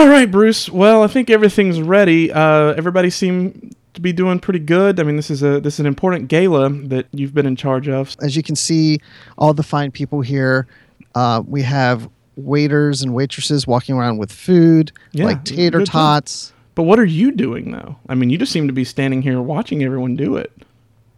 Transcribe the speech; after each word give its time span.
All 0.00 0.08
right, 0.08 0.30
Bruce. 0.30 0.70
Well, 0.70 1.02
I 1.02 1.08
think 1.08 1.28
everything's 1.28 1.82
ready. 1.82 2.32
Uh, 2.32 2.72
everybody 2.72 3.10
seem 3.10 3.72
to 3.92 4.00
be 4.00 4.14
doing 4.14 4.38
pretty 4.38 4.58
good. 4.58 4.98
I 4.98 5.02
mean, 5.02 5.16
this 5.16 5.30
is 5.30 5.42
a 5.42 5.60
this 5.60 5.74
is 5.74 5.80
an 5.80 5.84
important 5.84 6.28
gala 6.28 6.70
that 6.70 7.06
you've 7.12 7.34
been 7.34 7.44
in 7.44 7.54
charge 7.54 7.86
of. 7.86 8.16
As 8.22 8.34
you 8.34 8.42
can 8.42 8.56
see, 8.56 9.00
all 9.36 9.52
the 9.52 9.62
fine 9.62 9.90
people 9.90 10.22
here. 10.22 10.66
Uh, 11.14 11.42
we 11.46 11.60
have 11.60 12.08
waiters 12.36 13.02
and 13.02 13.12
waitresses 13.12 13.66
walking 13.66 13.94
around 13.94 14.16
with 14.16 14.32
food, 14.32 14.90
Yeah, 15.12 15.26
like 15.26 15.44
tater 15.44 15.84
tots. 15.84 16.54
But 16.74 16.84
what 16.84 16.98
are 16.98 17.04
you 17.04 17.30
doing 17.30 17.70
though? 17.70 17.96
I 18.08 18.14
mean, 18.14 18.30
you 18.30 18.38
just 18.38 18.52
seem 18.52 18.68
to 18.68 18.72
be 18.72 18.84
standing 18.84 19.20
here 19.20 19.42
watching 19.42 19.84
everyone 19.84 20.16
do 20.16 20.34
it. 20.34 20.50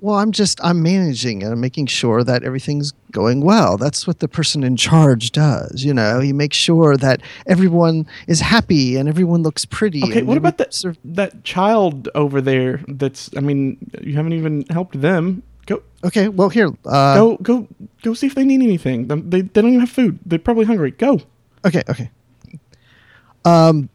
Well, 0.02 0.16
I'm 0.16 0.32
just 0.32 0.58
I'm 0.64 0.82
managing 0.82 1.44
and 1.44 1.52
I'm 1.52 1.60
making 1.60 1.86
sure 1.86 2.24
that 2.24 2.42
everything's 2.42 2.92
going 3.12 3.40
well. 3.40 3.76
That's 3.76 4.04
what 4.04 4.18
the 4.18 4.26
person 4.26 4.64
in 4.64 4.76
charge 4.76 5.30
does. 5.30 5.84
You 5.84 5.94
know, 5.94 6.18
he 6.18 6.32
makes 6.32 6.56
sure 6.56 6.96
that 6.96 7.22
everyone 7.46 8.08
is 8.26 8.40
happy 8.40 8.96
and 8.96 9.08
everyone 9.08 9.44
looks 9.44 9.64
pretty. 9.64 10.02
Okay, 10.02 10.22
what 10.22 10.36
about 10.36 10.58
that 10.58 10.74
serve- 10.74 10.98
that 11.04 11.44
child 11.44 12.08
over 12.16 12.40
there? 12.40 12.80
That's 12.88 13.30
I 13.36 13.40
mean, 13.40 13.79
you 14.02 14.14
haven't 14.16 14.32
even 14.32 14.64
helped 14.70 15.00
them. 15.00 15.44
Go 15.66 15.84
Okay, 16.02 16.26
well 16.29 16.48
here. 16.48 16.72
Uh, 16.84 17.14
go 17.14 17.36
go 17.36 17.68
go 18.02 18.12
see 18.12 18.26
if 18.26 18.34
they 18.34 18.44
need 18.44 18.60
anything. 18.60 19.07
They 19.07 19.43
they 19.43 19.62
don't 19.62 19.68
even 19.71 19.80
have 19.80 19.90
food. 19.90 20.18
They're 20.26 20.40
probably 20.40 20.64
hungry. 20.64 20.90
Go. 20.90 21.21
Okay, 21.64 21.84
okay. 21.88 22.10
Um, 23.44 23.88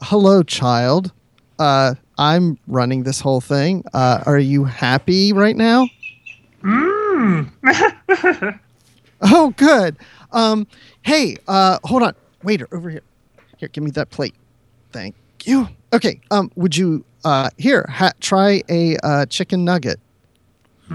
hello, 0.00 0.42
child. 0.42 1.12
Uh, 1.58 1.96
I'm 2.20 2.58
running 2.66 3.02
this 3.04 3.18
whole 3.18 3.40
thing. 3.40 3.82
Uh, 3.94 4.22
are 4.26 4.38
you 4.38 4.64
happy 4.64 5.32
right 5.32 5.56
now? 5.56 5.88
oh, 9.22 9.54
good. 9.56 9.96
Um, 10.30 10.66
hey, 11.02 11.36
uh, 11.48 11.78
hold 11.84 12.02
on, 12.02 12.14
waiter, 12.42 12.68
over 12.72 12.90
here. 12.90 13.00
Here, 13.56 13.70
give 13.70 13.82
me 13.82 13.90
that 13.92 14.10
plate. 14.10 14.34
Thank 14.92 15.14
you. 15.44 15.66
Okay. 15.94 16.20
Um, 16.30 16.50
would 16.56 16.76
you 16.76 17.04
uh 17.24 17.48
here 17.58 17.86
ha- 17.88 18.12
try 18.20 18.62
a 18.68 18.96
uh, 18.98 19.26
chicken 19.26 19.64
nugget? 19.64 19.98
Hey, 20.88 20.94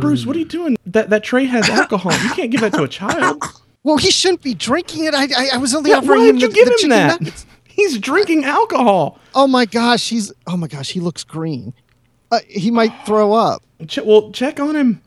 Bruce, 0.00 0.24
what 0.26 0.36
are 0.36 0.38
you 0.38 0.44
doing? 0.44 0.76
That 0.86 1.10
that 1.10 1.24
tray 1.24 1.44
has 1.46 1.68
alcohol. 1.80 2.12
you 2.12 2.30
can't 2.30 2.50
give 2.52 2.60
that 2.60 2.72
to 2.74 2.82
a 2.84 2.88
child. 2.88 3.42
Well, 3.82 3.96
he 3.98 4.10
shouldn't 4.10 4.42
be 4.42 4.54
drinking 4.54 5.04
it. 5.04 5.14
I 5.14 5.24
I, 5.36 5.48
I 5.54 5.56
was 5.58 5.74
only 5.74 5.90
Yeah, 5.90 5.98
offering 5.98 6.20
why 6.20 6.28
him 6.28 6.38
did 6.38 6.50
the, 6.52 6.54
you 6.58 6.64
give 6.64 6.66
the 6.66 6.70
him 6.72 6.76
chicken 6.78 6.90
that? 6.90 7.20
nuggets. 7.20 7.46
He's 7.74 7.98
drinking 7.98 8.44
alcohol. 8.44 9.18
Oh 9.34 9.48
my 9.48 9.66
gosh, 9.66 10.08
he's 10.08 10.32
oh 10.46 10.56
my 10.56 10.68
gosh, 10.68 10.90
he 10.90 11.00
looks 11.00 11.24
green. 11.24 11.74
Uh, 12.30 12.38
he 12.48 12.70
might 12.70 12.92
throw 13.04 13.32
up. 13.32 13.64
Ch- 13.88 13.98
well, 13.98 14.30
check 14.30 14.60
on 14.60 14.76
him. 14.76 15.02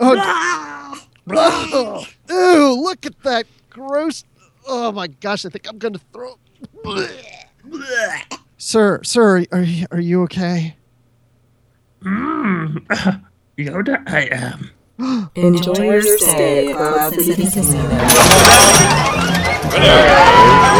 Oh, 0.00 1.04
oh, 1.30 2.06
ew, 2.30 2.82
look 2.82 3.04
at 3.04 3.22
that 3.24 3.44
gross. 3.68 4.24
Oh 4.66 4.90
my 4.90 5.08
gosh, 5.08 5.44
I 5.44 5.50
think 5.50 5.68
I'm 5.68 5.76
going 5.76 5.92
to 5.92 6.00
throw 6.12 6.38
Sir, 8.56 9.02
sir, 9.04 9.44
are 9.52 9.60
you, 9.60 9.86
are 9.90 10.00
you 10.00 10.22
okay? 10.22 10.76
Yoda, 12.02 14.02
I 14.08 14.28
am. 14.32 14.70
Enjoy 14.98 15.78
your 15.80 16.02
stay 16.18 16.72
at 16.72 16.76
Cloud 16.76 17.14
City 17.14 17.44
Casino. 17.44 17.84
What 17.84 17.92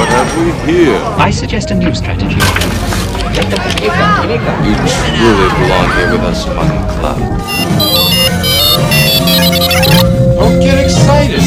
have 0.09 0.37
we 0.37 0.51
here? 0.73 1.01
I 1.19 1.31
suggest 1.31 1.71
a 1.71 1.75
new 1.77 1.95
strategy. 1.95 2.35
You 2.35 2.41
truly 4.75 5.49
belong 5.55 5.87
here 5.95 6.11
with 6.11 6.23
us 6.23 6.49
on 6.49 6.67
Cloud. 6.99 7.23
Don't 10.35 10.59
get 10.59 10.85
excited! 10.85 11.41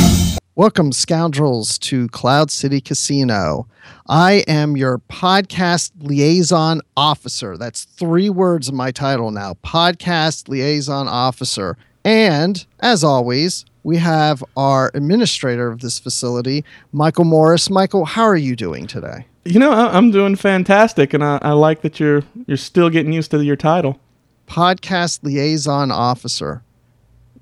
Welcome, 0.56 0.94
scoundrels, 0.94 1.78
to 1.80 2.08
Cloud 2.08 2.52
City 2.52 2.80
Casino. 2.80 3.68
I 4.08 4.46
am 4.48 4.78
your 4.78 5.00
podcast 5.00 5.92
liaison 6.00 6.80
officer. 6.96 7.58
That's 7.58 7.84
three 7.84 8.30
words 8.30 8.70
in 8.70 8.78
my 8.78 8.92
title 8.92 9.32
now 9.32 9.56
podcast 9.56 10.48
liaison 10.48 11.10
officer. 11.10 11.76
And 12.04 12.66
as 12.80 13.04
always, 13.04 13.66
we 13.84 13.98
have 13.98 14.44
our 14.58 14.92
administrator 14.94 15.70
of 15.70 15.80
this 15.82 16.00
facility, 16.00 16.64
Michael 16.92 17.26
Morris. 17.26 17.70
Michael, 17.70 18.06
how 18.06 18.24
are 18.24 18.38
you 18.38 18.56
doing 18.56 18.88
today? 18.88 19.26
You 19.46 19.60
know, 19.60 19.72
I, 19.72 19.96
I'm 19.98 20.12
doing 20.12 20.36
fantastic, 20.36 21.14
and 21.14 21.24
I, 21.24 21.40
I 21.42 21.52
like 21.54 21.82
that 21.82 22.00
you're 22.00 22.24
you're 22.46 22.58
still 22.58 22.90
getting 22.90 23.12
used 23.14 23.32
to 23.32 23.44
your 23.44 23.56
title. 23.56 24.00
Podcast 24.48 25.24
liaison 25.24 25.92
officer. 25.92 26.64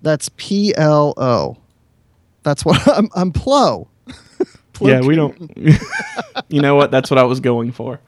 That's 0.02 0.30
P 0.38 0.74
L 0.76 1.14
O. 1.18 1.58
That's 2.44 2.64
what 2.64 2.88
I'm. 2.98 3.10
I'm 3.16 3.32
Plo. 3.32 3.88
Yeah, 4.82 5.02
we 5.02 5.14
don't. 5.18 5.52
you 6.48 6.62
know 6.62 6.76
what? 6.76 6.90
That's 6.90 7.12
what 7.12 7.18
I 7.18 7.24
was 7.24 7.42
going 7.42 7.74
for. 7.74 8.00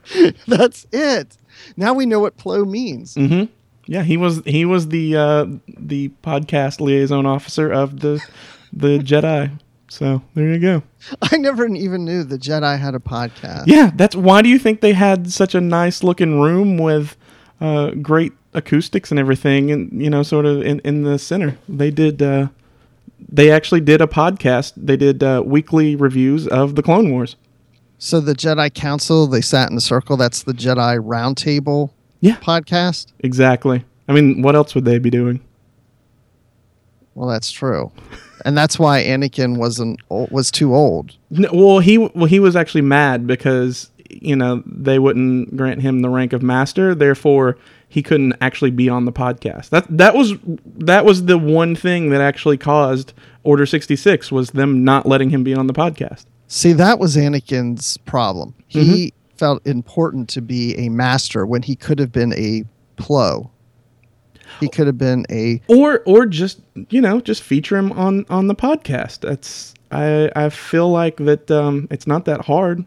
That's 0.47 0.87
it. 0.93 1.35
Now 1.75 1.93
we 1.93 2.05
know 2.05 2.21
what 2.21 2.37
Plo 2.37 2.65
means. 2.65 3.15
Mm-hmm. 3.15 3.51
Yeah, 3.91 4.03
he 4.03 4.15
was 4.15 4.41
he 4.45 4.63
was 4.63 4.87
the 4.87 5.17
uh, 5.17 5.45
the 5.67 6.13
podcast 6.23 6.79
liaison 6.79 7.25
officer 7.25 7.69
of 7.69 7.99
the 7.99 8.23
the 8.71 8.99
Jedi. 8.99 9.59
So 9.89 10.21
there 10.33 10.47
you 10.47 10.59
go. 10.59 10.83
I 11.21 11.35
never 11.35 11.67
even 11.67 12.05
knew 12.05 12.23
the 12.23 12.37
Jedi 12.37 12.79
had 12.79 12.95
a 12.95 12.99
podcast. 12.99 13.65
Yeah, 13.67 13.91
that's 13.93 14.15
why 14.15 14.43
do 14.43 14.47
you 14.47 14.57
think 14.57 14.79
they 14.79 14.93
had 14.93 15.29
such 15.29 15.55
a 15.55 15.59
nice 15.59 16.03
looking 16.03 16.39
room 16.39 16.77
with 16.77 17.17
uh, 17.59 17.91
great 18.01 18.31
acoustics 18.53 19.11
and 19.11 19.19
everything, 19.19 19.71
and 19.71 20.01
you 20.01 20.09
know, 20.09 20.23
sort 20.23 20.45
of 20.45 20.61
in, 20.61 20.79
in 20.85 21.03
the 21.03 21.19
center. 21.19 21.57
They 21.67 21.91
did. 21.91 22.21
Uh, 22.21 22.47
they 23.27 23.51
actually 23.51 23.81
did 23.81 23.99
a 23.99 24.07
podcast. 24.07 24.71
They 24.77 24.95
did 24.95 25.21
uh, 25.21 25.43
weekly 25.45 25.97
reviews 25.97 26.47
of 26.47 26.75
the 26.75 26.81
Clone 26.81 27.11
Wars. 27.11 27.35
So 27.97 28.21
the 28.21 28.35
Jedi 28.35 28.73
Council, 28.73 29.27
they 29.27 29.41
sat 29.41 29.69
in 29.69 29.75
a 29.75 29.81
circle. 29.81 30.15
That's 30.15 30.43
the 30.43 30.53
Jedi 30.53 30.97
Roundtable 30.97 31.91
Yeah, 32.21 32.37
podcast. 32.37 33.11
exactly. 33.19 33.83
I 34.07 34.13
mean, 34.13 34.41
what 34.41 34.55
else 34.55 34.73
would 34.75 34.85
they 34.85 34.99
be 34.99 35.09
doing? 35.09 35.41
Well, 37.13 37.27
that's 37.27 37.51
true, 37.51 37.91
and 38.45 38.57
that's 38.57 38.79
why 38.79 39.03
Anakin 39.03 39.57
wasn't 39.57 39.99
was 40.09 40.49
too 40.49 40.73
old. 40.73 41.17
No, 41.29 41.49
well, 41.51 41.79
he 41.79 41.97
well 41.97 42.25
he 42.25 42.39
was 42.39 42.55
actually 42.55 42.81
mad 42.83 43.27
because 43.27 43.91
you 44.09 44.35
know 44.35 44.63
they 44.65 44.97
wouldn't 44.97 45.55
grant 45.57 45.81
him 45.81 45.99
the 45.99 46.09
rank 46.09 46.31
of 46.31 46.41
master, 46.41 46.95
therefore 46.95 47.57
he 47.89 48.01
couldn't 48.01 48.33
actually 48.39 48.71
be 48.71 48.87
on 48.87 49.03
the 49.03 49.11
podcast. 49.11 49.69
That 49.69 49.85
that 49.89 50.15
was 50.15 50.35
that 50.77 51.03
was 51.03 51.25
the 51.25 51.37
one 51.37 51.75
thing 51.75 52.09
that 52.11 52.21
actually 52.21 52.57
caused 52.57 53.13
Order 53.43 53.65
sixty 53.65 53.97
six 53.97 54.31
was 54.31 54.51
them 54.51 54.85
not 54.85 55.05
letting 55.05 55.31
him 55.31 55.43
be 55.43 55.53
on 55.53 55.67
the 55.67 55.73
podcast. 55.73 56.25
See, 56.47 56.73
that 56.73 56.99
was 56.99 57.17
Anakin's 57.17 57.97
problem. 57.97 58.53
He 58.67 58.79
mm-hmm. 58.79 59.20
Felt 59.41 59.65
important 59.65 60.29
to 60.29 60.39
be 60.39 60.77
a 60.77 60.87
master 60.89 61.47
when 61.47 61.63
he 61.63 61.75
could 61.75 61.97
have 61.97 62.11
been 62.11 62.31
a 62.33 62.63
plo. 62.95 63.49
He 64.59 64.69
could 64.69 64.85
have 64.85 64.99
been 64.99 65.25
a 65.31 65.59
Or 65.67 66.03
or 66.05 66.27
just 66.27 66.61
you 66.91 67.01
know 67.01 67.19
just 67.19 67.41
feature 67.41 67.75
him 67.75 67.91
on 67.93 68.23
on 68.29 68.45
the 68.45 68.53
podcast. 68.53 69.21
That's 69.21 69.73
I 69.89 70.29
I 70.35 70.49
feel 70.49 70.91
like 70.91 71.17
that 71.17 71.49
um, 71.49 71.87
it's 71.89 72.05
not 72.05 72.25
that 72.25 72.41
hard. 72.45 72.85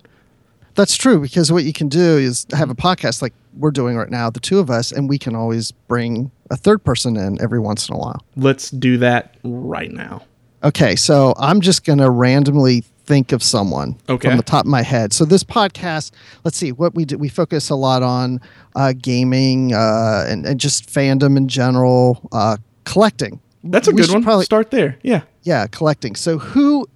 That's 0.77 0.97
true 0.97 1.21
because 1.21 1.51
what 1.51 1.65
you 1.65 1.73
can 1.73 1.89
do 1.89 2.19
is 2.19 2.47
have 2.53 2.71
a 2.71 2.75
podcast 2.77 3.21
like 3.21 3.33
we're 3.59 3.73
doing 3.73 3.97
right 3.97 4.11
now, 4.11 4.31
the 4.31 4.39
two 4.39 4.61
of 4.61 4.71
us, 4.71 4.93
and 4.93 5.09
we 5.09 5.19
can 5.19 5.35
always 5.35 5.73
bring 5.73 6.31
a 6.53 6.57
third 6.57 6.85
person 6.85 7.17
in 7.17 7.43
every 7.43 7.59
once 7.59 7.89
in 7.89 7.97
a 7.97 7.99
while. 7.99 8.25
Let's 8.37 8.71
do 8.71 8.97
that 8.99 9.35
right 9.43 9.91
now. 9.91 10.23
Okay, 10.63 10.95
so 10.95 11.35
I'm 11.37 11.61
just 11.61 11.85
going 11.85 11.99
to 11.99 12.09
randomly 12.11 12.85
think 13.05 13.33
of 13.33 13.43
someone 13.43 13.97
Okay. 14.09 14.29
from 14.29 14.37
the 14.37 14.43
top 14.43 14.65
of 14.65 14.71
my 14.71 14.83
head. 14.83 15.13
So 15.13 15.25
this 15.25 15.45
podcast, 15.45 16.11
let's 16.45 16.57
see 16.57 16.73
what 16.73 16.95
we 16.95 17.05
do. 17.05 17.19
We 17.19 17.29
focus 17.29 17.71
a 17.71 17.75
lot 17.75 18.03
on 18.03 18.41
uh, 18.75 18.95
gaming 19.01 19.75
uh, 19.75 20.25
and, 20.29 20.47
and 20.47 20.59
just 20.59 20.89
fandom 20.91 21.37
in 21.37 21.49
general, 21.49 22.27
uh, 22.33 22.57
collecting. 22.85 23.41
That's 23.63 23.89
a 23.89 23.93
We 23.93 24.03
good 24.03 24.11
one. 24.11 24.23
probably- 24.23 24.45
Start 24.45 24.71
there. 24.71 24.99
Yeah. 25.03 25.23
Yeah, 25.43 25.67
collecting. 25.67 26.17
So 26.17 26.39
who? 26.39 26.87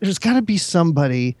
There's 0.00 0.18
got 0.18 0.34
to 0.34 0.42
be 0.42 0.56
somebody 0.58 1.36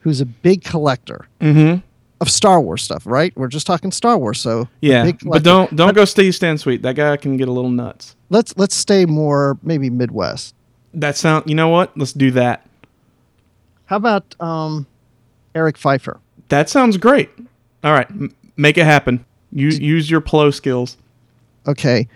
who's 0.00 0.20
a 0.20 0.26
big 0.26 0.62
collector 0.64 1.26
Mm-hmm. 1.40 1.80
of 2.20 2.30
Star 2.30 2.60
Wars 2.60 2.82
stuff, 2.82 3.04
right? 3.06 3.32
We're 3.36 3.48
just 3.48 3.66
talking 3.66 3.90
Star 3.90 4.16
Wars, 4.18 4.40
so 4.40 4.68
Yeah, 4.80 5.10
but 5.24 5.42
don't 5.42 5.74
don't 5.74 5.94
go 5.94 6.04
Steve 6.04 6.32
Sansweet. 6.34 6.82
That 6.82 6.94
guy 6.94 7.16
can 7.16 7.36
get 7.36 7.48
a 7.48 7.52
little 7.52 7.70
nuts. 7.70 8.14
let's 8.30 8.56
let's 8.56 8.76
stay 8.76 9.04
more 9.06 9.58
maybe 9.62 9.90
Midwest. 9.90 10.54
That 10.94 11.16
sound. 11.16 11.48
You 11.48 11.54
know 11.56 11.68
what? 11.68 11.96
Let's 11.98 12.12
do 12.12 12.30
that. 12.32 12.64
How 13.86 13.96
about 13.96 14.34
um, 14.40 14.86
Eric 15.54 15.76
Pfeiffer? 15.76 16.20
That 16.48 16.68
sounds 16.68 16.96
great. 16.96 17.30
All 17.84 17.92
right, 17.92 18.08
m- 18.10 18.34
make 18.56 18.78
it 18.78 18.84
happen. 18.84 19.24
Use 19.50 19.78
use 19.78 20.10
your 20.10 20.20
plo 20.20 20.52
skills. 20.52 20.96
Okay, 21.66 22.08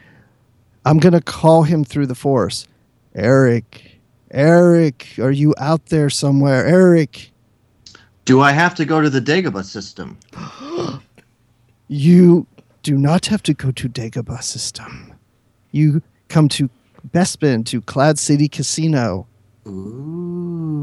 I'm 0.85 0.99
gonna 0.99 1.21
call 1.21 1.65
him 1.65 1.85
through 1.85 2.07
the 2.07 2.15
force. 2.15 2.67
Eric, 3.15 4.01
Eric, 4.31 5.15
are 5.19 5.31
you 5.31 5.55
out 5.59 5.87
there 5.87 6.11
somewhere? 6.11 6.67
Eric, 6.67 7.31
Do 8.25 8.41
I 8.41 8.53
have 8.53 8.75
to 8.77 8.85
go 8.85 9.01
to 9.01 9.09
the 9.11 9.21
Dagobah 9.21 9.65
system? 9.65 10.19
you 11.89 12.47
do 12.83 12.97
not 12.97 13.27
have 13.27 13.43
to 13.45 13.55
go 13.55 13.71
to 13.73 13.89
Dagobah 13.89 14.43
system. 14.43 15.13
You 15.73 16.03
come 16.29 16.49
to 16.51 16.71
Bespin 17.11 17.65
to 17.67 17.81
Cloud 17.83 18.19
City 18.19 18.49
Casino. 18.49 19.27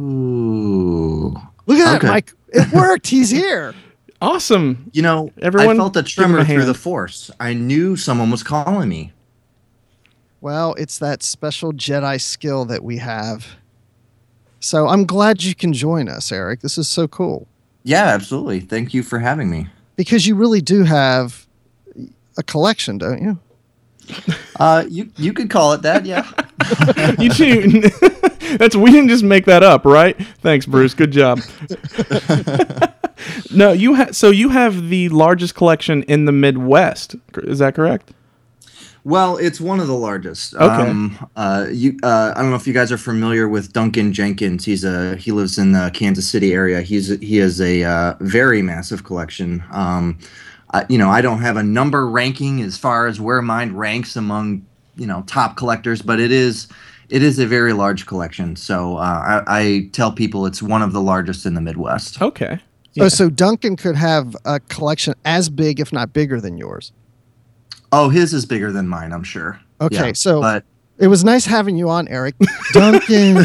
Ooh. 0.03 1.33
Look 1.65 1.79
at 1.79 1.95
Okay. 1.95 2.07
that, 2.07 2.11
Mike. 2.13 2.33
It 2.49 2.71
worked. 2.73 3.07
He's 3.07 3.29
here. 3.29 3.73
Awesome. 4.21 4.89
You 4.93 5.01
know, 5.01 5.31
Everyone 5.41 5.75
I 5.75 5.77
felt 5.79 5.97
a 5.97 6.01
give 6.01 6.17
him 6.23 6.35
a 6.35 6.37
tremor 6.37 6.45
through 6.45 6.63
the 6.63 6.73
force. 6.73 7.29
I 7.41 7.53
knew 7.53 7.97
someone 7.97 8.31
was 8.31 8.41
calling 8.41 8.87
me. 8.87 9.11
Well, 10.39 10.75
it's 10.75 10.97
that 10.99 11.21
special 11.23 11.73
Jedi 11.73 12.21
skill 12.21 12.63
that 12.63 12.85
we 12.85 12.99
have. 12.99 13.45
So 14.61 14.87
I'm 14.87 15.05
glad 15.05 15.43
you 15.43 15.53
can 15.53 15.73
join 15.73 16.07
us, 16.07 16.31
Eric. 16.31 16.61
This 16.61 16.77
is 16.77 16.87
so 16.87 17.05
cool 17.05 17.49
Yeah, 17.83 18.05
absolutely. 18.05 18.61
Thank 18.61 18.93
you 18.93 19.03
for 19.03 19.19
having 19.19 19.49
me. 19.49 19.67
because 19.97 20.25
you 20.25 20.35
really 20.35 20.61
do 20.61 20.85
have 20.85 21.45
a 22.37 22.43
collection, 22.43 22.97
don't 22.97 23.21
you? 23.21 23.37
Uh, 24.57 24.85
you 24.87 25.11
you 25.17 25.33
could 25.33 25.49
call 25.49 25.73
it 25.73 25.81
that, 25.81 26.05
yeah. 26.05 26.31
You 27.19 27.29
too. 27.29 27.81
that's 28.57 28.75
we 28.75 28.91
didn't 28.91 29.09
just 29.09 29.23
make 29.23 29.45
that 29.45 29.63
up, 29.63 29.85
right? 29.85 30.15
Thanks, 30.41 30.65
Bruce. 30.65 30.93
Good 30.93 31.11
job. 31.11 31.39
no, 33.51 33.71
you 33.71 33.93
have. 33.95 34.15
So 34.15 34.29
you 34.29 34.49
have 34.49 34.89
the 34.89 35.09
largest 35.09 35.55
collection 35.55 36.03
in 36.03 36.25
the 36.25 36.31
Midwest. 36.31 37.15
Is 37.37 37.59
that 37.59 37.75
correct? 37.75 38.11
Well, 39.05 39.35
it's 39.35 39.59
one 39.59 39.81
of 39.81 39.87
the 39.87 39.95
largest. 39.95 40.55
Okay. 40.55 40.89
Um, 40.89 41.29
uh, 41.35 41.67
you, 41.69 41.97
uh, 42.03 42.33
I 42.35 42.41
don't 42.41 42.51
know 42.51 42.55
if 42.55 42.65
you 42.65 42.73
guys 42.73 42.89
are 42.89 42.97
familiar 42.97 43.49
with 43.49 43.73
Duncan 43.73 44.13
Jenkins. 44.13 44.63
He's 44.63 44.85
a 44.85 45.17
he 45.17 45.31
lives 45.31 45.57
in 45.57 45.73
the 45.73 45.91
Kansas 45.93 46.29
City 46.29 46.53
area. 46.53 46.81
He's 46.81 47.09
he 47.19 47.37
has 47.37 47.59
a 47.59 47.83
uh, 47.83 48.15
very 48.21 48.61
massive 48.61 49.03
collection. 49.03 49.63
Um, 49.71 50.19
I, 50.71 50.85
you 50.87 50.97
know, 50.97 51.09
I 51.09 51.21
don't 51.21 51.41
have 51.41 51.57
a 51.57 51.63
number 51.63 52.07
ranking 52.09 52.61
as 52.61 52.77
far 52.77 53.07
as 53.07 53.19
where 53.19 53.41
mine 53.41 53.73
ranks 53.73 54.15
among 54.15 54.65
you 54.95 55.07
know 55.07 55.23
top 55.27 55.55
collectors, 55.57 56.01
but 56.01 56.19
it 56.19 56.31
is 56.31 56.67
it 57.09 57.21
is 57.21 57.39
a 57.39 57.45
very 57.45 57.73
large 57.73 58.05
collection. 58.05 58.55
So 58.55 58.97
uh, 58.97 59.43
I, 59.47 59.59
I 59.59 59.89
tell 59.91 60.11
people 60.11 60.45
it's 60.45 60.61
one 60.63 60.81
of 60.81 60.93
the 60.93 61.01
largest 61.01 61.45
in 61.45 61.53
the 61.53 61.61
Midwest. 61.61 62.21
Okay. 62.21 62.59
Oh, 62.99 63.07
so 63.09 63.29
Duncan 63.29 63.75
could 63.75 63.95
have 63.95 64.35
a 64.45 64.59
collection 64.59 65.15
as 65.25 65.49
big, 65.49 65.79
if 65.79 65.91
not 65.91 66.13
bigger, 66.13 66.39
than 66.39 66.57
yours. 66.57 66.91
Oh, 67.91 68.09
his 68.09 68.33
is 68.33 68.45
bigger 68.45 68.71
than 68.71 68.87
mine, 68.87 69.11
I'm 69.11 69.23
sure. 69.23 69.59
Okay, 69.81 69.95
Yeah, 70.07 70.13
so- 70.13 70.39
but 70.41 70.63
It 70.99 71.07
was 71.07 71.23
nice 71.23 71.45
having 71.45 71.75
you 71.75 71.89
on, 71.89 72.07
Eric. 72.07 72.35
Duncan. 72.73 73.35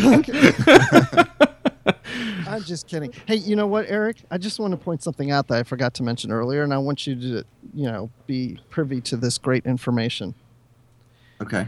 Duncan. 0.00 0.54
I'm 2.46 2.62
just 2.62 2.86
kidding. 2.88 3.12
Hey, 3.26 3.36
you 3.36 3.56
know 3.56 3.66
what, 3.66 3.86
Eric? 3.88 4.16
I 4.30 4.38
just 4.38 4.58
want 4.58 4.70
to 4.72 4.76
point 4.76 5.02
something 5.02 5.30
out 5.30 5.48
that 5.48 5.58
I 5.58 5.62
forgot 5.62 5.92
to 5.94 6.02
mention 6.02 6.30
earlier, 6.32 6.62
and 6.62 6.72
I 6.72 6.78
want 6.78 7.06
you 7.06 7.14
to, 7.16 7.44
you 7.74 7.84
know, 7.90 8.10
be 8.26 8.58
privy 8.70 9.00
to 9.02 9.16
this 9.16 9.38
great 9.38 9.66
information. 9.66 10.34
Okay. 11.42 11.66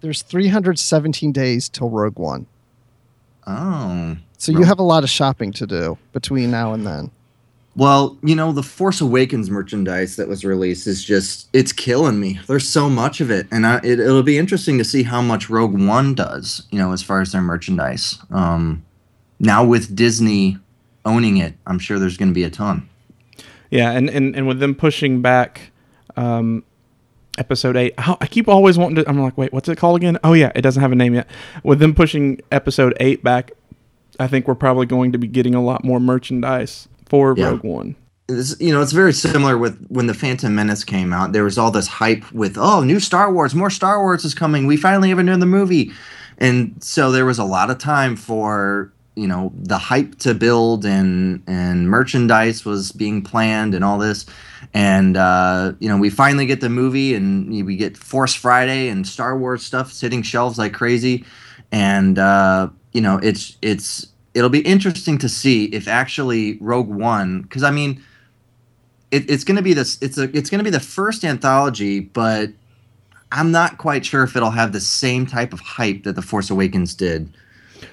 There's 0.00 0.22
317 0.22 1.32
days 1.32 1.68
till 1.68 1.90
Rogue 1.90 2.18
One, 2.18 2.46
Oh. 3.46 4.16
so 4.38 4.52
you 4.52 4.64
have 4.64 4.78
a 4.78 4.82
lot 4.84 5.04
of 5.04 5.10
shopping 5.10 5.52
to 5.52 5.66
do 5.66 5.98
between 6.12 6.50
now 6.50 6.72
and 6.72 6.86
then. 6.86 7.10
Well, 7.76 8.16
you 8.22 8.34
know, 8.34 8.52
the 8.52 8.62
Force 8.62 9.00
Awakens 9.02 9.50
merchandise 9.50 10.16
that 10.16 10.28
was 10.28 10.44
released 10.44 10.86
is 10.86 11.04
just 11.04 11.48
it's 11.52 11.72
killing 11.72 12.18
me. 12.18 12.40
There's 12.46 12.66
so 12.68 12.88
much 12.88 13.20
of 13.20 13.30
it, 13.30 13.46
and 13.50 13.66
I, 13.66 13.76
it, 13.78 14.00
it'll 14.00 14.22
be 14.22 14.38
interesting 14.38 14.78
to 14.78 14.84
see 14.84 15.02
how 15.02 15.20
much 15.20 15.50
Rogue 15.50 15.78
One 15.78 16.14
does. 16.14 16.62
You 16.70 16.78
know, 16.78 16.92
as 16.92 17.02
far 17.02 17.20
as 17.20 17.32
their 17.32 17.42
merchandise. 17.42 18.18
Um, 18.30 18.82
now 19.38 19.62
with 19.64 19.94
Disney 19.94 20.56
owning 21.04 21.36
it, 21.36 21.54
I'm 21.66 21.78
sure 21.78 21.98
there's 21.98 22.16
going 22.16 22.30
to 22.30 22.34
be 22.34 22.44
a 22.44 22.50
ton. 22.50 22.88
Yeah, 23.70 23.90
and, 23.92 24.08
and, 24.08 24.34
and 24.34 24.46
with 24.46 24.58
them 24.58 24.74
pushing 24.74 25.20
back 25.20 25.70
um, 26.16 26.64
episode 27.38 27.76
eight, 27.76 27.98
how, 27.98 28.16
I 28.20 28.26
keep 28.26 28.48
always 28.48 28.78
wanting 28.78 28.96
to. 28.96 29.08
I'm 29.08 29.20
like, 29.20 29.36
wait, 29.36 29.52
what's 29.52 29.68
it 29.68 29.76
called 29.76 29.96
again? 29.96 30.18
Oh 30.24 30.32
yeah, 30.32 30.52
it 30.54 30.62
doesn't 30.62 30.80
have 30.80 30.92
a 30.92 30.96
name 30.96 31.14
yet. 31.14 31.28
With 31.62 31.78
them 31.78 31.94
pushing 31.94 32.40
episode 32.50 32.94
eight 33.00 33.22
back, 33.22 33.52
I 34.18 34.26
think 34.26 34.48
we're 34.48 34.54
probably 34.54 34.86
going 34.86 35.12
to 35.12 35.18
be 35.18 35.26
getting 35.26 35.54
a 35.54 35.62
lot 35.62 35.84
more 35.84 36.00
merchandise 36.00 36.88
for 37.06 37.34
Yeah. 37.36 37.48
Rogue 37.48 37.64
One. 37.64 37.96
It's, 38.28 38.60
you 38.60 38.72
know, 38.72 38.82
it's 38.82 38.92
very 38.92 39.12
similar 39.12 39.56
with 39.56 39.86
when 39.88 40.08
the 40.08 40.14
Phantom 40.14 40.52
Menace 40.52 40.82
came 40.82 41.12
out. 41.12 41.32
There 41.32 41.44
was 41.44 41.58
all 41.58 41.70
this 41.70 41.86
hype 41.86 42.30
with, 42.32 42.58
oh, 42.58 42.82
new 42.82 42.98
Star 42.98 43.32
Wars, 43.32 43.54
more 43.54 43.70
Star 43.70 44.00
Wars 44.00 44.24
is 44.24 44.34
coming. 44.34 44.66
We 44.66 44.76
finally 44.76 45.10
have 45.10 45.18
a 45.20 45.22
new 45.22 45.36
movie, 45.36 45.92
and 46.38 46.74
so 46.82 47.12
there 47.12 47.24
was 47.24 47.38
a 47.38 47.44
lot 47.44 47.70
of 47.70 47.78
time 47.78 48.16
for 48.16 48.92
you 49.14 49.26
know 49.26 49.52
the 49.54 49.78
hype 49.78 50.16
to 50.18 50.34
build 50.34 50.84
and 50.84 51.42
and 51.46 51.88
merchandise 51.88 52.64
was 52.64 52.92
being 52.92 53.22
planned 53.22 53.74
and 53.74 53.84
all 53.84 53.98
this, 53.98 54.26
and 54.74 55.16
uh, 55.16 55.72
you 55.78 55.88
know 55.88 55.96
we 55.96 56.10
finally 56.10 56.46
get 56.46 56.60
the 56.60 56.68
movie 56.68 57.14
and 57.14 57.50
we 57.64 57.76
get 57.76 57.96
Force 57.96 58.34
Friday 58.34 58.88
and 58.88 59.06
Star 59.06 59.38
Wars 59.38 59.64
stuff 59.64 59.98
hitting 59.98 60.22
shelves 60.22 60.58
like 60.58 60.74
crazy, 60.74 61.24
and 61.72 62.18
uh, 62.18 62.68
you 62.92 63.00
know 63.00 63.18
it's 63.22 63.56
it's 63.62 64.08
it'll 64.34 64.50
be 64.50 64.60
interesting 64.60 65.18
to 65.18 65.28
see 65.28 65.64
if 65.66 65.88
actually 65.88 66.58
Rogue 66.60 66.88
One, 66.88 67.42
because 67.42 67.62
I 67.62 67.70
mean 67.70 68.02
it, 69.10 69.28
it's 69.30 69.44
going 69.44 69.56
to 69.56 69.62
be 69.62 69.72
this 69.72 69.98
it's 70.00 70.18
a 70.18 70.24
it's 70.36 70.50
going 70.50 70.58
to 70.58 70.64
be 70.64 70.70
the 70.70 70.80
first 70.80 71.24
anthology 71.24 72.00
but 72.00 72.50
i'm 73.32 73.50
not 73.50 73.78
quite 73.78 74.04
sure 74.04 74.22
if 74.22 74.36
it'll 74.36 74.50
have 74.50 74.72
the 74.72 74.80
same 74.80 75.26
type 75.26 75.52
of 75.52 75.60
hype 75.60 76.04
that 76.04 76.14
the 76.14 76.22
force 76.22 76.50
awakens 76.50 76.94
did 76.94 77.32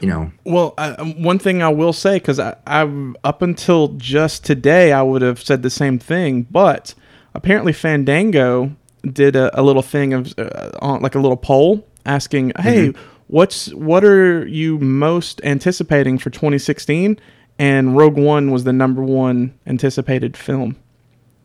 you 0.02 0.08
know 0.08 0.32
Well, 0.44 0.74
I, 0.78 0.90
um, 0.92 1.22
one 1.22 1.40
thing 1.40 1.62
I 1.62 1.70
will 1.70 1.94
say, 1.94 2.16
because 2.16 2.40
I, 2.40 2.56
I 2.68 3.14
up 3.24 3.42
until 3.42 3.90
just 3.90 4.46
today, 4.46 4.92
I 4.94 5.02
would 5.02 5.22
have 5.22 5.42
said 5.42 5.64
the 5.64 5.70
same 5.70 6.00
thing, 6.00 6.48
but 6.50 6.94
apparently 7.34 7.74
Fandango 7.74 8.76
did 9.04 9.36
a, 9.36 9.60
a 9.60 9.62
little 9.62 9.82
thing 9.82 10.14
of 10.14 10.34
uh, 10.38 10.72
on, 10.82 11.02
like 11.02 11.16
a 11.16 11.20
little 11.20 11.38
poll 11.38 11.86
asking, 12.06 12.54
"Hey, 12.60 12.94
what's 13.28 13.74
what 13.74 14.04
are 14.04 14.48
you 14.48 14.80
most 14.80 15.42
anticipating 15.44 16.18
for 16.18 16.30
2016?" 16.30 17.20
And 17.60 17.96
Rogue 17.96 18.18
One 18.18 18.52
was 18.52 18.64
the 18.64 18.74
number 18.74 19.04
one 19.04 19.54
anticipated 19.68 20.36
film. 20.36 20.76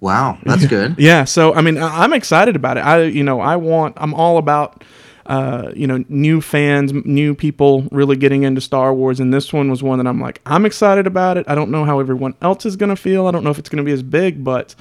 wow 0.00 0.38
that's 0.44 0.66
good 0.76 0.94
Yeah, 0.98 1.24
so 1.24 1.54
I 1.54 1.60
mean, 1.60 1.76
I'm 1.76 2.12
excited 2.12 2.56
about 2.56 2.76
it. 2.78 2.80
I, 2.80 3.02
you 3.04 3.22
know, 3.22 3.40
I 3.40 3.56
want, 3.56 3.96
I'm 3.98 4.14
all 4.14 4.38
about, 4.38 4.84
uh, 5.28 5.70
you 5.76 5.86
know, 5.86 6.04
new 6.08 6.40
fans, 6.40 6.92
new 7.04 7.34
people 7.34 7.86
really 7.92 8.16
getting 8.16 8.42
into 8.42 8.60
Star 8.60 8.92
Wars, 8.92 9.20
and 9.20 9.32
this 9.32 9.52
one 9.52 9.70
was 9.70 9.82
one 9.82 9.98
that 9.98 10.06
I'm 10.06 10.20
like, 10.20 10.40
I'm 10.46 10.64
excited 10.66 11.06
about 11.06 11.36
it. 11.36 11.44
I 11.48 11.54
don't 11.54 11.70
know 11.70 11.84
how 11.84 12.00
everyone 12.00 12.34
else 12.42 12.66
is 12.66 12.76
gonna 12.76 12.96
feel. 12.96 13.26
I 13.26 13.30
don't 13.30 13.44
know 13.44 13.50
if 13.50 13.58
it's 13.58 13.68
gonna 13.68 13.82
be 13.84 13.92
as 13.92 14.02
big, 14.02 14.42
but 14.42 14.74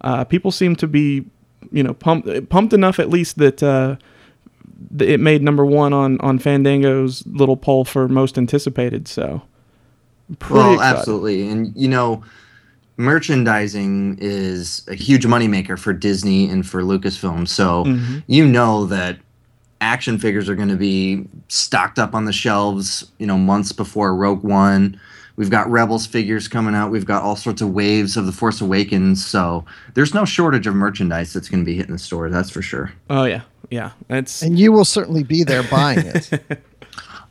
uh, 0.00 0.24
people 0.24 0.50
seem 0.50 0.74
to 0.76 0.86
be, 0.88 1.24
you 1.70 1.82
know, 1.82 1.94
pumped, 1.94 2.48
pumped 2.50 2.72
enough 2.72 2.98
at 2.98 3.08
least 3.10 3.38
that. 3.38 3.62
Uh, 3.62 3.96
it 4.98 5.20
made 5.20 5.42
number 5.42 5.64
one 5.64 5.92
on 5.92 6.20
on 6.20 6.38
Fandango's 6.40 7.24
little 7.26 7.56
poll 7.56 7.84
for 7.84 8.08
most 8.08 8.36
anticipated. 8.36 9.06
So, 9.06 9.42
pretty 10.40 10.54
well 10.54 10.72
excited. 10.74 10.98
absolutely 10.98 11.48
and 11.48 11.72
you 11.76 11.86
know 11.88 12.22
merchandising 12.96 14.18
is 14.20 14.84
a 14.88 14.94
huge 14.94 15.24
moneymaker 15.26 15.78
for 15.78 15.92
disney 15.92 16.48
and 16.48 16.66
for 16.66 16.82
lucasfilm 16.82 17.46
so 17.48 17.84
Mm-hmm. 17.84 18.18
you 18.26 18.46
know 18.46 18.86
that 18.86 19.18
action 19.82 20.18
figures 20.18 20.48
are 20.48 20.54
going 20.54 20.68
to 20.68 20.76
be 20.76 21.26
stocked 21.48 21.98
up 21.98 22.14
on 22.14 22.24
the 22.24 22.32
shelves 22.32 23.10
you 23.18 23.26
know 23.26 23.36
months 23.36 23.72
before 23.72 24.14
rogue 24.14 24.42
one 24.42 24.98
we've 25.36 25.50
got 25.50 25.68
rebels 25.68 26.06
figures 26.06 26.46
coming 26.46 26.74
out 26.74 26.90
we've 26.90 27.04
got 27.04 27.22
all 27.22 27.36
sorts 27.36 27.60
of 27.60 27.70
waves 27.70 28.16
of 28.16 28.24
the 28.26 28.32
force 28.32 28.60
awakens 28.60 29.24
so 29.26 29.64
there's 29.94 30.14
no 30.14 30.24
shortage 30.24 30.66
of 30.66 30.74
merchandise 30.74 31.32
that's 31.32 31.48
going 31.48 31.60
to 31.60 31.66
be 31.66 31.76
hitting 31.76 31.92
the 31.92 31.98
store 31.98 32.30
that's 32.30 32.50
for 32.50 32.62
sure 32.62 32.92
Oh 33.10 33.24
yeah, 33.24 33.42
yeah. 33.70 33.92
It's 34.08 34.42
And 34.42 34.58
you 34.58 34.70
will 34.72 34.84
certainly 34.84 35.22
be 35.22 35.44
there 35.44 35.62
buying 35.62 36.06
it. 36.06 36.30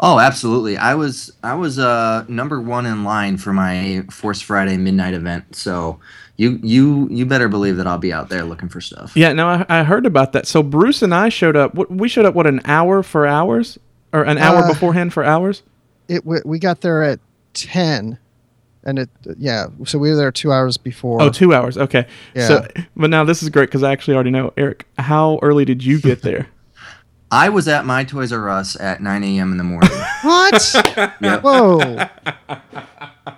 oh 0.02 0.20
absolutely 0.20 0.78
i 0.78 0.94
was 0.96 1.32
i 1.44 1.54
was 1.54 1.78
uh 1.80 2.26
number 2.28 2.60
one 2.60 2.86
in 2.86 3.04
line 3.04 3.38
for 3.38 3.54
my 3.54 4.04
force 4.10 4.42
friday 4.42 4.78
midnight 4.78 5.14
event 5.14 5.56
so 5.56 6.00
you 6.38 6.60
you 6.64 7.08
you 7.12 7.26
better 7.26 7.48
believe 7.48 7.78
that 7.78 7.86
i'll 7.88 7.98
be 8.00 8.12
out 8.12 8.30
there 8.30 8.44
looking 8.44 8.68
for 8.70 8.82
stuff 8.82 9.16
Yeah, 9.16 9.32
no, 9.34 9.48
I, 9.48 9.66
I 9.70 9.84
heard 9.84 10.06
about 10.08 10.32
that. 10.34 10.48
So 10.48 10.64
Bruce 10.64 11.02
and 11.04 11.14
I 11.14 11.30
showed 11.30 11.56
up. 11.56 11.76
What 11.76 11.92
we 11.92 12.10
showed 12.10 12.26
up 12.26 12.34
what 12.34 12.48
an 12.48 12.62
hour 12.66 13.04
for 13.04 13.28
hours, 13.28 13.78
or 14.12 14.24
an 14.24 14.38
hour 14.40 14.64
Uh, 14.64 14.68
beforehand 14.68 15.14
for 15.14 15.24
hours. 15.24 15.62
It 16.08 16.26
we, 16.26 16.40
we 16.44 16.58
got 16.58 16.82
there 16.82 17.04
at 17.04 17.20
10, 17.54 18.18
and 18.84 19.00
it 19.00 19.10
yeah. 19.38 19.68
So 19.86 20.00
we 20.00 20.10
were 20.10 20.16
there 20.16 20.32
two 20.32 20.52
hours 20.52 20.78
before. 20.78 21.22
Oh, 21.22 21.30
two 21.30 21.54
hours. 21.54 21.78
Okay. 21.78 22.08
yeah. 22.34 22.48
So, 22.48 22.68
but 22.96 23.10
now 23.12 23.24
this 23.24 23.44
is 23.44 23.50
great 23.50 23.68
because 23.68 23.84
I 23.84 23.92
actually 23.92 24.16
already 24.16 24.32
know. 24.32 24.52
Eric, 24.58 24.88
how 24.98 25.38
early 25.44 25.66
did 25.66 25.84
you 25.84 26.00
get 26.02 26.22
there? 26.24 26.48
i 27.32 27.50
was 27.50 27.68
at 27.68 27.86
my 27.86 28.04
toys 28.04 28.32
r 28.32 28.50
us 28.50 28.80
at 28.80 29.02
9 29.02 29.24
a.m 29.24 29.52
in 29.52 29.58
the 29.58 29.64
morning 29.64 29.90
What? 30.24 30.76
Yep. 31.22 31.42
Whoa! 31.44 31.80
I 32.36 32.60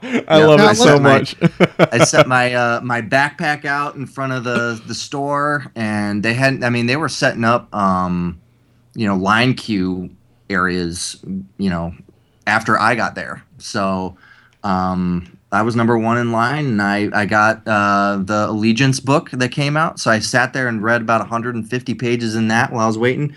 Yeah. 0.02 0.46
love 0.46 0.58
Now, 0.60 0.70
it 0.72 0.76
so 0.76 0.98
let- 0.98 1.02
much. 1.02 1.36
I 1.80 2.00
set 2.04 2.28
my 2.28 2.54
uh, 2.54 2.82
my 2.82 3.02
backpack 3.02 3.66
out 3.66 3.96
in 3.96 4.06
front 4.06 4.34
of 4.34 4.44
the 4.44 4.82
the 4.86 4.94
store, 4.96 5.66
and 5.76 6.24
they 6.24 6.34
had. 6.34 6.64
I 6.64 6.70
mean, 6.70 6.86
they 6.88 6.96
were 6.98 7.10
setting 7.10 7.44
up, 7.44 7.74
um, 7.76 8.40
you 8.96 9.08
know, 9.08 9.16
line 9.16 9.54
queue 9.54 10.10
areas. 10.50 11.18
You 11.58 11.70
know, 11.70 11.94
after 12.48 12.78
I 12.80 12.96
got 12.96 13.16
there, 13.16 13.44
so 13.58 14.18
um, 14.64 15.38
I 15.52 15.62
was 15.62 15.76
number 15.76 15.98
one 15.98 16.18
in 16.18 16.32
line, 16.32 16.66
and 16.66 16.82
I 16.82 17.10
I 17.14 17.26
got 17.26 17.66
uh, 17.68 18.18
the 18.22 18.48
Allegiance 18.50 19.00
book 19.00 19.30
that 19.32 19.50
came 19.52 19.78
out. 19.78 20.00
So 20.00 20.12
I 20.12 20.20
sat 20.20 20.52
there 20.54 20.68
and 20.68 20.82
read 20.84 21.02
about 21.02 21.22
150 21.22 21.94
pages 21.96 22.36
in 22.36 22.48
that 22.50 22.72
while 22.72 22.84
I 22.84 22.88
was 22.88 22.98
waiting. 22.98 23.34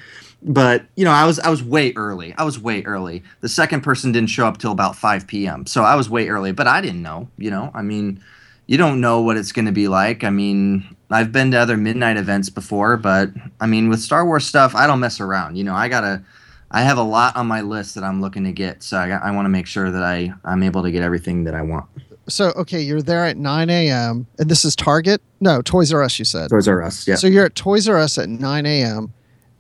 But 0.47 0.87
you 0.95 1.05
know, 1.05 1.11
I 1.11 1.27
was 1.27 1.41
I 1.41 1.51
was 1.51 1.63
way 1.63 1.93
early. 1.97 2.33
I 2.39 2.45
was 2.45 2.59
way 2.59 2.85
early. 2.85 3.25
The 3.41 3.49
second 3.49 3.81
person 3.81 4.13
didn't 4.13 4.31
show 4.31 4.47
up 4.47 4.59
till 4.59 4.71
about 4.71 4.95
5 4.95 5.27
p.m. 5.27 5.67
So 5.67 5.83
I 5.83 5.97
was 5.97 6.09
way 6.09 6.29
early, 6.29 6.53
but 6.53 6.69
I 6.69 6.81
didn't 6.81 7.03
know. 7.03 7.29
You 7.37 7.51
know, 7.51 7.73
I 7.75 7.83
mean, 7.83 8.23
you 8.67 8.79
don't 8.79 9.01
know 9.01 9.21
what 9.21 9.37
it's 9.37 9.51
going 9.51 9.67
to 9.67 9.73
be 9.73 9.89
like. 9.89 10.23
I 10.23 10.31
mean, 10.31 10.97
I've 11.11 11.33
been 11.33 11.51
to 11.51 11.57
other 11.57 11.77
midnight 11.77 12.17
events 12.17 12.49
before, 12.49 12.97
but 12.97 13.31
I 13.61 13.67
mean, 13.67 13.89
with 13.89 14.01
Star 14.01 14.25
Wars 14.25 14.47
stuff, 14.47 14.77
I 14.77 14.87
don't 14.87 15.01
mess 15.01 15.21
around. 15.21 15.57
You 15.57 15.65
know, 15.65 15.75
I 15.75 15.89
gotta. 15.89 16.23
I 16.69 16.83
have 16.83 16.99
a 16.99 17.03
lot 17.03 17.37
on 17.37 17.47
my 17.47 17.61
list 17.61 17.95
that 17.95 18.03
I'm 18.03 18.21
looking 18.21 18.43
to 18.43 18.53
get, 18.53 18.83
so 18.83 18.97
I, 18.97 19.11
I 19.11 19.31
want 19.31 19.47
to 19.47 19.51
make 19.51 19.67
sure 19.67 19.91
that 19.91 20.03
I 20.03 20.33
I'm 20.45 20.63
able 20.63 20.83
to 20.83 20.91
get 20.91 21.03
everything 21.03 21.45
that 21.45 21.55
I 21.55 21.63
want. 21.63 21.87
So 22.29 22.53
okay, 22.57 22.81
you're 22.81 23.03
there 23.03 23.25
at 23.25 23.37
9 23.37 23.71
a.m. 23.71 24.27
and 24.39 24.49
this 24.49 24.65
is 24.65 24.75
Target. 24.75 25.23
No, 25.41 25.63
Toys 25.63 25.93
R 25.93 26.03
Us. 26.03 26.19
You 26.19 26.25
said. 26.25 26.51
Toys 26.51 26.67
R 26.69 26.83
Us, 26.83 27.07
yeah. 27.07 27.15
So 27.17 27.27
you're 27.27 27.47
at 27.47 27.55
Toys 27.55 27.89
R 27.89 27.99
Us 27.99 28.19
at 28.19 28.29
9 28.29 28.67
a.m. 28.67 29.13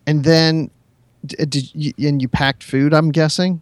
and 0.06 0.24
then 0.24 0.70
did 1.28 1.74
you 1.74 1.92
and 1.98 2.20
you 2.20 2.28
packed 2.28 2.62
food? 2.62 2.94
I'm 2.94 3.10
guessing. 3.10 3.60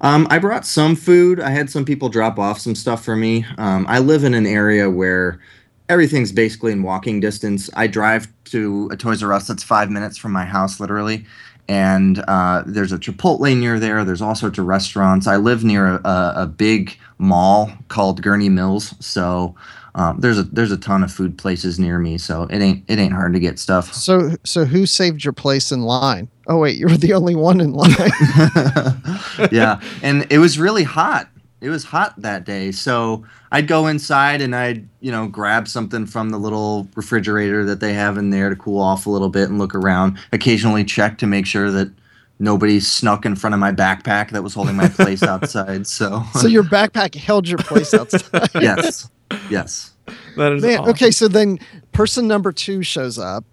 Um, 0.00 0.26
I 0.30 0.38
brought 0.38 0.64
some 0.64 0.94
food. 0.94 1.40
I 1.40 1.50
had 1.50 1.68
some 1.68 1.84
people 1.84 2.08
drop 2.08 2.38
off 2.38 2.60
some 2.60 2.74
stuff 2.74 3.04
for 3.04 3.16
me. 3.16 3.44
Um, 3.56 3.86
I 3.88 3.98
live 3.98 4.24
in 4.24 4.34
an 4.34 4.46
area 4.46 4.88
where 4.88 5.40
everything's 5.88 6.32
basically 6.32 6.72
in 6.72 6.82
walking 6.82 7.18
distance. 7.20 7.68
I 7.74 7.86
drive 7.86 8.28
to 8.44 8.88
a 8.92 8.96
Toys 8.96 9.22
R 9.22 9.32
Us 9.32 9.48
that's 9.48 9.62
five 9.62 9.90
minutes 9.90 10.16
from 10.16 10.32
my 10.32 10.44
house, 10.44 10.80
literally. 10.80 11.24
And 11.68 12.24
uh, 12.28 12.62
there's 12.66 12.92
a 12.92 12.98
Chipotle 12.98 13.58
near 13.58 13.78
there. 13.78 14.04
There's 14.04 14.22
all 14.22 14.34
sorts 14.34 14.58
of 14.58 14.66
restaurants. 14.66 15.26
I 15.26 15.36
live 15.36 15.64
near 15.64 15.86
a, 15.86 16.08
a, 16.08 16.32
a 16.36 16.46
big 16.46 16.96
mall 17.18 17.70
called 17.88 18.22
Gurnee 18.22 18.50
Mills, 18.50 18.94
so 19.00 19.54
um, 19.94 20.20
there's 20.20 20.38
a 20.38 20.44
there's 20.44 20.72
a 20.72 20.76
ton 20.76 21.02
of 21.02 21.12
food 21.12 21.38
places 21.38 21.78
near 21.78 21.98
me. 21.98 22.18
So 22.18 22.42
it 22.44 22.60
ain't 22.60 22.84
it 22.88 22.98
ain't 22.98 23.12
hard 23.12 23.32
to 23.32 23.40
get 23.40 23.58
stuff. 23.58 23.92
So 23.92 24.36
so 24.44 24.64
who 24.64 24.86
saved 24.86 25.24
your 25.24 25.32
place 25.32 25.72
in 25.72 25.82
line? 25.82 26.28
Oh 26.46 26.58
wait, 26.58 26.76
you 26.78 26.86
were 26.86 26.96
the 26.96 27.12
only 27.14 27.34
one 27.34 27.60
in 27.60 27.72
line. 27.72 27.90
yeah, 29.52 29.80
and 30.02 30.26
it 30.30 30.38
was 30.38 30.58
really 30.58 30.84
hot. 30.84 31.28
It 31.60 31.70
was 31.70 31.84
hot 31.84 32.14
that 32.22 32.44
day, 32.44 32.70
so 32.70 33.24
I'd 33.50 33.66
go 33.66 33.88
inside 33.88 34.40
and 34.40 34.54
I'd 34.54 34.88
you 35.00 35.10
know 35.10 35.26
grab 35.26 35.66
something 35.66 36.06
from 36.06 36.30
the 36.30 36.38
little 36.38 36.88
refrigerator 36.94 37.64
that 37.64 37.80
they 37.80 37.94
have 37.94 38.16
in 38.16 38.30
there 38.30 38.48
to 38.50 38.56
cool 38.56 38.80
off 38.80 39.06
a 39.06 39.10
little 39.10 39.28
bit 39.28 39.48
and 39.48 39.58
look 39.58 39.74
around. 39.74 40.18
Occasionally 40.32 40.84
check 40.84 41.18
to 41.18 41.26
make 41.26 41.46
sure 41.46 41.70
that 41.70 41.92
nobody 42.38 42.80
snuck 42.80 43.26
in 43.26 43.36
front 43.36 43.54
of 43.54 43.60
my 43.60 43.72
backpack 43.72 44.30
that 44.30 44.42
was 44.42 44.54
holding 44.54 44.76
my 44.76 44.88
place 44.88 45.22
outside. 45.24 45.86
So, 45.86 46.22
so 46.34 46.46
your 46.46 46.62
backpack 46.62 47.14
held 47.14 47.48
your 47.48 47.58
place 47.58 47.94
outside. 47.94 48.50
yes, 48.54 49.10
yes. 49.50 49.92
That 50.36 50.52
is 50.52 50.62
Man, 50.62 50.78
awesome. 50.80 50.90
okay, 50.90 51.10
so 51.10 51.28
then 51.28 51.58
person 51.92 52.26
number 52.28 52.52
two 52.52 52.82
shows 52.82 53.18
up, 53.18 53.44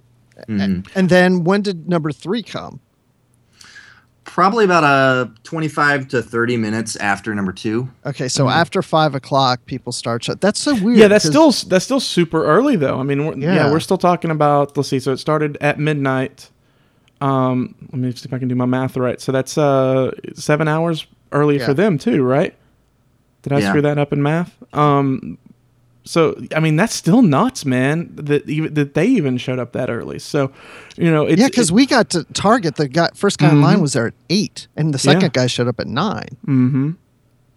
Mhm. 0.50 0.88
and 0.96 1.10
then 1.10 1.44
when 1.44 1.62
did 1.62 1.88
number 1.90 2.12
three 2.12 2.44
come? 2.44 2.80
Probably 4.24 4.66
about 4.66 4.84
a 4.84 5.32
25 5.44 6.08
to 6.10 6.22
30 6.22 6.58
minutes 6.58 6.96
after 6.96 7.34
number 7.36 7.52
two. 7.54 7.90
Okay, 8.06 8.28
so 8.28 8.50
after 8.50 8.82
five 8.82 9.14
o'clock, 9.16 9.66
people 9.66 9.92
start. 9.94 10.24
Sh- 10.24 10.32
that's 10.42 10.60
so 10.60 10.74
weird. 10.82 10.98
Yeah, 10.98 11.08
that's 11.08 11.26
'cause- 11.30 11.32
still 11.58 11.70
that's 11.70 11.86
still 11.86 12.00
super 12.00 12.44
early 12.44 12.76
though. 12.76 13.00
I 13.00 13.04
mean, 13.04 13.26
we're, 13.26 13.38
yeah. 13.38 13.54
Yeah. 13.56 13.72
we're 13.72 13.80
still 13.80 14.00
talking 14.00 14.32
about. 14.32 14.76
Let's 14.76 14.90
see. 14.90 15.00
So 15.00 15.12
it 15.12 15.18
started 15.18 15.58
at 15.62 15.80
midnight. 15.80 16.50
Um, 17.22 17.76
let 17.92 17.94
me 18.02 18.12
see 18.14 18.26
if 18.26 18.34
I 18.34 18.40
can 18.40 18.48
do 18.48 18.56
my 18.56 18.66
math 18.66 18.98
right. 18.98 19.22
So 19.22 19.32
that's 19.32 19.58
uh 19.60 20.12
seven 20.34 20.68
hours 20.68 21.06
early 21.32 21.60
Yeah. 21.60 21.66
for 21.68 21.74
them 21.76 21.98
too, 22.00 22.24
right? 22.24 22.56
Did 23.44 23.54
I 23.54 23.60
Yeah. 23.60 23.70
screw 23.70 23.82
that 23.84 24.00
up 24.00 24.12
in 24.12 24.24
math? 24.24 24.58
Um, 24.74 25.38
so 26.06 26.36
I 26.56 26.60
mean 26.60 26.76
that's 26.76 26.94
still 26.96 27.22
nuts, 27.22 27.66
man. 27.66 28.10
That 28.16 28.48
even 28.50 28.74
that 28.76 28.94
they 28.94 29.08
even 29.08 29.38
showed 29.38 29.60
up 29.60 29.74
that 29.74 29.90
early. 29.90 30.20
So, 30.20 30.52
you 30.96 31.12
know, 31.12 31.26
it's, 31.26 31.40
yeah, 31.42 31.48
because 31.48 31.72
we 31.72 31.86
got 31.86 32.10
to 32.12 32.24
Target. 32.34 32.76
The 32.78 32.88
guy, 32.88 33.10
first 33.16 33.40
guy 33.40 33.50
in 33.50 33.62
line 33.62 33.78
Mhm. 33.80 33.82
was 33.82 33.94
there 33.94 34.08
at 34.08 34.14
eight, 34.30 34.68
and 34.78 34.94
the 34.94 35.00
second 35.00 35.22
Yeah. 35.24 35.30
guy 35.30 35.48
showed 35.48 35.68
up 35.68 35.80
at 35.80 35.88
nine. 35.88 36.30
mm-hmm. 36.48 36.92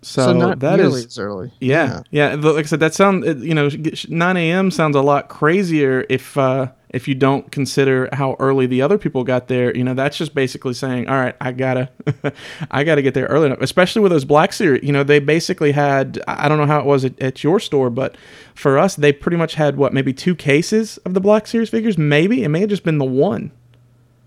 So, 0.00 0.26
So, 0.26 0.33
not 0.33 0.61
that 0.61 0.76
nearly 0.76 1.00
is 1.00 1.07
as 1.07 1.19
early. 1.19 1.52
Yeah, 1.61 2.02
yeah. 2.12 2.31
th- 2.37 2.45
Like 2.45 2.64
I 2.64 2.69
said, 2.69 2.78
that 2.81 2.95
sound 2.95 3.25
you 3.45 3.52
know, 3.52 3.69
nine 4.09 4.37
a.m. 4.37 4.71
sounds 4.71 4.95
a 4.95 5.02
lot 5.02 5.28
crazier 5.28 6.07
if 6.09 6.38
uh, 6.38 6.69
if 6.90 7.07
you 7.07 7.14
don't 7.14 7.50
consider 7.52 8.09
how 8.12 8.37
early 8.38 8.66
the 8.66 8.83
other 8.83 8.99
people 8.99 9.25
got 9.25 9.49
there. 9.49 9.76
You 9.76 9.85
know, 9.85 9.95
that's 9.95 10.16
just 10.16 10.35
basically 10.35 10.75
saying, 10.75 11.09
all 11.09 11.16
right, 11.16 11.37
I 11.40 11.52
gotta, 11.52 11.90
I 12.71 12.85
gotta 12.85 13.02
get 13.02 13.14
there 13.14 13.26
early 13.26 13.47
enough. 13.47 13.61
Especially 13.61 14.00
with 14.02 14.12
those 14.12 14.25
Black 14.25 14.52
Series, 14.52 14.83
you 14.83 14.92
know, 14.92 15.02
they 15.02 15.18
basically 15.18 15.73
had. 15.73 16.23
I 16.26 16.49
don't 16.49 16.59
know 16.59 16.66
how 16.66 16.80
it 16.80 16.87
was 16.87 17.04
at, 17.04 17.21
at 17.21 17.45
your 17.45 17.61
store, 17.61 17.90
but 17.90 18.16
for 18.54 18.78
us, 18.78 18.97
they 18.97 19.12
pretty 19.12 19.37
much 19.37 19.54
had 19.54 19.76
what 19.76 19.92
maybe 19.92 20.12
two 20.12 20.35
cases 20.35 20.97
of 20.99 21.14
the 21.14 21.21
Black 21.21 21.47
Series 21.47 21.71
figures. 21.71 21.99
Maybe 21.99 22.45
it 22.45 22.49
may 22.49 22.61
have 22.61 22.71
just 22.71 22.85
been 22.85 22.99
the 22.99 23.04
one. 23.04 23.52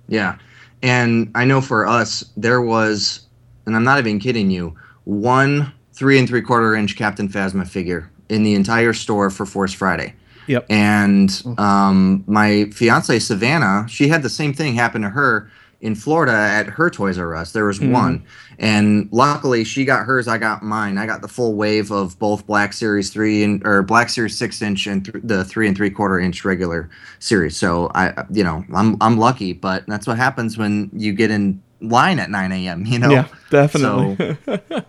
Yeah. 0.08 0.38
And 0.84 1.32
I 1.36 1.46
know 1.46 1.62
for 1.62 1.86
us, 1.86 2.30
there 2.36 2.62
was, 2.62 3.28
and 3.66 3.76
I'm 3.76 3.84
not 3.84 4.00
even 4.00 4.20
kidding 4.20 4.50
you, 4.50 4.76
one 5.04 5.72
three 5.94 6.18
and 6.18 6.28
three 6.28 6.42
quarter 6.42 6.76
inch 6.76 6.96
Captain 6.96 7.30
Phasma 7.30 7.68
figure 7.68 8.10
in 8.30 8.44
the 8.44 8.56
entire 8.56 8.94
store 8.94 9.30
for 9.30 9.46
Force 9.46 9.74
Friday. 9.74 10.16
Yep. 10.48 10.66
And 10.70 11.42
um, 11.58 12.24
my 12.28 12.66
fiance 12.74 13.20
Savannah, 13.20 13.86
she 13.88 14.08
had 14.08 14.24
the 14.24 14.30
same 14.30 14.54
thing 14.54 14.76
happen 14.76 15.02
to 15.04 15.10
her 15.10 15.50
in 15.82 15.96
Florida 15.96 16.32
at 16.34 16.68
her 16.68 16.90
Toys 16.92 17.18
R 17.18 17.36
Us. 17.36 17.54
There 17.54 17.66
was 17.66 17.80
Mhm. 17.80 17.92
one, 17.92 18.24
and 18.60 19.10
luckily 19.12 19.64
she 19.64 19.84
got 19.84 20.06
hers. 20.06 20.28
I 20.28 20.38
got 20.38 20.62
mine. 20.62 21.00
I 21.00 21.08
got 21.08 21.22
the 21.24 21.28
full 21.28 21.56
wave 21.56 21.90
of 21.92 22.20
both 22.20 22.46
Black 22.46 22.72
Series 22.74 23.10
three 23.10 23.44
and 23.44 23.66
or 23.66 23.82
Black 23.82 24.10
Series 24.10 24.38
six 24.38 24.62
inch 24.62 24.86
and 24.86 25.04
th- 25.06 25.24
the 25.24 25.44
three 25.44 25.68
and 25.68 25.76
three 25.76 25.90
quarter 25.90 26.20
inch 26.20 26.46
regular 26.46 26.88
series. 27.18 27.58
So 27.58 27.90
I, 27.96 28.26
you 28.32 28.44
know, 28.44 28.64
I'm 28.76 28.96
I'm 29.02 29.18
lucky, 29.18 29.54
but 29.54 29.84
that's 29.88 30.06
what 30.06 30.18
happens 30.18 30.56
when 30.58 30.92
you 30.94 31.14
get 31.14 31.32
in 31.32 31.60
line 31.82 32.20
at 32.20 32.30
9 32.30 32.52
a.m. 32.52 32.86
You 32.86 33.00
know. 33.00 33.10
Yeah, 33.10 33.28
definitely. 33.50 34.38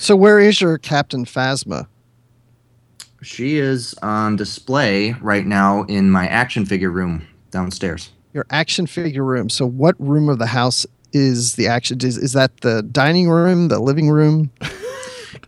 So 0.00 0.14
where 0.14 0.38
is 0.38 0.60
your 0.60 0.78
Captain 0.78 1.24
Phasma? 1.24 1.88
She 3.22 3.58
is 3.58 3.94
on 4.02 4.36
display 4.36 5.12
right 5.20 5.46
now 5.46 5.82
in 5.84 6.10
my 6.10 6.26
action 6.28 6.64
figure 6.66 6.90
room 6.90 7.26
downstairs. 7.50 8.10
Your 8.32 8.46
action 8.50 8.86
figure 8.86 9.24
room. 9.24 9.48
So 9.50 9.66
what 9.66 9.96
room 9.98 10.28
of 10.28 10.38
the 10.38 10.46
house 10.46 10.86
is 11.12 11.54
the 11.56 11.66
action? 11.66 11.98
Is, 12.02 12.16
is 12.16 12.32
that 12.34 12.60
the 12.60 12.82
dining 12.82 13.28
room, 13.28 13.68
the 13.68 13.78
living 13.80 14.08
room? 14.10 14.50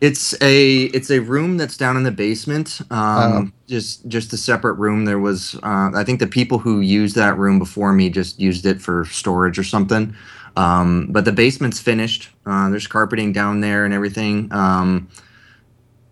It's 0.00 0.34
a 0.40 0.84
it's 0.84 1.10
a 1.10 1.18
room 1.20 1.56
that's 1.58 1.76
down 1.76 1.96
in 1.96 2.04
the 2.04 2.10
basement. 2.10 2.80
Um, 2.90 2.96
Oh. 2.98 3.50
Just 3.66 4.06
just 4.08 4.32
a 4.32 4.36
separate 4.36 4.74
room. 4.74 5.04
There 5.04 5.18
was 5.18 5.56
uh, 5.62 5.90
I 5.94 6.04
think 6.04 6.20
the 6.20 6.26
people 6.26 6.58
who 6.58 6.80
used 6.80 7.16
that 7.16 7.36
room 7.36 7.58
before 7.58 7.92
me 7.92 8.08
just 8.08 8.40
used 8.40 8.64
it 8.66 8.80
for 8.80 9.04
storage 9.06 9.58
or 9.58 9.64
something. 9.64 10.14
Um, 10.56 11.08
but 11.10 11.24
the 11.24 11.32
basement's 11.32 11.80
finished. 11.80 12.30
Uh, 12.46 12.68
there's 12.70 12.86
carpeting 12.86 13.32
down 13.32 13.60
there 13.60 13.84
and 13.84 13.92
everything. 13.92 14.50
Um, 14.52 15.08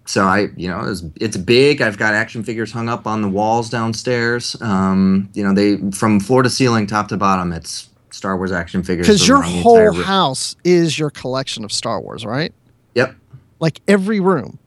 so 0.08 0.24
I, 0.24 0.48
you 0.56 0.68
know, 0.68 0.80
it's, 0.88 1.04
it's 1.20 1.36
big. 1.36 1.82
I've 1.82 1.98
got 1.98 2.14
action 2.14 2.42
figures 2.42 2.72
hung 2.72 2.88
up 2.88 3.06
on 3.06 3.20
the 3.20 3.28
walls 3.28 3.68
downstairs. 3.68 4.56
Um, 4.62 5.28
you 5.34 5.44
know, 5.44 5.52
they 5.52 5.76
from 5.90 6.18
floor 6.18 6.42
to 6.42 6.50
ceiling, 6.50 6.86
top 6.86 7.08
to 7.08 7.16
bottom. 7.18 7.52
It's 7.52 7.90
Star 8.10 8.36
Wars 8.36 8.50
action 8.50 8.82
figures. 8.82 9.06
Because 9.06 9.28
your 9.28 9.42
whole 9.42 9.92
house 9.92 10.56
is 10.64 10.98
your 10.98 11.10
collection 11.10 11.62
of 11.62 11.70
Star 11.70 12.00
Wars, 12.00 12.24
right? 12.24 12.54
Yep. 12.94 13.14
Like 13.60 13.80
every 13.86 14.18
room. 14.18 14.58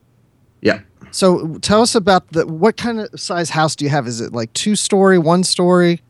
Yep. 0.60 0.84
So 1.10 1.58
tell 1.58 1.82
us 1.82 1.94
about 1.94 2.28
the 2.28 2.46
what 2.46 2.76
kind 2.76 3.00
of 3.00 3.20
size 3.20 3.50
house 3.50 3.76
do 3.76 3.84
you 3.84 3.90
have? 3.90 4.06
Is 4.06 4.20
it 4.20 4.32
like 4.32 4.52
two 4.52 4.76
story, 4.76 5.18
one 5.18 5.42
story? 5.44 6.00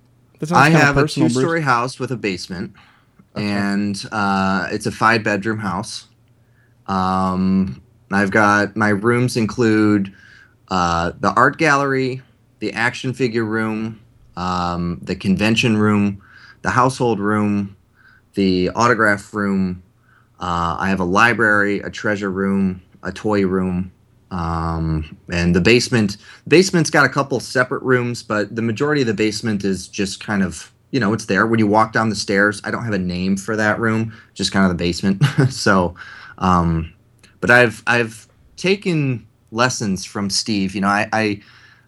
I 0.51 0.71
have 0.71 0.97
a 0.97 1.07
two-story 1.07 1.61
house 1.61 2.01
with 2.01 2.11
a 2.11 2.17
basement, 2.17 2.75
and 3.37 4.05
uh, 4.11 4.69
it's 4.73 4.87
a 4.87 4.91
five-bedroom 4.91 5.59
house. 5.59 6.09
Um, 6.87 7.82
I've 8.15 8.31
got 8.31 8.77
my 8.77 8.91
rooms 8.91 9.37
include 9.37 10.13
uh, 10.69 11.13
the 11.21 11.33
art 11.33 11.59
gallery, 11.59 12.23
the 12.61 12.73
action 12.73 13.13
figure 13.13 13.45
room, 13.45 14.01
um, 14.37 14.99
the 15.03 15.15
convention 15.15 15.77
room, 15.77 16.23
the 16.63 16.71
household 16.71 17.21
room, 17.21 17.77
the 18.35 18.71
autograph 18.71 19.35
room. 19.35 19.83
Uh, 20.41 20.77
I 20.79 20.89
have 20.89 21.01
a 21.01 21.05
library, 21.05 21.81
a 21.81 21.91
treasure 21.91 22.31
room, 22.31 22.83
a 23.03 23.13
toy 23.13 23.47
room, 23.47 23.93
um, 24.31 25.17
and 25.31 25.55
the 25.55 25.61
basement. 25.61 26.17
Basement's 26.49 26.91
got 26.91 27.05
a 27.05 27.09
couple 27.09 27.39
separate 27.41 27.83
rooms, 27.83 28.23
but 28.23 28.55
the 28.55 28.63
majority 28.63 29.03
of 29.03 29.07
the 29.07 29.15
basement 29.15 29.65
is 29.65 29.87
just 29.89 30.25
kind 30.25 30.43
of 30.43 30.73
you 30.91 31.01
know 31.01 31.13
it's 31.13 31.27
there 31.27 31.47
when 31.47 31.59
you 31.59 31.67
walk 31.67 31.93
down 31.93 32.09
the 32.09 32.17
stairs. 32.17 32.61
I 32.65 32.71
don't 32.71 32.85
have 32.85 32.95
a 32.95 32.99
name 32.99 33.37
for 33.37 33.57
that 33.57 33.79
room, 33.79 34.13
just 34.35 34.53
kind 34.53 34.65
of 34.65 34.71
the 34.71 34.83
basement. 34.83 35.23
so, 35.51 35.95
um, 36.39 36.93
but 37.43 37.51
I've 37.51 37.83
I've 37.87 38.27
taken 38.57 39.27
lessons 39.51 40.07
from 40.07 40.31
Steve. 40.31 40.75
You 40.75 40.81
know, 40.81 40.89
I. 40.89 41.09
I 41.13 41.41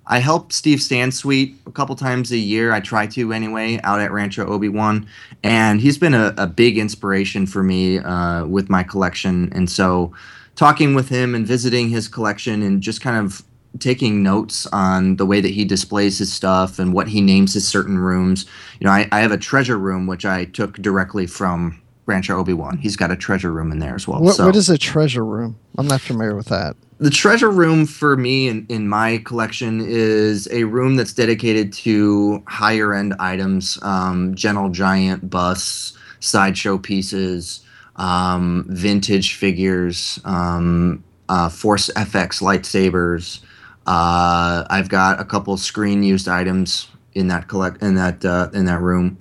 I 0.06 0.18
help 0.18 0.52
Steve 0.52 0.80
Sansweet 0.80 1.54
a 1.66 1.70
couple 1.70 1.96
times 1.96 2.30
a 2.30 2.36
year. 2.36 2.72
I 2.72 2.80
try 2.80 3.06
to 3.06 3.32
anyway, 3.32 3.80
out 3.84 4.00
at 4.00 4.12
Rancho 4.12 4.46
Obi 4.46 4.68
Wan, 4.68 5.06
and 5.42 5.80
he's 5.80 5.96
been 5.96 6.12
a, 6.12 6.34
a 6.36 6.46
big 6.46 6.76
inspiration 6.76 7.46
for 7.46 7.62
me 7.62 8.00
uh, 8.00 8.44
with 8.44 8.68
my 8.68 8.82
collection. 8.82 9.50
And 9.54 9.70
so, 9.70 10.12
talking 10.56 10.94
with 10.94 11.08
him 11.08 11.34
and 11.34 11.46
visiting 11.46 11.88
his 11.88 12.06
collection 12.06 12.62
and 12.62 12.82
just 12.82 13.00
kind 13.00 13.16
of 13.16 13.42
taking 13.78 14.22
notes 14.22 14.66
on 14.66 15.16
the 15.16 15.26
way 15.26 15.40
that 15.40 15.50
he 15.50 15.64
displays 15.64 16.18
his 16.18 16.32
stuff 16.32 16.78
and 16.78 16.92
what 16.92 17.08
he 17.08 17.20
names 17.20 17.54
his 17.54 17.66
certain 17.66 17.98
rooms. 17.98 18.44
You 18.80 18.86
know, 18.86 18.92
I, 18.92 19.08
I 19.10 19.20
have 19.20 19.32
a 19.32 19.38
treasure 19.38 19.78
room 19.78 20.06
which 20.06 20.24
I 20.24 20.44
took 20.44 20.76
directly 20.76 21.26
from 21.26 21.80
Rancho 22.06 22.36
Obi 22.38 22.52
Wan. 22.52 22.78
He's 22.78 22.96
got 22.96 23.10
a 23.10 23.16
treasure 23.16 23.50
room 23.52 23.72
in 23.72 23.78
there 23.78 23.94
as 23.94 24.06
well. 24.06 24.20
What, 24.20 24.34
so 24.36 24.46
what 24.46 24.56
is 24.56 24.68
a 24.70 24.78
treasure 24.78 25.24
room? 25.24 25.58
I'm 25.78 25.86
not 25.88 26.00
familiar 26.00 26.36
with 26.36 26.46
that. 26.46 26.76
the 26.98 27.10
treasure 27.10 27.50
room 27.50 27.86
for 27.86 28.16
me 28.16 28.48
in, 28.48 28.66
in 28.68 28.88
my 28.88 29.18
collection 29.24 29.80
is 29.84 30.48
a 30.52 30.64
room 30.64 30.96
that's 30.96 31.12
dedicated 31.12 31.72
to 31.72 32.42
higher 32.46 32.92
end 32.94 33.14
items, 33.18 33.78
um, 33.82 34.34
Gentle 34.34 34.68
Giant 34.70 35.28
busts, 35.30 35.96
sideshow 36.20 36.78
pieces, 36.78 37.60
um, 37.96 38.66
vintage 38.68 39.34
figures, 39.34 40.18
um, 40.24 41.02
uh, 41.28 41.48
Force 41.48 41.90
FX 41.96 42.42
lightsabers. 42.42 43.40
Uh, 43.86 44.64
I've 44.70 44.88
got 44.88 45.20
a 45.20 45.24
couple 45.24 45.56
screen 45.56 46.02
used 46.02 46.28
items 46.28 46.88
in 47.14 47.28
that 47.28 47.48
collect 47.48 47.82
in 47.82 47.94
that 47.94 48.24
uh, 48.24 48.48
in 48.52 48.64
that 48.66 48.80
room. 48.80 49.18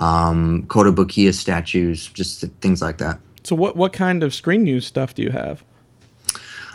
Um, 0.00 0.64
Kotobukiya 0.68 1.32
statues, 1.34 2.08
just 2.08 2.40
things 2.60 2.82
like 2.82 2.98
that. 2.98 3.18
So 3.44 3.54
what 3.56 3.76
what 3.76 3.92
kind 3.92 4.22
of 4.22 4.34
screen 4.34 4.66
use 4.66 4.86
stuff 4.86 5.14
do 5.14 5.22
you 5.22 5.30
have? 5.30 5.62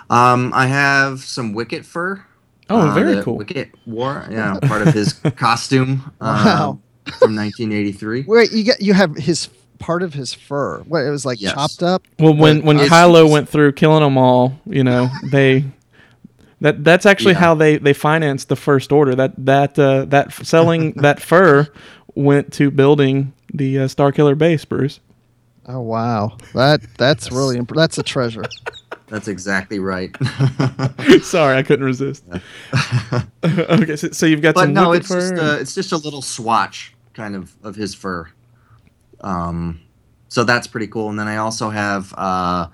Um, 0.09 0.51
I 0.53 0.67
have 0.67 1.19
some 1.21 1.53
Wicket 1.53 1.85
fur. 1.85 2.23
Oh, 2.69 2.89
uh, 2.89 2.93
very 2.93 3.21
cool. 3.23 3.37
Wicket 3.37 3.71
wore, 3.85 4.25
yeah, 4.29 4.57
part 4.63 4.81
of 4.87 4.93
his 4.93 5.13
costume. 5.35 6.11
uh, 6.21 6.43
Wow. 6.45 6.79
from 7.19 7.35
1983. 7.35 8.25
Wait, 8.27 8.51
you 8.51 8.63
get 8.63 8.81
you 8.81 8.93
have 8.93 9.15
his 9.17 9.49
part 9.79 10.03
of 10.03 10.13
his 10.13 10.33
fur. 10.33 10.79
What 10.87 11.03
it 11.03 11.09
was 11.09 11.25
like 11.25 11.41
Yes. 11.41 11.53
chopped 11.53 11.83
up. 11.83 12.03
Well, 12.19 12.35
when 12.35 12.61
when 12.63 12.77
it's- 12.77 12.89
Kylo 12.91 13.29
went 13.29 13.49
through 13.49 13.73
killing 13.73 14.03
them 14.03 14.17
all, 14.17 14.59
you 14.65 14.83
know 14.83 15.09
they 15.31 15.65
that 16.61 16.83
that's 16.83 17.05
actually 17.05 17.33
Yeah. 17.33 17.39
how 17.39 17.55
they 17.55 17.77
they 17.77 17.93
financed 17.93 18.47
the 18.49 18.55
first 18.55 18.91
order. 18.91 19.15
That 19.15 19.33
that 19.45 19.77
uh, 19.79 20.05
that 20.05 20.31
selling 20.33 20.93
that 20.93 21.19
fur 21.21 21.67
went 22.15 22.53
to 22.53 22.71
building 22.71 23.33
the 23.53 23.79
uh, 23.79 23.87
Star 23.87 24.11
Killer 24.11 24.35
base, 24.35 24.65
Bruce. 24.65 24.99
Oh 25.67 25.79
wow, 25.79 26.37
that 26.53 26.81
that's 26.97 27.31
really 27.31 27.57
imp- 27.57 27.75
that's 27.75 27.97
a 27.97 28.03
treasure. 28.03 28.43
That's 29.07 29.27
exactly 29.27 29.79
right. 29.79 30.15
Sorry, 31.21 31.57
I 31.57 31.63
couldn't 31.63 31.85
resist. 31.85 32.23
okay, 33.43 33.95
so, 33.97 34.09
so 34.11 34.25
you've 34.25 34.41
got 34.41 34.55
but 34.55 34.61
some 34.61 34.73
no, 34.73 34.91
Wicket 34.91 35.01
it's 35.01 35.09
just 35.09 35.35
fur. 35.35 35.57
a, 35.57 35.59
it's 35.59 35.75
just 35.75 35.91
a 35.91 35.97
little 35.97 36.21
swatch 36.21 36.93
kind 37.13 37.35
of 37.35 37.53
of 37.63 37.75
his 37.75 37.93
fur. 37.93 38.29
Um, 39.19 39.81
so 40.29 40.43
that's 40.43 40.65
pretty 40.65 40.87
cool. 40.87 41.09
And 41.09 41.19
then 41.19 41.27
I 41.27 41.37
also 41.37 41.69
have 41.69 42.13
uh, 42.17 42.67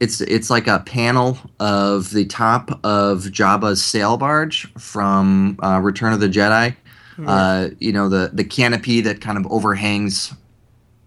it's 0.00 0.20
it's 0.20 0.50
like 0.50 0.66
a 0.66 0.80
panel 0.80 1.38
of 1.60 2.10
the 2.10 2.26
top 2.26 2.70
of 2.84 3.20
Jabba's 3.24 3.82
sail 3.82 4.16
barge 4.16 4.72
from 4.74 5.58
uh, 5.62 5.80
Return 5.82 6.12
of 6.12 6.20
the 6.20 6.28
Jedi. 6.28 6.74
Uh, 7.26 7.68
you 7.80 7.92
know 7.92 8.08
the 8.08 8.30
the 8.32 8.44
canopy 8.44 9.00
that 9.00 9.20
kind 9.20 9.36
of 9.38 9.46
overhangs 9.50 10.32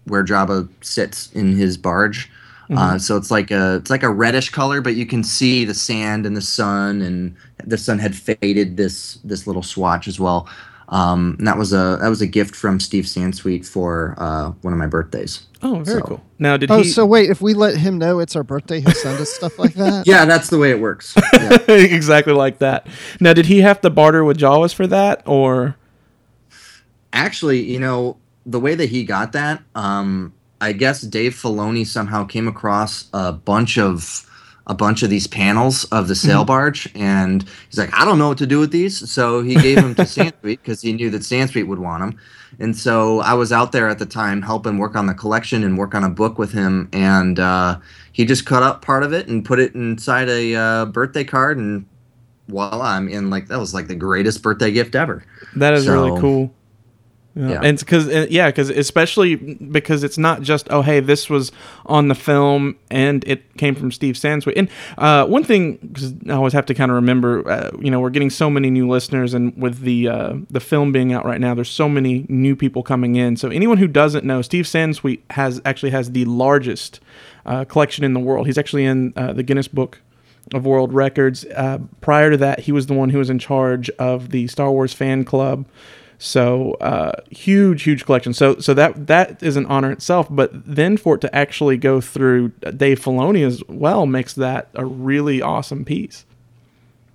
where 0.04 0.24
Jabba 0.24 0.68
sits 0.80 1.30
in 1.32 1.56
his 1.56 1.76
barge. 1.76 2.30
Uh, 2.74 2.96
so 2.98 3.18
it's 3.18 3.30
like 3.30 3.50
a 3.50 3.76
it's 3.76 3.90
like 3.90 4.02
a 4.02 4.08
reddish 4.08 4.48
color, 4.48 4.80
but 4.80 4.94
you 4.94 5.04
can 5.04 5.22
see 5.22 5.64
the 5.66 5.74
sand 5.74 6.24
and 6.24 6.34
the 6.34 6.40
sun, 6.40 7.02
and 7.02 7.36
the 7.64 7.76
sun 7.76 7.98
had 7.98 8.14
faded 8.16 8.78
this 8.78 9.18
this 9.24 9.46
little 9.46 9.62
swatch 9.62 10.08
as 10.08 10.18
well. 10.18 10.48
Um, 10.88 11.36
and 11.38 11.46
that 11.46 11.58
was 11.58 11.72
a 11.74 11.98
that 12.00 12.08
was 12.08 12.22
a 12.22 12.26
gift 12.26 12.56
from 12.56 12.80
Steve 12.80 13.04
Sansweet 13.04 13.66
for 13.66 14.14
uh, 14.16 14.52
one 14.62 14.72
of 14.72 14.78
my 14.78 14.86
birthdays. 14.86 15.46
oh, 15.62 15.80
very 15.80 16.00
so- 16.00 16.06
cool. 16.06 16.20
Now, 16.38 16.56
did 16.56 16.70
Oh, 16.70 16.78
he? 16.78 16.84
so 16.88 17.04
wait, 17.06 17.28
if 17.30 17.40
we 17.42 17.52
let 17.54 17.76
him 17.76 17.98
know 17.98 18.20
it's 18.20 18.36
our 18.36 18.42
birthday, 18.42 18.80
he'll 18.80 18.92
send 18.92 19.20
us 19.20 19.30
stuff 19.30 19.58
like 19.58 19.74
that. 19.74 20.06
Yeah, 20.06 20.24
that's 20.24 20.48
the 20.48 20.58
way 20.58 20.70
it 20.70 20.80
works. 20.80 21.14
Yeah. 21.34 21.58
exactly 21.68 22.32
like 22.32 22.58
that. 22.58 22.86
Now, 23.20 23.32
did 23.34 23.46
he 23.46 23.60
have 23.60 23.80
to 23.82 23.90
barter 23.90 24.24
with 24.24 24.38
Jawas 24.38 24.72
for 24.74 24.86
that, 24.86 25.22
or? 25.26 25.76
Actually, 27.12 27.62
you 27.62 27.78
know, 27.78 28.16
the 28.46 28.60
way 28.60 28.74
that 28.74 28.88
he 28.88 29.04
got 29.04 29.32
that, 29.32 29.62
um, 29.74 30.32
I 30.60 30.72
guess 30.72 31.00
Dave 31.02 31.34
Filoni 31.34 31.86
somehow 31.86 32.24
came 32.24 32.48
across 32.48 33.08
a 33.12 33.32
bunch 33.32 33.78
of 33.78 34.28
a 34.68 34.74
bunch 34.74 35.02
of 35.02 35.10
these 35.10 35.26
panels 35.26 35.84
of 35.86 36.06
the 36.06 36.14
sail 36.14 36.44
barge, 36.44 36.88
and 36.94 37.44
he's 37.68 37.78
like, 37.78 37.92
I 37.92 38.04
don't 38.04 38.18
know 38.18 38.28
what 38.28 38.38
to 38.38 38.46
do 38.46 38.60
with 38.60 38.70
these, 38.70 39.10
so 39.10 39.42
he 39.42 39.56
gave 39.56 39.76
them 39.76 39.94
to 39.96 40.02
Sansweet 40.06 40.32
because 40.42 40.80
he 40.80 40.92
knew 40.92 41.10
that 41.10 41.22
Sansweet 41.22 41.66
would 41.66 41.80
want 41.80 42.00
them. 42.00 42.18
And 42.60 42.76
so 42.76 43.20
I 43.20 43.34
was 43.34 43.50
out 43.50 43.72
there 43.72 43.88
at 43.88 43.98
the 43.98 44.06
time 44.06 44.42
helping 44.42 44.78
work 44.78 44.94
on 44.94 45.06
the 45.06 45.14
collection 45.14 45.64
and 45.64 45.76
work 45.76 45.94
on 45.94 46.04
a 46.04 46.08
book 46.08 46.38
with 46.38 46.52
him, 46.52 46.88
and 46.92 47.40
uh, 47.40 47.80
he 48.12 48.24
just 48.24 48.46
cut 48.46 48.62
up 48.62 48.82
part 48.82 49.02
of 49.02 49.12
it 49.12 49.26
and 49.26 49.44
put 49.44 49.58
it 49.58 49.74
inside 49.74 50.28
a 50.28 50.54
uh, 50.54 50.84
birthday 50.86 51.24
card, 51.24 51.58
and 51.58 51.84
voila! 52.46 52.84
I 52.84 53.00
mean, 53.00 53.30
like 53.30 53.48
that 53.48 53.58
was 53.58 53.74
like 53.74 53.88
the 53.88 53.96
greatest 53.96 54.42
birthday 54.42 54.70
gift 54.70 54.94
ever. 54.94 55.24
That 55.56 55.74
is 55.74 55.88
really 55.88 56.20
cool. 56.20 56.54
Yeah, 57.34 57.48
Yeah. 57.48 57.60
and 57.62 57.78
because 57.78 58.08
yeah, 58.30 58.50
because 58.50 58.68
especially 58.68 59.36
because 59.36 60.04
it's 60.04 60.18
not 60.18 60.42
just 60.42 60.66
oh 60.70 60.82
hey 60.82 61.00
this 61.00 61.30
was 61.30 61.50
on 61.86 62.08
the 62.08 62.14
film 62.14 62.76
and 62.90 63.24
it 63.26 63.56
came 63.56 63.74
from 63.74 63.90
Steve 63.90 64.16
Sansweet. 64.16 64.54
And 64.56 64.68
uh, 64.98 65.26
one 65.26 65.42
thing, 65.42 65.76
because 65.76 66.14
I 66.28 66.32
always 66.32 66.52
have 66.52 66.66
to 66.66 66.74
kind 66.74 66.90
of 66.90 66.96
remember, 66.96 67.48
uh, 67.48 67.70
you 67.80 67.90
know, 67.90 68.00
we're 68.00 68.10
getting 68.10 68.28
so 68.30 68.50
many 68.50 68.68
new 68.70 68.86
listeners, 68.88 69.32
and 69.32 69.56
with 69.56 69.80
the 69.80 70.08
uh, 70.08 70.34
the 70.50 70.60
film 70.60 70.92
being 70.92 71.12
out 71.14 71.24
right 71.24 71.40
now, 71.40 71.54
there's 71.54 71.70
so 71.70 71.88
many 71.88 72.26
new 72.28 72.54
people 72.54 72.82
coming 72.82 73.16
in. 73.16 73.36
So 73.36 73.48
anyone 73.48 73.78
who 73.78 73.88
doesn't 73.88 74.24
know, 74.26 74.42
Steve 74.42 74.66
Sansweet 74.66 75.20
has 75.30 75.60
actually 75.64 75.90
has 75.92 76.12
the 76.12 76.26
largest 76.26 77.00
uh, 77.46 77.64
collection 77.64 78.04
in 78.04 78.12
the 78.12 78.20
world. 78.20 78.46
He's 78.46 78.58
actually 78.58 78.84
in 78.84 79.14
uh, 79.16 79.32
the 79.32 79.42
Guinness 79.42 79.68
Book 79.68 80.00
of 80.52 80.66
World 80.66 80.92
Records. 80.92 81.46
Uh, 81.46 81.78
prior 82.02 82.30
to 82.30 82.36
that, 82.36 82.60
he 82.60 82.72
was 82.72 82.86
the 82.88 82.94
one 82.94 83.08
who 83.10 83.18
was 83.18 83.30
in 83.30 83.38
charge 83.38 83.88
of 83.98 84.30
the 84.30 84.48
Star 84.48 84.70
Wars 84.70 84.92
fan 84.92 85.24
club. 85.24 85.64
So 86.22 86.74
uh, 86.74 87.20
huge, 87.32 87.82
huge 87.82 88.04
collection. 88.04 88.32
So 88.32 88.56
so 88.60 88.74
that 88.74 89.08
that 89.08 89.42
is 89.42 89.56
an 89.56 89.66
honor 89.66 89.90
itself. 89.90 90.28
But 90.30 90.50
then 90.52 90.96
for 90.96 91.16
it 91.16 91.20
to 91.22 91.34
actually 91.34 91.76
go 91.76 92.00
through 92.00 92.50
Dave 92.76 93.00
Filoni 93.00 93.44
as 93.44 93.60
well 93.66 94.06
makes 94.06 94.34
that 94.34 94.68
a 94.74 94.86
really 94.86 95.42
awesome 95.42 95.84
piece. 95.84 96.24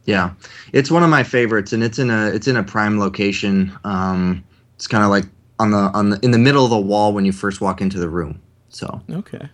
Yeah, 0.04 0.32
it's 0.74 0.92
one 0.92 1.04
of 1.04 1.10
my 1.10 1.24
favorites, 1.24 1.72
and 1.72 1.84
it's 1.84 2.00
in 2.00 2.10
a 2.10 2.28
it's 2.28 2.50
in 2.50 2.58
a 2.58 2.64
prime 2.64 3.00
location. 3.00 3.72
Um, 3.86 4.44
it's 4.76 4.88
kind 4.88 5.06
of 5.06 5.10
like 5.10 5.24
on 5.58 5.72
the 5.72 5.78
on 5.78 6.10
the 6.10 6.20
in 6.20 6.32
the 6.32 6.38
middle 6.38 6.66
of 6.66 6.70
the 6.70 6.78
wall 6.78 7.14
when 7.14 7.24
you 7.24 7.32
first 7.32 7.62
walk 7.62 7.80
into 7.80 8.00
the 8.00 8.10
room. 8.10 8.42
So 8.68 9.02
Okay. 9.10 9.48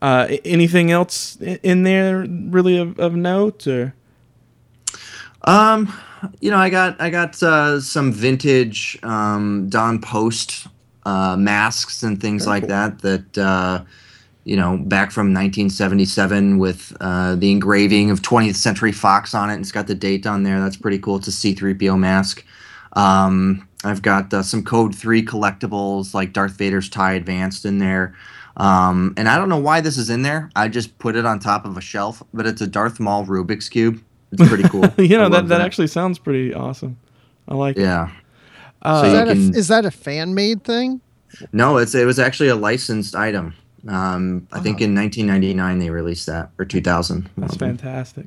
Uh, 0.00 0.36
anything 0.44 0.92
else 0.92 1.36
in 1.40 1.82
there 1.82 2.24
really 2.28 2.76
of, 2.76 2.96
of 3.00 3.16
note 3.16 3.66
or? 3.66 3.94
Um, 5.44 5.92
you 6.40 6.50
know, 6.50 6.58
I 6.58 6.70
got 6.70 7.00
I 7.00 7.10
got 7.10 7.42
uh, 7.42 7.80
some 7.80 8.12
vintage 8.12 8.98
um, 9.02 9.68
Don 9.68 10.00
Post 10.00 10.68
uh, 11.04 11.36
masks 11.36 12.02
and 12.02 12.20
things 12.20 12.46
like 12.46 12.68
that. 12.68 13.00
That 13.00 13.38
uh, 13.38 13.84
you 14.44 14.56
know, 14.56 14.76
back 14.76 15.12
from 15.12 15.26
1977 15.28 16.58
with 16.58 16.96
uh, 17.00 17.36
the 17.36 17.52
engraving 17.52 18.10
of 18.10 18.22
20th 18.22 18.56
Century 18.56 18.92
Fox 18.92 19.34
on 19.34 19.50
it. 19.50 19.54
And 19.54 19.62
it's 19.62 19.72
got 19.72 19.86
the 19.86 19.94
date 19.94 20.26
on 20.26 20.42
there. 20.42 20.60
That's 20.60 20.76
pretty 20.76 20.98
cool. 20.98 21.16
It's 21.16 21.28
a 21.28 21.30
C3PO 21.30 21.98
mask. 21.98 22.44
Um, 22.94 23.68
I've 23.84 24.02
got 24.02 24.34
uh, 24.34 24.42
some 24.42 24.64
Code 24.64 24.94
3 24.94 25.24
collectibles 25.24 26.12
like 26.12 26.32
Darth 26.32 26.52
Vader's 26.52 26.88
tie 26.88 27.12
advanced 27.14 27.64
in 27.64 27.78
there. 27.78 28.14
Um, 28.56 29.14
and 29.16 29.28
I 29.28 29.38
don't 29.38 29.48
know 29.48 29.58
why 29.58 29.80
this 29.80 29.96
is 29.96 30.10
in 30.10 30.22
there. 30.22 30.50
I 30.54 30.68
just 30.68 30.98
put 30.98 31.16
it 31.16 31.24
on 31.24 31.38
top 31.38 31.64
of 31.64 31.76
a 31.76 31.80
shelf, 31.80 32.22
but 32.34 32.46
it's 32.46 32.60
a 32.60 32.66
Darth 32.66 33.00
Maul 33.00 33.24
Rubik's 33.24 33.68
cube. 33.68 34.02
It's 34.32 34.48
pretty 34.48 34.68
cool. 34.68 34.86
you 34.98 35.16
know 35.18 35.26
I 35.26 35.28
that 35.30 35.48
that 35.48 35.60
actually 35.60 35.86
sounds 35.88 36.18
pretty 36.18 36.52
awesome. 36.54 36.96
I 37.48 37.54
like 37.54 37.76
it. 37.76 37.82
Yeah. 37.82 38.10
Uh, 38.82 39.00
So 39.02 39.06
Is 39.06 39.12
you 39.12 39.18
that, 39.18 39.28
a, 39.28 39.32
can- 39.34 39.54
is 39.54 39.68
that 39.68 39.84
a 39.84 39.90
fan 39.90 40.34
made 40.34 40.64
thing? 40.64 41.00
No, 41.52 41.76
it's 41.78 41.94
it 41.94 42.04
was 42.06 42.18
actually 42.18 42.48
a 42.48 42.56
licensed 42.56 43.14
item. 43.14 43.54
Um, 43.88 44.46
I 44.52 44.60
think 44.60 44.80
Oh. 44.80 44.84
in 44.84 44.94
1999 44.94 45.78
they 45.80 45.90
released 45.90 46.26
that 46.26 46.50
or 46.58 46.64
2000. 46.64 47.28
That's 47.36 47.56
fantastic. 47.56 48.26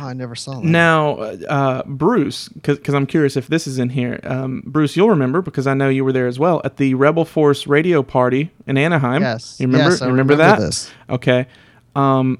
Oh, 0.00 0.06
I 0.06 0.14
never 0.14 0.34
saw 0.34 0.54
that. 0.60 0.64
Now, 0.64 1.12
uh, 1.18 1.82
Bruce, 1.86 2.48
because 2.48 2.92
I'm 2.94 3.06
curious 3.06 3.36
if 3.36 3.46
this 3.46 3.66
is 3.68 3.78
in 3.78 3.90
here. 3.90 4.18
Um, 4.24 4.62
Bruce, 4.66 4.96
you'll 4.96 5.10
remember 5.10 5.42
because 5.42 5.66
I 5.68 5.74
know 5.74 5.88
you 5.88 6.04
were 6.04 6.12
there 6.12 6.26
as 6.26 6.38
well 6.40 6.60
at 6.64 6.78
the 6.78 6.94
Rebel 6.94 7.24
Force 7.24 7.66
radio 7.68 8.02
party 8.02 8.50
in 8.66 8.76
Anaheim. 8.78 9.22
yes, 9.22 9.60
you 9.60 9.66
remember? 9.68 9.90
Yes, 9.90 10.02
I 10.02 10.06
you 10.06 10.10
remember, 10.12 10.34
that? 10.36 10.58
This. 10.58 10.90
Okay. 11.08 11.46
Um, 11.94 12.38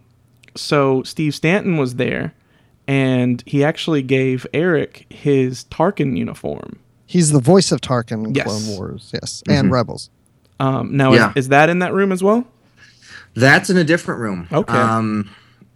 so 0.56 1.02
Steve 1.04 1.34
Stanton 1.36 1.76
was 1.76 1.96
there, 1.96 2.32
and 2.88 3.42
he 3.46 3.64
actually 3.64 4.02
gave 4.02 4.46
Eric 4.52 5.06
his 5.10 5.64
Tarkin 5.64 6.16
uniform. 6.16 6.78
He's 7.06 7.30
the 7.32 7.40
voice 7.40 7.70
of 7.72 7.80
Tarkin 7.80 8.26
in 8.26 8.34
Yes. 8.34 8.46
Clone 8.46 8.76
Wars. 8.76 9.10
Yes, 9.14 9.42
and 9.48 9.70
Rebels. 9.70 10.10
Um, 10.58 10.96
now, 10.96 11.12
Yeah. 11.12 11.30
is, 11.30 11.44
is 11.44 11.48
that 11.48 11.68
in 11.68 11.78
that 11.80 11.92
room 11.92 12.12
as 12.12 12.22
well? 12.22 12.46
That's 13.34 13.68
in 13.70 13.76
a 13.76 13.84
different 13.84 14.20
room. 14.20 14.48
Okay. 14.52 14.72
Um, 14.72 15.30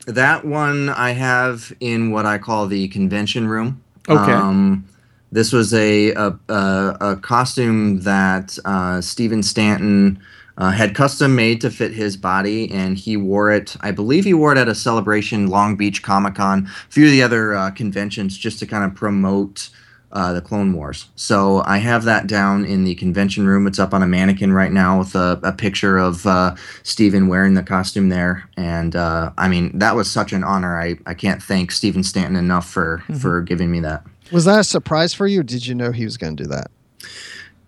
that 0.07 0.44
one 0.44 0.88
I 0.88 1.11
have 1.11 1.73
in 1.81 2.11
what 2.11 2.25
I 2.27 2.38
call 2.38 2.66
the 2.66 2.88
convention 2.88 3.46
room. 3.46 3.83
Okay. 4.09 4.33
Um, 4.33 4.85
this 5.31 5.53
was 5.53 5.73
a 5.75 6.12
a, 6.12 6.38
a, 6.49 6.96
a 7.01 7.16
costume 7.16 8.01
that 8.01 8.59
uh, 8.64 9.01
Stephen 9.01 9.42
Stanton 9.42 10.18
uh, 10.61 10.70
had 10.70 10.94
custom 10.94 11.35
made 11.35 11.61
to 11.62 11.70
fit 11.70 11.92
his 11.92 12.16
body, 12.16 12.70
and 12.70 12.99
he 12.99 13.16
wore 13.16 13.51
it. 13.51 13.77
I 13.81 13.90
believe 13.90 14.25
he 14.25 14.35
wore 14.35 14.53
it 14.53 14.59
at 14.59 14.68
a 14.68 14.75
celebration, 14.75 15.49
Long 15.49 15.75
Beach 15.75 16.03
Comic 16.03 16.35
Con, 16.35 16.66
a 16.66 16.92
few 16.92 17.07
of 17.07 17.11
the 17.11 17.23
other 17.23 17.55
uh, 17.55 17.70
conventions, 17.70 18.37
just 18.37 18.59
to 18.59 18.66
kind 18.66 18.85
of 18.85 18.94
promote 18.94 19.70
uh, 20.12 20.33
the 20.33 20.40
Clone 20.40 20.73
Wars. 20.73 21.09
So 21.14 21.62
I 21.64 21.79
have 21.79 22.05
that 22.05 22.27
down 22.27 22.64
in 22.64 22.85
the 22.85 22.94
convention 22.96 23.46
room. 23.46 23.66
It's 23.66 23.79
up 23.79 23.94
on 23.94 24.03
a 24.03 24.07
mannequin 24.07 24.53
right 24.53 24.73
now 24.73 24.99
with 24.99 25.14
a, 25.14 25.40
a 25.42 25.53
picture 25.53 25.99
of 25.99 26.27
uh, 26.27 26.57
Steven 26.83 27.29
wearing 27.29 27.55
the 27.55 27.62
costume 27.62 28.09
there. 28.09 28.49
And 28.57 28.96
uh, 28.96 29.33
I 29.38 29.49
mean, 29.49 29.79
that 29.79 29.94
was 29.94 30.11
such 30.11 30.33
an 30.33 30.44
honor. 30.44 30.81
I, 30.81 30.96
I 31.07 31.14
can't 31.14 31.42
thank 31.42 31.70
Stephen 31.70 32.03
Stanton 32.03 32.37
enough 32.37 32.68
for, 32.68 33.05
for 33.20 33.40
giving 33.40 33.70
me 33.70 33.81
that. 33.81 34.05
Was 34.33 34.44
that 34.44 34.61
a 34.61 34.64
surprise 34.64 35.14
for 35.14 35.27
you? 35.27 35.42
Did 35.42 35.66
you 35.66 35.75
know 35.75 35.92
he 35.92 36.05
was 36.05 36.16
going 36.16 36.37
to 36.37 36.42
do 36.42 36.49
that? 36.51 36.70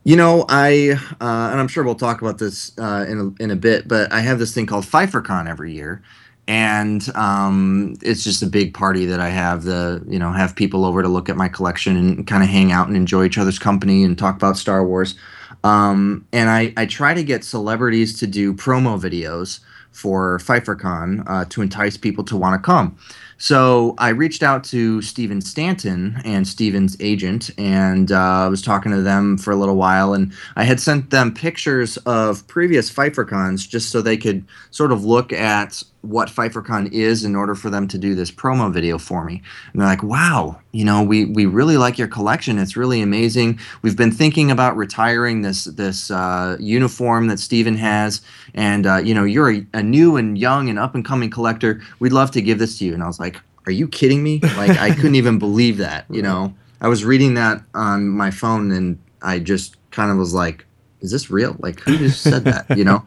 You 0.04 0.16
know, 0.16 0.44
I 0.48 0.98
uh, 1.20 1.50
and 1.52 1.60
I'm 1.60 1.68
sure 1.68 1.84
we'll 1.84 1.94
talk 1.94 2.22
about 2.22 2.38
this 2.38 2.76
uh, 2.76 3.06
in 3.08 3.36
a, 3.38 3.42
in 3.42 3.50
a 3.52 3.56
bit, 3.56 3.86
but 3.86 4.12
I 4.12 4.20
have 4.20 4.40
this 4.40 4.52
thing 4.52 4.66
called 4.66 4.84
PfeifferCon 4.84 5.48
every 5.48 5.72
year, 5.72 6.02
and 6.48 7.08
um, 7.14 7.94
it's 8.02 8.24
just 8.24 8.42
a 8.42 8.46
big 8.46 8.74
party 8.74 9.06
that 9.06 9.20
I 9.20 9.28
have. 9.28 9.62
The 9.62 10.04
you 10.08 10.18
know 10.18 10.32
have 10.32 10.56
people 10.56 10.84
over 10.84 11.02
to 11.02 11.08
look 11.08 11.28
at 11.28 11.36
my 11.36 11.48
collection 11.48 11.96
and 11.96 12.26
kind 12.26 12.42
of 12.42 12.48
hang 12.48 12.72
out 12.72 12.88
and 12.88 12.96
enjoy 12.96 13.26
each 13.26 13.38
other's 13.38 13.60
company 13.60 14.02
and 14.02 14.18
talk 14.18 14.34
about 14.34 14.56
Star 14.56 14.84
Wars. 14.84 15.14
Um, 15.62 16.26
and 16.32 16.50
I 16.50 16.72
I 16.76 16.86
try 16.86 17.14
to 17.14 17.22
get 17.22 17.44
celebrities 17.44 18.18
to 18.18 18.26
do 18.26 18.52
promo 18.54 19.00
videos 19.00 19.60
for 19.92 20.38
PfeifferCon 20.38 21.22
uh, 21.28 21.44
to 21.44 21.62
entice 21.62 21.96
people 21.96 22.24
to 22.24 22.36
want 22.36 22.60
to 22.60 22.66
come. 22.66 22.96
So 23.42 23.96
I 23.98 24.10
reached 24.10 24.44
out 24.44 24.62
to 24.66 25.02
Stephen 25.02 25.40
Stanton 25.40 26.22
and 26.24 26.46
Steven's 26.46 26.96
agent, 27.00 27.50
and 27.58 28.12
uh, 28.12 28.16
I 28.16 28.46
was 28.46 28.62
talking 28.62 28.92
to 28.92 29.02
them 29.02 29.36
for 29.36 29.50
a 29.50 29.56
little 29.56 29.74
while. 29.74 30.14
And 30.14 30.32
I 30.54 30.62
had 30.62 30.78
sent 30.78 31.10
them 31.10 31.34
pictures 31.34 31.96
of 32.06 32.46
previous 32.46 32.88
PfeifferCons 32.88 33.68
just 33.68 33.90
so 33.90 34.00
they 34.00 34.16
could 34.16 34.44
sort 34.70 34.92
of 34.92 35.04
look 35.04 35.32
at 35.32 35.82
what 36.02 36.28
PfeifferCon 36.28 36.92
is 36.92 37.24
in 37.24 37.34
order 37.36 37.54
for 37.54 37.70
them 37.70 37.86
to 37.88 37.96
do 37.96 38.14
this 38.14 38.30
promo 38.30 38.72
video 38.72 38.98
for 38.98 39.24
me. 39.24 39.40
And 39.72 39.80
they're 39.80 39.88
like, 39.88 40.02
"Wow, 40.02 40.60
you 40.72 40.84
know, 40.84 41.02
we 41.02 41.24
we 41.24 41.46
really 41.46 41.76
like 41.76 41.96
your 41.96 42.08
collection. 42.08 42.58
It's 42.58 42.76
really 42.76 43.00
amazing. 43.00 43.58
We've 43.82 43.96
been 43.96 44.10
thinking 44.10 44.50
about 44.50 44.76
retiring 44.76 45.42
this 45.42 45.64
this 45.64 46.10
uh, 46.10 46.56
uniform 46.60 47.28
that 47.28 47.38
Steven 47.38 47.76
has, 47.76 48.20
and 48.54 48.86
uh, 48.86 48.96
you 48.96 49.14
know, 49.14 49.24
you're 49.24 49.52
a, 49.52 49.66
a 49.74 49.82
new 49.82 50.16
and 50.16 50.36
young 50.36 50.68
and 50.68 50.78
up 50.78 50.94
and 50.94 51.04
coming 51.04 51.30
collector. 51.30 51.80
We'd 52.00 52.12
love 52.12 52.32
to 52.32 52.42
give 52.42 52.58
this 52.58 52.78
to 52.78 52.84
you." 52.84 52.94
And 52.94 53.02
I 53.02 53.06
was 53.06 53.20
like, 53.20 53.40
"Are 53.66 53.72
you 53.72 53.86
kidding 53.86 54.22
me? 54.22 54.40
Like, 54.56 54.78
I 54.78 54.94
couldn't 54.94 55.16
even 55.16 55.38
believe 55.38 55.78
that. 55.78 56.06
You 56.10 56.22
know, 56.22 56.54
I 56.80 56.88
was 56.88 57.04
reading 57.04 57.34
that 57.34 57.62
on 57.74 58.08
my 58.08 58.30
phone, 58.30 58.72
and 58.72 58.98
I 59.22 59.38
just 59.38 59.76
kind 59.92 60.10
of 60.10 60.18
was 60.18 60.34
like, 60.34 60.66
"Is 61.00 61.12
this 61.12 61.30
real? 61.30 61.56
Like, 61.60 61.78
who 61.80 61.96
just 61.96 62.22
said 62.22 62.44
that? 62.44 62.76
You 62.76 62.84
know?" 62.84 63.06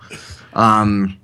Um, 0.54 1.20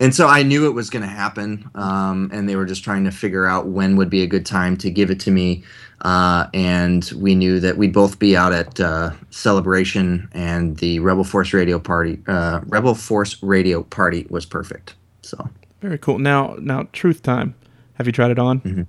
and 0.00 0.14
so 0.14 0.26
I 0.28 0.42
knew 0.42 0.66
it 0.66 0.74
was 0.74 0.90
going 0.90 1.02
to 1.02 1.08
happen, 1.08 1.68
um, 1.74 2.30
and 2.32 2.48
they 2.48 2.56
were 2.56 2.64
just 2.64 2.84
trying 2.84 3.04
to 3.04 3.10
figure 3.10 3.46
out 3.46 3.66
when 3.66 3.96
would 3.96 4.10
be 4.10 4.22
a 4.22 4.26
good 4.26 4.46
time 4.46 4.76
to 4.78 4.90
give 4.90 5.10
it 5.10 5.20
to 5.20 5.30
me. 5.30 5.64
Uh, 6.02 6.46
and 6.54 7.10
we 7.16 7.34
knew 7.34 7.58
that 7.58 7.76
we'd 7.76 7.92
both 7.92 8.20
be 8.20 8.36
out 8.36 8.52
at 8.52 8.78
uh, 8.78 9.10
Celebration, 9.30 10.28
and 10.32 10.76
the 10.76 11.00
Rebel 11.00 11.24
Force 11.24 11.52
Radio 11.52 11.78
party, 11.78 12.20
uh, 12.28 12.60
Rebel 12.66 12.94
Force 12.94 13.42
Radio 13.42 13.82
party, 13.82 14.26
was 14.30 14.46
perfect. 14.46 14.94
So 15.22 15.50
Very 15.80 15.98
cool. 15.98 16.18
Now, 16.18 16.56
now, 16.60 16.88
truth 16.92 17.22
time. 17.22 17.54
Have 17.94 18.06
you 18.06 18.12
tried 18.12 18.30
it 18.30 18.38
on? 18.38 18.60
Mm-hmm. 18.60 18.82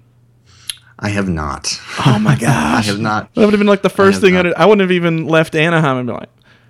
I 0.99 1.09
have 1.09 1.29
not. 1.29 1.79
Oh 2.05 2.19
my 2.19 2.35
gosh, 2.35 2.43
I 2.87 2.91
have 2.91 2.99
not. 2.99 3.33
That 3.33 3.45
would 3.45 3.53
have 3.53 3.59
been 3.59 3.67
like 3.67 3.81
the 3.81 3.89
first 3.89 4.15
have 4.15 4.21
thing 4.21 4.33
not. 4.35 4.45
I'd, 4.45 4.53
I 4.53 4.65
wouldn't 4.65 4.81
have 4.81 4.91
even 4.91 5.25
left 5.25 5.55
Anaheim 5.55 5.97
and 5.97 6.07
be 6.07 6.13
like, 6.13 6.29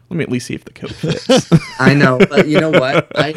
let 0.09 0.17
me 0.17 0.23
at 0.23 0.31
least 0.31 0.47
see 0.47 0.55
if 0.55 0.65
the 0.65 0.73
coat 0.73 0.91
fits. 0.93 1.51
I 1.79 1.93
know, 1.93 2.17
but 2.17 2.47
you 2.47 2.59
know 2.59 2.71
what? 2.71 3.07
I 3.17 3.35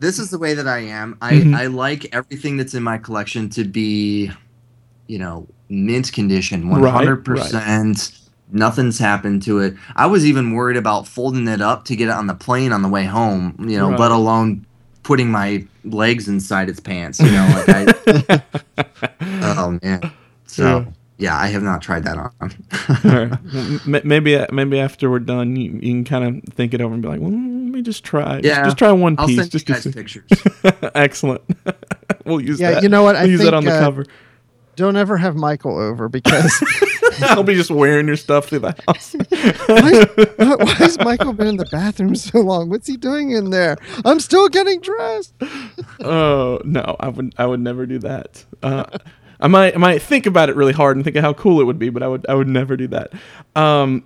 this 0.00 0.18
is 0.18 0.30
the 0.30 0.38
way 0.38 0.54
that 0.54 0.68
I 0.68 0.78
am. 0.80 1.16
I 1.22 1.32
Mhm. 1.34 1.54
I 1.56 1.66
like 1.66 2.14
everything 2.14 2.56
that's 2.56 2.74
in 2.74 2.82
my 2.82 2.98
collection 2.98 3.48
to 3.50 3.64
be, 3.64 4.30
you 5.06 5.18
know, 5.18 5.46
mint 5.68 6.12
condition, 6.12 6.68
one 6.68 6.82
hundred 6.84 7.24
percent. 7.24 8.18
Nothing's 8.54 8.98
happened 8.98 9.42
to 9.44 9.60
it. 9.60 9.74
I 9.96 10.04
was 10.06 10.26
even 10.26 10.52
worried 10.52 10.76
about 10.76 11.08
folding 11.08 11.48
it 11.48 11.62
up 11.62 11.86
to 11.86 11.96
get 11.96 12.08
it 12.08 12.14
on 12.14 12.26
the 12.26 12.34
plane 12.34 12.70
on 12.72 12.82
the 12.82 12.88
way 12.88 13.04
home. 13.04 13.56
You 13.58 13.78
know, 13.78 13.90
Right. 13.92 14.00
let 14.00 14.10
alone 14.10 14.66
putting 15.04 15.30
my 15.30 15.66
legs 15.84 16.28
inside 16.28 16.68
its 16.68 16.78
pants. 16.78 17.18
You 17.18 17.30
know, 17.30 17.64
like 17.66 17.88
I. 18.28 18.42
oh 19.56 19.78
man. 19.82 20.12
So 20.46 20.62
yeah, 20.80 20.84
I 21.30 21.46
have 21.48 21.62
not 21.62 21.82
tried 21.82 22.04
that 22.04 22.16
on. 22.18 22.32
All 22.40 23.26
right. 23.26 23.32
M- 23.86 24.00
maybe 24.04 24.44
maybe 24.50 24.80
after 24.80 25.10
we're 25.10 25.18
done, 25.20 25.54
you, 25.56 25.72
you 25.72 25.80
can 25.92 26.04
kind 26.04 26.24
of 26.48 26.54
think 26.54 26.74
it 26.74 26.80
over 26.80 26.92
and 26.94 27.02
be 27.02 27.08
like, 27.08 27.20
well, 27.20 27.30
let 27.30 27.38
me 27.38 27.82
just 27.82 28.02
try. 28.04 28.40
Just- 28.40 28.44
Yeah, 28.44 28.64
just, 28.64 28.78
try 28.78 28.90
one 28.92 29.16
I'll 29.18 29.26
piece. 29.26 29.38
send 29.38 29.50
just 29.50 29.66
to 29.66 29.72
guys 29.74 29.82
see. 29.82 29.92
pictures. 29.92 30.24
Excellent. 30.94 31.42
we'll 32.24 32.40
use 32.40 32.58
Yeah, 32.60 32.72
that. 32.72 32.82
you 32.82 32.88
know 32.88 33.02
what? 33.02 33.16
I 33.16 33.22
We'll 33.22 33.30
use 33.32 33.40
that 33.42 33.54
on 33.54 33.64
the 33.64 33.72
uh, 33.72 33.80
cover. 33.80 34.06
Don't 34.74 34.96
ever 34.96 35.18
have 35.18 35.36
Michael 35.36 35.78
over 35.78 36.08
because 36.08 36.50
I'll 37.20 37.42
be 37.42 37.54
just 37.54 37.70
wearing 37.70 38.06
your 38.06 38.16
stuff 38.16 38.48
through 38.48 38.60
the 38.60 38.74
house. 38.86 39.14
why, 39.66 40.06
why 40.46 40.56
why 40.64 40.72
has 40.76 40.98
Michael 40.98 41.34
been 41.34 41.46
in 41.46 41.56
the 41.58 41.66
bathroom 41.66 42.14
so 42.16 42.40
long? 42.40 42.70
What's 42.70 42.86
he 42.86 42.96
doing 42.96 43.32
in 43.32 43.50
there? 43.50 43.76
I'm 44.06 44.18
still 44.18 44.48
getting 44.48 44.80
dressed. 44.80 45.34
Oh 46.00 46.58
no, 46.64 46.96
I 47.00 47.08
would 47.10 47.34
I 47.36 47.44
would 47.44 47.60
never 47.60 47.84
do 47.84 47.98
that. 47.98 48.46
Uh, 48.62 48.84
I 49.42 49.48
might 49.48 49.74
I 49.74 49.78
might 49.78 50.00
think 50.00 50.26
about 50.26 50.48
it 50.48 50.56
really 50.56 50.72
hard 50.72 50.96
and 50.96 51.04
think 51.04 51.16
of 51.16 51.22
how 51.22 51.34
cool 51.34 51.60
it 51.60 51.64
would 51.64 51.78
be, 51.78 51.90
but 51.90 52.02
I 52.02 52.08
would 52.08 52.24
I 52.28 52.34
would 52.34 52.48
never 52.48 52.76
do 52.76 52.88
that. 52.88 53.12
Um, 53.54 54.04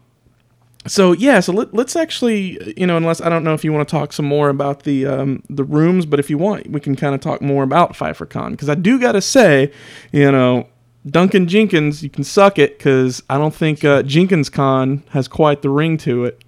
so 0.87 1.13
yeah, 1.13 1.41
so 1.41 1.53
let, 1.53 1.73
let's 1.75 1.95
actually 1.95 2.75
you 2.77 2.87
know 2.87 2.97
unless 2.97 3.21
I 3.21 3.29
don't 3.29 3.45
know 3.45 3.55
if 3.55 3.65
you 3.65 3.73
want 3.73 3.89
to 3.89 3.91
talk 3.91 4.13
some 4.13 4.27
more 4.27 4.49
about 4.49 4.83
the 4.83 5.07
um, 5.07 5.43
the 5.49 5.65
rooms, 5.65 6.07
but 6.07 6.19
if 6.19 6.29
you 6.29 6.39
want, 6.39 6.71
we 6.71 6.81
can 6.81 6.97
kind 6.97 7.15
of 7.15 7.21
talk 7.21 7.41
more 7.41 7.63
about 7.63 7.95
PfeifferCon 7.95 8.51
because 8.51 8.69
I 8.69 8.75
do 8.75 8.99
gotta 9.01 9.23
say, 9.23 9.73
you 10.13 10.31
know. 10.31 10.69
Duncan 11.09 11.47
Jenkins, 11.47 12.03
you 12.03 12.11
can 12.11 12.25
suck 12.25 12.59
it 12.59 12.79
because 12.79 13.23
I 13.31 13.39
don't 13.39 13.55
think 13.55 13.85
uh, 13.85 14.03
Jenkins 14.03 14.51
Con 14.51 15.05
has 15.11 15.29
quite 15.29 15.63
the 15.63 15.71
ring 15.71 15.99
to 15.99 16.25
it. 16.25 16.43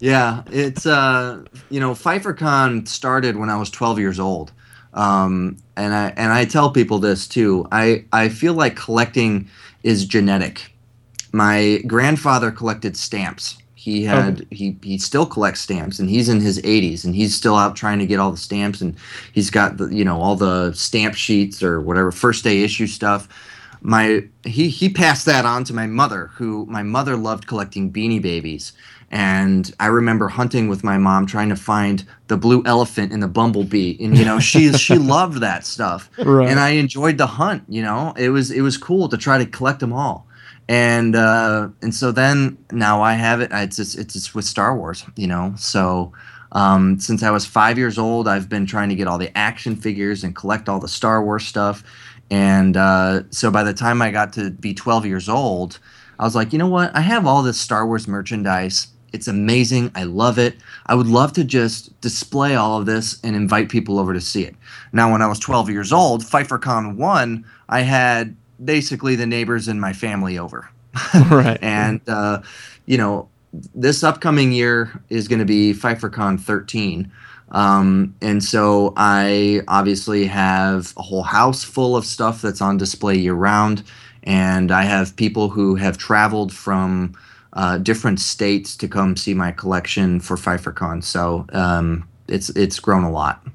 Yeah, 0.00 0.44
it's 0.50 0.86
uh, 0.86 1.44
you 1.68 1.78
know, 1.78 1.92
PfeifferCon 1.92 2.88
started 2.88 3.36
when 3.36 3.50
I 3.50 3.56
was 3.56 3.70
12 3.70 3.98
years 3.98 4.18
old, 4.18 4.50
um, 4.94 5.58
and 5.80 5.94
I 5.94 6.12
and 6.16 6.32
I 6.32 6.44
tell 6.44 6.70
people 6.70 6.98
this 6.98 7.26
too. 7.26 7.66
I 7.72 8.04
I 8.12 8.28
feel 8.28 8.54
like 8.54 8.76
collecting 8.76 9.48
is 9.82 10.04
genetic. 10.04 10.72
My 11.32 11.82
grandfather 11.86 12.50
collected 12.50 12.96
stamps. 12.96 13.56
He 13.74 14.06
oh. 14.06 14.10
had 14.10 14.46
he 14.50 14.76
he 14.82 14.98
still 14.98 15.26
collects 15.26 15.60
stamps, 15.60 15.98
and 15.98 16.10
he's 16.10 16.28
in 16.28 16.40
his 16.40 16.60
80s, 16.60 17.04
and 17.04 17.14
he's 17.14 17.34
still 17.34 17.56
out 17.56 17.76
trying 17.76 17.98
to 17.98 18.06
get 18.06 18.20
all 18.20 18.30
the 18.30 18.36
stamps, 18.36 18.80
and 18.80 18.94
he's 19.32 19.50
got 19.50 19.78
the 19.78 19.88
you 19.88 20.04
know 20.04 20.20
all 20.20 20.36
the 20.36 20.72
stamp 20.74 21.14
sheets 21.14 21.62
or 21.62 21.80
whatever 21.80 22.12
first 22.12 22.44
day 22.44 22.62
issue 22.62 22.86
stuff 22.86 23.28
my 23.82 24.22
he 24.44 24.68
he 24.68 24.88
passed 24.88 25.24
that 25.26 25.44
on 25.46 25.64
to 25.64 25.72
my 25.72 25.86
mother 25.86 26.26
who 26.34 26.66
my 26.66 26.82
mother 26.82 27.16
loved 27.16 27.46
collecting 27.46 27.90
beanie 27.90 28.20
babies 28.20 28.72
and 29.10 29.74
i 29.80 29.86
remember 29.86 30.28
hunting 30.28 30.68
with 30.68 30.84
my 30.84 30.96
mom 30.98 31.26
trying 31.26 31.48
to 31.48 31.56
find 31.56 32.06
the 32.28 32.36
blue 32.36 32.62
elephant 32.64 33.12
and 33.12 33.22
the 33.22 33.28
bumblebee 33.28 33.96
and 34.00 34.16
you 34.16 34.24
know 34.24 34.38
she 34.38 34.72
she 34.86 34.96
loved 34.96 35.40
that 35.40 35.66
stuff 35.66 36.08
Right. 36.18 36.48
and 36.48 36.60
i 36.60 36.70
enjoyed 36.70 37.18
the 37.18 37.26
hunt 37.26 37.64
you 37.68 37.82
know 37.82 38.12
it 38.16 38.28
was 38.30 38.50
it 38.50 38.60
was 38.60 38.76
cool 38.76 39.08
to 39.08 39.16
try 39.16 39.38
to 39.38 39.46
collect 39.46 39.80
them 39.80 39.92
all 39.92 40.26
and 40.68 41.16
uh 41.16 41.68
and 41.82 41.94
so 41.94 42.12
then 42.12 42.56
now 42.70 43.02
i 43.02 43.14
have 43.14 43.40
it 43.40 43.50
it's 43.52 43.76
just 43.76 43.98
it's 43.98 44.14
just 44.14 44.34
with 44.34 44.44
star 44.44 44.76
wars 44.76 45.04
you 45.16 45.26
know 45.26 45.52
so 45.56 46.12
um, 46.52 46.98
since 46.98 47.22
I 47.22 47.30
was 47.30 47.46
five 47.46 47.78
years 47.78 47.96
old, 47.96 48.26
I've 48.26 48.48
been 48.48 48.66
trying 48.66 48.88
to 48.88 48.96
get 48.96 49.06
all 49.06 49.18
the 49.18 49.30
action 49.38 49.76
figures 49.76 50.24
and 50.24 50.34
collect 50.34 50.68
all 50.68 50.80
the 50.80 50.88
Star 50.88 51.24
Wars 51.24 51.46
stuff. 51.46 51.84
And 52.28 52.76
uh, 52.76 53.22
so 53.30 53.52
by 53.52 53.62
the 53.62 53.72
time 53.72 54.02
I 54.02 54.10
got 54.10 54.32
to 54.32 54.50
be 54.50 54.74
12 54.74 55.06
years 55.06 55.28
old, 55.28 55.78
I 56.18 56.24
was 56.24 56.34
like, 56.34 56.52
you 56.52 56.58
know 56.58 56.66
what? 56.66 56.90
I 56.92 57.02
have 57.02 57.24
all 57.24 57.44
this 57.44 57.60
Star 57.60 57.86
Wars 57.86 58.08
merchandise. 58.08 58.88
It's 59.12 59.28
amazing. 59.28 59.90
I 59.94 60.04
love 60.04 60.38
it. 60.38 60.56
I 60.86 60.94
would 60.94 61.06
love 61.06 61.32
to 61.34 61.44
just 61.44 61.98
display 62.00 62.54
all 62.54 62.78
of 62.78 62.86
this 62.86 63.20
and 63.22 63.34
invite 63.34 63.68
people 63.68 63.98
over 63.98 64.12
to 64.12 64.20
see 64.20 64.44
it. 64.44 64.54
Now, 64.92 65.10
when 65.10 65.22
I 65.22 65.26
was 65.26 65.38
12 65.38 65.70
years 65.70 65.92
old, 65.92 66.22
PfeifferCon 66.22 66.96
1, 66.96 67.44
I 67.68 67.80
had 67.80 68.36
basically 68.64 69.16
the 69.16 69.26
neighbors 69.26 69.68
and 69.68 69.80
my 69.80 69.92
family 69.92 70.38
over. 70.38 70.68
right. 71.30 71.58
And 71.62 72.00
uh, 72.08 72.42
you 72.86 72.98
know, 72.98 73.28
this 73.74 74.02
upcoming 74.02 74.52
year 74.52 75.02
is 75.08 75.28
going 75.28 75.38
to 75.38 75.44
be 75.44 75.72
PfeifferCon 75.72 76.40
13. 76.40 77.10
Um, 77.52 78.14
and 78.22 78.42
so 78.42 78.92
I 78.96 79.62
obviously 79.66 80.26
have 80.26 80.92
a 80.96 81.02
whole 81.02 81.24
house 81.24 81.64
full 81.64 81.96
of 81.96 82.04
stuff 82.04 82.42
that's 82.42 82.60
on 82.60 82.76
display 82.76 83.16
year 83.16 83.34
round. 83.34 83.82
And 84.22 84.70
I 84.70 84.82
have 84.82 85.16
people 85.16 85.48
who 85.48 85.74
have 85.76 85.98
traveled 85.98 86.52
from 86.52 87.14
uh, 87.54 87.78
different 87.78 88.20
states 88.20 88.76
to 88.76 88.88
come 88.88 89.16
see 89.16 89.34
my 89.34 89.52
collection 89.52 90.20
for 90.20 90.36
PfeifferCon. 90.36 91.02
So 91.02 91.46
um, 91.52 92.08
it's 92.28 92.50
it's 92.50 92.78
grown 92.80 93.04
a 93.04 93.10
lot. 93.10 93.46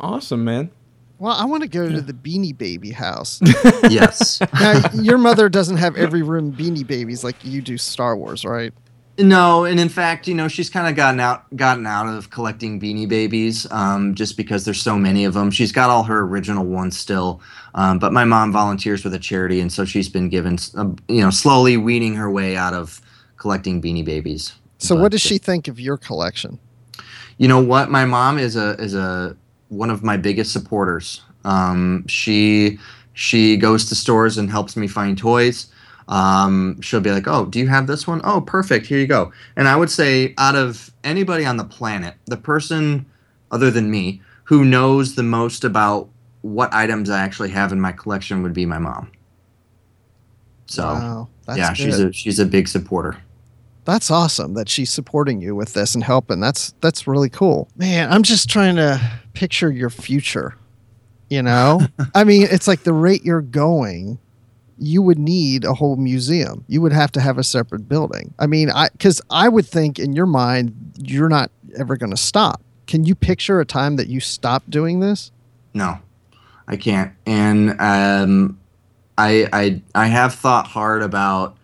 awesome, 0.00 0.44
man. 0.44 0.70
Well, 1.18 1.32
I 1.32 1.44
want 1.44 1.62
to 1.62 1.68
go 1.68 1.88
to 1.88 2.00
the 2.00 2.12
Beanie 2.12 2.56
Baby 2.56 2.90
house. 2.90 3.40
Yes. 3.88 4.40
now, 4.60 4.82
your 4.94 5.18
mother 5.18 5.48
doesn't 5.48 5.76
have 5.76 5.96
every 5.96 6.22
room 6.22 6.52
Beanie 6.52 6.86
Babies 6.86 7.22
like 7.22 7.36
you 7.44 7.62
do 7.62 7.78
Star 7.78 8.16
Wars, 8.16 8.44
right? 8.44 8.72
No, 9.16 9.64
and 9.64 9.78
in 9.78 9.88
fact, 9.88 10.26
you 10.26 10.34
know, 10.34 10.48
she's 10.48 10.68
kind 10.68 10.88
of 10.88 10.96
gotten 10.96 11.20
out 11.20 11.44
gotten 11.54 11.86
out 11.86 12.06
of 12.06 12.30
collecting 12.30 12.80
Beanie 12.80 13.08
Babies, 13.08 13.70
um, 13.70 14.14
just 14.16 14.36
because 14.36 14.64
there's 14.64 14.82
so 14.82 14.98
many 14.98 15.24
of 15.24 15.34
them. 15.34 15.52
She's 15.52 15.70
got 15.70 15.88
all 15.88 16.02
her 16.02 16.22
original 16.22 16.64
ones 16.64 16.98
still, 16.98 17.40
um, 17.74 18.00
but 18.00 18.12
my 18.12 18.24
mom 18.24 18.50
volunteers 18.50 19.04
with 19.04 19.14
a 19.14 19.18
charity, 19.20 19.60
and 19.60 19.72
so 19.72 19.84
she's 19.84 20.08
been 20.08 20.28
given, 20.28 20.58
uh, 20.76 20.88
you 21.08 21.20
know, 21.20 21.30
slowly 21.30 21.76
weaning 21.76 22.16
her 22.16 22.28
way 22.28 22.56
out 22.56 22.74
of 22.74 23.00
collecting 23.44 23.82
Beanie 23.82 24.02
Babies. 24.02 24.54
So, 24.78 24.94
But- 24.94 25.02
what 25.02 25.12
does 25.12 25.20
she 25.20 25.36
think 25.36 25.68
of 25.68 25.78
your 25.78 25.98
collection? 25.98 26.58
You 27.36 27.46
know 27.46 27.60
what? 27.62 27.90
My 27.90 28.06
mom 28.06 28.38
is 28.38 28.56
a 28.56 28.70
is 28.80 28.94
a 28.94 29.36
one 29.68 29.90
of 29.90 30.02
my 30.02 30.16
biggest 30.16 30.50
supporters. 30.50 31.20
Um, 31.44 32.06
she 32.08 32.78
she 33.12 33.58
goes 33.58 33.84
to 33.90 33.94
stores 33.94 34.38
and 34.38 34.50
helps 34.50 34.78
me 34.78 34.86
find 34.88 35.18
toys. 35.18 35.66
Um, 36.08 36.80
she'll 36.80 37.02
be 37.02 37.10
like, 37.10 37.28
"Oh, 37.28 37.44
do 37.44 37.58
you 37.58 37.68
have 37.68 37.86
this 37.86 38.06
one? 38.06 38.22
Oh, 38.24 38.40
perfect. 38.40 38.86
Here 38.86 38.98
you 38.98 39.06
go." 39.06 39.30
And 39.56 39.68
I 39.68 39.76
would 39.76 39.90
say, 39.90 40.32
out 40.38 40.56
of 40.56 40.90
anybody 41.02 41.44
on 41.44 41.58
the 41.58 41.64
planet, 41.64 42.14
the 42.24 42.38
person 42.38 43.04
other 43.50 43.70
than 43.70 43.90
me 43.90 44.22
who 44.44 44.64
knows 44.64 45.16
the 45.16 45.22
most 45.22 45.64
about 45.64 46.08
what 46.40 46.72
items 46.72 47.10
I 47.10 47.20
actually 47.20 47.50
have 47.50 47.72
in 47.72 47.80
my 47.80 47.92
collection 47.92 48.42
would 48.42 48.54
be 48.54 48.64
my 48.64 48.78
mom. 48.78 49.10
So 50.66 50.84
wow, 50.84 51.28
that's 51.46 51.58
yeah, 51.58 51.68
good. 51.68 51.76
she's 51.76 52.00
a 52.00 52.12
she's 52.12 52.38
a 52.38 52.46
big 52.46 52.68
supporter. 52.68 53.18
That's 53.84 54.10
awesome 54.10 54.54
that 54.54 54.68
she's 54.68 54.90
supporting 54.90 55.40
you 55.40 55.54
with 55.54 55.74
this 55.74 55.94
and 55.94 56.02
helping. 56.02 56.40
That's 56.40 56.74
that's 56.80 57.06
really 57.06 57.28
cool. 57.28 57.68
Man, 57.76 58.10
I'm 58.12 58.22
just 58.22 58.48
trying 58.48 58.76
to 58.76 59.00
picture 59.34 59.70
your 59.70 59.90
future. 59.90 60.56
You 61.28 61.42
know? 61.42 61.80
I 62.14 62.24
mean, 62.24 62.46
it's 62.50 62.68
like 62.68 62.82
the 62.84 62.92
rate 62.92 63.24
you're 63.24 63.40
going, 63.40 64.18
you 64.78 65.02
would 65.02 65.18
need 65.18 65.64
a 65.64 65.74
whole 65.74 65.96
museum. 65.96 66.64
You 66.68 66.80
would 66.82 66.92
have 66.92 67.12
to 67.12 67.20
have 67.20 67.38
a 67.38 67.44
separate 67.44 67.88
building. 67.88 68.34
I 68.38 68.46
mean, 68.46 68.70
I 68.70 68.88
cuz 68.98 69.20
I 69.30 69.48
would 69.48 69.66
think 69.66 69.98
in 69.98 70.14
your 70.14 70.26
mind 70.26 70.74
you're 70.98 71.28
not 71.28 71.50
ever 71.76 71.96
going 71.96 72.10
to 72.10 72.16
stop. 72.16 72.62
Can 72.86 73.04
you 73.04 73.14
picture 73.14 73.60
a 73.60 73.64
time 73.64 73.96
that 73.96 74.08
you 74.08 74.20
stop 74.20 74.62
doing 74.68 75.00
this? 75.00 75.32
No, 75.72 75.98
I 76.68 76.76
can't. 76.76 77.12
And 77.26 77.80
um, 77.80 78.58
I 79.18 79.48
I 79.52 79.82
I 79.94 80.06
have 80.06 80.34
thought 80.34 80.66
hard 80.66 81.02
about 81.02 81.56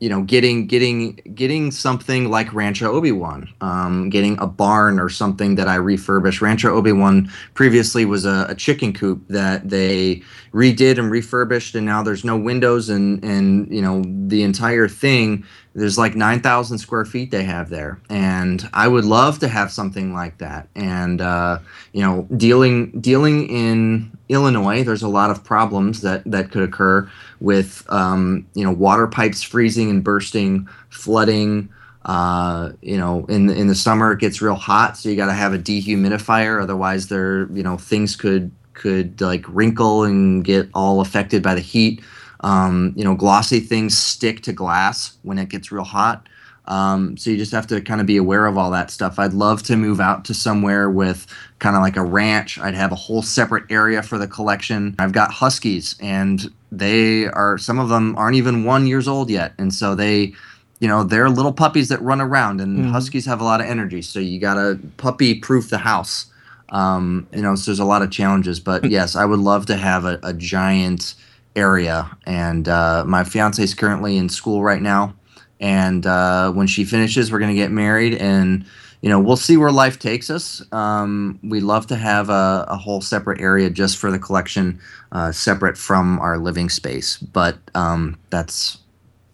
you 0.00 0.08
know 0.08 0.22
getting 0.22 0.66
getting 0.66 1.14
getting 1.34 1.70
something 1.70 2.30
like 2.30 2.52
Rancho 2.54 2.92
Obi 2.92 3.12
Wan, 3.12 3.48
um, 3.60 4.10
getting 4.10 4.38
a 4.38 4.46
barn 4.46 5.00
or 5.00 5.08
something 5.08 5.56
that 5.56 5.68
I 5.68 5.76
refurbish. 5.76 6.40
Rancho 6.40 6.74
Obi 6.74 6.92
Wan 6.92 7.30
previously 7.54 8.04
was 8.04 8.24
a, 8.24 8.46
a 8.48 8.54
chicken 8.54 8.92
coop 8.92 9.22
that 9.28 9.68
they 9.68 10.22
redid 10.52 10.98
and 10.98 11.10
refurbished, 11.10 11.74
and 11.74 11.84
now 11.84 12.02
there's 12.02 12.24
no 12.24 12.36
windows 12.36 12.88
and 12.88 13.22
and 13.24 13.72
you 13.74 13.82
know 13.82 14.02
the 14.26 14.42
entire 14.42 14.88
thing. 14.88 15.44
There's 15.78 15.96
like 15.96 16.16
nine 16.16 16.40
thousand 16.40 16.78
square 16.78 17.04
feet 17.04 17.30
they 17.30 17.44
have 17.44 17.70
there, 17.70 18.00
and 18.10 18.68
I 18.72 18.88
would 18.88 19.04
love 19.04 19.38
to 19.38 19.48
have 19.48 19.70
something 19.70 20.12
like 20.12 20.38
that. 20.38 20.68
And 20.74 21.20
uh, 21.20 21.60
you 21.92 22.02
know, 22.02 22.26
dealing 22.36 22.90
dealing 23.00 23.48
in 23.48 24.10
Illinois, 24.28 24.82
there's 24.82 25.02
a 25.02 25.08
lot 25.08 25.30
of 25.30 25.44
problems 25.44 26.00
that 26.00 26.24
that 26.24 26.50
could 26.50 26.62
occur 26.62 27.08
with 27.40 27.86
um, 27.90 28.46
you 28.54 28.64
know 28.64 28.72
water 28.72 29.06
pipes 29.06 29.42
freezing 29.42 29.88
and 29.88 30.02
bursting, 30.02 30.68
flooding. 30.90 31.68
Uh, 32.04 32.72
you 32.80 32.96
know, 32.96 33.26
in 33.26 33.46
the, 33.46 33.54
in 33.54 33.66
the 33.66 33.74
summer 33.74 34.12
it 34.12 34.18
gets 34.20 34.40
real 34.40 34.54
hot, 34.54 34.96
so 34.96 35.08
you 35.08 35.16
got 35.16 35.26
to 35.26 35.32
have 35.32 35.52
a 35.52 35.58
dehumidifier. 35.58 36.62
Otherwise, 36.62 37.08
there 37.08 37.46
you 37.52 37.62
know 37.62 37.76
things 37.76 38.16
could 38.16 38.50
could 38.74 39.20
like 39.20 39.44
wrinkle 39.48 40.04
and 40.04 40.44
get 40.44 40.68
all 40.74 41.00
affected 41.00 41.42
by 41.42 41.54
the 41.54 41.60
heat. 41.60 42.02
Um, 42.40 42.92
you 42.96 43.04
know, 43.04 43.14
glossy 43.14 43.60
things 43.60 43.96
stick 43.98 44.42
to 44.42 44.52
glass 44.52 45.18
when 45.22 45.38
it 45.38 45.48
gets 45.48 45.72
real 45.72 45.84
hot. 45.84 46.28
Um, 46.66 47.16
so 47.16 47.30
you 47.30 47.38
just 47.38 47.52
have 47.52 47.66
to 47.68 47.80
kind 47.80 48.00
of 48.00 48.06
be 48.06 48.18
aware 48.18 48.44
of 48.44 48.58
all 48.58 48.70
that 48.72 48.90
stuff. 48.90 49.18
I'd 49.18 49.32
love 49.32 49.62
to 49.64 49.76
move 49.76 50.00
out 50.00 50.26
to 50.26 50.34
somewhere 50.34 50.90
with 50.90 51.26
kind 51.60 51.74
of 51.74 51.82
like 51.82 51.96
a 51.96 52.02
ranch. 52.04 52.58
I'd 52.58 52.74
have 52.74 52.92
a 52.92 52.96
whole 52.96 53.22
separate 53.22 53.64
area 53.70 54.02
for 54.02 54.18
the 54.18 54.28
collection. 54.28 54.94
I've 54.98 55.12
got 55.12 55.32
huskies, 55.32 55.96
and 55.98 56.52
they 56.70 57.26
are 57.26 57.56
some 57.56 57.78
of 57.78 57.88
them 57.88 58.14
aren't 58.18 58.36
even 58.36 58.64
one 58.64 58.86
years 58.86 59.08
old 59.08 59.30
yet, 59.30 59.54
and 59.58 59.72
so 59.72 59.94
they, 59.94 60.34
you 60.78 60.86
know, 60.88 61.04
they're 61.04 61.30
little 61.30 61.54
puppies 61.54 61.88
that 61.88 62.02
run 62.02 62.20
around, 62.20 62.60
and 62.60 62.84
Mhm. 62.84 62.90
huskies 62.90 63.24
have 63.24 63.40
a 63.40 63.44
lot 63.44 63.62
of 63.62 63.66
energy. 63.66 64.02
So 64.02 64.20
you 64.20 64.38
gotta 64.38 64.78
puppy 64.98 65.36
proof 65.36 65.70
the 65.70 65.78
house. 65.78 66.26
Um, 66.68 67.26
you 67.32 67.40
know, 67.40 67.54
so 67.54 67.70
there's 67.70 67.78
a 67.80 67.84
lot 67.86 68.02
of 68.02 68.10
challenges, 68.10 68.60
but 68.60 68.84
yes, 68.84 69.16
I 69.16 69.24
would 69.24 69.40
love 69.40 69.64
to 69.66 69.76
have 69.76 70.04
a, 70.04 70.20
a 70.22 70.34
giant 70.34 71.14
area. 71.58 72.10
And 72.26 72.68
uh, 72.68 73.04
my 73.06 73.24
fiance 73.24 73.62
is 73.62 73.74
currently 73.74 74.16
in 74.16 74.28
school 74.28 74.62
right 74.62 74.80
now, 74.82 75.14
and 75.60 76.06
uh, 76.06 76.50
when 76.52 76.66
she 76.66 76.84
finishes, 76.84 77.30
we're 77.32 77.40
gonna 77.40 77.54
get 77.54 77.70
married, 77.70 78.14
and 78.14 78.64
you 79.02 79.08
know, 79.08 79.20
we'll 79.20 79.36
see 79.36 79.56
where 79.56 79.70
life 79.70 79.98
takes 79.98 80.28
us. 80.28 80.60
Um, 80.72 81.38
we'd 81.44 81.62
love 81.62 81.86
to 81.86 81.96
have 81.96 82.30
a, 82.30 82.64
a 82.68 82.76
whole 82.76 83.00
separate 83.00 83.40
area 83.40 83.70
just 83.70 83.96
for 83.96 84.10
the 84.10 84.18
collection, 84.18 84.80
uh, 85.12 85.30
separate 85.30 85.78
from 85.78 86.18
our 86.18 86.36
living 86.38 86.68
space, 86.68 87.16
but 87.16 87.58
um, 87.74 88.16
that's 88.30 88.78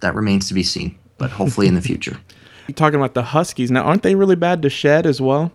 that 0.00 0.14
remains 0.14 0.48
to 0.48 0.54
be 0.54 0.62
seen. 0.62 0.98
But 1.16 1.30
hopefully 1.30 1.66
in 1.66 1.74
the 1.74 1.80
future. 1.82 2.18
You're 2.68 2.74
talking 2.74 2.98
about 2.98 3.14
the 3.14 3.22
Huskies. 3.22 3.70
Now, 3.70 3.82
aren't 3.84 4.02
they 4.02 4.14
really 4.14 4.36
bad 4.36 4.62
to 4.62 4.70
shed 4.70 5.06
as 5.06 5.20
well? 5.20 5.52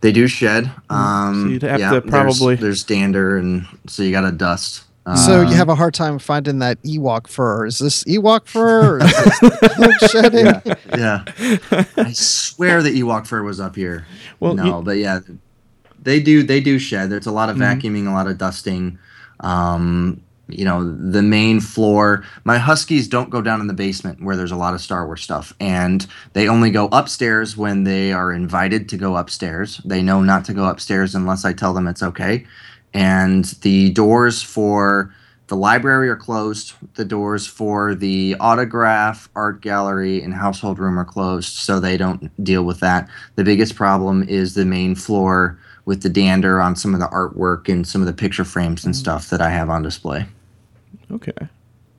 They 0.00 0.10
do 0.12 0.26
shed. 0.26 0.70
Um, 0.88 1.44
So 1.44 1.48
you'd 1.50 1.62
have 1.62 1.80
yeah, 1.80 1.90
to 1.90 2.00
there's- 2.00 2.10
probably- 2.10 2.56
there's, 2.56 2.82
dander, 2.84 3.36
and 3.38 3.66
so 3.86 4.02
you 4.02 4.10
got 4.10 4.22
to 4.22 4.32
dust. 4.32 4.84
So 5.16 5.40
you 5.40 5.46
Um, 5.48 5.52
have 5.54 5.68
a 5.68 5.74
hard 5.74 5.94
time 5.94 6.18
finding 6.18 6.58
that 6.60 6.80
Ewok 6.82 7.26
fur. 7.26 7.66
Is 7.66 7.78
this 7.78 8.04
Ewok 8.04 8.46
fur? 8.46 8.96
Or 8.96 8.98
this 9.00 9.38
hog 9.40 10.10
shedding? 10.10 10.46
yeah. 10.96 11.24
I 11.96 12.12
swear 12.12 12.82
that 12.82 12.94
Ewok 12.94 13.26
fur 13.26 13.42
was 13.42 13.60
up 13.60 13.74
here. 13.76 14.06
Well, 14.40 14.54
no, 14.54 14.78
you- 14.78 14.84
but 14.84 14.98
yeah, 14.98 15.20
they 16.02 16.20
do. 16.20 16.42
They 16.42 16.60
do 16.60 16.78
shed. 16.78 17.10
There's 17.10 17.26
a 17.26 17.32
lot 17.32 17.48
of 17.48 17.56
Mhm. 17.56 17.80
vacuuming, 17.80 18.06
a 18.08 18.12
lot 18.12 18.26
of 18.28 18.38
dusting. 18.38 18.98
Um, 19.40 20.20
you 20.48 20.64
know, 20.64 20.84
the 20.96 21.22
main 21.22 21.60
floor. 21.60 22.24
My 22.44 22.58
Huskies 22.58 23.06
don't 23.08 23.30
go 23.30 23.40
down 23.40 23.60
in 23.60 23.68
the 23.68 23.72
basement 23.72 24.22
where 24.22 24.36
there's 24.36 24.50
a 24.50 24.56
lot 24.56 24.74
of 24.74 24.80
Star 24.80 25.06
Wars 25.06 25.22
stuff, 25.22 25.52
and 25.60 26.06
they 26.32 26.48
only 26.48 26.70
go 26.72 26.88
upstairs 26.92 27.56
when 27.56 27.84
they 27.84 28.12
are 28.12 28.32
invited 28.32 28.88
to 28.90 28.96
go 28.96 29.16
upstairs. 29.16 29.80
They 29.84 30.02
know 30.02 30.20
not 30.22 30.44
to 30.46 30.52
go 30.52 30.64
upstairs 30.64 31.14
unless 31.14 31.44
I 31.44 31.52
tell 31.52 31.72
them 31.72 31.86
it's 31.86 32.02
okay. 32.02 32.46
And 32.92 33.44
the 33.62 33.90
doors 33.90 34.42
for 34.42 35.14
the 35.46 35.56
library 35.56 36.08
are 36.08 36.16
closed. 36.16 36.74
The 36.94 37.04
doors 37.04 37.46
for 37.46 37.94
the 37.94 38.36
autograph, 38.38 39.28
art 39.34 39.60
gallery, 39.60 40.22
and 40.22 40.32
household 40.32 40.78
room 40.78 40.98
are 40.98 41.04
closed, 41.04 41.56
so 41.56 41.80
they 41.80 41.96
don't 41.96 42.30
deal 42.44 42.62
with 42.62 42.80
that. 42.80 43.08
The 43.34 43.44
biggest 43.44 43.74
problem 43.74 44.22
is 44.28 44.54
the 44.54 44.64
main 44.64 44.94
floor 44.94 45.58
with 45.86 46.02
the 46.02 46.08
dander 46.08 46.60
on 46.60 46.76
some 46.76 46.94
of 46.94 47.00
the 47.00 47.08
artwork 47.08 47.68
and 47.68 47.86
some 47.86 48.00
of 48.00 48.06
the 48.06 48.12
picture 48.12 48.44
frames 48.44 48.84
and 48.84 48.94
stuff 48.94 49.28
that 49.30 49.40
I 49.40 49.50
have 49.50 49.68
on 49.68 49.82
display. 49.82 50.24
Okay. 51.10 51.48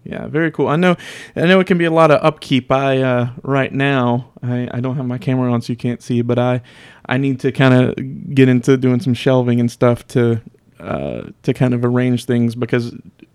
Yeah, 0.03 0.27
very 0.27 0.49
cool. 0.49 0.67
I 0.67 0.77
know 0.77 0.95
I 1.35 1.45
know 1.45 1.59
it 1.59 1.67
can 1.67 1.77
be 1.77 1.85
a 1.85 1.91
lot 1.91 2.09
of 2.09 2.23
upkeep. 2.23 2.71
I 2.71 3.01
uh 3.01 3.29
right 3.43 3.71
now 3.71 4.31
I, 4.41 4.67
I 4.71 4.79
don't 4.79 4.95
have 4.95 5.05
my 5.05 5.17
camera 5.17 5.51
on 5.51 5.61
so 5.61 5.73
you 5.73 5.77
can't 5.77 6.01
see, 6.01 6.21
but 6.21 6.39
I 6.39 6.61
I 7.05 7.17
need 7.17 7.39
to 7.41 7.51
kind 7.51 7.73
of 7.73 8.33
get 8.33 8.49
into 8.49 8.77
doing 8.77 8.99
some 8.99 9.13
shelving 9.13 9.59
and 9.59 9.69
stuff 9.69 10.07
to 10.07 10.41
uh 10.81 11.29
to 11.43 11.53
kind 11.53 11.73
of 11.73 11.85
arrange 11.85 12.25
things 12.25 12.55
because 12.55 12.93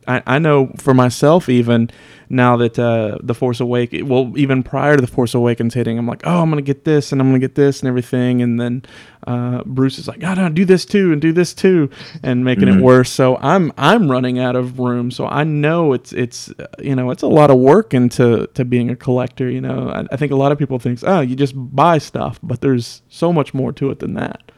I, 0.08 0.22
I 0.26 0.38
know 0.38 0.72
for 0.78 0.94
myself 0.94 1.48
even 1.48 1.90
now 2.28 2.56
that 2.56 2.78
uh 2.78 3.18
the 3.22 3.34
Force 3.34 3.60
Awakens 3.60 4.04
well 4.04 4.32
even 4.36 4.62
prior 4.62 4.96
to 4.96 5.00
the 5.00 5.06
Force 5.06 5.34
Awakens 5.34 5.74
hitting 5.74 5.98
I'm 5.98 6.06
like 6.06 6.22
oh 6.24 6.42
I'm 6.42 6.50
gonna 6.50 6.62
get 6.62 6.84
this 6.84 7.12
and 7.12 7.20
I'm 7.20 7.28
gonna 7.28 7.38
get 7.38 7.54
this 7.54 7.80
and 7.80 7.88
everything. 7.88 8.42
And 8.42 8.60
then 8.60 8.84
uh 9.26 9.62
Bruce 9.64 9.98
is 9.98 10.08
like 10.08 10.22
oh 10.22 10.34
no 10.34 10.48
do 10.48 10.64
this 10.64 10.84
too 10.84 11.12
and 11.12 11.20
do 11.20 11.32
this 11.32 11.54
too 11.54 11.90
and 12.22 12.44
making 12.44 12.68
it 12.68 12.80
worse. 12.80 13.10
So 13.10 13.36
I'm 13.38 13.72
I'm 13.76 14.10
running 14.10 14.38
out 14.38 14.56
of 14.56 14.78
room. 14.78 15.10
So 15.10 15.26
I 15.26 15.44
know 15.44 15.92
it's 15.92 16.12
it's 16.12 16.50
uh, 16.58 16.66
you 16.78 16.94
know 16.94 17.10
it's 17.10 17.22
a 17.22 17.28
lot 17.28 17.50
of 17.50 17.58
work 17.58 17.94
into 17.94 18.48
to 18.54 18.64
being 18.64 18.90
a 18.90 18.96
collector 18.96 19.50
you 19.50 19.60
know. 19.60 19.90
I, 19.90 20.06
I 20.12 20.16
think 20.16 20.32
a 20.32 20.36
lot 20.36 20.52
of 20.52 20.58
people 20.58 20.78
think 20.78 21.00
oh 21.04 21.20
you 21.20 21.36
just 21.36 21.54
buy 21.56 21.98
stuff 21.98 22.38
but 22.42 22.60
there's 22.60 23.02
so 23.08 23.32
much 23.32 23.54
more 23.54 23.72
to 23.72 23.90
it 23.90 23.98
than 24.00 24.14
that. 24.14 24.52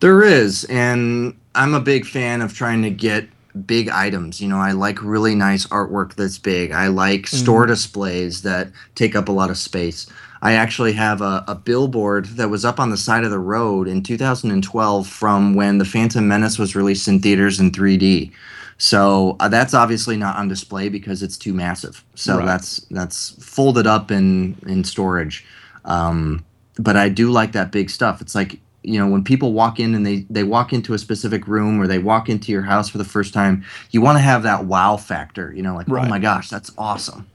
There 0.00 0.22
is, 0.22 0.64
and 0.64 1.34
I'm 1.54 1.74
a 1.74 1.80
big 1.80 2.06
fan 2.06 2.42
of 2.42 2.54
trying 2.54 2.82
to 2.82 2.90
get 2.90 3.28
big 3.66 3.88
items. 3.88 4.40
You 4.40 4.48
know, 4.48 4.58
I 4.58 4.72
like 4.72 5.02
really 5.02 5.34
nice 5.34 5.66
artwork 5.68 6.14
that's 6.14 6.38
big. 6.38 6.72
I 6.72 6.88
like 6.88 7.26
store 7.26 7.66
displays 7.66 8.42
that 8.42 8.68
take 8.94 9.14
up 9.14 9.28
a 9.28 9.32
lot 9.32 9.50
of 9.50 9.56
space. 9.56 10.06
I 10.42 10.52
actually 10.52 10.92
have 10.92 11.22
a, 11.22 11.42
a 11.48 11.54
billboard 11.54 12.26
that 12.36 12.50
was 12.50 12.64
up 12.64 12.78
on 12.78 12.90
the 12.90 12.96
side 12.98 13.24
of 13.24 13.30
the 13.30 13.38
road 13.38 13.88
in 13.88 14.02
2012 14.02 15.06
from 15.06 15.54
when 15.54 15.78
The 15.78 15.84
Phantom 15.86 16.26
Menace 16.26 16.58
was 16.58 16.76
released 16.76 17.08
in 17.08 17.20
theaters 17.20 17.60
in 17.60 17.70
3D. 17.70 18.30
So 18.76 19.36
uh, 19.40 19.48
that's 19.48 19.72
obviously 19.72 20.16
not 20.16 20.36
on 20.36 20.48
display 20.48 20.88
because 20.88 21.22
it's 21.22 21.38
too 21.38 21.54
massive. 21.54 22.04
So 22.14 22.38
Right. 22.38 22.46
that's 22.46 22.78
that's 22.90 23.30
folded 23.42 23.86
up 23.86 24.10
in 24.10 24.56
in 24.66 24.82
storage. 24.84 25.46
Um, 25.84 26.44
but 26.78 26.96
I 26.96 27.08
do 27.08 27.30
like 27.30 27.52
that 27.52 27.70
big 27.70 27.88
stuff. 27.88 28.20
It's 28.20 28.34
like 28.34 28.58
you 28.84 28.98
know 28.98 29.08
when 29.08 29.24
people 29.24 29.52
walk 29.52 29.80
in 29.80 29.94
and 29.94 30.06
they 30.06 30.26
they 30.30 30.44
walk 30.44 30.72
into 30.72 30.94
a 30.94 30.98
specific 30.98 31.46
room 31.48 31.80
or 31.80 31.86
they 31.86 31.98
walk 31.98 32.28
into 32.28 32.52
your 32.52 32.62
house 32.62 32.88
for 32.88 32.98
the 32.98 33.04
first 33.04 33.32
time, 33.34 33.64
you 33.90 34.00
want 34.00 34.16
to 34.16 34.22
have 34.22 34.42
that 34.42 34.66
wow 34.66 34.96
factor. 34.96 35.52
You 35.54 35.62
know, 35.62 35.74
like 35.74 35.88
oh 35.88 35.94
Right. 35.94 36.06
oh 36.06 36.08
my 36.10 36.18
gosh, 36.18 36.48
that's 36.50 36.70
awesome. 36.78 37.26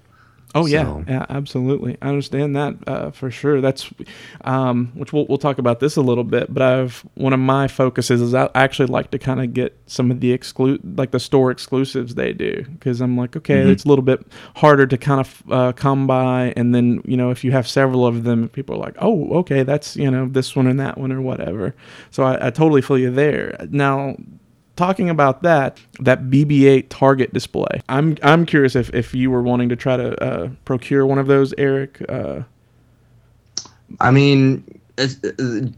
Oh 0.55 0.65
yeah, 0.65 0.83
So- 0.83 1.03
yeah, 1.07 1.25
absolutely. 1.29 1.95
I 2.01 2.09
understand 2.09 2.55
that 2.55 2.75
uh, 2.87 3.11
for 3.11 3.29
sure. 3.29 3.61
That's 3.61 3.87
um, 4.41 4.91
which 4.95 5.13
we'll 5.13 5.27
we'll 5.27 5.37
talk 5.37 5.59
about 5.59 5.79
this 5.79 5.95
a 5.95 6.01
little 6.01 6.23
bit. 6.23 6.51
But 6.53 6.63
I've 6.63 7.05
one 7.15 7.33
of 7.33 7.39
my 7.39 7.67
focuses 7.67 8.19
is 8.21 8.33
I 8.33 8.49
actually 8.55 8.87
like 8.87 9.11
to 9.11 9.19
kind 9.19 9.41
of 9.41 9.53
get 9.53 9.77
some 9.85 10.09
of 10.09 10.21
the 10.21 10.35
exclu 10.35 10.79
like 10.97 11.11
the 11.11 11.19
store 11.19 11.51
exclusives 11.51 12.15
they 12.15 12.33
do 12.33 12.63
because 12.73 12.99
I'm 13.01 13.15
like 13.15 13.35
okay, 13.35 13.61
Mm-hmm. 13.61 13.69
it's 13.71 13.85
a 13.85 13.87
little 13.87 14.03
bit 14.03 14.25
harder 14.55 14.87
to 14.87 14.97
kind 14.97 15.19
of 15.21 15.43
uh, 15.51 15.71
come 15.73 16.07
by, 16.07 16.53
and 16.57 16.73
then 16.73 17.01
you 17.05 17.15
know 17.17 17.29
if 17.29 17.43
you 17.43 17.51
have 17.51 17.67
several 17.67 18.07
of 18.07 18.23
them, 18.23 18.49
people 18.49 18.75
are 18.75 18.79
like, 18.79 18.95
oh 18.99 19.31
okay, 19.39 19.61
that's 19.63 19.95
you 19.95 20.09
know 20.09 20.27
this 20.27 20.55
one 20.55 20.65
and 20.65 20.79
that 20.79 20.97
one 20.97 21.11
or 21.11 21.21
whatever. 21.21 21.75
So 22.09 22.23
I, 22.23 22.47
I 22.47 22.49
totally 22.49 22.81
feel 22.81 22.97
you 22.97 23.11
there. 23.11 23.55
Now 23.69 24.15
talking 24.79 25.09
about 25.09 25.43
that 25.43 25.77
that 25.99 26.23
BB-8 26.23 26.85
target 26.89 27.33
display. 27.33 27.81
I'm 27.89 28.17
I'm 28.23 28.45
curious 28.45 28.75
if, 28.75 28.89
if 28.93 29.13
you 29.13 29.29
were 29.29 29.41
wanting 29.41 29.67
to 29.69 29.75
try 29.75 29.97
to 29.97 30.23
uh, 30.23 30.49
procure 30.63 31.05
one 31.05 31.19
of 31.19 31.27
those, 31.27 31.53
Eric. 31.57 32.01
Uh, 32.07 32.43
I 33.99 34.11
mean, 34.11 34.63
uh, 34.97 35.07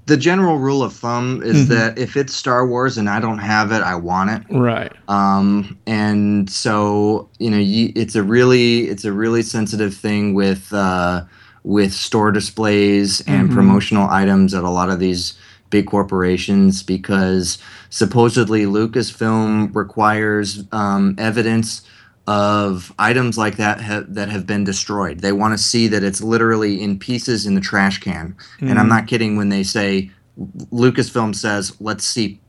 the 0.06 0.18
general 0.18 0.60
rule 0.60 0.84
of 0.84 0.94
thumb 0.94 1.42
is 1.44 1.68
that 1.70 1.98
if 1.98 2.16
it's 2.16 2.36
Star 2.36 2.68
Wars 2.68 2.98
and 2.98 3.10
I 3.10 3.20
don't 3.20 3.40
have 3.40 3.72
it, 3.72 3.82
I 3.82 3.96
want 3.96 4.30
it. 4.30 4.56
right. 4.56 4.92
Um, 5.08 5.80
and 5.88 6.48
so 6.50 7.28
you 7.40 7.50
know, 7.50 7.58
you, 7.58 7.92
it's 7.96 8.16
a 8.16 8.22
really 8.22 8.88
it's 8.88 9.04
a 9.04 9.12
really 9.12 9.42
sensitive 9.42 9.96
thing 9.96 10.36
with 10.36 10.72
uh, 10.74 11.24
with 11.64 11.92
store 11.92 12.32
displays 12.32 13.22
and 13.22 13.52
promotional 13.52 14.08
items 14.10 14.54
at 14.54 14.64
a 14.64 14.70
lot 14.70 14.90
of 14.90 15.00
these 15.00 15.34
big 15.72 15.88
corporations 15.88 16.84
because 16.84 17.58
supposedly 17.90 18.66
Lucasfilm 18.66 19.74
requires 19.76 20.64
um, 20.72 21.16
evidence 21.18 21.82
of 22.28 22.94
items 23.00 23.38
like 23.38 23.58
that 23.58 23.82
ha- 23.82 24.04
that 24.08 24.30
have 24.30 24.46
been 24.46 24.64
destroyed. 24.64 25.22
They 25.22 25.32
want 25.32 25.54
to 25.54 25.58
see 25.58 25.88
that 25.88 26.04
it's 26.04 26.22
literally 26.22 26.82
in 26.82 27.00
pieces 27.00 27.48
in 27.48 27.56
the 27.56 27.62
trash 27.62 28.00
can. 28.00 28.36
And 28.60 28.78
I'm 28.78 28.88
not 28.88 29.08
kidding 29.08 29.38
when 29.38 29.50
they 29.50 29.64
say 29.64 30.12
Lucasfilm 30.72 31.36
says, 31.36 31.76
"Let's 31.80 32.06
see, 32.06 32.40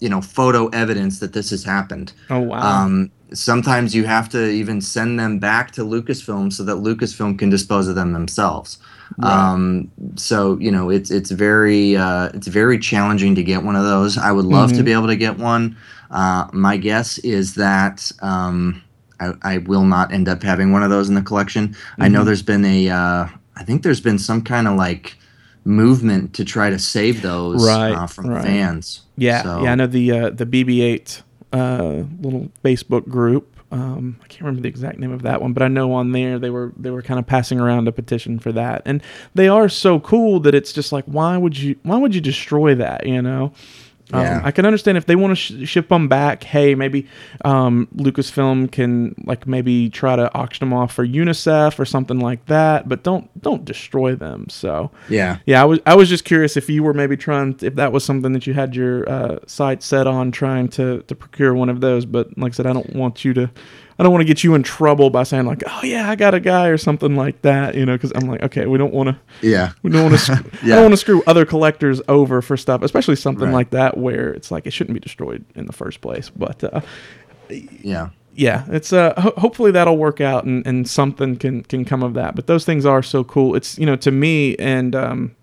you 0.00 0.08
know, 0.08 0.22
photo 0.22 0.68
evidence 0.68 1.18
that 1.18 1.34
this 1.34 1.50
has 1.50 1.62
happened." 1.62 2.12
Oh 2.30 2.40
wow. 2.40 2.60
Um, 2.60 3.10
sometimes 3.32 3.94
you 3.94 4.04
have 4.04 4.28
to 4.30 4.48
even 4.48 4.80
send 4.80 5.20
them 5.20 5.38
back 5.38 5.72
to 5.72 5.82
Lucasfilm 5.82 6.52
so 6.52 6.64
that 6.64 6.76
Lucasfilm 6.76 7.38
can 7.38 7.50
dispose 7.50 7.86
of 7.86 7.94
them 7.94 8.12
themselves. 8.12 8.78
Um, 9.22 9.90
so 10.16 10.58
you 10.58 10.70
know 10.70 10.90
it's 10.90 11.10
it's 11.10 11.30
very 11.30 11.96
uh, 11.96 12.30
it's 12.34 12.46
very 12.46 12.78
challenging 12.78 13.34
to 13.34 13.42
get 13.42 13.62
one 13.64 13.76
of 13.76 13.84
those. 13.84 14.16
I 14.18 14.32
would 14.32 14.44
love 14.44 14.72
to 14.74 14.82
be 14.82 14.92
able 14.92 15.06
to 15.08 15.16
get 15.16 15.38
one. 15.38 15.76
Uh, 16.10 16.48
my 16.52 16.76
guess 16.76 17.18
is 17.18 17.54
that 17.56 18.10
um, 18.22 18.82
I, 19.20 19.32
I 19.42 19.58
will 19.58 19.84
not 19.84 20.12
end 20.12 20.28
up 20.28 20.42
having 20.42 20.72
one 20.72 20.82
of 20.82 20.90
those 20.90 21.08
in 21.08 21.14
the 21.14 21.22
collection. 21.22 21.76
I 21.98 22.08
know 22.08 22.24
there's 22.24 22.42
been 22.42 22.64
a 22.64 22.88
uh, 22.90 23.28
I 23.56 23.64
think 23.64 23.82
there's 23.82 24.00
been 24.00 24.18
some 24.18 24.42
kind 24.42 24.68
of 24.68 24.76
like 24.76 25.16
movement 25.64 26.34
to 26.34 26.44
try 26.44 26.70
to 26.70 26.78
save 26.78 27.20
those 27.22 27.66
Right, 27.66 27.92
uh, 27.92 28.06
from 28.06 28.28
right. 28.28 28.42
fans. 28.42 29.02
yeah, 29.16 29.42
So- 29.42 29.62
yeah. 29.64 29.72
I 29.72 29.74
know 29.74 29.86
the 29.86 30.12
uh, 30.12 30.30
the 30.30 30.46
BB-8 30.46 31.22
uh, 31.52 32.04
little 32.22 32.50
Facebook 32.64 33.06
group. 33.08 33.54
Um, 33.70 34.18
I 34.22 34.26
can't 34.28 34.42
remember 34.42 34.62
the 34.62 34.68
exact 34.68 34.98
name 34.98 35.12
of 35.12 35.22
that 35.22 35.42
one, 35.42 35.52
but 35.52 35.62
I 35.62 35.68
know 35.68 35.92
on 35.92 36.12
there 36.12 36.38
they 36.38 36.50
were 36.50 36.72
they 36.76 36.90
were 36.90 37.02
kind 37.02 37.20
of 37.20 37.26
passing 37.26 37.60
around 37.60 37.86
a 37.86 37.92
petition 37.92 38.38
for 38.38 38.50
that, 38.52 38.82
and 38.86 39.02
they 39.34 39.48
are 39.48 39.68
so 39.68 40.00
cool 40.00 40.40
that 40.40 40.54
it's 40.54 40.72
just 40.72 40.90
like 40.90 41.04
why 41.04 41.36
would 41.36 41.58
you 41.58 41.76
why 41.82 41.96
would 41.98 42.14
you 42.14 42.20
destroy 42.20 42.74
that? 42.74 43.06
You 43.06 43.22
know. 43.22 43.52
Um, 44.12 44.20
Yeah. 44.22 44.40
I 44.44 44.50
can 44.50 44.64
understand 44.66 44.96
if 44.98 45.06
they 45.06 45.16
want 45.16 45.36
to 45.36 45.64
sh- 45.66 45.68
ship 45.68 45.88
them 45.88 46.08
back. 46.08 46.42
Hey, 46.44 46.74
maybe 46.74 47.06
um, 47.44 47.88
Lucasfilm 47.96 48.70
can 48.72 49.14
like 49.24 49.46
maybe 49.46 49.90
try 49.90 50.16
to 50.16 50.32
auction 50.34 50.68
them 50.68 50.72
off 50.76 50.92
for 50.94 51.06
UNICEF 51.06 51.78
or 51.78 51.84
something 51.84 52.18
like 52.20 52.46
that. 52.46 52.88
But 52.88 53.02
don't 53.02 53.28
don't 53.42 53.64
destroy 53.64 54.14
them. 54.14 54.46
So 54.48 54.90
Yeah. 55.08 55.38
yeah, 55.46 55.62
I 55.62 55.64
was 55.64 55.80
I 55.86 55.94
was 55.94 56.08
just 56.08 56.24
curious 56.24 56.56
if 56.56 56.68
you 56.68 56.82
were 56.82 56.94
maybe 56.94 57.16
trying 57.16 57.56
if 57.62 57.74
that 57.74 57.92
was 57.92 58.04
something 58.04 58.32
that 58.32 58.46
you 58.46 58.54
had 58.54 58.74
your 58.74 59.08
uh, 59.08 59.38
sight 59.46 59.82
set 59.82 60.06
on 60.06 60.30
trying 60.32 60.68
to 60.68 61.02
to 61.02 61.14
procure 61.14 61.54
one 61.54 61.68
of 61.68 61.80
those. 61.80 62.04
But 62.06 62.36
like 62.38 62.52
I 62.52 62.54
said, 62.54 62.66
I 62.66 62.72
don't 62.72 62.94
want 62.94 63.24
you 63.24 63.34
to. 63.34 63.50
I 63.98 64.04
don't 64.04 64.12
want 64.12 64.20
to 64.22 64.26
get 64.26 64.44
you 64.44 64.54
in 64.54 64.62
trouble 64.62 65.10
by 65.10 65.24
saying 65.24 65.46
like, 65.46 65.62
"Oh 65.66 65.80
yeah, 65.82 66.08
I 66.08 66.14
got 66.14 66.32
a 66.34 66.40
guy" 66.40 66.68
or 66.68 66.76
something 66.78 67.16
like 67.16 67.42
that, 67.42 67.74
you 67.74 67.84
know, 67.84 67.94
because 67.94 68.12
I'm 68.14 68.28
like, 68.28 68.42
okay, 68.44 68.66
we 68.66 68.78
don't 68.78 68.92
want 68.94 69.08
to, 69.08 69.18
Yeah. 69.46 69.72
we 69.82 69.90
don't 69.90 70.04
want 70.10 70.18
to, 70.20 70.32
I 70.62 70.66
Yeah. 70.66 70.74
don't 70.76 70.84
want 70.84 70.92
to 70.92 70.98
screw 70.98 71.22
other 71.26 71.44
collectors 71.44 72.00
over 72.08 72.40
for 72.40 72.56
stuff, 72.56 72.82
especially 72.82 73.16
something 73.16 73.46
Right. 73.48 73.54
like 73.54 73.70
that 73.70 73.96
where 73.98 74.32
it's 74.32 74.50
like 74.50 74.66
it 74.66 74.72
shouldn't 74.72 74.94
be 74.94 75.00
destroyed 75.00 75.44
in 75.56 75.66
the 75.66 75.72
first 75.72 76.00
place. 76.00 76.30
But 76.30 76.62
uh, 76.62 76.80
Yeah. 77.82 78.10
yeah, 78.34 78.64
it's 78.68 78.92
uh 78.92 79.14
ho- 79.18 79.34
hopefully 79.36 79.70
that'll 79.72 79.96
work 79.98 80.20
out 80.20 80.44
and, 80.44 80.64
and 80.66 80.88
something 80.88 81.36
can 81.36 81.62
can 81.64 81.84
come 81.84 82.02
of 82.02 82.14
that. 82.14 82.36
But 82.36 82.46
those 82.46 82.64
things 82.64 82.86
are 82.86 83.02
so 83.02 83.24
cool. 83.24 83.54
It's 83.56 83.78
you 83.78 83.86
know 83.86 83.96
to 83.96 84.10
me 84.12 84.54
and 84.56 84.94
um 84.94 85.34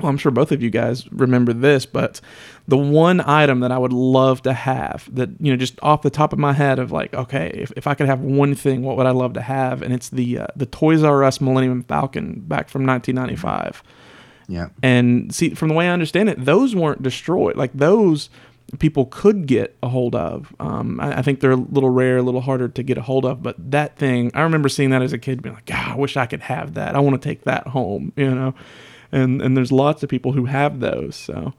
well, 0.00 0.10
I'm 0.10 0.18
sure 0.18 0.32
both 0.32 0.52
of 0.52 0.62
you 0.62 0.70
guys 0.70 1.10
remember 1.12 1.52
this, 1.52 1.86
but 1.86 2.20
the 2.66 2.76
one 2.76 3.20
item 3.20 3.60
that 3.60 3.72
I 3.72 3.78
would 3.78 3.92
love 3.92 4.42
to 4.42 4.52
have 4.52 5.08
that, 5.14 5.30
you 5.40 5.52
know, 5.52 5.56
just 5.56 5.78
off 5.82 6.02
the 6.02 6.10
top 6.10 6.32
of 6.32 6.38
my 6.38 6.52
head 6.52 6.78
of 6.78 6.92
like, 6.92 7.14
okay, 7.14 7.50
if, 7.54 7.72
if 7.76 7.86
I 7.86 7.94
could 7.94 8.06
have 8.06 8.20
one 8.20 8.54
thing, 8.54 8.82
what 8.82 8.96
would 8.96 9.06
I 9.06 9.10
love 9.10 9.32
to 9.34 9.42
have? 9.42 9.82
And 9.82 9.92
it's 9.94 10.08
the 10.08 10.38
uh, 10.38 10.46
the 10.56 10.66
Toys 10.66 11.02
R 11.02 11.24
Us 11.24 11.40
Millennium 11.40 11.82
Falcon 11.82 12.40
back 12.40 12.68
from 12.68 12.86
1995. 12.86 13.82
Yeah. 14.48 14.68
And 14.82 15.34
see, 15.34 15.50
from 15.50 15.68
the 15.68 15.74
way 15.74 15.88
I 15.88 15.92
understand 15.92 16.28
it, 16.28 16.44
those 16.44 16.74
weren't 16.74 17.02
destroyed. 17.02 17.56
Like 17.56 17.72
those 17.74 18.30
people 18.78 19.06
could 19.06 19.46
get 19.46 19.76
a 19.82 19.88
hold 19.88 20.14
of. 20.14 20.54
Um, 20.60 21.00
I, 21.00 21.18
I 21.18 21.22
think 21.22 21.40
they're 21.40 21.52
a 21.52 21.56
little 21.56 21.90
rare, 21.90 22.18
a 22.18 22.22
little 22.22 22.40
harder 22.40 22.68
to 22.68 22.82
get 22.82 22.98
a 22.98 23.02
hold 23.02 23.24
of. 23.24 23.42
But 23.42 23.56
that 23.70 23.96
thing, 23.96 24.30
I 24.34 24.42
remember 24.42 24.68
seeing 24.68 24.90
that 24.90 25.02
as 25.02 25.12
a 25.12 25.18
kid, 25.18 25.42
being 25.42 25.54
like, 25.54 25.66
God, 25.66 25.92
I 25.92 25.96
wish 25.96 26.16
I 26.16 26.26
could 26.26 26.42
have 26.42 26.74
that. 26.74 26.94
I 26.94 27.00
want 27.00 27.20
to 27.20 27.28
take 27.28 27.44
that 27.44 27.68
home, 27.68 28.12
you 28.16 28.34
know. 28.34 28.54
And 29.10 29.40
and 29.40 29.56
there's 29.56 29.72
lots 29.72 30.02
of 30.02 30.08
people 30.08 30.32
who 30.32 30.44
have 30.46 30.80
those. 30.80 31.16
So 31.16 31.54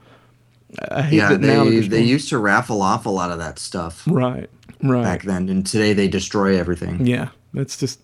I 0.92 1.02
hate 1.02 1.18
Yeah, 1.18 1.30
that 1.30 1.42
they, 1.42 1.80
they 1.82 2.04
used 2.04 2.30
to 2.30 2.38
raffle 2.38 2.82
off 2.82 3.06
a 3.06 3.10
lot 3.10 3.32
of 3.32 3.40
that 3.40 3.58
stuff 3.58 4.04
right, 4.08 4.50
right. 4.84 5.04
back 5.04 5.24
then, 5.24 5.50
and 5.50 5.66
today 5.66 5.94
they 5.94 6.08
destroy 6.08 6.58
everything. 6.58 7.06
Yeah, 7.06 7.30
that's 7.54 7.78
just 7.78 8.00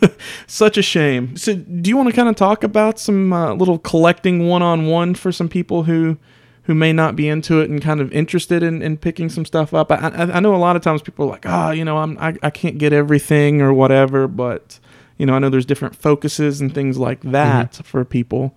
such 0.46 0.76
a 0.76 0.82
shame. 0.82 1.36
So, 1.36 1.54
do 1.54 1.88
you 1.88 1.96
want 1.96 2.10
to 2.10 2.14
kind 2.14 2.28
of 2.28 2.36
talk 2.36 2.62
about 2.62 2.98
some 2.98 3.32
uh, 3.32 3.54
little 3.54 3.78
collecting 3.78 4.46
one-on-one 4.46 5.14
for 5.14 5.32
some 5.32 5.48
people 5.48 5.84
who 5.84 6.18
who 6.64 6.74
may 6.74 6.92
not 6.92 7.16
be 7.16 7.26
into 7.26 7.60
it 7.60 7.70
and 7.70 7.80
kind 7.80 8.00
of 8.00 8.12
interested 8.12 8.62
in, 8.62 8.82
in 8.82 8.98
picking 8.98 9.30
some 9.30 9.46
stuff 9.46 9.72
up? 9.72 9.90
I, 9.90 9.96
I, 9.96 10.36
I 10.36 10.40
know 10.40 10.54
a 10.54 10.58
lot 10.58 10.76
of 10.76 10.82
times 10.82 11.00
people 11.00 11.24
are 11.24 11.30
like, 11.30 11.46
ah, 11.46 11.70
you 11.70 11.84
know, 11.86 11.96
I'm 11.96 12.18
I, 12.18 12.34
I 12.42 12.50
can't 12.50 12.76
get 12.76 12.92
everything 12.92 13.62
or 13.62 13.72
whatever, 13.72 14.28
but 14.28 14.78
you 15.16 15.24
know, 15.24 15.34
I 15.34 15.38
know 15.38 15.48
there's 15.48 15.66
different 15.66 15.96
focuses 15.96 16.60
and 16.60 16.74
things 16.74 16.98
like 16.98 17.22
that 17.22 17.76
for 17.84 18.04
people. 18.04 18.54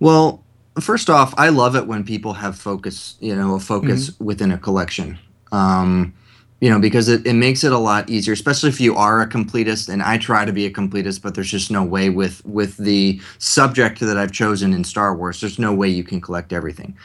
Well, 0.00 0.42
first 0.80 1.08
off, 1.08 1.34
I 1.36 1.50
love 1.50 1.76
it 1.76 1.86
when 1.86 2.04
people 2.04 2.32
have 2.32 2.58
focus, 2.58 3.16
you 3.20 3.36
know, 3.36 3.54
a 3.54 3.60
focus 3.60 4.18
within 4.18 4.50
a 4.50 4.58
collection. 4.58 5.18
Um, 5.52 6.14
you 6.60 6.68
know, 6.68 6.78
because 6.78 7.08
it, 7.08 7.26
it 7.26 7.32
makes 7.34 7.64
it 7.64 7.72
a 7.72 7.78
lot 7.78 8.10
easier, 8.10 8.34
especially 8.34 8.68
if 8.68 8.80
you 8.80 8.94
are 8.94 9.22
a 9.22 9.28
completist, 9.28 9.88
and 9.88 10.02
I 10.02 10.18
try 10.18 10.44
to 10.44 10.52
be 10.52 10.66
a 10.66 10.70
completist, 10.70 11.22
but 11.22 11.34
there's 11.34 11.50
just 11.50 11.70
no 11.70 11.82
way 11.82 12.10
with 12.10 12.44
with 12.44 12.76
the 12.76 13.20
subject 13.38 14.00
that 14.00 14.18
I've 14.18 14.32
chosen 14.32 14.74
in 14.74 14.84
Star 14.84 15.16
Wars, 15.16 15.40
there's 15.40 15.58
no 15.58 15.72
way 15.72 15.88
you 15.88 16.04
can 16.04 16.20
collect 16.20 16.52
everything. 16.52 16.96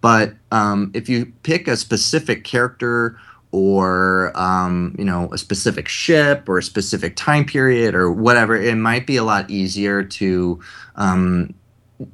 But 0.00 0.34
um, 0.52 0.92
if 0.94 1.08
you 1.08 1.26
pick 1.42 1.68
a 1.68 1.76
specific 1.76 2.44
character 2.44 3.18
or 3.52 4.32
um, 4.36 4.94
you 4.96 5.04
know 5.04 5.28
a 5.32 5.38
specific 5.38 5.88
ship 5.88 6.48
or 6.48 6.58
a 6.58 6.62
specific 6.62 7.16
time 7.16 7.44
period 7.44 7.96
or 7.96 8.12
whatever, 8.12 8.54
it 8.54 8.76
might 8.76 9.08
be 9.08 9.16
a 9.16 9.24
lot 9.24 9.50
easier 9.50 10.04
to 10.04 10.60
um, 10.94 11.52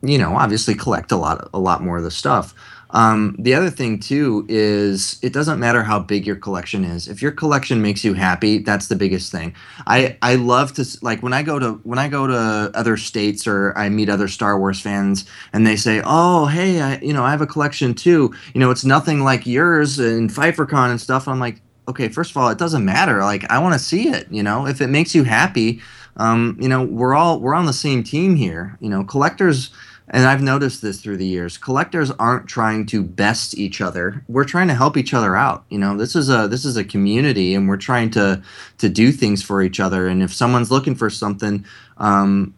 you 0.03 0.19
know 0.19 0.37
obviously 0.37 0.75
collect 0.75 1.13
a 1.13 1.17
lot 1.17 1.49
a 1.55 1.59
lot 1.59 1.83
more 1.83 1.99
of 1.99 2.05
the 2.05 2.11
stuff. 2.11 2.55
Um, 2.91 3.35
the 3.39 3.53
other 3.53 3.69
thing 3.69 3.99
too 3.99 4.47
is 4.49 5.19
it 5.21 5.33
doesn't 5.33 5.59
matter 5.59 5.83
how 5.83 5.99
big 5.99 6.25
your 6.25 6.37
collection 6.37 6.85
is. 6.85 7.09
If 7.09 7.21
your 7.21 7.33
collection 7.33 7.83
makes 7.83 8.05
you 8.05 8.15
happy 8.15 8.59
that's 8.59 8.87
the 8.87 8.97
biggest 8.97 9.33
thing. 9.33 9.55
I 9.87 10.17
i 10.23 10.37
love 10.37 10.73
to 10.75 10.87
like 11.03 11.23
when 11.23 11.33
i 11.33 11.43
go 11.43 11.59
to 11.59 11.73
when 11.83 11.99
i 11.99 12.09
go 12.09 12.27
to 12.27 12.71
other 12.75 12.97
states 12.97 13.47
or 13.47 13.77
i 13.77 13.89
meet 13.89 14.09
other 14.09 14.29
star 14.29 14.59
wars 14.59 14.81
fans 14.81 15.25
and 15.53 15.67
they 15.67 15.77
say 15.77 16.01
oh 16.05 16.47
hey 16.47 16.81
i 16.81 16.99
you 16.99 17.13
know 17.13 17.25
i 17.25 17.31
have 17.31 17.41
a 17.41 17.47
collection 17.47 17.93
too. 17.95 18.33
You 18.55 18.61
know 18.61 18.71
it's 18.71 18.85
nothing 18.85 19.25
like 19.25 19.47
yours 19.47 19.99
and 19.99 20.31
pfeiffercon 20.31 20.91
and 20.91 21.01
stuff. 21.01 21.27
I'm 21.29 21.41
like 21.41 21.61
okay 21.89 22.09
first 22.09 22.31
of 22.31 22.37
all 22.37 22.49
it 22.51 22.59
doesn't 22.59 22.85
matter. 22.85 23.21
Like 23.21 23.51
i 23.51 23.59
want 23.59 23.75
to 23.75 23.81
see 23.81 24.09
it 24.09 24.29
you 24.31 24.43
know? 24.43 24.67
If 24.67 24.81
it 24.81 24.89
makes 24.89 25.15
you 25.15 25.25
happy 25.25 25.81
um, 26.17 26.57
you 26.61 26.69
know 26.69 26.83
we're 26.83 27.15
all 27.15 27.41
we're 27.41 27.55
on 27.55 27.67
the 27.67 27.73
same 27.73 28.03
team 28.03 28.37
here 28.37 28.77
you 28.81 28.89
know 28.89 29.05
collectors 29.05 29.71
and 30.09 30.25
i've 30.25 30.43
noticed 30.43 30.83
this 30.83 31.01
through 31.01 31.17
the 31.17 31.27
years 31.27 31.59
collectors 31.59 32.11
aren't 32.13 32.47
trying 32.47 32.87
to 32.87 33.03
best 33.03 33.57
each 33.57 33.81
other 33.81 34.23
we're 34.29 34.45
trying 34.45 34.69
to 34.69 34.75
help 34.75 34.97
each 34.97 35.15
other 35.15 35.37
out 35.37 35.65
you 35.69 35.79
know 35.79 35.97
this 35.97 36.15
is 36.15 36.31
a 36.31 36.49
this 36.49 36.65
is 36.65 36.77
a 36.77 36.85
community 36.85 37.55
and 37.55 37.69
we're 37.69 37.77
trying 37.77 38.11
to 38.11 38.43
to 38.79 38.89
do 38.89 39.11
things 39.13 39.43
for 39.43 39.63
each 39.63 39.81
other 39.81 40.07
and 40.07 40.23
if 40.23 40.33
someone's 40.33 40.71
looking 40.71 40.95
for 40.95 41.11
something 41.11 41.65
um, 41.99 42.55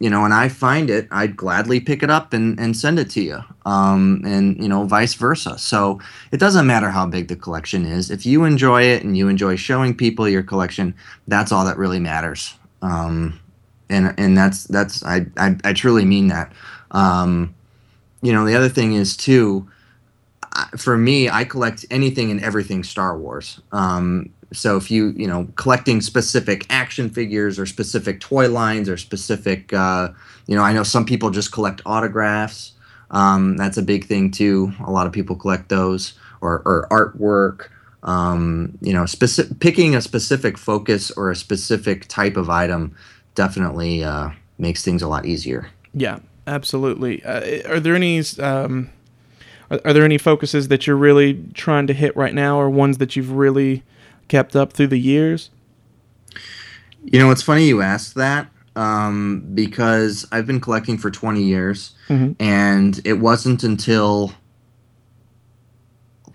you 0.00 0.10
know, 0.10 0.24
and 0.24 0.34
I 0.34 0.48
find 0.48 0.90
it, 0.90 1.08
I'd 1.10 1.36
gladly 1.36 1.80
pick 1.80 2.02
it 2.02 2.10
up 2.10 2.32
and, 2.32 2.60
and 2.60 2.76
send 2.76 2.98
it 2.98 3.08
to 3.10 3.22
you. 3.22 3.42
Um, 3.64 4.22
and, 4.24 4.60
you 4.62 4.68
know, 4.68 4.84
vice 4.84 5.14
versa. 5.14 5.56
So 5.56 6.00
it 6.32 6.38
doesn't 6.38 6.66
matter 6.66 6.90
how 6.90 7.06
big 7.06 7.28
the 7.28 7.36
collection 7.36 7.86
is. 7.86 8.10
If 8.10 8.26
you 8.26 8.44
enjoy 8.44 8.82
it 8.82 9.02
and 9.02 9.16
you 9.16 9.28
enjoy 9.28 9.56
showing 9.56 9.96
people 9.96 10.28
your 10.28 10.42
collection, 10.42 10.94
that's 11.28 11.52
all 11.52 11.64
that 11.64 11.78
really 11.78 12.00
matters. 12.00 12.54
Um, 12.84 13.40
and 13.88 14.14
and 14.18 14.36
that's 14.36 14.64
that's 14.64 15.02
I, 15.04 15.26
I 15.36 15.56
I 15.64 15.72
truly 15.72 16.04
mean 16.04 16.28
that. 16.28 16.52
Um, 16.90 17.54
you 18.22 18.32
know, 18.32 18.44
the 18.44 18.54
other 18.54 18.68
thing 18.68 18.94
is 18.94 19.16
too. 19.16 19.68
For 20.76 20.96
me, 20.96 21.28
I 21.28 21.42
collect 21.44 21.84
anything 21.90 22.30
and 22.30 22.40
everything 22.40 22.84
Star 22.84 23.18
Wars. 23.18 23.60
Um, 23.72 24.30
so 24.52 24.76
if 24.76 24.90
you 24.90 25.12
you 25.16 25.26
know 25.26 25.48
collecting 25.56 26.00
specific 26.00 26.66
action 26.70 27.10
figures 27.10 27.58
or 27.58 27.66
specific 27.66 28.20
toy 28.20 28.48
lines 28.48 28.88
or 28.88 28.96
specific 28.96 29.72
uh, 29.72 30.10
you 30.46 30.54
know 30.54 30.62
I 30.62 30.72
know 30.72 30.84
some 30.84 31.04
people 31.04 31.30
just 31.30 31.52
collect 31.52 31.80
autographs. 31.86 32.72
Um, 33.10 33.56
that's 33.56 33.78
a 33.78 33.82
big 33.82 34.06
thing 34.06 34.30
too. 34.30 34.72
A 34.84 34.90
lot 34.90 35.06
of 35.06 35.12
people 35.12 35.36
collect 35.36 35.68
those 35.68 36.14
or, 36.40 36.62
or 36.64 36.86
artwork. 36.90 37.68
Um, 38.04 38.76
you 38.82 38.92
know, 38.92 39.06
specific 39.06 39.60
picking 39.60 39.96
a 39.96 40.00
specific 40.02 40.58
focus 40.58 41.10
or 41.12 41.30
a 41.30 41.36
specific 41.36 42.06
type 42.08 42.36
of 42.36 42.50
item 42.50 42.94
definitely 43.34 44.04
uh, 44.04 44.30
makes 44.58 44.84
things 44.84 45.00
a 45.02 45.08
lot 45.08 45.24
easier. 45.24 45.68
Yeah, 45.94 46.18
absolutely. 46.46 47.24
Uh, 47.24 47.66
are 47.68 47.80
there 47.80 47.94
any 47.94 48.22
um, 48.40 48.90
are, 49.70 49.80
are 49.86 49.92
there 49.94 50.04
any 50.04 50.18
focuses 50.18 50.68
that 50.68 50.86
you're 50.86 50.96
really 50.96 51.42
trying 51.54 51.86
to 51.86 51.94
hit 51.94 52.14
right 52.16 52.34
now, 52.34 52.58
or 52.58 52.68
ones 52.68 52.98
that 52.98 53.16
you've 53.16 53.30
really 53.32 53.82
kept 54.28 54.54
up 54.54 54.72
through 54.74 54.88
the 54.88 54.98
years? 54.98 55.50
You 57.04 57.18
know, 57.18 57.30
it's 57.30 57.42
funny 57.42 57.66
you 57.66 57.80
asked 57.82 58.14
that 58.16 58.48
um, 58.76 59.44
because 59.54 60.26
I've 60.32 60.46
been 60.46 60.60
collecting 60.60 60.98
for 60.98 61.10
20 61.10 61.42
years, 61.42 61.94
Mhm. 62.08 62.36
and 62.40 63.00
it 63.04 63.14
wasn't 63.14 63.62
until 63.62 64.32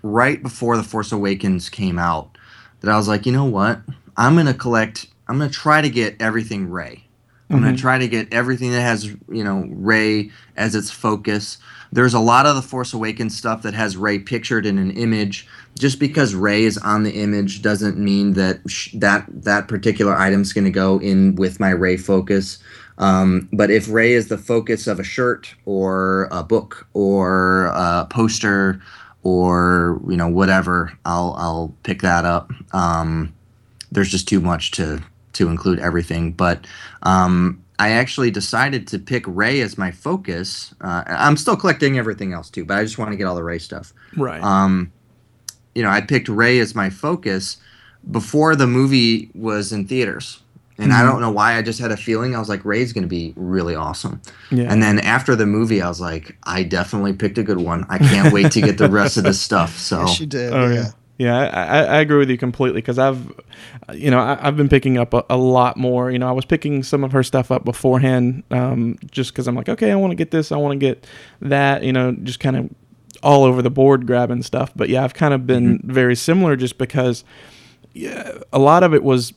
right 0.03 0.41
before 0.41 0.77
The 0.77 0.83
Force 0.83 1.11
Awakens 1.11 1.69
came 1.69 1.99
out 1.99 2.37
that 2.81 2.91
I 2.91 2.97
was 2.97 3.07
like, 3.07 3.25
you 3.25 3.31
know 3.31 3.45
what? 3.45 3.81
I'm 4.17 4.35
gonna 4.35 4.53
collect. 4.53 5.07
I'm 5.27 5.37
gonna 5.37 5.49
try 5.49 5.81
to 5.81 5.89
get 5.89 6.15
everything 6.21 6.69
Rey. 6.69 7.03
I'm 7.51 7.61
gonna 7.61 7.73
Mhm. 7.73 7.79
try 7.79 7.97
to 7.97 8.07
get 8.07 8.31
everything 8.33 8.71
that 8.71 8.81
has 8.81 9.05
you 9.31 9.43
know 9.43 9.67
Rey 9.71 10.29
as 10.55 10.75
its 10.75 10.91
focus. 10.91 11.57
There's 11.91 12.13
a 12.13 12.19
lot 12.19 12.45
of 12.45 12.55
the 12.55 12.61
Force 12.61 12.93
Awakens 12.93 13.35
stuff 13.35 13.63
that 13.63 13.73
has 13.73 13.97
Rey 13.97 14.19
pictured 14.19 14.65
in 14.67 14.77
an 14.77 14.91
image. 14.91 15.47
Just 15.77 15.99
because 15.99 16.35
Rey 16.35 16.63
is 16.65 16.77
on 16.77 17.01
the 17.03 17.11
image 17.11 17.61
doesn't 17.63 17.97
mean 17.97 18.33
that 18.33 18.59
sh- 18.67 18.89
that 18.93 19.25
that 19.43 19.67
particular 19.67 20.15
item's 20.15 20.53
going 20.53 20.65
to 20.65 20.69
go 20.71 20.99
in 20.99 21.35
with 21.35 21.59
my 21.59 21.71
Rey 21.71 21.97
focus. 21.97 22.59
Um, 22.99 23.47
but 23.53 23.71
if 23.71 23.89
Rey 23.89 24.13
is 24.13 24.27
the 24.27 24.37
focus 24.37 24.85
of 24.85 24.99
a 24.99 25.03
shirt 25.03 25.55
or 25.65 26.27
a 26.31 26.43
book 26.43 26.85
or 26.93 27.67
a 27.73 28.05
poster 28.09 28.79
or 29.23 30.01
you 30.07 30.17
know 30.17 30.27
whatever, 30.27 30.97
I'll 31.05 31.35
I'll 31.37 31.75
pick 31.83 32.01
that 32.01 32.25
up. 32.25 32.51
Um, 32.73 33.33
there's 33.91 34.09
just 34.09 34.27
too 34.27 34.39
much 34.39 34.71
to 34.71 35.03
to 35.33 35.49
include 35.49 35.79
everything. 35.79 36.31
But 36.31 36.65
um, 37.03 37.63
I 37.79 37.91
actually 37.91 38.31
decided 38.31 38.87
to 38.89 38.99
pick 38.99 39.23
Rey 39.27 39.61
as 39.61 39.77
my 39.77 39.91
focus. 39.91 40.73
Uh, 40.81 41.03
I'm 41.07 41.37
still 41.37 41.55
collecting 41.55 41.97
everything 41.97 42.33
else 42.33 42.49
too, 42.49 42.65
but 42.65 42.77
I 42.77 42.83
just 42.83 42.97
want 42.97 43.11
to 43.11 43.17
get 43.17 43.25
all 43.25 43.35
the 43.35 43.43
Rey 43.43 43.59
stuff. 43.59 43.93
Right. 44.15 44.41
Um, 44.43 44.91
you 45.75 45.83
know, 45.83 45.89
I 45.89 46.01
picked 46.01 46.27
Rey 46.27 46.59
as 46.59 46.75
my 46.75 46.89
focus 46.89 47.57
before 48.09 48.55
the 48.55 48.67
movie 48.67 49.29
was 49.33 49.71
in 49.71 49.87
theaters. 49.87 50.41
And 50.79 50.93
I 50.93 51.01
Mhm. 51.01 51.07
don't 51.11 51.21
know 51.21 51.29
why. 51.31 51.57
I 51.57 51.61
just 51.61 51.79
had 51.79 51.91
a 51.91 51.97
feeling. 51.97 52.35
I 52.35 52.39
was 52.39 52.47
like, 52.49 52.63
Rey's 52.63 52.93
going 52.93 53.03
to 53.03 53.07
be 53.09 53.33
really 53.35 53.75
awesome. 53.75 54.21
yeah. 54.49 54.71
And 54.71 54.81
then 54.81 54.99
after 54.99 55.35
the 55.35 55.45
movie, 55.45 55.81
I 55.81 55.89
was 55.89 55.99
like, 56.01 56.37
I 56.43 56.63
definitely 56.63 57.13
picked 57.13 57.37
a 57.37 57.43
good 57.43 57.57
one. 57.59 57.85
I 57.89 57.97
can't 57.97 58.33
wait 58.33 58.51
to 58.53 58.61
get 58.61 58.77
the 58.77 58.89
rest 58.89 59.17
of 59.17 59.23
this 59.23 59.39
stuff. 59.39 59.77
So, 59.89 59.99
Yes, 60.01 60.19
you 60.19 60.25
did. 60.25 60.53
Oh 60.53 60.67
yeah. 60.69 60.75
yeah, 60.75 60.91
yeah. 61.17 61.37
I, 61.37 61.61
I, 61.61 61.83
I 61.83 61.99
agree 61.99 62.17
with 62.17 62.29
you 62.29 62.37
completely 62.37 62.79
because 62.81 62.97
I've, 62.97 63.19
you 63.93 64.09
know, 64.09 64.19
I, 64.19 64.37
I've 64.47 64.55
been 64.55 64.69
picking 64.69 64.97
up 64.97 65.13
a, 65.13 65.25
a 65.29 65.35
lot 65.37 65.75
more. 65.75 66.11
You 66.11 66.19
know, 66.19 66.29
I 66.29 66.31
was 66.31 66.45
picking 66.45 66.81
some 66.83 67.03
of 67.03 67.11
her 67.11 67.23
stuff 67.23 67.51
up 67.51 67.65
beforehand, 67.65 68.43
um, 68.51 68.97
just 69.11 69.33
because 69.33 69.47
I'm 69.47 69.55
like, 69.55 69.67
okay, 69.69 69.91
I 69.91 69.95
want 69.95 70.11
to 70.11 70.15
get 70.15 70.31
this, 70.31 70.51
I 70.51 70.57
want 70.57 70.73
to 70.73 70.79
get 70.79 71.05
that. 71.41 71.83
You 71.83 71.91
know, 71.91 72.13
just 72.23 72.39
kind 72.39 72.55
of 72.55 72.69
all 73.21 73.43
over 73.43 73.61
the 73.61 73.69
board 73.69 74.07
grabbing 74.07 74.43
stuff. 74.43 74.71
But 74.77 74.87
yeah, 74.87 75.03
I've 75.03 75.13
kind 75.13 75.33
of 75.33 75.45
been 75.45 75.81
very 75.83 76.15
similar, 76.15 76.55
just 76.55 76.77
because. 76.77 77.25
Yeah, 77.93 78.37
a 78.53 78.59
lot 78.59 78.83
of 78.83 78.93
it 78.93 79.03
was 79.03 79.33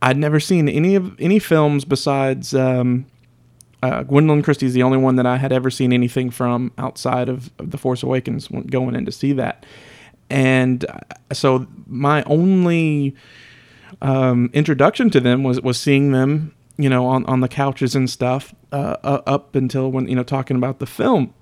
I'd 0.00 0.16
never 0.16 0.40
seen 0.40 0.68
any 0.68 0.94
of 0.94 1.18
any 1.20 1.38
films 1.38 1.84
besides. 1.84 2.54
Um, 2.54 3.06
uh, 3.82 4.02
Gwendoline 4.02 4.42
Christie's 4.42 4.74
the 4.74 4.82
only 4.82 4.98
one 4.98 5.16
that 5.16 5.26
I 5.26 5.36
had 5.36 5.52
ever 5.52 5.70
seen 5.70 5.92
anything 5.92 6.30
from 6.30 6.72
outside 6.78 7.28
of, 7.28 7.50
of 7.58 7.70
The 7.70 7.78
Force 7.78 8.02
Awakens 8.02 8.48
going 8.48 8.96
in 8.96 9.04
to 9.04 9.12
see 9.12 9.32
that. 9.34 9.64
And 10.30 10.84
uh, 10.84 10.98
so 11.32 11.66
my 11.86 12.22
only 12.24 13.14
um, 14.02 14.50
introduction 14.52 15.10
to 15.10 15.20
them 15.20 15.44
was, 15.44 15.60
was 15.60 15.78
seeing 15.78 16.10
them, 16.10 16.54
you 16.76 16.88
know, 16.88 17.06
on, 17.06 17.24
on 17.26 17.40
the 17.40 17.48
couches 17.48 17.94
and 17.94 18.10
stuff 18.10 18.52
uh, 18.72 18.96
up 19.02 19.54
until 19.54 19.90
when, 19.92 20.08
you 20.08 20.16
know, 20.16 20.24
talking 20.24 20.56
about 20.56 20.80
the 20.80 20.86
film. 20.86 21.32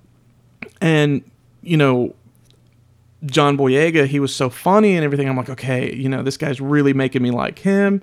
And, 0.79 1.23
you 1.63 1.75
know, 1.75 2.15
John 3.25 3.57
Boyega, 3.57 4.05
he 4.05 4.19
was 4.19 4.35
so 4.35 4.49
funny 4.49 4.95
and 4.95 5.03
everything. 5.03 5.27
I'm 5.27 5.35
like, 5.37 5.49
okay, 5.49 5.93
you 5.93 6.07
know, 6.07 6.21
this 6.21 6.37
guy's 6.37 6.61
really 6.61 6.93
making 6.93 7.23
me 7.23 7.31
like 7.31 7.59
him. 7.59 8.01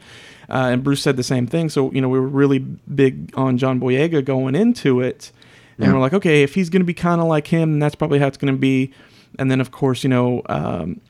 Uh, 0.49 0.69
and 0.73 0.83
Bruce 0.85 1.03
said 1.03 1.17
the 1.17 1.23
same 1.23 1.47
thing. 1.47 1.69
So, 1.69 1.91
you 1.93 2.01
know, 2.01 2.09
we 2.09 2.19
were 2.19 2.27
really 2.29 2.59
big 2.59 3.33
on 3.37 3.57
John 3.57 3.81
Boyega 3.81 4.25
going 4.25 4.55
into 4.55 5.01
it. 5.01 5.31
And 5.79 5.87
Yeah. 5.87 5.93
we're 5.93 6.01
like, 6.01 6.13
okay, 6.15 6.43
if 6.43 6.55
he's 6.55 6.69
going 6.69 6.83
to 6.83 6.87
be 6.87 6.95
kind 6.95 7.21
of 7.21 7.27
like 7.29 7.47
him, 7.47 7.73
then 7.73 7.79
that's 7.79 7.95
probably 7.95 8.19
how 8.19 8.27
it's 8.27 8.37
going 8.37 8.53
to 8.53 8.59
be. 8.59 8.93
And 9.39 9.51
then, 9.51 9.61
of 9.61 9.71
course, 9.71 10.03
you 10.05 10.11
know, 10.11 10.43
um, 10.47 11.01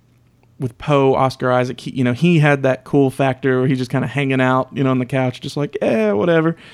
with 0.60 0.76
Poe, 0.78 1.14
Oscar 1.14 1.50
Isaac, 1.50 1.80
he, 1.80 1.90
you 1.90 2.04
know, 2.04 2.12
he 2.12 2.38
had 2.38 2.62
that 2.62 2.84
cool 2.84 3.10
factor 3.10 3.58
where 3.60 3.66
he's 3.68 3.78
just 3.78 3.90
kind 3.90 4.04
of 4.04 4.10
hanging 4.10 4.40
out, 4.40 4.68
you 4.72 4.84
know, 4.84 4.90
on 4.90 4.98
the 4.98 5.06
couch, 5.06 5.40
just 5.40 5.56
like, 5.56 5.76
yeah, 5.80 6.12
whatever. 6.12 6.56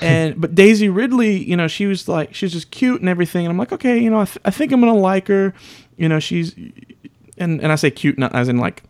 And 0.00 0.40
but 0.40 0.56
Daisy 0.56 0.88
Ridley, 0.88 1.36
you 1.44 1.56
know, 1.56 1.68
she 1.68 1.86
was 1.86 2.08
like, 2.08 2.34
she's 2.34 2.50
just 2.52 2.72
cute 2.72 2.98
and 3.00 3.08
everything. 3.08 3.46
And 3.46 3.52
I'm 3.52 3.56
like, 3.58 3.70
okay, 3.70 3.96
you 3.96 4.10
know, 4.10 4.22
I, 4.22 4.24
th- 4.24 4.38
I 4.44 4.50
think 4.50 4.72
I'm 4.72 4.80
gonna 4.80 4.92
like 4.92 5.28
her. 5.28 5.54
You 5.96 6.08
know, 6.08 6.18
she's, 6.18 6.54
and 7.38 7.60
and 7.60 7.70
I 7.70 7.76
say 7.76 7.90
cute 7.90 8.18
not 8.18 8.34
as 8.34 8.48
in 8.48 8.58
like 8.58 8.82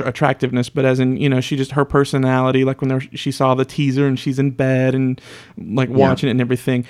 attractiveness, 0.00 0.68
but 0.68 0.84
as 0.84 1.00
in 1.00 1.16
you 1.16 1.28
know, 1.28 1.40
she 1.40 1.56
just 1.56 1.72
her 1.72 1.84
personality. 1.84 2.64
Like 2.64 2.80
when 2.80 2.88
there, 2.88 3.00
she 3.00 3.32
saw 3.32 3.54
the 3.54 3.64
teaser 3.64 4.06
and 4.06 4.18
she's 4.18 4.38
in 4.38 4.50
bed 4.50 4.94
and 4.94 5.20
like 5.56 5.88
watching 5.88 6.28
it 6.28 6.32
and 6.32 6.40
everything. 6.40 6.86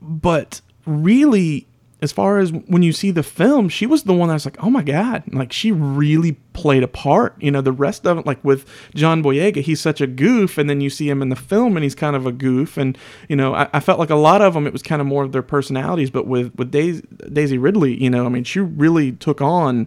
But 0.00 0.60
really, 0.86 1.66
as 2.02 2.12
far 2.12 2.38
as 2.38 2.52
when 2.52 2.82
you 2.82 2.92
see 2.92 3.10
the 3.10 3.22
film, 3.22 3.68
she 3.68 3.86
was 3.86 4.04
the 4.04 4.14
one 4.14 4.28
that 4.28 4.34
was 4.34 4.44
like, 4.46 4.62
oh 4.62 4.70
my 4.70 4.82
god, 4.82 5.22
like 5.32 5.52
she 5.52 5.70
really 5.70 6.32
played 6.52 6.82
a 6.82 6.88
part. 6.88 7.34
You 7.40 7.50
know, 7.50 7.60
the 7.60 7.72
rest 7.72 8.06
of 8.06 8.18
it, 8.18 8.26
like 8.26 8.42
with 8.42 8.66
John 8.94 9.22
Boyega, 9.22 9.60
he's 9.60 9.80
such 9.80 10.00
a 10.00 10.06
goof, 10.06 10.56
and 10.56 10.68
then 10.70 10.80
you 10.80 10.88
see 10.88 11.08
him 11.08 11.20
in 11.20 11.28
the 11.28 11.36
film, 11.36 11.76
and 11.76 11.84
he's 11.84 11.94
kind 11.94 12.16
of 12.16 12.26
a 12.26 12.32
goof. 12.32 12.76
And 12.76 12.96
you 13.28 13.36
know, 13.36 13.54
I, 13.54 13.68
I 13.74 13.80
felt 13.80 13.98
like 13.98 14.10
a 14.10 14.16
lot 14.16 14.40
of 14.40 14.54
them, 14.54 14.66
it 14.66 14.72
was 14.72 14.82
kind 14.82 15.00
of 15.00 15.06
more 15.06 15.24
of 15.24 15.32
their 15.32 15.42
personalities. 15.42 16.10
But 16.10 16.26
with 16.26 16.54
with 16.56 16.70
Daisy, 16.70 17.02
Daisy 17.32 17.58
Ridley, 17.58 18.02
you 18.02 18.08
know, 18.08 18.24
I 18.24 18.28
mean, 18.30 18.44
she 18.44 18.60
really 18.60 19.12
took 19.12 19.42
on 19.42 19.86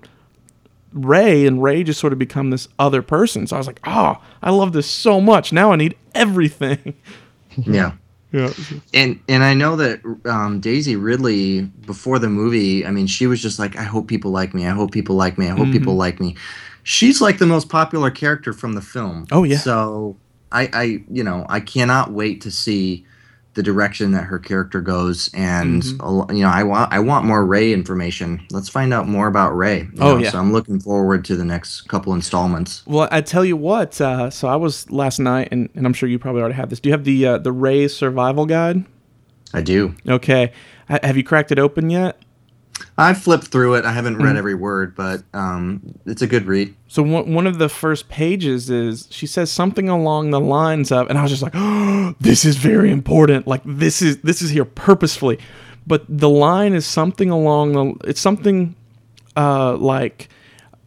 Rey, 0.94 1.48
and 1.48 1.64
Rey 1.64 1.84
just 1.84 2.00
sort 2.00 2.14
of 2.14 2.20
become 2.20 2.52
this 2.52 2.68
other 2.78 3.02
person. 3.02 3.48
So 3.48 3.56
I 3.56 3.60
was 3.60 3.68
like, 3.68 3.80
oh, 3.86 4.22
I 4.42 4.52
love 4.52 4.74
this 4.74 4.88
so 4.88 5.20
much. 5.20 5.52
Now 5.52 5.72
I 5.72 5.76
need 5.76 5.96
everything. 6.14 6.96
yeah. 7.58 7.94
Yeah. 8.34 8.52
and 8.96 9.20
and 9.30 9.44
I 9.44 9.54
know 9.54 9.76
that 9.76 10.02
um, 10.26 10.60
Daisy 10.60 10.96
Ridley 10.96 11.62
before 11.62 12.18
the 12.18 12.30
movie, 12.30 12.84
I 12.86 12.90
mean, 12.90 13.06
she 13.06 13.28
was 13.28 13.42
just 13.42 13.60
like, 13.60 13.78
I 13.78 13.84
hope 13.84 14.08
people 14.08 14.32
like 14.32 14.56
me. 14.56 14.66
I 14.66 14.72
hope 14.72 14.92
people 14.92 15.16
like 15.16 15.38
me. 15.38 15.48
I 15.48 15.56
hope 15.56 15.72
people 15.72 15.96
like 15.96 16.20
me. 16.20 16.36
She's 16.82 17.22
like 17.22 17.38
the 17.38 17.46
most 17.46 17.70
popular 17.70 18.10
character 18.10 18.52
from 18.52 18.74
the 18.74 18.82
film. 18.82 19.28
Oh, 19.32 19.44
yeah. 19.44 19.58
So 19.60 20.18
I, 20.52 20.70
I, 20.74 20.84
you 21.10 21.24
know, 21.24 21.46
I 21.48 21.60
cannot 21.60 22.12
wait 22.12 22.42
to 22.42 22.52
see 22.52 23.06
the 23.56 23.64
direction 23.64 24.12
that 24.14 24.24
her 24.24 24.40
character 24.40 24.82
goes, 24.82 25.30
and 25.34 25.84
Mm-hmm. 25.84 26.36
you 26.36 26.44
know, 26.44 26.50
I 26.50 26.64
want 26.64 26.92
I 26.92 27.00
want 27.00 27.26
more 27.26 27.46
Rey 27.46 27.72
information. 27.72 28.46
Let's 28.52 28.70
find 28.70 28.94
out 28.94 29.08
more 29.08 29.28
about 29.28 29.56
Rey. 29.56 29.88
Oh, 30.00 30.16
know, 30.16 30.18
yeah. 30.18 30.32
So 30.32 30.40
I'm 30.40 30.52
looking 30.52 30.80
forward 30.80 31.24
to 31.26 31.36
the 31.36 31.46
next 31.46 31.82
couple 31.88 32.14
installments. 32.14 32.84
Well, 32.88 33.08
I 33.12 33.22
tell 33.22 33.46
you 33.46 33.56
what. 33.58 34.00
Uh, 34.02 34.30
so 34.30 34.48
I 34.48 34.56
was 34.56 34.90
last 34.90 35.20
night, 35.20 35.50
and, 35.52 35.70
and 35.76 35.86
I'm 35.86 35.94
sure 35.94 36.10
you 36.10 36.18
probably 36.18 36.42
already 36.42 36.56
have 36.56 36.70
this. 36.70 36.80
Do 36.80 36.90
you 36.90 36.94
have 36.94 37.04
the 37.04 37.26
uh, 37.26 37.38
the 37.38 37.52
Rey 37.52 37.88
Survival 37.88 38.46
Guide? 38.46 38.86
I 39.54 39.62
do. 39.62 39.94
Okay. 40.08 40.52
Ha- 40.90 41.00
have 41.04 41.16
you 41.16 41.24
cracked 41.24 41.52
it 41.52 41.60
open 41.60 41.90
yet? 41.92 42.18
I 42.98 43.14
flipped 43.14 43.48
through 43.48 43.76
it. 43.76 43.86
I 43.86 43.92
haven't 43.92 44.16
Mm-hmm. 44.16 44.24
read 44.24 44.36
every 44.36 44.56
word, 44.56 44.96
but 44.96 45.24
um, 45.34 45.82
it's 46.06 46.22
a 46.22 46.28
good 46.28 46.46
read. 46.46 46.76
So 46.88 47.02
one, 47.04 47.34
one 47.34 47.48
of 47.48 47.58
the 47.58 47.70
first 47.70 48.08
pages 48.10 48.70
is 48.70 49.08
she 49.10 49.26
says 49.28 49.52
something 49.52 49.90
along 49.90 50.30
the 50.32 50.40
lines 50.40 50.92
of, 50.92 51.10
and 51.10 51.18
I 51.18 51.22
was 51.24 51.32
just 51.32 51.42
like, 51.44 51.54
oh, 51.56 52.16
this 52.20 52.46
is 52.46 52.58
very 52.58 52.92
important. 52.92 53.48
Like 53.48 53.62
this 53.66 54.02
is 54.02 54.22
this 54.22 54.42
is 54.42 54.52
here 54.52 54.66
purposefully, 54.66 55.40
but 55.88 56.06
the 56.08 56.30
line 56.30 56.74
is 56.74 56.86
something 56.86 57.30
along 57.30 57.74
the. 57.74 58.08
It's 58.10 58.22
something 58.22 58.76
uh, 59.36 59.76
like, 59.78 60.30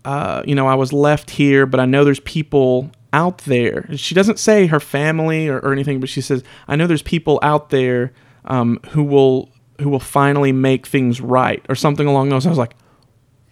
uh, 0.05 0.43
you 0.47 0.55
know, 0.55 0.66
I 0.68 0.74
was 0.76 0.93
left 0.93 1.30
here, 1.30 1.66
but 1.66 1.80
I 1.80 1.87
know 1.87 2.05
there's 2.05 2.20
people 2.20 2.91
out 3.12 3.39
there. 3.39 3.89
She 3.97 4.14
doesn't 4.14 4.39
say 4.39 4.66
her 4.66 4.80
family 4.80 5.49
or, 5.49 5.59
or 5.61 5.72
anything, 5.72 6.01
but 6.01 6.09
she 6.09 6.20
says, 6.20 6.45
I 6.68 6.76
know 6.76 6.87
there's 6.87 7.03
people 7.03 7.39
out 7.43 7.70
there 7.70 8.12
um, 8.45 8.78
who 8.91 9.03
will 9.03 9.51
who 9.80 9.88
will 9.88 10.00
finally 10.00 10.52
make 10.52 10.86
things 10.86 11.20
right, 11.20 11.64
or 11.68 11.74
something 11.74 12.06
along 12.06 12.28
those. 12.30 12.46
I 12.46 12.48
was 12.50 12.58
like 12.58 12.74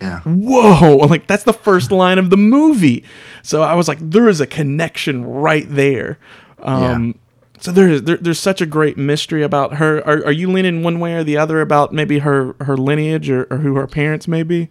Yeah. 0.01 0.21
whoa 0.21 0.97
like 1.11 1.27
that's 1.27 1.45
the 1.45 1.53
first 1.53 1.91
line 1.93 2.19
of 2.19 2.29
the 2.31 2.37
movie 2.37 3.05
so 3.43 3.63
i 3.63 3.75
was 3.75 3.87
like 3.89 3.99
there 4.01 4.29
is 4.29 4.41
a 4.41 4.47
connection 4.47 5.25
right 5.25 5.67
there 5.69 6.19
Um, 6.59 7.19
So 7.61 7.73
there's 7.73 8.03
there, 8.03 8.17
there's 8.19 8.41
such 8.41 8.61
a 8.61 8.67
great 8.67 8.97
mystery 8.99 9.43
about 9.43 9.75
her. 9.75 9.99
Are, 10.07 10.27
are 10.27 10.33
you 10.33 10.51
leaning 10.51 10.83
one 10.83 10.99
way 11.01 11.15
or 11.15 11.25
the 11.25 11.37
other 11.39 11.61
about 11.61 11.93
maybe 11.93 12.19
her 12.21 12.55
her 12.61 12.77
lineage 12.77 13.31
or, 13.31 13.47
or 13.51 13.59
who 13.59 13.75
her 13.77 13.87
parents 13.87 14.27
may 14.29 14.43
be? 14.43 14.69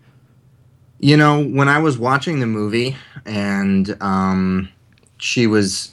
You 1.00 1.18
know, 1.18 1.44
when 1.44 1.68
I 1.70 1.80
was 1.80 1.98
watching 1.98 2.40
the 2.40 2.46
movie 2.46 2.96
and 3.26 3.98
um, 4.02 4.70
she 5.18 5.48
was 5.48 5.92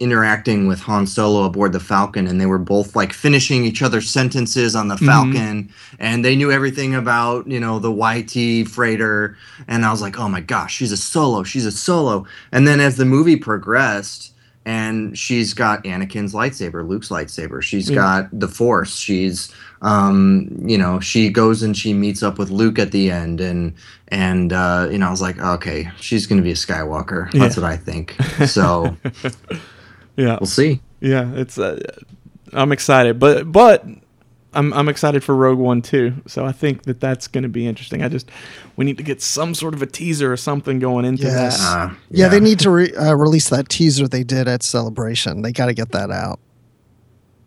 interacting 0.00 0.66
with 0.66 0.80
Han 0.80 1.06
Solo 1.06 1.44
aboard 1.44 1.72
the 1.72 1.80
Falcon, 1.80 2.26
and 2.26 2.40
they 2.40 2.46
were 2.46 2.58
both 2.58 2.96
like 2.96 3.12
finishing 3.12 3.64
each 3.64 3.82
other's 3.82 4.10
sentences 4.10 4.74
on 4.74 4.88
the 4.88 4.96
Falcon, 4.96 5.70
and 5.98 6.24
they 6.24 6.34
knew 6.36 6.50
everything 6.50 6.94
about 6.94 7.46
you 7.46 7.60
know 7.60 7.78
the 7.78 7.92
YT 7.92 8.68
freighter, 8.68 9.36
and 9.68 9.84
I 9.84 9.90
was 9.90 10.02
like, 10.02 10.18
oh 10.18 10.28
my 10.28 10.40
gosh, 10.40 10.74
she's 10.74 10.92
a 10.92 10.96
Solo, 10.96 11.42
she's 11.44 11.64
a 11.66 11.72
Solo, 11.72 12.26
and 12.52 12.66
then 12.66 12.80
as 12.80 12.96
the 12.96 13.04
movie 13.04 13.36
progressed. 13.36 14.30
And 14.66 15.18
she's 15.18 15.52
got 15.52 15.84
Anakin's 15.84 16.32
lightsaber, 16.32 16.88
Luke's 16.88 17.10
lightsaber. 17.10 17.60
She's 17.60 17.90
Yeah. 17.90 17.96
got 17.96 18.40
the 18.40 18.48
Force. 18.48 18.96
She's, 18.96 19.50
um, 19.82 20.48
you 20.64 20.78
know, 20.78 21.00
she 21.00 21.28
goes 21.28 21.62
and 21.62 21.76
she 21.76 21.92
meets 21.92 22.22
up 22.22 22.38
with 22.38 22.48
Luke 22.48 22.78
at 22.78 22.90
the 22.90 23.10
end, 23.10 23.42
and 23.42 23.74
and 24.08 24.54
uh, 24.54 24.88
you 24.90 24.96
know, 24.96 25.08
I 25.08 25.10
was 25.10 25.20
like, 25.20 25.38
okay, 25.38 25.90
she's 26.00 26.26
gonna 26.26 26.40
be 26.40 26.50
a 26.50 26.54
Skywalker. 26.54 27.30
That's 27.32 27.58
Yeah. 27.58 27.62
what 27.62 27.72
I 27.72 27.76
think. 27.76 28.16
So 28.46 28.96
Yeah, 30.16 30.38
we'll 30.40 30.46
see. 30.46 30.80
yeah. 31.00 31.30
It's 31.34 31.58
uh, 31.58 31.78
I'm 32.52 32.70
excited, 32.72 33.18
but 33.18 33.50
but 33.50 33.84
I'm 34.52 34.72
I'm 34.72 34.88
excited 34.88 35.24
for 35.24 35.34
Rogue 35.34 35.58
One 35.58 35.82
too. 35.82 36.14
So 36.26 36.44
I 36.44 36.52
think 36.52 36.84
that 36.84 37.00
that's 37.00 37.26
going 37.26 37.42
to 37.42 37.48
be 37.48 37.66
interesting. 37.66 38.02
I 38.02 38.08
just 38.08 38.30
we 38.76 38.84
need 38.84 38.96
to 38.98 39.02
get 39.02 39.20
some 39.20 39.54
sort 39.54 39.74
of 39.74 39.82
a 39.82 39.86
teaser 39.86 40.32
or 40.32 40.36
something 40.36 40.78
going 40.78 41.04
into 41.04 41.24
Yes. 41.24 41.58
that. 41.58 41.64
Uh, 41.90 41.94
Yeah, 42.10 42.28
they 42.28 42.40
need 42.40 42.60
to 42.60 42.70
re- 42.70 42.94
uh, 42.94 43.14
release 43.14 43.48
that 43.48 43.68
teaser 43.68 44.06
they 44.06 44.22
did 44.22 44.46
at 44.46 44.62
Celebration. 44.62 45.42
They 45.42 45.50
got 45.52 45.66
to 45.66 45.74
get 45.74 45.90
that 45.92 46.10
out. 46.10 46.38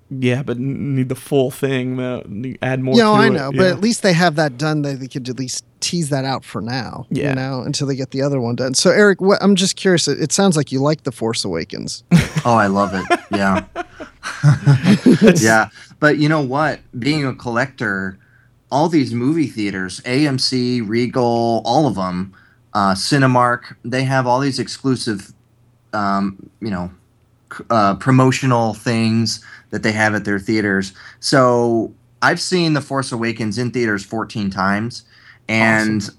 Yeah, 0.10 0.42
but 0.44 0.58
need 0.58 1.10
the 1.10 1.16
full 1.16 1.52
thing. 1.52 2.00
Uh, 2.00 2.24
add 2.62 2.82
more. 2.82 2.96
Yeah, 2.96 3.04
no, 3.04 3.16
to 3.16 3.22
I 3.22 3.28
it. 3.28 3.30
know, 3.32 3.52
but 3.52 3.64
Yeah. 3.64 3.70
at 3.72 3.82
least 3.82 4.04
they 4.04 4.14
have 4.14 4.36
that 4.36 4.58
done. 4.58 4.82
That 4.84 5.00
they 5.02 5.08
could 5.08 5.28
at 5.28 5.38
least 5.38 5.66
tease 5.80 6.10
that 6.10 6.26
out 6.26 6.44
for 6.44 6.62
now. 6.62 7.06
Yeah. 7.10 7.30
you 7.30 7.36
know, 7.36 7.62
until 7.62 7.88
they 7.88 7.96
get 7.96 8.12
the 8.12 8.22
other 8.22 8.40
one 8.40 8.56
done. 8.56 8.74
So, 8.74 8.92
Eric, 8.92 9.22
what, 9.22 9.42
I'm 9.42 9.56
just 9.56 9.76
curious. 9.76 10.08
It, 10.08 10.22
it 10.22 10.32
sounds 10.32 10.58
like 10.58 10.72
you 10.72 10.82
like 10.82 11.04
the 11.04 11.12
Force 11.12 11.44
Awakens. 11.46 12.04
Oh, 12.46 12.56
I 12.56 12.68
love 12.68 12.94
it. 12.94 13.04
Yeah. 13.32 13.66
yeah. 15.42 15.68
But 16.00 16.18
you 16.18 16.30
know 16.30 16.40
what? 16.40 16.80
Being 16.98 17.26
a 17.26 17.36
collector, 17.36 18.18
all 18.72 18.88
these 18.88 19.14
movie 19.14 19.48
theaters, 19.48 20.00
AMC, 20.02 20.88
Regal, 20.88 21.62
all 21.66 21.88
of 21.88 21.96
them, 21.96 22.34
uh, 22.74 22.94
Cinemark, 22.94 23.76
they 23.84 24.04
have 24.04 24.28
all 24.28 24.40
these 24.40 24.60
exclusive, 24.60 25.34
um, 25.92 26.50
you 26.62 26.70
know, 26.70 26.90
uh, 27.70 27.96
promotional 27.96 28.74
things 28.74 29.44
that 29.72 29.84
they 29.84 29.92
have 29.92 30.16
at 30.16 30.24
their 30.24 30.40
theaters. 30.40 30.94
So 31.20 31.94
I've 32.22 32.40
seen 32.40 32.74
The 32.74 32.82
Force 32.82 33.12
Awakens 33.12 33.58
in 33.58 33.72
theaters 33.72 34.06
14 34.06 34.50
times. 34.50 35.04
And 35.50 36.10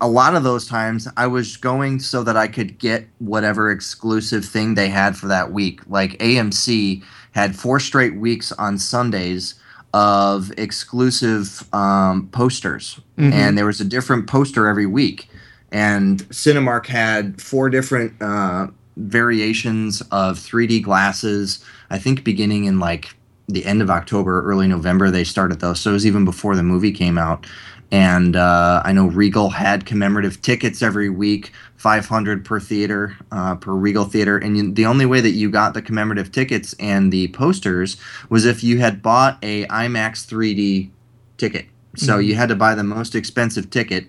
a 0.00 0.08
lot 0.08 0.34
of 0.34 0.42
those 0.42 0.66
times 0.66 1.06
I 1.16 1.26
was 1.26 1.56
going 1.56 2.00
so 2.00 2.22
that 2.22 2.36
I 2.36 2.46
could 2.48 2.78
get 2.78 3.06
whatever 3.18 3.70
exclusive 3.70 4.44
thing 4.44 4.74
they 4.74 4.88
had 4.88 5.16
for 5.16 5.26
that 5.28 5.52
week. 5.52 5.80
Like 5.88 6.18
AMC 6.18 7.02
had 7.32 7.54
four 7.54 7.78
straight 7.80 8.16
weeks 8.16 8.50
on 8.52 8.78
Sundays 8.78 9.54
of 9.92 10.52
exclusive 10.56 11.64
um, 11.74 12.28
posters, 12.32 13.00
Mhm. 13.18 13.32
and 13.32 13.58
there 13.58 13.66
was 13.66 13.80
a 13.80 13.84
different 13.84 14.26
poster 14.26 14.66
every 14.68 14.86
week. 14.86 15.28
And 15.72 16.20
Cinemark 16.30 16.86
had 16.86 17.40
four 17.40 17.68
different 17.70 18.14
uh, 18.20 18.68
variations 18.96 20.00
of 20.10 20.38
3D 20.38 20.80
glasses. 20.82 21.58
I 21.90 21.98
think 21.98 22.24
beginning 22.24 22.64
in 22.64 22.78
like 22.80 23.14
the 23.48 23.64
end 23.66 23.82
of 23.82 23.90
October, 23.90 24.42
early 24.42 24.68
November, 24.68 25.10
they 25.10 25.24
started 25.24 25.60
those. 25.60 25.80
So 25.80 25.90
it 25.90 25.94
was 25.94 26.06
even 26.06 26.24
before 26.24 26.54
the 26.56 26.62
movie 26.62 26.92
came 26.92 27.18
out. 27.18 27.46
And 27.92 28.36
uh, 28.36 28.82
I 28.84 28.92
know 28.92 29.06
Regal 29.06 29.50
had 29.50 29.84
commemorative 29.84 30.40
tickets 30.42 30.80
every 30.80 31.10
week, 31.10 31.52
500 31.76 32.44
per 32.44 32.60
theater, 32.60 33.16
uh, 33.32 33.56
per 33.56 33.72
Regal 33.72 34.04
theater. 34.04 34.38
And 34.38 34.56
you, 34.56 34.72
the 34.72 34.86
only 34.86 35.06
way 35.06 35.20
that 35.20 35.30
you 35.30 35.50
got 35.50 35.74
the 35.74 35.82
commemorative 35.82 36.30
tickets 36.30 36.74
and 36.78 37.12
the 37.12 37.28
posters 37.28 37.96
was 38.28 38.44
if 38.44 38.62
you 38.62 38.78
had 38.78 39.02
bought 39.02 39.38
a 39.42 39.66
IMAX 39.66 40.24
3D 40.26 40.90
ticket. 41.36 41.66
So 41.96 42.18
you 42.18 42.36
had 42.36 42.48
to 42.50 42.54
buy 42.54 42.76
the 42.76 42.84
most 42.84 43.16
expensive 43.16 43.70
ticket 43.70 44.06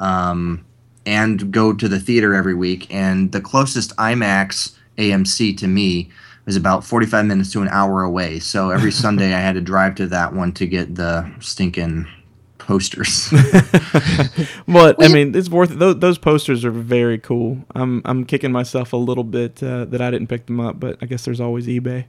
um, 0.00 0.64
and 1.06 1.52
go 1.52 1.72
to 1.72 1.88
the 1.88 2.00
theater 2.00 2.34
every 2.34 2.54
week. 2.54 2.92
And 2.92 3.30
the 3.30 3.40
closest 3.40 3.94
IMAX 3.96 4.74
AMC 4.98 5.56
to 5.58 5.68
me 5.68 6.10
was 6.46 6.56
about 6.56 6.84
45 6.84 7.26
minutes 7.26 7.52
to 7.52 7.62
an 7.62 7.68
hour 7.68 8.02
away. 8.02 8.40
So 8.40 8.70
every 8.70 8.90
Sunday 9.04 9.32
I 9.32 9.40
had 9.40 9.54
to 9.54 9.60
drive 9.60 9.94
to 9.96 10.06
that 10.08 10.34
one 10.34 10.52
to 10.54 10.66
get 10.66 10.96
the 10.96 11.30
stinking 11.38 12.08
posters. 12.60 13.32
But 14.66 15.02
I 15.02 15.08
mean, 15.08 15.34
it's 15.34 15.48
worth 15.48 15.72
it. 15.72 15.78
Those, 15.78 15.98
those 15.98 16.18
posters 16.18 16.64
are 16.64 16.70
very 16.70 17.18
cool. 17.18 17.58
I'm 17.74 18.02
I'm 18.04 18.24
kicking 18.24 18.52
myself 18.52 18.92
a 18.92 18.96
little 18.96 19.24
bit 19.24 19.62
uh, 19.62 19.84
that 19.86 20.00
I 20.00 20.10
didn't 20.10 20.28
pick 20.28 20.46
them 20.46 20.60
up, 20.60 20.78
but 20.78 20.96
I 21.02 21.06
guess 21.06 21.24
there's 21.24 21.40
always 21.40 21.66
eBay. 21.66 22.04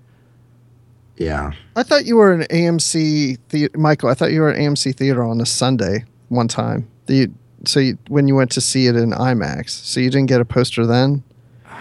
yeah. 1.18 1.52
I 1.76 1.84
thought 1.84 2.06
you 2.06 2.18
were 2.18 2.32
an 2.34 2.44
AMC 2.52 3.38
theater, 3.50 3.78
Michael. 3.78 4.10
I 4.10 4.14
thought 4.14 4.32
you 4.32 4.42
were 4.42 4.52
an 4.52 4.62
AMC 4.62 4.96
theater 4.96 5.24
on 5.24 5.42
a 5.42 5.46
Sunday 5.46 6.06
one 6.30 6.48
time. 6.48 6.88
The 7.08 7.32
so 7.66 7.80
you, 7.80 7.98
when 8.08 8.28
you 8.28 8.36
went 8.36 8.52
to 8.52 8.62
see 8.62 8.88
it 8.88 8.96
in 8.96 9.12
IMAX, 9.12 9.70
so 9.70 10.00
you 10.00 10.10
didn't 10.10 10.30
get 10.30 10.42
a 10.42 10.46
poster 10.46 10.86
then. 10.86 11.24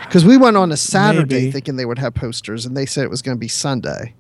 Because 0.04 0.24
we 0.24 0.38
went 0.38 0.56
on 0.56 0.72
a 0.72 0.76
Saturday 0.78 1.40
Maybe. 1.40 1.50
thinking 1.52 1.76
they 1.76 1.84
would 1.84 1.98
have 1.98 2.14
posters, 2.14 2.64
and 2.64 2.74
they 2.76 2.86
said 2.86 3.04
it 3.04 3.10
was 3.10 3.20
going 3.22 3.36
to 3.36 3.40
be 3.40 3.48
Sunday. 3.48 4.14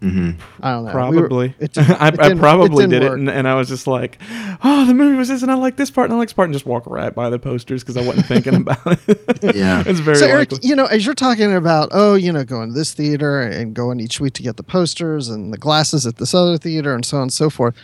Hmm 0.00 0.30
I 0.62 0.72
don't 0.72 0.84
know. 0.86 1.08
We 1.10 1.16
were- 1.16 1.28
Probably. 1.28 1.54
it 1.58 1.72
didn't- 1.74 1.90
I, 2.00 2.08
it 2.08 2.20
I 2.20 2.28
didn't- 2.28 2.38
probably 2.38 2.84
it 2.84 2.88
didn't 2.88 3.02
did 3.02 3.02
it, 3.02 3.12
and, 3.12 3.28
and 3.28 3.46
I 3.46 3.54
was 3.54 3.68
just 3.68 3.86
like, 3.86 4.18
"Oh, 4.64 4.86
the 4.86 4.94
movie 4.94 5.16
was 5.16 5.28
this, 5.28 5.42
and 5.42 5.50
I 5.50 5.54
like 5.54 5.76
this 5.76 5.90
part, 5.90 6.06
and 6.06 6.14
I 6.14 6.18
like 6.18 6.28
this 6.28 6.32
part," 6.34 6.46
and 6.48 6.54
just 6.54 6.64
walk 6.66 6.86
right 6.86 7.14
by 7.14 7.28
the 7.28 7.38
posters 7.38 7.82
because 7.82 7.96
I 7.98 8.02
wasn't 8.06 8.26
thinking 8.26 8.54
about 8.62 8.78
it. 9.08 9.54
Yeah. 9.54 9.82
it's 9.86 10.00
very 10.00 10.16
so 10.16 10.26
Eric, 10.26 10.52
you 10.62 10.74
know, 10.74 10.86
as 10.86 11.04
you're 11.04 11.14
talking 11.14 11.54
about, 11.54 11.90
oh, 11.92 12.14
you 12.14 12.32
know, 12.32 12.44
going 12.44 12.68
to 12.70 12.74
this 12.74 12.94
theater 12.94 13.40
and 13.42 13.74
going 13.74 14.00
each 14.00 14.20
week 14.20 14.32
to 14.34 14.42
get 14.42 14.56
the 14.56 14.62
posters 14.62 15.28
and 15.28 15.52
the 15.52 15.58
glasses 15.58 16.06
at 16.06 16.16
this 16.16 16.32
other 16.34 16.56
theater 16.56 16.94
and 16.94 17.04
so 17.04 17.16
on 17.18 17.24
and 17.24 17.32
so 17.32 17.50
forth, 17.50 17.74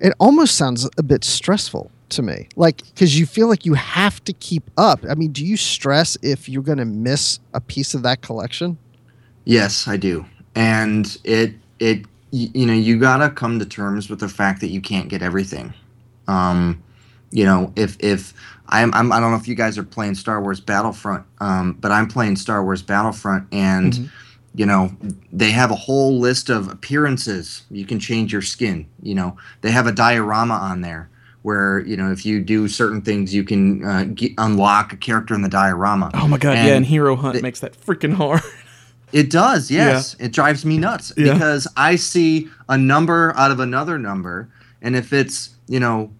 it 0.00 0.12
almost 0.20 0.56
sounds 0.56 0.88
a 0.98 1.02
bit 1.02 1.24
stressful 1.24 1.90
to 2.10 2.20
me. 2.22 2.48
Like, 2.56 2.82
because 2.86 3.18
you 3.18 3.24
feel 3.24 3.46
like 3.48 3.64
you 3.64 3.72
have 3.74 4.22
to 4.24 4.32
keep 4.34 4.70
up. 4.76 5.00
I 5.08 5.14
mean, 5.14 5.32
do 5.32 5.42
you 5.46 5.56
stress 5.56 6.18
if 6.22 6.48
you're 6.48 6.62
going 6.62 6.78
to 6.78 6.84
miss 6.84 7.40
a 7.54 7.60
piece 7.60 7.94
of 7.94 8.02
that 8.02 8.20
collection? 8.20 8.76
Yes, 9.44 9.88
I 9.88 9.96
do. 9.96 10.26
And 10.54 11.16
it 11.24 11.54
it 11.82 11.98
y- 12.32 12.50
you 12.54 12.66
know, 12.66 12.72
you 12.72 12.98
got 12.98 13.18
to 13.18 13.28
come 13.30 13.58
to 13.58 13.66
terms 13.66 14.08
with 14.08 14.20
the 14.20 14.28
fact 14.28 14.60
that 14.60 14.68
you 14.68 14.80
can't 14.80 15.08
get 15.08 15.22
everything. 15.22 15.74
Um 16.28 16.82
you 17.34 17.44
know, 17.46 17.72
if 17.76 17.96
if 18.00 18.34
I'm, 18.68 18.92
I'm 18.94 19.10
I 19.10 19.18
don't 19.20 19.30
know 19.30 19.38
if 19.38 19.48
you 19.48 19.54
guys 19.54 19.78
are 19.78 19.82
playing 19.82 20.14
Star 20.16 20.40
Wars 20.42 20.60
Battlefront, 20.60 21.24
um, 21.40 21.72
but 21.80 21.90
I'm 21.90 22.06
playing 22.06 22.36
Star 22.36 22.62
Wars 22.62 22.82
Battlefront, 22.82 23.46
and 23.52 23.92
Mhm. 23.94 24.10
you 24.54 24.66
know 24.66 24.92
they 25.32 25.50
have 25.50 25.70
a 25.70 25.74
whole 25.74 26.18
list 26.20 26.50
of 26.50 26.68
appearances. 26.70 27.62
You 27.70 27.86
can 27.86 27.98
change 27.98 28.32
your 28.34 28.42
skin. 28.42 28.84
You 29.02 29.14
know, 29.14 29.36
they 29.62 29.70
have 29.70 29.86
a 29.86 29.92
diorama 29.92 30.54
on 30.54 30.82
there 30.82 31.08
where 31.40 31.80
you 31.80 31.96
know 31.96 32.12
if 32.12 32.26
you 32.26 32.40
do 32.42 32.68
certain 32.68 33.00
things, 33.00 33.34
you 33.34 33.44
can 33.44 33.82
uh, 33.84 34.04
get, 34.14 34.32
unlock 34.36 34.92
a 34.92 34.96
character 34.96 35.34
in 35.34 35.40
the 35.40 35.48
diorama. 35.48 36.10
oh 36.12 36.28
my 36.28 36.36
god, 36.38 36.52
yeah, 36.52 36.66
and 36.66 36.76
and 36.76 36.86
Hero 36.86 37.16
Hunt 37.16 37.40
makes 37.42 37.60
that 37.60 37.74
freaking 37.80 38.14
hard. 38.14 38.42
It 39.12 39.30
does, 39.30 39.70
yes. 39.70 40.16
It 40.18 40.32
drives 40.32 40.64
me 40.64 40.78
nuts 40.78 41.12
Yeah. 41.16 41.34
because 41.34 41.68
I 41.76 41.96
see 41.96 42.48
a 42.68 42.78
number 42.78 43.32
out 43.36 43.50
of 43.50 43.60
another 43.60 43.98
number, 43.98 44.48
and 44.80 44.96
if 44.96 45.12
it's 45.12 45.50
you 45.68 45.80
know. 45.80 46.10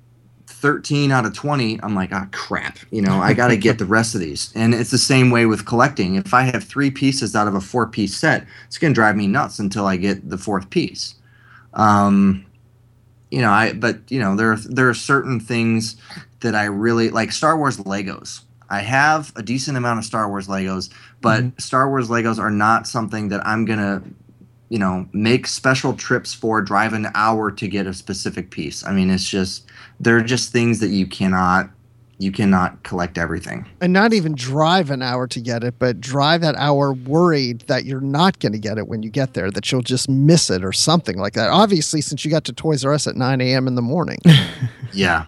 13 0.47 1.11
out 1.11 1.26
of 1.26 1.34
20 1.34 1.80
i'm 1.82 1.93
like 1.93 2.12
ah 2.12 2.28
crap 2.30 2.78
you 2.93 3.03
know 3.03 3.18
i 3.18 3.32
gotta 3.32 3.57
get 3.57 3.78
the 3.80 3.84
rest 3.84 4.14
of 4.14 4.20
these 4.20 4.53
and 4.55 4.74
it's 4.74 4.93
the 4.93 4.99
same 4.99 5.28
way 5.28 5.45
with 5.45 5.64
collecting 5.66 6.14
if 6.14 6.32
i 6.32 6.43
have 6.43 6.62
three 6.62 6.88
pieces 6.88 7.34
out 7.34 7.49
of 7.49 7.55
a 7.57 7.61
four 7.61 7.84
piece 7.88 8.14
set 8.16 8.47
it's 8.68 8.78
gonna 8.78 8.95
drive 8.95 9.16
me 9.16 9.26
nuts 9.26 9.59
until 9.59 9.86
i 9.86 9.97
get 9.97 10.28
the 10.30 10.38
fourth 10.38 10.70
piece 10.70 11.16
um 11.74 12.45
you 13.32 13.40
know 13.40 13.51
i 13.51 13.72
but 13.72 13.99
you 14.09 14.20
know 14.20 14.36
there 14.36 14.53
are 14.53 14.57
there 14.57 14.88
are 14.88 14.95
certain 14.95 15.40
things 15.40 15.97
that 16.40 16.55
i 16.55 16.64
really 16.64 17.09
like 17.11 17.32
star 17.32 17.57
wars 17.57 17.78
legos 17.78 18.43
i 18.70 18.78
have 18.80 19.32
a 19.34 19.43
decent 19.43 19.76
amount 19.76 19.99
of 19.99 20.05
star 20.05 20.28
wars 20.28 20.47
legos 20.47 20.90
but 21.23 21.41
mm-hmm. 21.41 21.59
star 21.59 21.89
wars 21.89 22.09
legos 22.09 22.39
are 22.39 22.51
not 22.51 22.87
something 22.87 23.29
that 23.29 23.45
i'm 23.47 23.64
gonna 23.64 24.03
you 24.68 24.79
know 24.79 25.07
make 25.12 25.47
special 25.47 25.95
trips 25.95 26.35
for 26.35 26.61
drive 26.61 26.93
an 26.93 27.09
hour 27.14 27.51
to 27.51 27.68
get 27.68 27.87
a 27.87 27.95
specific 27.95 28.51
piece 28.51 28.85
i 28.85 28.93
mean 28.93 29.11
it's 29.11 29.29
just 29.29 29.66
they're 30.01 30.23
just 30.23 30.53
things 30.53 30.81
that 30.81 30.89
you 30.89 31.07
cannot 31.07 31.70
you 32.18 32.31
cannot 32.31 32.81
collect 32.85 33.18
everything 33.18 33.66
And 33.81 33.93
not 33.93 34.12
even 34.12 34.35
drive 34.35 34.91
an 34.91 35.03
hour 35.03 35.27
to 35.27 35.41
get 35.41 35.64
it, 35.64 35.75
but 35.81 36.01
drive 36.01 36.41
that 36.43 36.55
hour 36.55 36.93
worried 36.93 37.62
that 37.62 37.85
you're 37.85 38.01
not 38.01 38.39
going 38.39 38.53
to 38.53 38.61
get 38.61 38.79
it 38.79 38.87
when 38.87 39.03
you 39.03 39.11
get 39.11 39.35
there, 39.35 39.51
that 39.51 39.73
you'll 39.73 39.83
just 39.83 40.09
miss 40.09 40.49
it 40.49 40.64
or 40.64 40.73
something 40.73 41.18
like 41.18 41.33
that. 41.33 41.49
Obviously, 41.49 42.01
since 42.01 42.25
you 42.25 42.31
got 42.31 42.45
to 42.45 42.53
Toys 42.53 42.85
R 42.85 42.93
Us 42.93 43.09
at 43.09 43.16
9 43.16 43.41
a.m. 43.41 43.66
in 43.66 43.75
the 43.75 43.83
morning. 43.83 44.18
Yeah. 44.93 45.27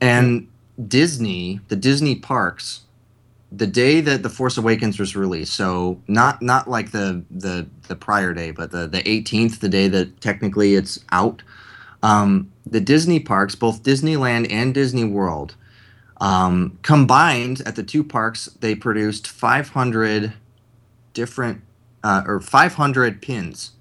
And 0.00 0.48
Disney, 0.88 1.60
the 1.68 1.76
Disney 1.76 2.16
parks, 2.16 2.80
the 3.56 3.66
day 3.66 4.00
that 4.00 4.22
the 4.22 4.30
Force 4.30 4.56
Awakens 4.56 4.98
was 4.98 5.14
released, 5.14 5.54
so 5.54 6.00
not 6.08 6.42
not 6.42 6.68
like 6.68 6.90
the 6.90 7.24
the 7.30 7.66
the 7.88 7.96
prior 7.96 8.32
day, 8.32 8.50
but 8.50 8.70
the 8.70 8.86
the 8.86 9.02
18th, 9.02 9.60
the 9.60 9.68
day 9.68 9.88
that 9.88 10.20
technically 10.20 10.74
it's 10.74 11.04
out. 11.12 11.42
Um, 12.02 12.50
the 12.66 12.80
Disney 12.80 13.20
parks, 13.20 13.54
both 13.54 13.82
Disneyland 13.82 14.50
and 14.50 14.74
Disney 14.74 15.04
World, 15.04 15.54
um, 16.20 16.78
combined 16.82 17.62
at 17.64 17.76
the 17.76 17.82
two 17.82 18.04
parks, 18.04 18.46
they 18.60 18.74
produced 18.74 19.26
500 19.26 20.34
different 21.12 21.62
uh, 22.02 22.22
or 22.26 22.40
500 22.40 23.22
pins. 23.22 23.72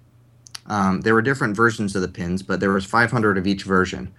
Um, 0.66 1.02
there 1.02 1.14
were 1.14 1.22
different 1.22 1.56
versions 1.58 1.96
of 1.96 2.02
the 2.02 2.08
pins, 2.08 2.42
but 2.42 2.60
there 2.60 2.72
was 2.72 2.86
500 2.86 3.38
of 3.38 3.46
each 3.46 3.64
version, 3.64 4.14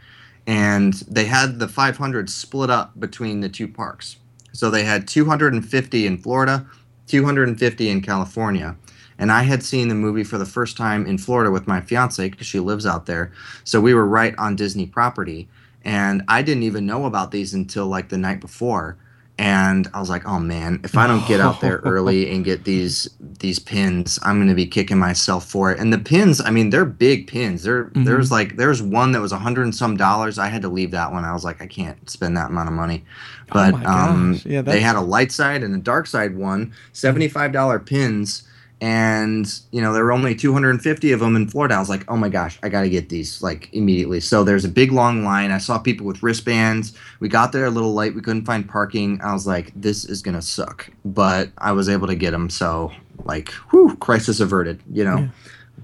and 0.46 0.92
they 1.08 1.24
had 1.24 1.58
the 1.58 1.68
500 1.68 2.28
split 2.28 2.68
up 2.68 2.98
between 2.98 3.40
the 3.40 3.48
two 3.48 3.68
parks. 3.68 4.16
So 4.54 4.70
they 4.70 4.84
had 4.84 5.06
250 5.08 6.06
in 6.06 6.16
Florida, 6.16 6.66
250 7.08 7.90
in 7.90 8.00
California. 8.00 8.76
And 9.18 9.30
I 9.30 9.42
had 9.42 9.62
seen 9.62 9.88
the 9.88 9.94
movie 9.94 10.24
for 10.24 10.38
the 10.38 10.46
first 10.46 10.76
time 10.76 11.06
in 11.06 11.18
Florida 11.18 11.50
with 11.50 11.66
my 11.66 11.80
fiance 11.80 12.28
because 12.28 12.46
she 12.46 12.60
lives 12.60 12.86
out 12.86 13.06
there. 13.06 13.32
So 13.64 13.80
we 13.80 13.94
were 13.94 14.06
right 14.06 14.34
on 14.38 14.56
Disney 14.56 14.86
property. 14.86 15.48
And 15.84 16.22
I 16.28 16.42
didn't 16.42 16.62
even 16.62 16.86
know 16.86 17.04
about 17.04 17.30
these 17.30 17.52
until 17.52 17.86
like 17.86 18.08
the 18.08 18.16
night 18.16 18.40
before. 18.40 18.96
And 19.36 19.88
I 19.92 19.98
was 19.98 20.08
like, 20.10 20.24
oh 20.28 20.38
man, 20.38 20.80
if 20.84 20.96
I 20.96 21.08
don't 21.08 21.26
get 21.26 21.40
out 21.40 21.60
there 21.60 21.78
early 21.84 22.30
and 22.30 22.44
get 22.44 22.62
these 22.64 23.08
these 23.40 23.58
pins, 23.58 24.16
I'm 24.22 24.38
gonna 24.38 24.54
be 24.54 24.66
kicking 24.66 24.98
myself 24.98 25.44
for 25.50 25.72
it. 25.72 25.80
And 25.80 25.92
the 25.92 25.98
pins, 25.98 26.40
I 26.40 26.50
mean, 26.50 26.70
they're 26.70 26.84
big 26.84 27.26
pins. 27.26 27.64
There 27.64 27.86
Mm-hmm. 27.86 28.04
there's 28.04 28.30
like 28.30 28.56
there's 28.56 28.80
one 28.80 29.10
that 29.10 29.20
was 29.20 29.32
a 29.32 29.38
hundred 29.38 29.62
and 29.64 29.74
some 29.74 29.96
dollars. 29.96 30.38
I 30.38 30.46
had 30.46 30.62
to 30.62 30.68
leave 30.68 30.92
that 30.92 31.10
one. 31.10 31.24
I 31.24 31.32
was 31.32 31.44
like, 31.44 31.60
I 31.60 31.66
can't 31.66 32.08
spend 32.08 32.36
that 32.36 32.50
amount 32.50 32.68
of 32.68 32.74
money. 32.74 33.04
But 33.52 33.74
Oh 33.84 33.88
um. 33.90 34.40
Yeah, 34.44 34.62
they 34.62 34.80
had 34.80 34.94
a 34.94 35.00
light 35.00 35.32
side 35.32 35.64
and 35.64 35.74
a 35.74 35.78
dark 35.78 36.06
side 36.06 36.36
one, 36.36 36.72
seventy-five 36.92 37.50
dollar 37.52 37.80
pins, 37.80 38.44
and 38.80 39.46
you 39.70 39.80
know 39.80 39.92
there 39.92 40.04
were 40.04 40.12
only 40.12 40.34
two 40.34 40.52
hundred 40.52 40.70
and 40.70 40.82
fifty 40.82 41.12
of 41.12 41.20
them 41.20 41.36
in 41.36 41.48
Florida. 41.48 41.74
I 41.74 41.78
was 41.78 41.88
like, 41.88 42.04
oh 42.08 42.16
my 42.16 42.28
gosh, 42.28 42.58
I 42.62 42.68
got 42.68 42.82
to 42.82 42.88
get 42.88 43.08
these 43.08 43.42
like 43.42 43.68
immediately. 43.72 44.20
So 44.20 44.44
there's 44.44 44.64
a 44.64 44.68
big 44.68 44.92
long 44.92 45.24
line. 45.24 45.50
I 45.50 45.58
saw 45.58 45.78
people 45.78 46.06
with 46.06 46.22
wristbands. 46.22 46.96
We 47.20 47.28
got 47.28 47.52
there 47.52 47.64
a 47.64 47.70
little 47.70 47.94
late. 47.94 48.14
We 48.14 48.20
couldn't 48.20 48.44
find 48.44 48.68
parking. 48.68 49.20
I 49.22 49.32
was 49.32 49.46
like, 49.46 49.72
this 49.74 50.04
is 50.04 50.22
gonna 50.22 50.42
suck, 50.42 50.90
but 51.04 51.50
I 51.58 51.72
was 51.72 51.88
able 51.88 52.06
to 52.08 52.14
get 52.14 52.32
them. 52.32 52.50
So 52.50 52.92
like, 53.24 53.50
whew, 53.70 53.96
crisis 53.96 54.40
averted. 54.40 54.82
You 54.92 55.04
know, 55.04 55.28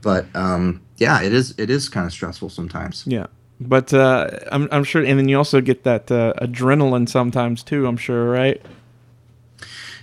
but 0.02 0.26
um, 0.34 0.80
yeah, 0.98 1.22
it 1.22 1.32
is 1.32 1.54
it 1.58 1.70
is 1.70 1.88
kind 1.88 2.06
of 2.06 2.12
stressful 2.12 2.50
sometimes. 2.50 3.04
Yeah. 3.06 3.26
But 3.62 3.92
uh, 3.92 4.30
I'm, 4.50 4.70
I'm 4.72 4.84
sure, 4.84 5.04
and 5.04 5.18
then 5.18 5.28
you 5.28 5.36
also 5.36 5.60
get 5.60 5.84
that 5.84 6.10
uh, 6.10 6.32
adrenaline 6.40 7.06
sometimes 7.06 7.62
too. 7.62 7.86
I'm 7.86 7.98
sure, 7.98 8.30
right? 8.30 8.60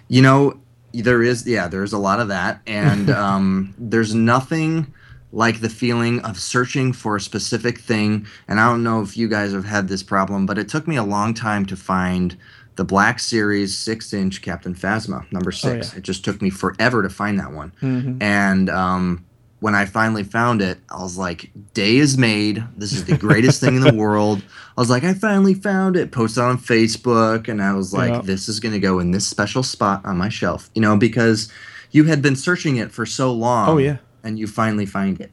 You 0.07 0.21
know, 0.21 0.59
there 0.93 1.21
is 1.21 1.47
yeah, 1.47 1.67
there's 1.67 1.93
a 1.93 1.97
lot 1.97 2.19
of 2.19 2.27
that, 2.29 2.61
and 2.67 3.09
um, 3.23 3.73
there's 3.77 4.13
nothing 4.15 4.93
like 5.33 5.59
the 5.59 5.69
feeling 5.69 6.21
of 6.21 6.39
searching 6.39 6.93
for 6.93 7.17
a 7.17 7.21
specific 7.21 7.79
thing. 7.79 8.25
And 8.47 8.59
I 8.59 8.69
don't 8.69 8.81
know 8.83 9.01
if 9.01 9.17
you 9.17 9.27
guys 9.27 9.51
have 9.51 9.65
had 9.65 9.87
this 9.89 10.01
problem, 10.01 10.45
but 10.45 10.57
it 10.57 10.69
took 10.69 10.87
me 10.87 10.95
a 10.95 11.03
long 11.03 11.33
time 11.33 11.65
to 11.67 11.75
find 11.75 12.37
the 12.77 12.85
Black 12.85 13.19
Series 13.19 13.77
six-inch 13.77 14.41
Captain 14.41 14.73
Phasma 14.75 15.29
number 15.31 15.51
six. 15.51 15.91
yeah. 15.91 15.97
It 15.97 16.03
just 16.03 16.23
took 16.23 16.41
me 16.41 16.49
forever 16.49 17.01
to 17.03 17.09
find 17.09 17.39
that 17.39 17.51
one, 17.51 17.73
Mhm. 17.81 18.21
and 18.21 18.69
um, 18.69 19.25
when 19.59 19.73
I 19.75 19.85
finally 19.85 20.23
found 20.23 20.61
it, 20.61 20.77
I 20.89 21.01
was 21.01 21.17
like, 21.17 21.49
"Day 21.73 21.97
is 21.97 22.17
made. 22.17 22.63
This 22.77 22.93
is 22.93 23.05
the 23.05 23.17
greatest 23.17 23.59
thing 23.61 23.75
in 23.75 23.81
the 23.81 23.93
world." 24.05 24.43
I 24.77 24.81
was 24.81 24.89
like, 24.89 25.03
"I 25.03 25.13
finally 25.13 25.53
found 25.53 25.95
it." 25.95 26.11
Posted 26.11 26.43
on 26.43 26.57
Facebook, 26.57 27.47
and 27.47 27.61
I 27.61 27.73
was 27.73 27.93
like, 27.93 28.11
Yeah. 28.13 28.21
"This 28.21 28.47
is 28.47 28.59
gonna 28.59 28.79
go 28.79 28.99
in 28.99 29.11
this 29.11 29.25
special 29.27 29.63
spot 29.63 30.01
on 30.05 30.17
my 30.17 30.29
shelf," 30.29 30.69
you 30.75 30.81
know, 30.81 30.95
because 30.97 31.51
you 31.91 32.03
had 32.05 32.21
been 32.21 32.35
searching 32.35 32.75
it 32.77 32.91
for 32.91 33.05
so 33.05 33.31
long. 33.31 33.69
Oh, 33.69 33.77
yeah. 33.77 33.97
and 34.23 34.37
you 34.37 34.45
finally 34.47 34.85
find 34.85 35.19
it. 35.21 35.31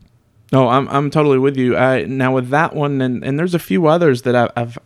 No, 0.52 0.68
I'm 0.68 0.88
I'm 0.88 1.10
totally 1.10 1.38
with 1.38 1.56
you. 1.56 1.76
I 1.76 2.04
now 2.04 2.32
with 2.34 2.48
that 2.50 2.74
one, 2.74 3.00
and 3.00 3.24
and 3.24 3.38
there's 3.38 3.54
a 3.54 3.58
few 3.58 3.86
others 3.86 4.22
that 4.22 4.36
I, 4.36 4.50
I've 4.56 4.78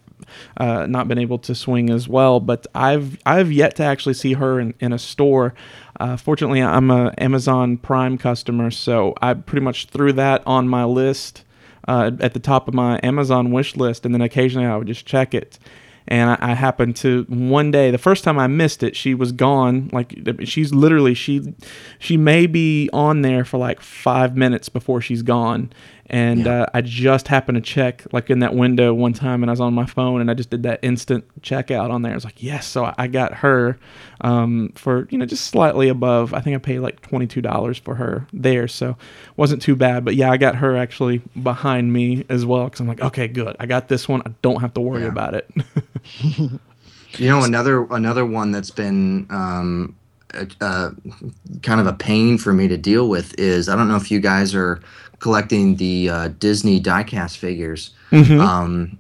uh, 0.57 0.87
not 0.87 1.09
been 1.09 1.19
able 1.19 1.39
to 1.41 1.55
swing 1.55 1.91
as 1.91 2.09
well. 2.09 2.41
But 2.41 2.67
I've 2.75 3.19
I've 3.27 3.53
yet 3.53 3.77
to 3.77 3.83
actually 3.83 4.15
see 4.15 4.33
her 4.35 4.59
in, 4.61 4.75
in 4.81 4.93
a 4.93 4.99
store. 4.99 5.55
Uh, 5.99 6.17
fortunately, 6.17 6.63
I'm 6.63 6.91
a 6.91 7.13
Amazon 7.19 7.77
Prime 7.77 8.19
customer, 8.19 8.71
so 8.71 9.15
I 9.21 9.35
pretty 9.35 9.65
much 9.65 9.87
threw 9.87 10.13
that 10.13 10.43
on 10.47 10.69
my 10.69 10.85
list 10.85 11.45
uh, 11.89 12.13
at 12.21 12.35
the 12.35 12.41
top 12.41 12.69
of 12.69 12.75
my 12.75 13.01
Amazon 13.03 13.51
wish 13.51 13.77
list, 13.77 14.05
and 14.07 14.15
then 14.15 14.21
occasionally 14.21 14.67
I 14.67 14.77
would 14.77 14.87
just 14.87 15.07
check 15.07 15.35
it. 15.35 15.59
And 16.07 16.31
I, 16.31 16.39
I 16.41 16.55
happened 16.55 16.97
to 16.97 17.27
one 17.29 17.71
day, 17.71 17.91
the 17.91 17.99
first 17.99 18.25
time 18.25 18.39
I 18.39 18.47
missed 18.47 18.83
it, 18.83 18.97
she 18.97 19.13
was 19.15 19.33
gone. 19.33 19.91
Like 19.93 20.15
she's 20.45 20.73
literally 20.73 21.15
she, 21.15 21.53
she 21.99 22.17
may 22.17 22.47
be 22.47 22.89
on 22.93 23.23
there 23.23 23.45
for 23.45 23.59
like 23.59 23.81
five 23.81 24.37
minutes 24.37 24.69
before 24.69 25.01
she's 25.01 25.23
gone. 25.23 25.71
And 26.11 26.47
Yeah. 26.47 26.63
uh, 26.63 26.67
I 26.73 26.81
just 26.81 27.29
happened 27.29 27.57
to 27.57 27.61
check 27.61 28.07
like 28.13 28.31
in 28.31 28.39
that 28.39 28.55
window 28.55 28.95
one 28.95 29.13
time, 29.13 29.43
and 29.43 29.51
I 29.51 29.53
was 29.53 29.61
on 29.61 29.75
my 29.75 29.85
phone, 29.85 30.21
and 30.23 30.31
I 30.31 30.35
just 30.35 30.49
did 30.49 30.63
that 30.63 30.79
instant 30.83 31.25
checkout 31.43 31.91
on 31.91 32.01
there. 32.03 32.13
I 32.13 32.15
was 32.15 32.25
like, 32.25 32.43
yes, 32.43 32.67
so 32.67 32.95
I, 32.97 33.07
got 33.09 33.35
her 33.35 33.79
um, 34.23 34.73
for 34.75 35.07
you 35.11 35.19
know 35.19 35.27
just 35.27 35.47
slightly 35.49 35.89
above. 35.89 36.33
I 36.33 36.41
think 36.41 36.57
I 36.57 36.59
paid 36.59 36.79
like 36.81 37.03
twenty 37.03 37.27
two 37.27 37.43
dollars 37.43 37.77
for 37.79 37.95
her 37.97 38.27
there, 38.33 38.69
so 38.69 38.97
wasn't 39.37 39.61
too 39.61 39.77
bad. 39.77 40.05
But 40.05 40.15
yeah, 40.15 40.31
I 40.31 40.39
got 40.39 40.57
her 40.57 40.77
actually 40.77 41.19
behind 41.43 41.93
me 41.93 42.25
as 42.31 42.47
well 42.47 42.65
because 42.65 42.81
I'm 42.81 42.89
like, 42.89 43.03
okay, 43.03 43.29
good, 43.29 43.55
I 43.61 43.67
got 43.67 43.89
this 43.89 44.09
one. 44.09 44.23
I 44.25 44.31
don't 44.41 44.61
have 44.63 44.73
to 44.75 44.81
worry 44.81 45.03
Yeah. 45.03 45.09
about 45.09 45.35
it. 45.35 45.51
You 47.19 47.27
know, 47.29 47.43
another 47.43 47.85
another 47.91 48.25
one 48.25 48.53
that's 48.53 48.71
been 48.71 49.27
um, 49.31 49.97
uh, 50.61 50.91
kind 51.63 51.81
of 51.81 51.87
a 51.87 51.93
pain 51.95 52.37
for 52.39 52.53
me 52.53 52.69
to 52.69 52.77
deal 52.77 53.09
with 53.09 53.35
is 53.39 53.69
I 53.69 53.75
don't 53.77 53.89
know 53.89 53.97
if 53.97 54.11
you 54.11 54.21
guys 54.21 54.55
are 54.55 54.81
collecting 55.19 55.77
the 55.77 56.09
uh, 56.11 56.29
Disney 56.39 56.81
diecast 56.81 57.37
figures, 57.39 57.91
um, 58.13 58.99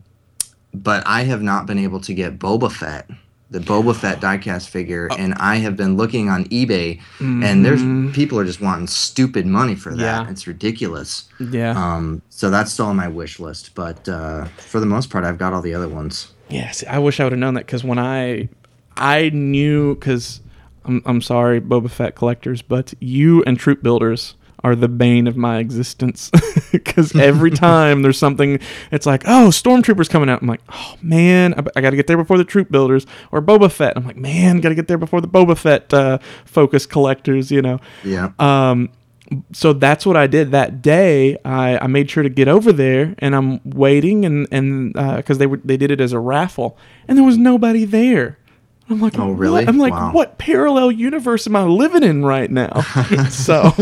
but 0.75 1.03
I 1.07 1.23
have 1.23 1.43
not 1.43 1.67
been 1.67 1.79
able 1.79 2.01
to 2.01 2.15
get 2.15 2.39
Boba 2.39 2.71
Fett, 2.71 3.09
the 3.51 3.61
Boba 3.61 3.95
Fett 3.97 4.21
diecast 4.21 4.69
figure, 4.69 5.09
and 5.19 5.35
I 5.35 5.57
have 5.57 5.77
been 5.77 5.97
looking 5.97 6.29
on 6.29 6.45
eBay, 6.47 7.01
and 7.21 7.65
there's 7.65 7.83
people 8.15 8.39
are 8.39 8.45
just 8.45 8.61
wanting 8.61 8.87
stupid 8.87 9.47
money 9.47 9.75
for 9.75 9.95
that. 9.95 10.27
Yeah. 10.27 10.31
It's 10.31 10.47
ridiculous. 10.47 11.29
yeah. 11.39 11.71
Um, 11.71 12.21
so 12.31 12.51
that's 12.51 12.73
still 12.73 12.87
on 12.87 12.97
my 12.97 13.09
wish 13.09 13.39
list, 13.41 13.75
but 13.75 14.09
uh, 14.09 14.45
for 14.59 14.81
the 14.81 14.87
most 14.87 15.11
part, 15.11 15.25
I've 15.25 15.39
got 15.39 15.53
all 15.53 15.63
the 15.63 15.75
other 15.75 15.89
ones. 15.89 16.33
Yes, 16.51 16.83
I 16.89 16.99
wish 16.99 17.21
I 17.21 17.25
would 17.25 17.33
have 17.33 17.39
known 17.41 17.55
that 17.55 17.67
because 17.67 17.85
when 17.85 17.99
I 17.99 18.49
I 18.97 19.31
knew 19.31 19.95
because 19.95 20.41
I'm 20.85 21.03
I'm 21.07 21.21
sorry, 21.23 21.61
Boba 21.61 21.91
Fett 21.91 22.15
collectors, 22.17 22.61
but 22.63 22.95
you 23.01 23.43
and 23.45 23.59
troop 23.59 23.83
builders 23.83 24.35
are 24.65 24.75
the 24.75 24.89
bane 24.89 25.27
of 25.27 25.37
my 25.37 25.59
existence 25.59 26.31
because 26.73 27.15
every 27.15 27.51
time 27.69 28.03
there's 28.03 28.19
something 28.19 28.59
it's 28.91 29.07
like 29.07 29.23
oh 29.27 29.49
stormtroopers 29.51 30.11
coming 30.11 30.29
out 30.29 30.43
i'm 30.43 30.49
like 30.49 30.61
oh 30.73 30.95
man 31.01 31.55
i, 31.55 31.63
I 31.77 31.81
gotta 31.81 31.97
get 31.97 32.07
there 32.09 32.17
before 32.17 32.39
the 32.39 32.45
troop 32.45 32.71
builders 32.71 33.07
or 33.31 33.41
boba 33.41 33.71
fett 33.71 33.97
i'm 33.97 34.05
like 34.05 34.17
man 34.17 34.61
gotta 34.61 34.75
get 34.75 34.89
there 34.89 34.99
before 34.99 35.21
the 35.21 35.29
boba 35.29 35.57
fett 35.57 35.93
uh, 35.95 36.19
focus 36.45 36.87
collectors 36.87 37.51
you 37.51 37.63
know 37.63 37.79
Yeah. 38.05 38.33
um, 38.39 38.89
so 39.53 39.75
that's 39.75 40.07
what 40.07 40.17
I 40.17 40.27
did 40.27 40.53
that 40.53 40.81
day. 40.81 41.37
I, 41.45 41.77
I 41.77 41.87
made 41.87 42.11
sure 42.11 42.23
to 42.23 42.31
get 42.31 42.49
over 42.49 42.73
there, 42.73 43.15
and 43.19 43.37
I'm 43.37 43.61
waiting, 43.63 44.25
and 44.25 44.49
and 44.51 44.95
because 44.95 45.37
they 45.37 45.47
were 45.47 45.61
they 45.63 45.77
did 45.77 45.91
it 45.91 46.01
as 46.01 46.15
a 46.15 46.19
raffle, 46.19 46.79
and 47.07 47.19
there 47.19 47.25
was 47.27 47.37
nobody 47.37 47.85
there. 47.85 48.39
I'm 48.89 49.03
like, 49.03 49.19
Oh, 49.19 49.33
really? 49.33 49.67
what? 49.67 49.69
I'm 49.69 49.77
like, 49.77 49.93
Wow. 49.93 50.13
what 50.13 50.39
parallel 50.39 50.91
universe 50.93 51.47
am 51.47 51.57
I 51.57 51.65
living 51.65 52.05
in 52.05 52.25
right 52.25 52.51
now? 52.51 52.81
so. 53.29 53.75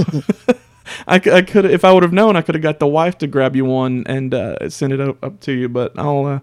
I, 1.07 1.17
I 1.17 1.43
could 1.43 1.65
if 1.65 1.85
I 1.85 1.93
would 1.93 2.03
have 2.03 2.13
known 2.13 2.37
I 2.37 2.43
could 2.43 2.55
have 2.55 2.63
got 2.63 2.79
the 2.79 2.87
wife 2.87 3.19
to 3.19 3.27
grab 3.27 3.57
you 3.57 3.65
one 3.65 4.05
and 4.07 4.33
uh, 4.33 4.69
send 4.71 4.93
it 4.93 5.01
up, 5.01 5.23
up 5.25 5.41
to 5.41 5.53
you, 5.53 5.69
but 5.69 5.99
I'll 5.99 6.27
uh, 6.27 6.41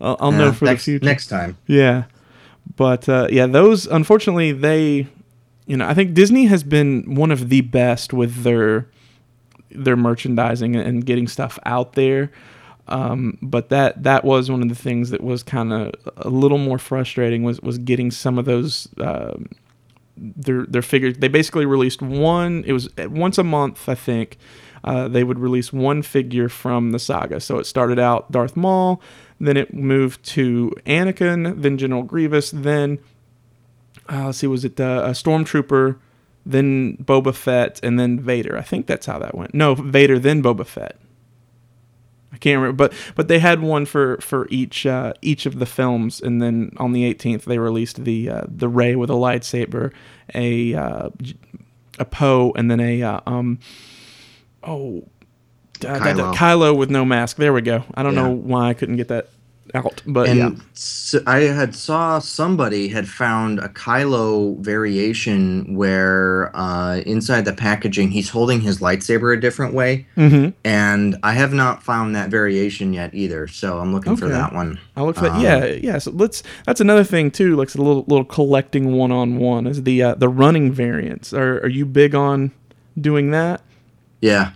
I'll, 0.00 0.16
I'll 0.20 0.32
know 0.32 0.52
for 0.52 0.66
next, 0.66 0.84
the 0.84 0.92
future. 0.92 1.04
Next 1.04 1.26
time. 1.28 1.56
Yeah. 1.66 2.04
But 2.76 3.08
uh, 3.08 3.28
yeah, 3.30 3.46
those 3.46 3.86
unfortunately 3.86 4.52
they 4.52 5.08
you 5.66 5.76
know, 5.76 5.86
I 5.86 5.94
think 5.94 6.14
Disney 6.14 6.46
has 6.46 6.62
been 6.62 7.16
one 7.16 7.30
of 7.30 7.48
the 7.48 7.60
best 7.60 8.12
with 8.12 8.42
their 8.42 8.88
their 9.70 9.96
merchandising 9.96 10.76
and 10.76 11.04
getting 11.04 11.28
stuff 11.28 11.58
out 11.66 11.94
there. 11.94 12.30
Um, 12.88 13.36
but 13.42 13.68
that 13.70 14.04
that 14.04 14.24
was 14.24 14.48
one 14.48 14.62
of 14.62 14.68
the 14.68 14.76
things 14.76 15.10
that 15.10 15.20
was 15.20 15.42
kind 15.42 15.72
of 15.72 15.92
a 16.16 16.28
little 16.28 16.58
more 16.58 16.78
frustrating 16.78 17.42
was 17.42 17.60
was 17.60 17.78
getting 17.78 18.12
some 18.12 18.38
of 18.38 18.44
those 18.44 18.88
um 18.98 19.48
their 20.16 20.66
their 20.66 20.82
figures. 20.82 21.18
They 21.18 21.28
basically 21.28 21.66
released 21.66 22.02
one. 22.02 22.64
It 22.66 22.72
was 22.72 22.88
once 22.96 23.38
a 23.38 23.44
month, 23.44 23.88
I 23.88 23.94
think. 23.94 24.38
Uh, 24.84 25.08
they 25.08 25.24
would 25.24 25.38
release 25.38 25.72
one 25.72 26.00
figure 26.00 26.48
from 26.48 26.92
the 26.92 26.98
saga. 26.98 27.40
So 27.40 27.58
it 27.58 27.66
started 27.66 27.98
out 27.98 28.30
Darth 28.30 28.56
Maul, 28.56 29.02
then 29.40 29.56
it 29.56 29.74
moved 29.74 30.22
to 30.26 30.72
Anakin, 30.86 31.60
then 31.60 31.76
General 31.76 32.04
Grievous, 32.04 32.52
then 32.52 33.00
uh, 34.08 34.26
let's 34.26 34.38
see, 34.38 34.46
was 34.46 34.64
it 34.64 34.80
uh, 34.80 35.02
a 35.04 35.10
Stormtrooper, 35.10 35.98
then 36.44 36.96
Boba 36.98 37.34
Fett, 37.34 37.80
and 37.82 37.98
then 37.98 38.20
Vader. 38.20 38.56
I 38.56 38.62
think 38.62 38.86
that's 38.86 39.06
how 39.06 39.18
that 39.18 39.34
went. 39.34 39.54
No, 39.54 39.74
Vader, 39.74 40.18
then 40.18 40.42
Boba 40.42 40.64
Fett. 40.66 40.96
I 42.36 42.38
can't 42.38 42.60
remember, 42.60 42.76
but 42.76 42.92
but 43.14 43.28
they 43.28 43.38
had 43.38 43.62
one 43.62 43.86
for 43.86 44.18
for 44.18 44.46
each 44.50 44.84
uh, 44.84 45.14
each 45.22 45.46
of 45.46 45.58
the 45.58 45.64
films, 45.64 46.20
and 46.20 46.42
then 46.42 46.70
on 46.76 46.92
the 46.92 47.02
18th 47.14 47.44
they 47.44 47.58
released 47.58 48.04
the 48.04 48.28
uh, 48.28 48.42
the 48.46 48.68
Rey 48.68 48.94
with 48.94 49.08
a 49.08 49.14
lightsaber, 49.14 49.90
a 50.34 50.74
uh, 50.74 51.08
a 51.98 52.04
Poe, 52.04 52.52
and 52.54 52.70
then 52.70 52.78
a 52.78 53.02
uh, 53.02 53.20
um 53.26 53.58
oh 54.62 55.08
Kylo. 55.78 56.34
Kylo 56.34 56.76
with 56.76 56.90
no 56.90 57.06
mask. 57.06 57.38
There 57.38 57.54
we 57.54 57.62
go. 57.62 57.84
I 57.94 58.02
don't 58.02 58.14
know 58.14 58.30
why 58.30 58.68
I 58.68 58.74
couldn't 58.74 58.96
get 58.96 59.08
that 59.08 59.30
out, 59.74 60.02
but 60.06 60.28
and 60.28 60.38
yeah. 60.38 60.50
s 60.74 61.14
I 61.26 61.36
I 61.36 61.40
had 61.52 61.74
saw 61.74 62.18
somebody 62.18 62.88
had 62.88 63.08
found 63.08 63.58
a 63.58 63.68
Kylo 63.68 64.58
variation 64.58 65.74
where 65.76 66.50
uh, 66.56 66.96
inside 67.06 67.44
the 67.44 67.52
packaging 67.52 68.10
he's 68.10 68.30
holding 68.30 68.60
his 68.60 68.78
lightsaber 68.80 69.36
a 69.36 69.40
different 69.40 69.74
way, 69.74 70.06
Mm-hmm. 70.16 70.50
and 70.64 71.16
I 71.22 71.32
have 71.32 71.52
not 71.52 71.82
found 71.82 72.14
that 72.16 72.30
variation 72.30 72.92
yet 72.92 73.14
either. 73.14 73.48
So 73.48 73.78
I'm 73.78 73.92
looking 73.92 74.16
for 74.16 74.28
that 74.28 74.52
one. 74.52 74.78
I'll 74.96 75.06
look 75.06 75.16
for 75.16 75.22
that. 75.28 75.32
Um, 75.32 75.42
Yeah, 75.42 75.64
yeah. 75.66 75.98
So 75.98 76.10
let's. 76.12 76.42
That's 76.66 76.80
another 76.80 77.04
thing 77.04 77.30
too. 77.30 77.56
Like 77.56 77.74
a 77.74 77.78
little 77.78 78.04
little 78.08 78.24
collecting 78.24 78.92
one 78.92 79.12
on 79.12 79.38
one 79.38 79.66
is 79.66 79.82
the 79.82 80.02
uh, 80.02 80.14
the 80.14 80.28
running 80.28 80.72
variants. 80.72 81.32
Are 81.32 81.60
are 81.62 81.68
you 81.68 81.84
big 81.86 82.14
on 82.14 82.50
doing 83.00 83.30
that? 83.32 83.60
Yeah, 84.20 84.52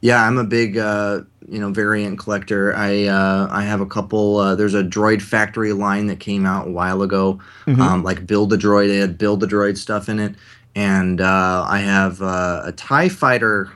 yeah. 0.00 0.26
I'm 0.26 0.38
a 0.38 0.44
big 0.44 0.76
uh, 0.76 1.22
you 1.48 1.58
know 1.58 1.70
variant 1.70 2.18
collector. 2.18 2.74
I 2.74 3.04
uh, 3.04 3.48
I 3.50 3.62
have 3.62 3.80
a 3.80 3.86
couple. 3.86 4.38
Uh, 4.38 4.54
there's 4.54 4.74
a 4.74 4.82
Droid 4.82 5.22
Factory 5.22 5.72
line 5.72 6.06
that 6.06 6.20
came 6.20 6.46
out 6.46 6.68
a 6.68 6.70
while 6.70 7.02
ago. 7.02 7.40
Um, 7.80 8.02
like 8.02 8.26
Build 8.26 8.52
a 8.52 8.56
Droid. 8.56 8.88
It 8.88 9.00
had 9.00 9.18
Build 9.18 9.42
a 9.42 9.46
Droid 9.46 9.76
stuff 9.76 10.08
in 10.08 10.18
it, 10.18 10.34
and 10.74 11.20
uh, 11.20 11.64
I 11.68 11.78
have 11.78 12.22
uh, 12.22 12.62
a 12.64 12.72
Tie 12.72 13.08
Fighter 13.08 13.72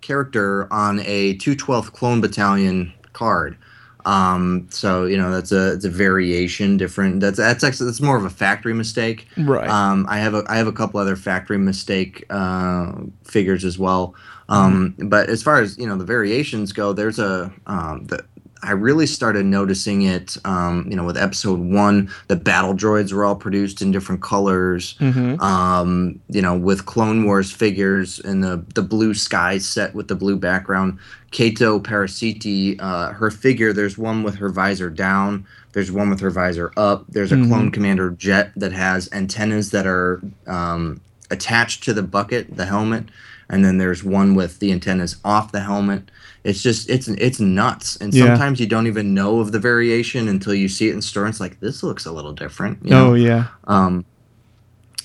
character 0.00 0.70
on 0.72 1.00
a 1.04 1.36
212th 1.36 1.92
Clone 1.92 2.20
Battalion 2.20 2.92
card. 3.12 3.56
Um, 4.04 4.66
so 4.70 5.06
you 5.06 5.16
know 5.16 5.30
that's 5.30 5.52
a 5.52 5.74
it's 5.74 5.84
a 5.84 5.90
variation 5.90 6.76
different. 6.76 7.20
That's 7.20 7.36
that's 7.38 7.62
actually 7.62 7.86
that's 7.86 8.00
more 8.00 8.16
of 8.16 8.24
a 8.24 8.30
factory 8.30 8.74
mistake. 8.74 9.28
Right. 9.36 9.68
Um, 9.68 10.06
I 10.08 10.18
have 10.18 10.34
a 10.34 10.44
I 10.48 10.56
have 10.56 10.66
a 10.66 10.72
couple 10.72 10.98
other 10.98 11.16
factory 11.16 11.58
mistake 11.58 12.24
uh, 12.30 12.92
figures 13.24 13.64
as 13.64 13.78
well. 13.78 14.14
Um, 14.48 14.94
But 14.98 15.28
as 15.28 15.42
far 15.42 15.60
as 15.60 15.78
you 15.78 15.86
know, 15.86 15.96
the 15.96 16.04
variations 16.04 16.72
go, 16.72 16.92
there's 16.92 17.18
a 17.18 17.52
um, 17.66 18.04
the, 18.06 18.24
I 18.64 18.72
really 18.72 19.06
started 19.06 19.44
noticing 19.44 20.02
it. 20.02 20.36
Um, 20.44 20.86
you 20.88 20.94
know, 20.94 21.04
with 21.04 21.16
episode 21.16 21.58
one, 21.58 22.10
the 22.28 22.36
battle 22.36 22.74
droids 22.74 23.12
were 23.12 23.24
all 23.24 23.34
produced 23.34 23.82
in 23.82 23.90
different 23.90 24.22
colors. 24.22 24.94
mm-hmm. 25.00 25.40
Um, 25.40 26.20
you 26.28 26.40
know, 26.40 26.56
with 26.56 26.86
Clone 26.86 27.24
Wars 27.24 27.50
figures 27.50 28.20
and 28.20 28.42
the 28.42 28.64
the 28.74 28.82
blue 28.82 29.14
sky 29.14 29.58
set 29.58 29.94
with 29.94 30.08
the 30.08 30.14
blue 30.14 30.36
background. 30.36 30.98
Cato 31.32 31.80
Parasitti, 31.80 32.76
uh, 32.78 33.12
her 33.14 33.30
figure. 33.30 33.72
There's 33.72 33.96
one 33.96 34.22
with 34.22 34.34
her 34.36 34.50
visor 34.50 34.90
down. 34.90 35.46
There's 35.72 35.90
one 35.90 36.10
with 36.10 36.20
her 36.20 36.30
visor 36.30 36.70
up. 36.76 37.06
There's 37.08 37.32
a 37.32 37.36
clone 37.48 37.70
commander 37.70 38.10
jet 38.10 38.52
that 38.56 38.72
has 38.72 39.08
antennas 39.12 39.70
that 39.70 39.86
are 39.86 40.20
um, 40.46 41.00
attached 41.30 41.82
to 41.84 41.94
the 41.94 42.02
bucket, 42.02 42.54
the 42.54 42.66
helmet, 42.66 43.06
and 43.52 43.64
then 43.64 43.78
there's 43.78 44.02
one 44.02 44.34
with 44.34 44.58
the 44.58 44.72
antennas 44.72 45.16
off 45.24 45.52
the 45.52 45.60
helmet. 45.60 46.10
It's 46.42 46.62
just 46.62 46.90
it's 46.90 47.06
it's 47.06 47.38
nuts, 47.38 47.96
and 47.96 48.12
Yeah. 48.12 48.26
sometimes 48.26 48.58
you 48.58 48.66
don't 48.66 48.88
even 48.88 49.14
know 49.14 49.38
of 49.38 49.52
the 49.52 49.60
variation 49.60 50.26
until 50.26 50.54
you 50.54 50.68
see 50.68 50.88
it 50.88 50.94
in 50.94 51.02
store. 51.02 51.24
And 51.26 51.30
it's 51.32 51.38
like 51.38 51.60
this 51.60 51.82
looks 51.84 52.06
a 52.06 52.10
little 52.12 52.32
different. 52.32 52.78
You 52.82 52.90
know? 52.90 53.10
Oh 53.10 53.14
yeah. 53.14 53.46
Um, 53.68 54.04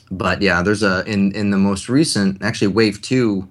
but 0.10 0.42
yeah, 0.42 0.64
there's 0.64 0.82
a 0.82 1.04
in 1.06 1.34
in 1.34 1.52
the 1.52 1.58
most 1.58 1.90
recent, 1.90 2.42
actually 2.42 2.70
wave 2.70 3.02
two, 3.02 3.48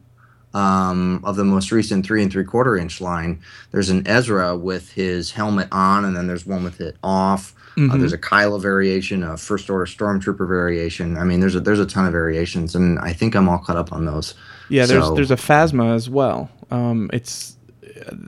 um, 0.54 1.20
of 1.22 1.36
the 1.36 1.44
most 1.44 1.70
recent 1.70 2.04
three 2.06 2.22
and 2.22 2.32
three 2.32 2.44
quarter 2.44 2.76
inch 2.76 3.00
line. 3.00 3.38
There's 3.72 3.90
an 3.90 4.02
Ezra 4.08 4.56
with 4.56 4.90
his 4.92 5.30
helmet 5.32 5.68
on, 5.70 6.06
and 6.06 6.16
then 6.16 6.26
there's 6.26 6.46
one 6.46 6.64
with 6.64 6.80
it 6.80 6.96
off. 7.04 7.52
Uh, 7.78 7.94
there's 7.98 8.14
a 8.14 8.18
Kylo 8.18 8.58
variation, 8.58 9.22
a 9.22 9.36
First 9.36 9.68
Order 9.68 9.84
Stormtrooper 9.84 10.48
variation. 10.48 11.18
I 11.18 11.24
mean, 11.24 11.40
there's 11.40 11.54
a 11.54 11.60
there's 11.60 11.78
a 11.78 11.84
ton 11.84 12.06
of 12.06 12.12
variations, 12.12 12.74
and 12.74 12.98
I 13.00 13.12
think 13.12 13.34
I'm 13.36 13.50
all 13.50 13.58
caught 13.58 13.76
up 13.76 13.92
on 13.92 14.06
those. 14.06 14.32
Yeah. 14.68 14.86
There's 14.86 15.04
So- 15.04 15.14
there's 15.14 15.30
a 15.30 15.36
Phasma 15.36 15.94
as 15.94 16.08
well. 16.10 16.50
Um, 16.70 17.10
it's 17.12 17.56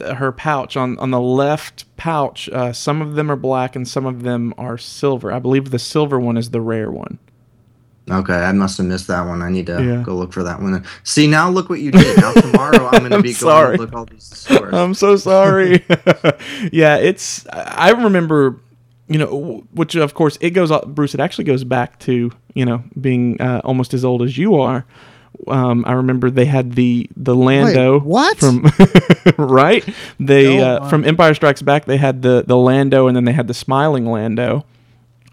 uh, 0.01 0.15
her 0.15 0.33
pouch 0.33 0.77
on 0.77 0.99
on 0.99 1.11
the 1.11 1.21
left 1.21 1.85
pouch. 1.97 2.49
Uh, 2.49 2.73
some 2.73 3.03
of 3.03 3.15
them 3.15 3.31
are 3.31 3.37
black 3.37 3.75
and 3.77 3.87
some 3.87 4.07
of 4.07 4.23
them 4.23 4.55
are 4.59 4.79
silver. 4.79 5.33
I 5.33 5.39
believe 5.41 5.71
the 5.71 5.79
silver 5.79 6.19
one 6.21 6.37
is 6.37 6.51
the 6.51 6.61
rare 6.61 6.91
one. 6.91 7.19
Okay, 8.11 8.33
I 8.33 8.53
must 8.53 8.79
have 8.79 8.87
missed 8.87 9.07
that 9.09 9.27
one. 9.27 9.43
I 9.43 9.51
need 9.51 9.67
to 9.67 9.85
Yeah. 9.85 10.03
go 10.03 10.15
look 10.17 10.33
for 10.33 10.43
that 10.43 10.63
one. 10.63 10.83
See, 11.05 11.27
now 11.27 11.51
look 11.51 11.69
what 11.69 11.81
you 11.81 11.91
did. 11.91 12.17
Now 12.17 12.33
tomorrow 12.33 12.87
I'm 12.91 13.01
going 13.07 13.11
to 13.11 13.21
be 13.23 13.35
sorry. 13.35 13.77
going 13.77 13.91
to 13.91 13.95
look 13.95 13.95
all 13.95 14.07
these 14.07 14.25
stores. 14.25 14.73
I'm 14.73 14.95
so 14.95 15.17
sorry. 15.17 15.85
yeah, 16.73 16.97
it's. 16.97 17.47
I 17.53 17.91
remember, 17.91 18.61
you 19.09 19.19
know, 19.19 19.67
which 19.73 19.95
of 19.95 20.15
course 20.15 20.39
it 20.41 20.51
goes. 20.51 20.73
Bruce, 20.87 21.13
it 21.13 21.21
actually 21.21 21.45
goes 21.45 21.65
back 21.65 21.99
to 22.01 22.31
you 22.55 22.65
know 22.65 22.83
being 22.99 23.39
uh, 23.43 23.61
almost 23.63 23.93
as 23.93 24.07
old 24.07 24.23
as 24.23 24.39
you 24.39 24.55
are. 24.55 24.87
Um, 25.47 25.85
I 25.87 25.93
remember 25.93 26.31
they 26.31 26.47
had 26.47 26.73
the 26.73 27.09
the 27.17 27.35
Lando. 27.35 28.01
what? 28.01 28.39
from 28.39 28.67
right? 29.39 29.87
They 30.19 30.57
Go 30.57 30.65
uh, 30.65 30.89
from 30.89 31.05
Empire 31.05 31.35
Strikes 31.35 31.63
Back. 31.63 31.85
They 31.85 31.97
had 31.97 32.23
the 32.23 32.45
the 32.47 32.57
Lando, 32.57 33.07
and 33.07 33.17
then 33.17 33.25
they 33.25 33.33
had 33.33 33.47
the 33.49 33.55
smiling 33.55 34.07
Lando. 34.07 34.65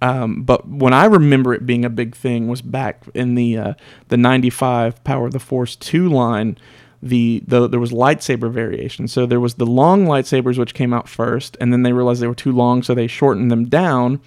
Um, 0.01 0.43
but 0.43 0.67
when 0.67 0.93
I 0.93 1.05
remember 1.05 1.53
it 1.53 1.65
being 1.65 1.85
a 1.85 1.89
big 1.89 2.15
thing 2.15 2.47
was 2.47 2.61
back 2.61 3.03
in 3.13 3.35
the 3.35 3.57
uh, 3.57 3.73
the 4.09 4.17
'95 4.17 5.03
Power 5.03 5.27
of 5.27 5.33
the 5.33 5.39
Force 5.39 5.75
two 5.75 6.09
line. 6.09 6.57
The, 7.03 7.43
the 7.45 7.67
there 7.67 7.79
was 7.79 7.91
lightsaber 7.91 8.49
variation. 8.51 9.07
So 9.07 9.27
there 9.27 9.39
was 9.39 9.55
the 9.55 9.65
long 9.65 10.05
lightsabers 10.05 10.57
which 10.57 10.73
came 10.73 10.91
out 10.91 11.07
first, 11.07 11.55
and 11.61 11.71
then 11.71 11.83
they 11.83 11.93
realized 11.93 12.19
they 12.19 12.27
were 12.27 12.33
too 12.33 12.53
long, 12.53 12.81
so 12.81 12.95
they 12.95 13.05
shortened 13.05 13.51
them 13.51 13.65
down. 13.65 14.21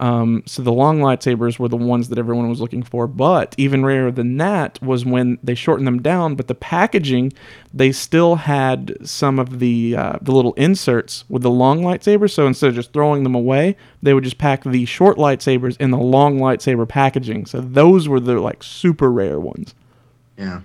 Um, 0.00 0.42
so 0.46 0.62
the 0.62 0.72
long 0.72 1.00
lightsabers 1.00 1.58
were 1.58 1.68
the 1.68 1.76
ones 1.76 2.08
that 2.08 2.18
everyone 2.18 2.48
was 2.48 2.60
looking 2.60 2.82
for. 2.82 3.06
But 3.06 3.54
even 3.58 3.84
rarer 3.84 4.10
than 4.10 4.36
that 4.36 4.80
was 4.82 5.04
when 5.04 5.38
they 5.42 5.54
shortened 5.54 5.86
them 5.86 6.00
down. 6.02 6.34
But 6.34 6.48
the 6.48 6.54
packaging, 6.54 7.32
they 7.74 7.92
still 7.92 8.36
had 8.36 8.96
some 9.02 9.38
of 9.38 9.58
the 9.58 9.96
uh, 9.96 10.18
the 10.22 10.32
little 10.32 10.54
inserts 10.54 11.24
with 11.28 11.42
the 11.42 11.50
long 11.50 11.80
lightsabers. 11.82 12.30
So 12.30 12.46
instead 12.46 12.68
of 12.68 12.74
just 12.74 12.92
throwing 12.92 13.24
them 13.24 13.34
away, 13.34 13.76
they 14.02 14.14
would 14.14 14.24
just 14.24 14.38
pack 14.38 14.64
the 14.64 14.84
short 14.84 15.16
lightsabers 15.16 15.76
in 15.80 15.90
the 15.90 15.98
long 15.98 16.38
lightsaber 16.38 16.88
packaging. 16.88 17.46
So 17.46 17.60
those 17.60 18.08
were 18.08 18.20
the 18.20 18.40
like 18.40 18.62
super 18.62 19.10
rare 19.10 19.40
ones. 19.40 19.74
yeah. 20.36 20.60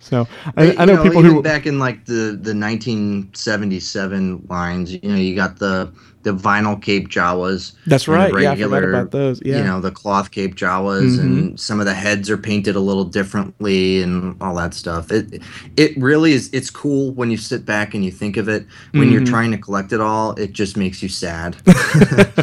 So 0.00 0.26
I, 0.56 0.74
I 0.76 0.84
know, 0.86 1.02
you 1.02 1.10
people 1.10 1.22
who 1.22 1.42
back 1.42 1.66
in 1.66 1.78
like 1.78 2.06
the 2.06 2.38
the 2.40 2.54
1977 2.56 4.46
lines. 4.48 4.92
You 4.92 5.00
know, 5.02 5.14
you 5.16 5.36
got 5.36 5.58
the 5.58 5.92
the 6.22 6.32
vinyl 6.34 6.80
cape 6.80 7.08
Jawas. 7.08 7.72
That's 7.86 8.06
right. 8.06 8.30
Yeah, 8.32 8.50
I 8.50 8.52
regular, 8.52 8.90
about 8.90 9.10
those. 9.10 9.40
Yeah. 9.42 9.54
Mm-hmm. 9.54 9.62
You 9.66 9.70
know, 9.72 9.80
the 9.80 9.90
cloth 9.90 10.30
cape 10.30 10.54
Jawas, 10.54 11.18
and 11.18 11.58
some 11.58 11.80
of 11.80 11.86
the 11.86 11.94
heads 11.94 12.28
are 12.28 12.36
painted 12.36 12.76
a 12.76 12.80
little 12.80 13.04
differently, 13.04 14.02
and 14.02 14.36
all 14.42 14.54
that 14.56 14.74
stuff. 14.74 15.10
It 15.10 15.42
it 15.76 15.96
really 15.96 16.32
is. 16.32 16.50
It's 16.52 16.68
cool 16.70 17.12
when 17.12 17.30
you 17.30 17.36
sit 17.36 17.64
back 17.64 17.94
and 17.94 18.04
you 18.04 18.10
think 18.10 18.36
of 18.36 18.48
it. 18.48 18.66
When 18.92 19.04
Mm-hmm. 19.04 19.12
you're 19.12 19.24
trying 19.24 19.50
to 19.52 19.58
collect 19.58 19.92
it 19.92 20.00
all, 20.00 20.32
it 20.32 20.52
just 20.52 20.76
makes 20.76 21.02
you 21.02 21.08
sad. 21.08 21.56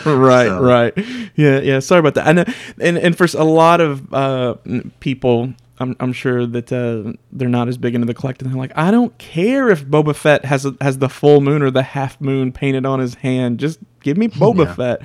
right, 0.06 0.48
So- 0.48 0.62
right. 0.62 0.94
Yeah, 1.36 1.60
yeah. 1.60 1.80
Sorry 1.80 2.00
about 2.00 2.16
that. 2.16 2.28
I 2.28 2.32
know, 2.34 2.46
and 2.80 2.98
and 2.98 3.18
for 3.18 3.28
a 3.38 3.44
lot 3.44 3.80
of 3.82 4.14
uh, 4.14 4.56
people, 5.00 5.54
I'm 5.80 5.96
I'm 6.00 6.14
sure 6.14 6.46
that 6.46 6.72
uh, 6.72 7.14
they're 7.32 7.50
not 7.50 7.68
as 7.68 7.78
big 7.78 7.94
into 7.96 8.08
the 8.08 8.14
collecting. 8.14 8.48
They're 8.50 8.58
like, 8.58 8.76
I 8.76 8.90
don't 8.92 9.16
care 9.18 9.70
if 9.70 9.86
Boba 9.86 10.16
Fett 10.16 10.46
has 10.46 10.66
a, 10.66 10.76
has 10.82 10.98
the 10.98 11.10
full 11.10 11.40
moon 11.42 11.62
or 11.62 11.70
the 11.72 11.84
half 11.84 12.20
moon 12.20 12.52
painted 12.52 12.86
on 12.86 13.00
his 13.00 13.16
hand. 13.16 13.60
Just 13.60 13.80
give 14.02 14.18
me 14.18 14.28
Boba 14.30 14.66
Yeah. 14.66 14.74
Fett. 14.74 15.02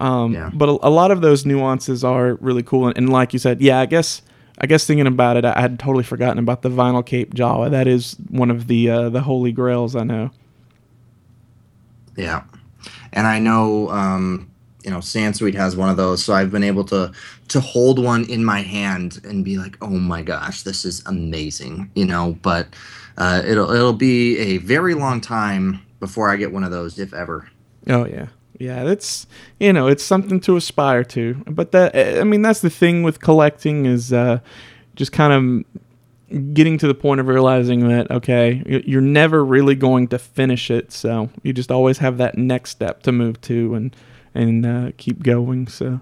Um, 0.00 0.32
Yeah. 0.32 0.50
But 0.54 0.68
a, 0.68 0.72
a 0.86 0.90
lot 0.90 1.10
of 1.10 1.20
those 1.22 1.44
nuances 1.44 2.04
are 2.04 2.34
really 2.36 2.62
cool. 2.62 2.86
And, 2.88 2.96
and 2.96 3.10
like 3.10 3.32
you 3.32 3.38
said, 3.38 3.60
yeah, 3.60 3.80
I 3.80 3.86
guess. 3.86 4.22
I 4.58 4.66
guess 4.66 4.86
thinking 4.86 5.06
about 5.08 5.38
it, 5.38 5.44
I 5.46 5.58
had 5.60 5.78
totally 5.78 6.04
forgotten 6.04 6.38
about 6.38 6.60
the 6.62 6.68
vinyl 6.68 7.04
cape 7.04 7.34
Jawa. 7.34 7.70
That 7.70 7.88
is 7.88 8.16
one 8.28 8.50
of 8.50 8.68
the 8.68 8.90
uh, 8.90 9.08
the 9.08 9.22
holy 9.22 9.50
grails 9.50 9.96
I 9.96 10.04
know. 10.04 10.30
Yeah, 12.16 12.44
and 13.12 13.26
I 13.26 13.38
know 13.38 13.88
um, 13.88 14.51
you 14.84 14.90
know 14.90 14.98
Sansweet 14.98 15.54
has 15.54 15.76
one 15.76 15.88
of 15.88 15.96
those, 15.96 16.24
so 16.24 16.34
I've 16.34 16.50
been 16.50 16.64
able 16.64 16.84
to 16.84 17.12
to 17.48 17.60
hold 17.60 18.02
one 18.02 18.24
in 18.24 18.44
my 18.44 18.60
hand 18.60 19.20
and 19.24 19.44
be 19.44 19.58
like, 19.58 19.76
oh 19.82 19.88
my 19.88 20.22
gosh, 20.22 20.62
this 20.62 20.84
is 20.84 21.02
amazing, 21.06 21.90
you 21.94 22.04
know. 22.04 22.36
But 22.42 22.68
uh, 23.16 23.42
it'll 23.44 23.70
it'll 23.70 23.92
be 23.92 24.38
a 24.38 24.58
very 24.58 24.94
long 24.94 25.20
time 25.20 25.80
before 26.00 26.30
I 26.30 26.36
get 26.36 26.52
one 26.52 26.64
of 26.64 26.70
those, 26.70 26.98
if 26.98 27.14
ever. 27.14 27.48
Oh 27.88 28.06
yeah, 28.06 28.26
yeah. 28.58 28.84
That's 28.84 29.26
you 29.60 29.72
know, 29.72 29.86
it's 29.86 30.02
something 30.02 30.40
to 30.40 30.56
aspire 30.56 31.04
to. 31.04 31.34
But 31.46 31.72
that 31.72 31.94
I 32.20 32.24
mean, 32.24 32.42
that's 32.42 32.60
the 32.60 32.70
thing 32.70 33.02
with 33.02 33.20
collecting 33.20 33.86
is 33.86 34.12
uh, 34.12 34.40
just 34.96 35.12
kind 35.12 35.32
of 35.32 36.54
getting 36.54 36.78
to 36.78 36.86
the 36.86 36.94
point 36.94 37.20
of 37.20 37.28
realizing 37.28 37.88
that 37.88 38.10
okay, 38.10 38.62
you're 38.86 39.00
never 39.00 39.44
really 39.44 39.74
going 39.74 40.08
to 40.08 40.18
finish 40.18 40.70
it, 40.70 40.90
so 40.90 41.30
you 41.42 41.52
just 41.52 41.70
always 41.70 41.98
have 41.98 42.18
that 42.18 42.36
next 42.36 42.70
step 42.70 43.02
to 43.02 43.12
move 43.12 43.40
to 43.42 43.74
and 43.74 43.94
and 44.34 44.66
uh, 44.66 44.92
keep 44.96 45.22
going. 45.22 45.68
So. 45.68 46.00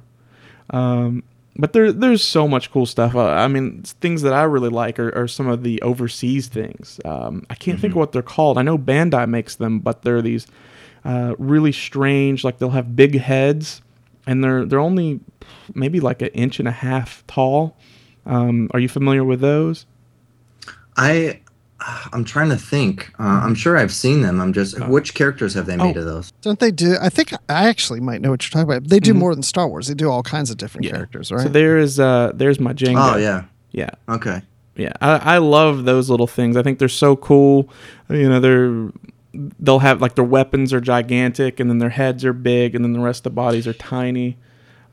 Um, 0.70 1.24
but 1.56 1.72
there, 1.72 1.92
there's 1.92 2.22
so 2.22 2.48
much 2.48 2.70
cool 2.70 2.86
stuff. 2.86 3.14
Uh, 3.14 3.26
I 3.26 3.48
mean, 3.48 3.82
things 3.82 4.22
that 4.22 4.32
I 4.32 4.44
really 4.44 4.68
like 4.68 4.98
are, 4.98 5.14
are 5.14 5.28
some 5.28 5.48
of 5.48 5.62
the 5.62 5.82
overseas 5.82 6.48
things. 6.48 7.00
Um, 7.04 7.44
I 7.50 7.54
can't 7.54 7.78
think 7.78 7.92
of 7.92 7.98
what 7.98 8.12
they're 8.12 8.22
called. 8.22 8.56
I 8.56 8.62
know 8.62 8.78
Bandai 8.78 9.28
makes 9.28 9.56
them, 9.56 9.80
but 9.80 10.02
they're 10.02 10.22
these 10.22 10.46
uh, 11.04 11.34
really 11.38 11.72
strange. 11.72 12.44
Like 12.44 12.58
they'll 12.58 12.70
have 12.70 12.96
big 12.96 13.18
heads, 13.18 13.82
and 14.26 14.42
they're 14.42 14.64
they're 14.64 14.78
only 14.78 15.20
maybe 15.74 16.00
like 16.00 16.22
an 16.22 16.28
inch 16.28 16.58
and 16.58 16.68
a 16.68 16.72
half 16.72 17.24
tall. 17.26 17.76
Um, 18.26 18.70
are 18.72 18.80
you 18.80 18.88
familiar 18.88 19.24
with 19.24 19.40
those? 19.40 19.86
I 20.96 21.40
I'm 22.12 22.24
trying 22.24 22.48
to 22.50 22.56
think. 22.56 23.10
Uh, 23.18 23.40
I'm 23.44 23.54
sure 23.54 23.76
I've 23.76 23.92
seen 23.92 24.22
them. 24.22 24.40
I'm 24.40 24.52
just 24.52 24.78
which 24.88 25.14
characters 25.14 25.54
have 25.54 25.66
they 25.66 25.76
made 25.76 25.96
Oh. 25.96 26.00
of 26.00 26.06
those? 26.06 26.30
Don't 26.42 26.58
they 26.60 26.70
do? 26.70 26.96
I 27.00 27.08
think 27.08 27.32
I 27.48 27.68
actually 27.68 28.00
might 28.00 28.20
know 28.20 28.30
what 28.30 28.42
you're 28.44 28.50
talking 28.50 28.70
about. 28.76 28.88
They 28.88 29.00
do 29.00 29.14
more 29.14 29.34
than 29.34 29.42
Star 29.42 29.66
Wars. 29.68 29.88
They 29.88 29.94
do 29.94 30.10
all 30.10 30.22
kinds 30.22 30.50
of 30.50 30.56
different 30.56 30.84
Mm-hmm. 30.86 30.94
Yeah. 30.94 30.98
characters, 30.98 31.32
right? 31.32 31.42
So 31.42 31.48
there 31.48 31.78
is 31.78 31.98
uh, 32.00 32.32
there's 32.34 32.60
my 32.60 32.72
Jenga. 32.72 33.14
Oh 33.14 33.16
yeah. 33.16 33.44
yeah. 33.72 33.90
Okay. 34.08 34.42
Yeah, 34.76 34.92
I, 35.02 35.34
I 35.34 35.38
love 35.38 35.84
those 35.84 36.08
little 36.08 36.26
things. 36.28 36.56
I 36.56 36.62
think 36.62 36.78
they're 36.78 36.88
so 36.88 37.14
cool. 37.16 37.68
You 38.08 38.28
know, 38.28 38.40
they're 38.40 38.90
they'll 39.58 39.78
have 39.80 40.00
like 40.00 40.14
their 40.14 40.24
weapons 40.24 40.72
are 40.72 40.80
gigantic, 40.80 41.60
and 41.60 41.68
then 41.68 41.78
their 41.78 41.90
heads 41.90 42.24
are 42.24 42.32
big, 42.32 42.74
and 42.74 42.82
then 42.84 42.92
the 42.94 43.00
rest 43.00 43.20
of 43.20 43.24
the 43.24 43.30
bodies 43.30 43.66
are 43.66 43.72
tiny. 43.74 44.38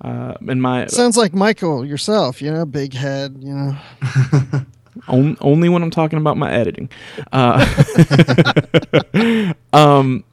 Uh, 0.01 0.33
and 0.47 0.61
my 0.61 0.87
Sounds 0.87 1.15
like 1.17 1.33
Michael 1.33 1.85
yourself. 1.85 2.41
You 2.41 2.51
know, 2.51 2.65
big 2.65 2.93
head. 2.93 3.37
You 3.39 3.53
know, 3.53 3.77
on, 5.07 5.37
only 5.41 5.69
when 5.69 5.83
I'm 5.83 5.91
talking 5.91 6.19
about 6.19 6.37
my 6.37 6.51
editing. 6.51 6.89
Uh, 7.31 7.65
um, 9.73 10.23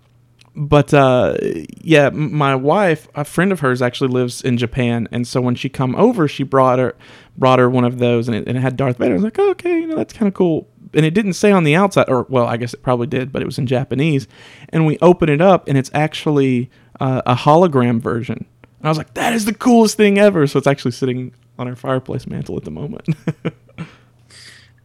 but 0.56 0.94
uh, 0.94 1.36
yeah, 1.80 2.10
my 2.10 2.54
wife, 2.54 3.08
a 3.14 3.24
friend 3.24 3.50
of 3.50 3.60
hers, 3.60 3.82
actually 3.82 4.08
lives 4.08 4.40
in 4.40 4.56
Japan, 4.56 5.08
and 5.10 5.26
so 5.26 5.40
when 5.40 5.54
she 5.54 5.68
come 5.68 5.96
over, 5.96 6.28
she 6.28 6.44
brought 6.44 6.78
her 6.78 6.94
brought 7.36 7.58
her 7.58 7.68
one 7.68 7.84
of 7.84 7.98
those, 7.98 8.28
and 8.28 8.36
it, 8.36 8.46
and 8.46 8.56
it 8.56 8.60
had 8.60 8.76
Darth 8.76 8.98
Vader. 8.98 9.12
I 9.12 9.14
was 9.14 9.24
like, 9.24 9.38
oh, 9.38 9.50
okay, 9.50 9.80
you 9.80 9.86
know, 9.86 9.96
that's 9.96 10.12
kind 10.12 10.28
of 10.28 10.34
cool. 10.34 10.68
And 10.92 11.04
it 11.04 11.12
didn't 11.12 11.32
say 11.32 11.50
on 11.50 11.64
the 11.64 11.74
outside, 11.74 12.08
or 12.08 12.26
well, 12.28 12.46
I 12.46 12.56
guess 12.56 12.72
it 12.72 12.82
probably 12.82 13.08
did, 13.08 13.32
but 13.32 13.42
it 13.42 13.46
was 13.46 13.58
in 13.58 13.66
Japanese. 13.66 14.28
And 14.68 14.86
we 14.86 14.96
open 15.02 15.28
it 15.28 15.40
up, 15.40 15.66
and 15.66 15.76
it's 15.76 15.90
actually 15.92 16.70
uh, 17.00 17.22
a 17.26 17.34
hologram 17.34 18.00
version. 18.00 18.46
And 18.78 18.86
I 18.86 18.88
was 18.88 18.98
like, 18.98 19.14
that 19.14 19.32
is 19.32 19.46
the 19.46 19.54
coolest 19.54 19.96
thing 19.96 20.18
ever. 20.18 20.46
So 20.46 20.58
it's 20.58 20.68
actually 20.68 20.92
sitting 20.92 21.34
on 21.58 21.66
our 21.66 21.74
fireplace 21.74 22.26
mantle 22.26 22.56
at 22.56 22.64
the 22.64 22.70
moment. 22.70 23.08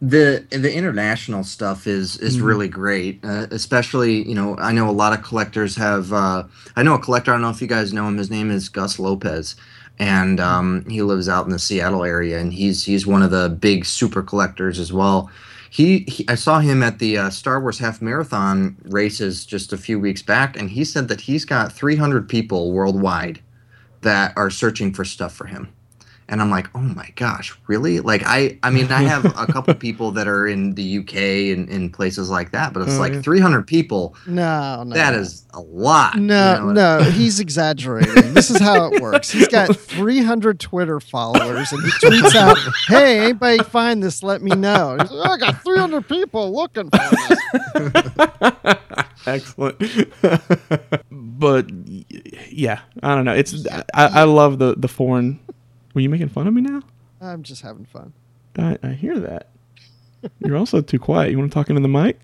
the 0.00 0.46
the 0.50 0.72
international 0.74 1.44
stuff 1.44 1.86
is 1.86 2.16
is 2.18 2.36
Mm-hmm. 2.36 2.46
really 2.46 2.68
great 2.68 3.20
uh, 3.24 3.46
especially 3.50 4.26
you 4.28 4.34
know 4.34 4.56
i 4.58 4.72
know 4.72 4.88
a 4.88 4.92
lot 4.92 5.12
of 5.12 5.22
collectors 5.22 5.76
have 5.76 6.12
uh, 6.12 6.44
i 6.76 6.82
know 6.82 6.94
a 6.94 6.98
collector 6.98 7.32
i 7.32 7.34
don't 7.34 7.42
know 7.42 7.50
if 7.50 7.60
you 7.60 7.68
guys 7.68 7.92
know 7.92 8.08
him 8.08 8.16
his 8.16 8.30
name 8.30 8.50
is 8.50 8.68
gus 8.68 8.98
lopez. 8.98 9.56
And 9.98 10.40
um, 10.40 10.86
he 10.88 11.02
lives 11.02 11.28
out 11.28 11.44
in 11.44 11.50
the 11.52 11.58
seattle 11.58 12.04
area 12.04 12.38
and 12.40 12.54
he's 12.54 12.84
he's 12.84 13.06
one 13.06 13.22
of 13.22 13.30
the 13.30 13.50
big 13.50 13.84
super 13.84 14.22
collectors 14.22 14.78
as 14.78 14.92
well. 14.94 15.30
He, 15.68 16.00
he 16.08 16.24
i 16.28 16.34
saw 16.36 16.60
him 16.60 16.82
at 16.82 16.98
the 17.00 17.18
uh, 17.18 17.30
star 17.30 17.60
wars 17.60 17.78
half 17.78 18.00
marathon 18.00 18.76
races 18.84 19.44
just 19.44 19.72
a 19.74 19.78
few 19.78 20.00
weeks 20.00 20.22
back 20.22 20.58
and 20.58 20.70
he 20.70 20.84
said 20.86 21.08
that 21.08 21.20
he's 21.22 21.44
got 21.44 21.72
300 21.72 22.28
people 22.28 22.72
worldwide 22.72 23.40
that 24.00 24.32
are 24.36 24.48
searching 24.50 24.92
for 24.94 25.04
stuff 25.04 25.34
for 25.34 25.46
him 25.46 25.68
and 26.30 26.40
I'm 26.40 26.50
like, 26.50 26.68
oh 26.74 26.80
my 26.80 27.10
gosh, 27.16 27.54
really? 27.66 28.00
Like 28.00 28.22
I, 28.24 28.58
I 28.62 28.70
mean, 28.70 28.90
I 28.90 29.02
have 29.02 29.24
a 29.26 29.46
couple 29.46 29.74
people 29.88 30.12
that 30.12 30.26
are 30.28 30.46
in 30.46 30.74
the 30.74 30.98
UK 30.98 31.14
and 31.56 31.68
in 31.68 31.90
places 31.90 32.30
like 32.30 32.52
that, 32.52 32.72
but 32.72 32.82
it's 32.82 32.96
Oh, 32.96 33.00
like 33.00 33.12
mm-hmm. 33.12 33.20
300 33.22 33.66
people. 33.66 34.14
no, 34.26 34.82
no, 34.84 34.94
That 34.94 35.14
is 35.14 35.44
a 35.52 35.60
lot. 35.60 36.14
you 36.14 36.20
No, 36.22 36.70
know? 36.72 36.98
no, 36.98 37.04
he's 37.10 37.40
exaggerating. 37.40 38.32
This 38.32 38.50
is 38.50 38.60
how 38.60 38.86
it 38.92 39.02
works. 39.02 39.30
He's 39.30 39.48
got 39.48 39.76
300 39.76 40.60
Twitter 40.60 41.00
followers, 41.00 41.72
and 41.72 41.82
he 41.82 41.90
tweets 41.90 42.34
out, 42.36 42.56
"Hey, 42.86 43.18
anybody 43.20 43.62
find 43.64 44.02
this? 44.02 44.22
Let 44.22 44.40
me 44.42 44.52
know." 44.54 44.96
He's 45.00 45.10
like, 45.10 45.28
"Oh, 45.28 45.32
I 45.32 45.36
got 45.38 45.62
300 45.64 46.06
people 46.08 46.54
looking 46.54 46.88
for 46.90 46.98
this." 47.10 48.76
Excellent. 49.26 49.76
but 51.10 51.66
yeah, 52.50 52.80
I 53.02 53.14
don't 53.14 53.24
know. 53.24 53.34
It's 53.34 53.66
I, 53.68 53.82
I 54.20 54.22
love 54.24 54.58
the 54.58 54.74
the 54.76 54.88
foreign. 54.88 55.40
Were 55.94 56.00
you 56.00 56.08
making 56.08 56.28
fun 56.28 56.46
of 56.46 56.54
me 56.54 56.60
now? 56.60 56.82
I'm 57.20 57.42
just 57.42 57.62
having 57.62 57.84
fun. 57.84 58.12
I, 58.58 58.78
I 58.82 58.88
hear 58.90 59.18
that. 59.20 59.48
You're 60.44 60.56
also 60.56 60.80
too 60.80 60.98
quiet. 60.98 61.30
You 61.30 61.38
want 61.38 61.50
to 61.50 61.54
talk 61.54 61.70
into 61.70 61.80
the 61.80 61.88
mic? 61.88 62.18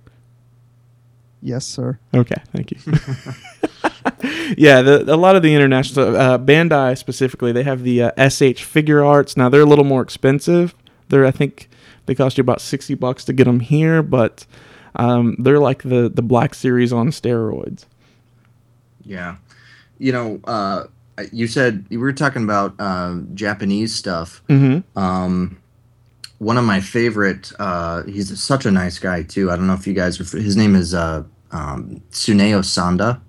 Yes, 1.42 1.64
sir. 1.64 1.98
Okay, 2.14 2.42
thank 2.52 2.72
you. 2.72 2.78
yeah, 4.56 4.82
the, 4.82 5.04
a 5.06 5.16
lot 5.16 5.36
of 5.36 5.42
the 5.42 5.54
international 5.54 6.16
uh, 6.16 6.38
Bandai 6.38 6.96
specifically, 6.98 7.52
they 7.52 7.62
have 7.62 7.82
the 7.82 8.04
uh, 8.04 8.10
S.H. 8.16 8.64
Figuarts. 8.64 9.36
Now 9.36 9.48
they're 9.48 9.60
a 9.60 9.66
little 9.66 9.84
more 9.84 10.02
expensive. 10.02 10.74
They're 11.08 11.26
I 11.26 11.30
think 11.30 11.68
they 12.06 12.14
cost 12.14 12.36
you 12.36 12.42
about 12.42 12.60
sixty 12.60 12.94
bucks 12.94 13.24
to 13.26 13.32
get 13.32 13.44
them 13.44 13.60
here, 13.60 14.02
but 14.02 14.46
um, 14.96 15.36
they're 15.38 15.60
like 15.60 15.82
the 15.82 16.10
the 16.12 16.22
Black 16.22 16.54
Series 16.54 16.92
on 16.92 17.08
steroids. 17.08 17.84
Yeah. 19.04 19.36
You 19.98 20.12
know, 20.12 20.40
uh, 20.44 20.84
you 21.32 21.46
said 21.46 21.86
you 21.88 22.00
were 22.00 22.12
talking 22.12 22.44
about 22.44 22.74
uh, 22.78 23.16
Japanese 23.34 23.94
stuff. 23.94 24.42
Mm-hmm. 24.48 24.98
Um, 24.98 25.58
one 26.38 26.58
of 26.58 26.64
my 26.64 26.80
favorite. 26.80 27.52
Uh, 27.58 28.02
he's 28.04 28.38
such 28.40 28.66
a 28.66 28.70
nice 28.70 28.98
guy 28.98 29.22
too. 29.22 29.50
I 29.50 29.56
don't 29.56 29.66
know 29.66 29.74
if 29.74 29.86
you 29.86 29.94
guys. 29.94 30.20
Are, 30.20 30.38
his 30.38 30.56
name 30.56 30.74
is 30.74 30.94
uh, 30.94 31.24
um, 31.50 32.02
Tsuneo 32.10 32.60
Sanda. 32.60 33.20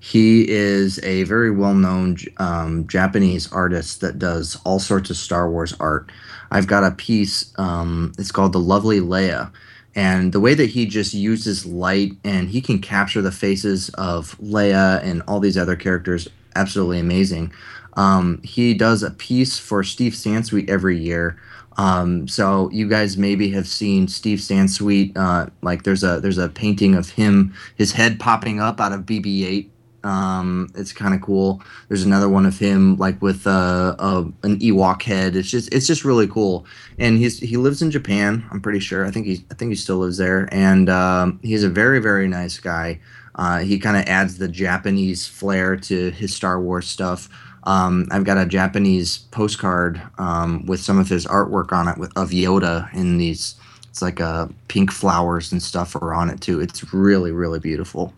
He 0.00 0.46
is 0.50 1.02
a 1.02 1.22
very 1.22 1.50
well-known 1.50 2.18
um, 2.36 2.86
Japanese 2.86 3.50
artist 3.50 4.02
that 4.02 4.18
does 4.18 4.58
all 4.64 4.78
sorts 4.78 5.08
of 5.08 5.16
Star 5.16 5.48
Wars 5.50 5.72
art. 5.80 6.12
I've 6.50 6.66
got 6.66 6.84
a 6.84 6.90
piece. 6.90 7.54
Um, 7.56 8.12
it's 8.18 8.30
called 8.30 8.52
"The 8.52 8.60
Lovely 8.60 9.00
Leia," 9.00 9.50
and 9.94 10.32
the 10.32 10.40
way 10.40 10.54
that 10.54 10.70
he 10.70 10.84
just 10.84 11.14
uses 11.14 11.64
light 11.64 12.12
and 12.22 12.50
he 12.50 12.60
can 12.60 12.80
capture 12.80 13.22
the 13.22 13.32
faces 13.32 13.88
of 13.90 14.36
Leia 14.38 15.02
and 15.02 15.22
all 15.26 15.40
these 15.40 15.56
other 15.56 15.76
characters, 15.76 16.28
absolutely 16.56 17.00
amazing. 17.00 17.52
Um, 17.96 18.40
he 18.42 18.74
does 18.74 19.02
a 19.02 19.10
piece 19.10 19.58
for 19.58 19.82
Steve 19.82 20.12
Sansweet 20.12 20.68
every 20.68 20.98
year. 20.98 21.38
Um, 21.76 22.28
so 22.28 22.70
you 22.70 22.88
guys 22.88 23.16
maybe 23.16 23.50
have 23.50 23.66
seen 23.66 24.08
Steve 24.08 24.38
Sansweet. 24.38 25.16
Uh, 25.16 25.46
like 25.62 25.82
there's 25.82 26.04
a 26.04 26.20
there's 26.20 26.38
a 26.38 26.48
painting 26.48 26.94
of 26.94 27.10
him, 27.10 27.54
his 27.76 27.92
head 27.92 28.20
popping 28.20 28.60
up 28.60 28.80
out 28.80 28.92
of 28.92 29.02
BB-8. 29.02 29.70
Um, 30.04 30.70
it's 30.74 30.92
kind 30.92 31.14
of 31.14 31.22
cool. 31.22 31.62
There's 31.88 32.04
another 32.04 32.28
one 32.28 32.44
of 32.44 32.58
him 32.58 32.96
like 32.96 33.20
with 33.22 33.46
uh, 33.46 33.96
a 33.98 34.18
an 34.42 34.58
Ewok 34.58 35.02
head. 35.02 35.34
It's 35.34 35.50
just 35.50 35.72
it's 35.72 35.86
just 35.86 36.04
really 36.04 36.28
cool. 36.28 36.66
And 36.98 37.18
he's 37.18 37.40
he 37.40 37.56
lives 37.56 37.82
in 37.82 37.90
Japan. 37.90 38.46
I'm 38.50 38.60
pretty 38.60 38.80
sure. 38.80 39.06
I 39.06 39.10
think 39.10 39.26
he 39.26 39.44
I 39.50 39.54
think 39.54 39.70
he 39.70 39.76
still 39.76 39.98
lives 39.98 40.18
there. 40.18 40.48
And 40.52 40.88
um, 40.90 41.40
he's 41.42 41.64
a 41.64 41.70
very 41.70 42.00
very 42.00 42.28
nice 42.28 42.58
guy. 42.58 43.00
Uh, 43.34 43.58
he 43.60 43.78
kind 43.78 43.96
of 43.96 44.04
adds 44.04 44.38
the 44.38 44.48
Japanese 44.48 45.26
flair 45.26 45.76
to 45.76 46.10
his 46.10 46.34
Star 46.34 46.60
Wars 46.60 46.88
stuff. 46.88 47.28
Um, 47.64 48.08
I've 48.10 48.24
got 48.24 48.38
a 48.38 48.46
Japanese 48.46 49.18
postcard 49.30 50.00
um, 50.18 50.66
with 50.66 50.80
some 50.80 50.98
of 50.98 51.08
his 51.08 51.26
artwork 51.26 51.72
on 51.72 51.88
it 51.88 51.98
with, 51.98 52.16
of 52.16 52.30
Yoda 52.30 52.92
in 52.94 53.18
these. 53.18 53.56
It's 53.88 54.02
like 54.02 54.20
uh, 54.20 54.48
pink 54.68 54.90
flowers 54.90 55.52
and 55.52 55.62
stuff 55.62 55.94
are 55.96 56.12
on 56.12 56.28
it 56.28 56.40
too. 56.40 56.60
It's 56.60 56.92
really 56.92 57.30
really 57.30 57.60
beautiful. 57.60 58.12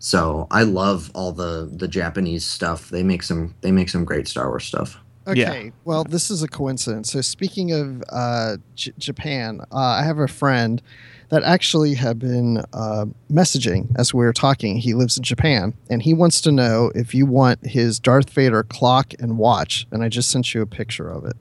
So 0.00 0.48
I 0.50 0.62
love 0.64 1.10
all 1.14 1.32
the 1.32 1.70
the 1.72 1.88
Japanese 1.88 2.44
stuff. 2.44 2.90
They 2.90 3.02
make 3.02 3.22
some 3.22 3.54
they 3.60 3.70
make 3.70 3.88
some 3.88 4.04
great 4.04 4.28
Star 4.28 4.48
Wars 4.48 4.64
stuff. 4.64 4.98
Okay. 5.26 5.72
Well, 5.84 6.04
this 6.04 6.30
is 6.30 6.42
a 6.42 6.48
coincidence. 6.48 7.12
So, 7.12 7.20
speaking 7.20 7.72
of 7.72 8.02
uh, 8.10 8.56
J- 8.74 8.92
Japan, 8.98 9.60
uh, 9.70 9.76
I 9.76 10.02
have 10.02 10.18
a 10.18 10.26
friend 10.26 10.82
that 11.30 11.42
actually 11.44 11.94
had 11.94 12.18
been 12.18 12.58
uh, 12.72 13.06
messaging 13.30 13.88
as 13.96 14.12
we 14.12 14.24
were 14.24 14.32
talking. 14.32 14.76
He 14.76 14.94
lives 14.94 15.16
in 15.16 15.22
Japan, 15.22 15.74
and 15.88 16.02
he 16.02 16.12
wants 16.12 16.40
to 16.42 16.52
know 16.52 16.90
if 16.94 17.14
you 17.14 17.24
want 17.24 17.64
his 17.66 17.98
Darth 17.98 18.30
Vader 18.30 18.62
clock 18.64 19.14
and 19.18 19.38
watch. 19.38 19.86
And 19.90 20.02
I 20.02 20.08
just 20.08 20.30
sent 20.30 20.52
you 20.54 20.60
a 20.60 20.66
picture 20.66 21.08
of 21.08 21.24
it. 21.24 21.36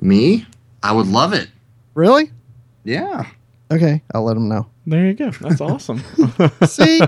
Me, 0.00 0.46
I 0.82 0.92
would 0.92 1.06
love 1.06 1.32
it. 1.32 1.48
Really? 1.94 2.30
Yeah. 2.84 3.26
Okay, 3.70 4.02
I'll 4.14 4.24
let 4.24 4.36
him 4.36 4.48
know. 4.48 4.66
There 4.86 5.06
you 5.06 5.14
go. 5.14 5.30
That's 5.30 5.60
awesome. 5.60 5.98
See, 6.66 7.00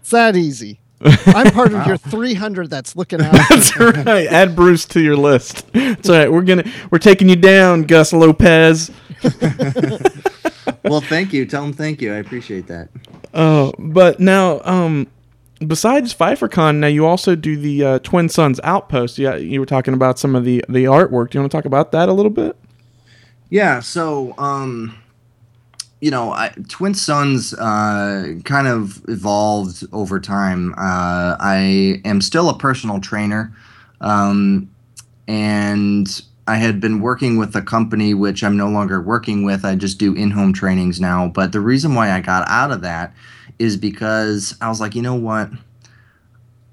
it's 0.00 0.10
that 0.10 0.36
easy. 0.36 0.80
I'm 1.04 1.50
part 1.52 1.72
of 1.72 1.86
your 1.86 1.96
300 1.96 2.70
that's 2.70 2.94
looking 2.94 3.20
out. 3.22 3.32
That's 3.48 3.76
right. 3.78 4.26
Add 4.26 4.54
Bruce 4.54 4.84
to 4.86 5.00
your 5.00 5.16
list. 5.16 5.70
That's 5.72 6.08
all 6.08 6.16
right. 6.16 6.30
We're 6.30 6.42
gonna 6.42 6.70
we're 6.90 6.98
taking 6.98 7.28
you 7.28 7.36
down, 7.36 7.82
Gus 7.82 8.12
Lopez. 8.12 8.90
Well, 10.84 11.00
thank 11.00 11.32
you. 11.32 11.46
Tell 11.46 11.62
them 11.62 11.72
thank 11.72 12.00
you. 12.00 12.12
I 12.12 12.16
appreciate 12.16 12.66
that. 12.66 12.88
Oh, 13.34 13.72
but 13.78 14.20
now, 14.20 14.60
um, 14.64 15.06
besides 15.66 16.14
PfeifferCon, 16.14 16.76
now 16.76 16.88
you 16.88 17.06
also 17.06 17.34
do 17.34 17.56
the 17.56 17.84
uh, 17.84 17.98
Twin 18.00 18.28
Sons 18.28 18.60
Outpost. 18.64 19.18
Yeah, 19.18 19.36
you 19.36 19.60
were 19.60 19.66
talking 19.66 19.94
about 19.94 20.18
some 20.18 20.34
of 20.34 20.44
the 20.44 20.64
the 20.68 20.84
artwork. 20.84 21.30
Do 21.30 21.38
you 21.38 21.42
want 21.42 21.52
to 21.52 21.56
talk 21.56 21.64
about 21.64 21.92
that 21.92 22.08
a 22.08 22.12
little 22.12 22.30
bit? 22.30 22.56
Yeah, 23.48 23.80
so 23.80 24.34
um 24.38 24.98
you 26.00 26.10
know, 26.10 26.32
I, 26.32 26.52
Twin 26.68 26.94
Sons 26.94 27.54
uh, 27.54 28.34
kind 28.44 28.66
of 28.66 29.04
evolved 29.08 29.84
over 29.92 30.18
time. 30.18 30.72
Uh, 30.72 31.36
I 31.38 32.00
am 32.04 32.20
still 32.20 32.48
a 32.48 32.58
personal 32.58 32.98
trainer, 32.98 33.54
um, 34.00 34.68
and 35.28 36.22
I 36.46 36.56
had 36.56 36.80
been 36.80 37.00
working 37.00 37.38
with 37.38 37.54
a 37.54 37.62
company 37.62 38.14
which 38.14 38.42
I'm 38.42 38.56
no 38.56 38.68
longer 38.68 39.00
working 39.00 39.44
with. 39.44 39.64
I 39.64 39.76
just 39.76 39.98
do 39.98 40.14
in-home 40.14 40.52
trainings 40.52 41.00
now. 41.00 41.28
But 41.28 41.52
the 41.52 41.60
reason 41.60 41.94
why 41.94 42.10
I 42.10 42.20
got 42.20 42.48
out 42.48 42.72
of 42.72 42.82
that 42.82 43.14
is 43.58 43.76
because 43.76 44.56
I 44.60 44.68
was 44.68 44.80
like, 44.80 44.94
you 44.94 45.02
know 45.02 45.14
what? 45.14 45.50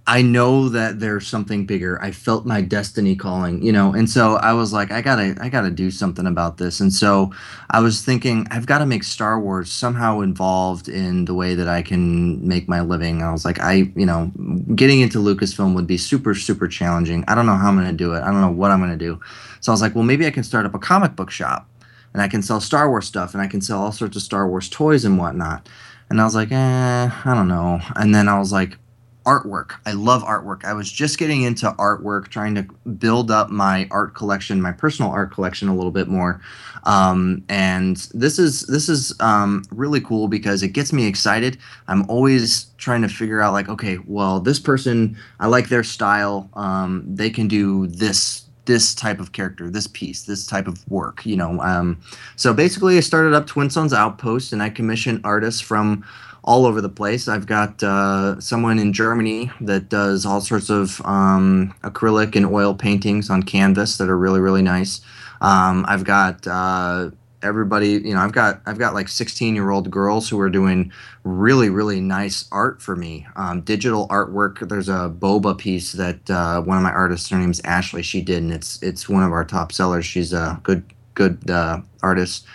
I 0.08 0.24
know 0.24 0.70
that 0.70 1.00
there's 1.00 1.28
something 1.28 1.68
bigger. 1.68 2.02
I 2.02 2.10
felt 2.10 2.44
my 2.44 2.62
destiny 2.62 3.16
calling, 3.16 3.62
you 3.62 3.72
know, 3.72 3.94
and 3.94 4.10
so 4.10 4.38
I 4.38 4.54
was 4.54 4.74
like, 4.74 4.92
I 4.92 5.02
gotta, 5.02 5.38
I 5.40 5.50
gotta 5.50 5.70
do 5.70 5.92
something 5.92 6.26
about 6.26 6.58
this. 6.58 6.80
And 6.80 6.92
so 6.92 7.32
I 7.70 7.80
was 7.80 8.02
thinking, 8.02 8.48
I've 8.50 8.66
got 8.66 8.80
to 8.80 8.88
make 8.88 9.04
Star 9.04 9.40
Wars 9.40 9.72
somehow 9.72 10.22
involved 10.22 10.90
in 10.90 11.26
the 11.26 11.36
way 11.36 11.54
that 11.54 11.68
I 11.68 11.84
can 11.84 12.48
make 12.48 12.68
my 12.68 12.82
living. 12.82 13.22
I 13.22 13.32
was 13.32 13.46
like, 13.46 13.60
I, 13.60 13.92
you 13.96 14.08
know, 14.08 14.32
getting 14.74 15.02
into 15.02 15.20
Lucasfilm 15.20 15.76
would 15.76 15.86
be 15.86 16.00
super, 16.00 16.34
super 16.34 16.68
challenging. 16.68 17.24
I 17.28 17.36
don't 17.36 17.46
know 17.46 17.56
how 17.56 17.68
I'm 17.68 17.76
gonna 17.76 17.94
do 17.94 18.14
it. 18.14 18.24
I 18.24 18.32
don't 18.32 18.42
know 18.42 18.50
what 18.50 18.72
I'm 18.72 18.80
gonna 18.80 18.98
do. 18.98 19.22
So 19.60 19.72
I 19.72 19.74
was 19.74 19.82
like, 19.82 19.96
well, 19.96 20.04
maybe 20.04 20.26
I 20.26 20.32
can 20.32 20.44
start 20.44 20.66
up 20.66 20.74
a 20.74 20.80
comic 20.80 21.16
book 21.16 21.32
shop, 21.32 21.68
and 22.14 22.22
I 22.22 22.28
can 22.28 22.42
sell 22.42 22.60
Star 22.60 22.90
Wars 22.90 23.08
stuff, 23.08 23.34
and 23.34 23.42
I 23.42 23.48
can 23.48 23.62
sell 23.62 23.82
all 23.82 23.92
sorts 23.92 24.16
of 24.16 24.24
Star 24.24 24.48
Wars 24.48 24.70
toys 24.70 25.06
and 25.06 25.18
whatnot. 25.18 25.68
And 26.10 26.20
I 26.20 26.24
was 26.24 26.36
like, 26.36 26.52
eh, 26.52 27.10
I 27.26 27.34
don't 27.36 27.48
know. 27.48 27.80
And 27.96 28.16
then 28.16 28.28
I 28.28 28.40
was 28.40 28.52
like, 28.52 28.78
artwork. 29.26 29.74
I 29.86 29.92
love 29.92 30.24
artwork. 30.24 30.66
I 30.66 30.74
was 30.74 30.92
just 30.92 31.20
getting 31.20 31.44
into 31.44 31.70
artwork, 31.74 32.30
trying 32.30 32.56
to 32.56 32.64
build 32.98 33.30
up 33.30 33.52
my 33.52 33.88
art 33.92 34.16
collection, 34.16 34.60
my 34.60 34.72
personal 34.72 35.12
art 35.12 35.32
collection 35.32 35.68
a 35.68 35.76
little 35.76 35.92
bit 35.92 36.08
more. 36.08 36.42
Um, 36.86 37.44
and 37.48 37.98
this 38.14 38.40
is 38.40 38.62
this 38.62 38.90
is 38.90 39.14
um, 39.20 39.64
really 39.72 40.02
cool 40.02 40.28
because 40.28 40.64
it 40.64 40.70
gets 40.70 40.92
me 40.92 41.06
excited. 41.06 41.60
I'm 41.88 42.10
always 42.10 42.66
trying 42.78 43.04
to 43.04 43.10
figure 43.10 43.42
out 43.42 43.54
like, 43.54 43.70
okay, 43.70 44.00
well, 44.08 44.40
this 44.40 44.60
person, 44.60 45.16
I 45.40 45.46
like 45.46 45.70
their 45.70 45.84
style. 45.84 46.50
Um, 46.54 47.04
they 47.06 47.30
can 47.30 47.48
do 47.48 47.86
this 47.88 48.49
this 48.70 48.94
type 48.94 49.20
of 49.20 49.32
character, 49.32 49.68
this 49.68 49.88
piece, 49.88 50.22
this 50.22 50.46
type 50.46 50.68
of 50.68 50.88
work, 50.92 51.26
you 51.26 51.36
know. 51.36 51.60
Um, 51.60 52.00
so 52.36 52.54
basically, 52.54 52.98
I 52.98 53.00
started 53.00 53.34
up 53.34 53.48
Twin 53.48 53.72
Sons 53.72 53.94
Outpost, 53.94 54.54
and 54.54 54.62
I 54.62 54.70
commission 54.70 55.20
artists 55.24 55.60
from 55.60 56.06
all 56.44 56.68
over 56.68 56.80
the 56.80 56.88
place. 56.88 57.28
I've 57.28 57.48
got 57.48 57.82
uh, 57.82 58.40
someone 58.40 58.78
in 58.78 58.94
Germany 58.94 59.50
that 59.62 59.90
does 59.90 60.24
all 60.24 60.40
sorts 60.40 60.70
of 60.70 61.02
um, 61.04 61.74
acrylic 61.82 62.36
and 62.36 62.46
oil 62.46 62.76
paintings 62.76 63.32
on 63.32 63.42
canvas 63.42 63.98
that 63.98 64.08
are 64.08 64.18
really 64.18 64.40
really 64.40 64.62
nice. 64.62 65.02
Um, 65.42 65.84
I've 65.88 66.04
got 66.04 66.46
uh, 66.46 67.10
everybody, 67.42 67.90
you 67.90 68.14
know, 68.14 68.20
I've 68.20 68.32
got 68.32 68.62
I've 68.66 68.78
got 68.78 68.94
like 68.94 69.08
16 69.08 69.56
year 69.56 69.70
old 69.70 69.90
girls 69.90 70.30
who 70.30 70.40
are 70.40 70.50
doing 70.50 70.92
really 71.24 71.70
really 71.70 72.00
nice 72.00 72.48
art 72.52 72.82
for 72.82 72.96
me. 72.96 73.28
Um, 73.36 73.62
digital 73.62 74.08
artwork. 74.10 74.68
There's 74.68 74.90
a 74.90 75.14
boba 75.16 75.58
piece 75.58 75.94
that 75.94 76.30
uh, 76.30 76.62
one 76.62 76.78
of 76.78 76.84
my 76.84 76.92
artists, 76.92 77.30
her 77.30 77.38
name's 77.38 77.62
Ashley, 77.62 78.04
she 78.04 78.22
did, 78.22 78.44
and 78.44 78.52
it's 78.52 78.82
it's 78.82 79.10
one 79.10 79.24
of 79.24 79.32
our 79.32 79.46
top 79.46 79.72
sellers. 79.72 80.06
She's 80.06 80.34
a 80.34 80.60
good 80.64 80.84
good 81.16 81.50
uh, 81.50 81.82
artist. 82.02 82.46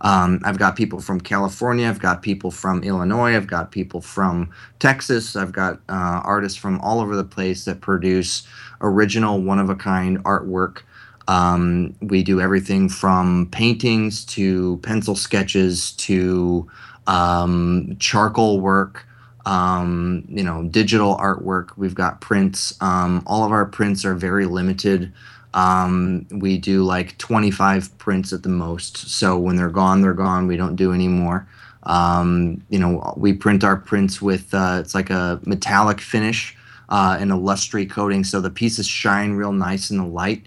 Um, 0.00 0.40
I've 0.44 0.58
got 0.58 0.76
people 0.76 1.00
from 1.00 1.18
California. 1.18 1.88
I've 1.88 1.98
got 1.98 2.20
people 2.20 2.50
from 2.50 2.84
Illinois. 2.84 3.34
I've 3.34 3.46
got 3.46 3.70
people 3.70 4.02
from 4.02 4.50
Texas. 4.78 5.34
I've 5.34 5.52
got 5.52 5.80
uh, 5.88 6.20
artists 6.24 6.58
from 6.58 6.78
all 6.80 7.00
over 7.00 7.16
the 7.16 7.24
place 7.24 7.64
that 7.64 7.80
produce 7.80 8.46
original, 8.82 9.40
one 9.40 9.58
of 9.58 9.70
a 9.70 9.74
kind 9.74 10.22
artwork. 10.24 10.82
Um, 11.28 11.94
we 12.00 12.22
do 12.22 12.40
everything 12.40 12.88
from 12.88 13.48
paintings 13.50 14.24
to 14.26 14.78
pencil 14.78 15.16
sketches 15.16 15.92
to 15.92 16.70
um, 17.06 17.96
charcoal 17.98 18.60
work. 18.60 19.06
Um, 19.46 20.24
you 20.28 20.42
know, 20.42 20.62
digital 20.62 21.18
artwork. 21.18 21.76
We've 21.76 21.94
got 21.94 22.22
prints. 22.22 22.74
Um, 22.80 23.22
all 23.26 23.44
of 23.44 23.52
our 23.52 23.66
prints 23.66 24.04
are 24.06 24.14
very 24.14 24.46
limited. 24.46 25.12
Um, 25.52 26.26
we 26.30 26.56
do 26.56 26.82
like 26.82 27.18
25 27.18 27.96
prints 27.98 28.32
at 28.32 28.42
the 28.42 28.48
most. 28.48 28.96
So 28.96 29.38
when 29.38 29.56
they're 29.56 29.68
gone, 29.68 30.00
they're 30.00 30.14
gone. 30.14 30.46
We 30.46 30.56
don't 30.56 30.76
do 30.76 30.92
any 30.92 31.08
more. 31.08 31.46
Um, 31.84 32.62
you 32.70 32.78
know, 32.78 33.14
we 33.16 33.32
print 33.34 33.62
our 33.62 33.76
prints 33.76 34.20
with 34.20 34.52
uh, 34.54 34.78
it's 34.80 34.94
like 34.94 35.10
a 35.10 35.40
metallic 35.44 36.00
finish 36.00 36.56
uh, 36.88 37.16
and 37.20 37.30
a 37.30 37.36
lustrous 37.36 37.90
coating, 37.92 38.24
so 38.24 38.40
the 38.40 38.50
pieces 38.50 38.86
shine 38.86 39.32
real 39.32 39.52
nice 39.52 39.90
in 39.90 39.98
the 39.98 40.06
light. 40.06 40.44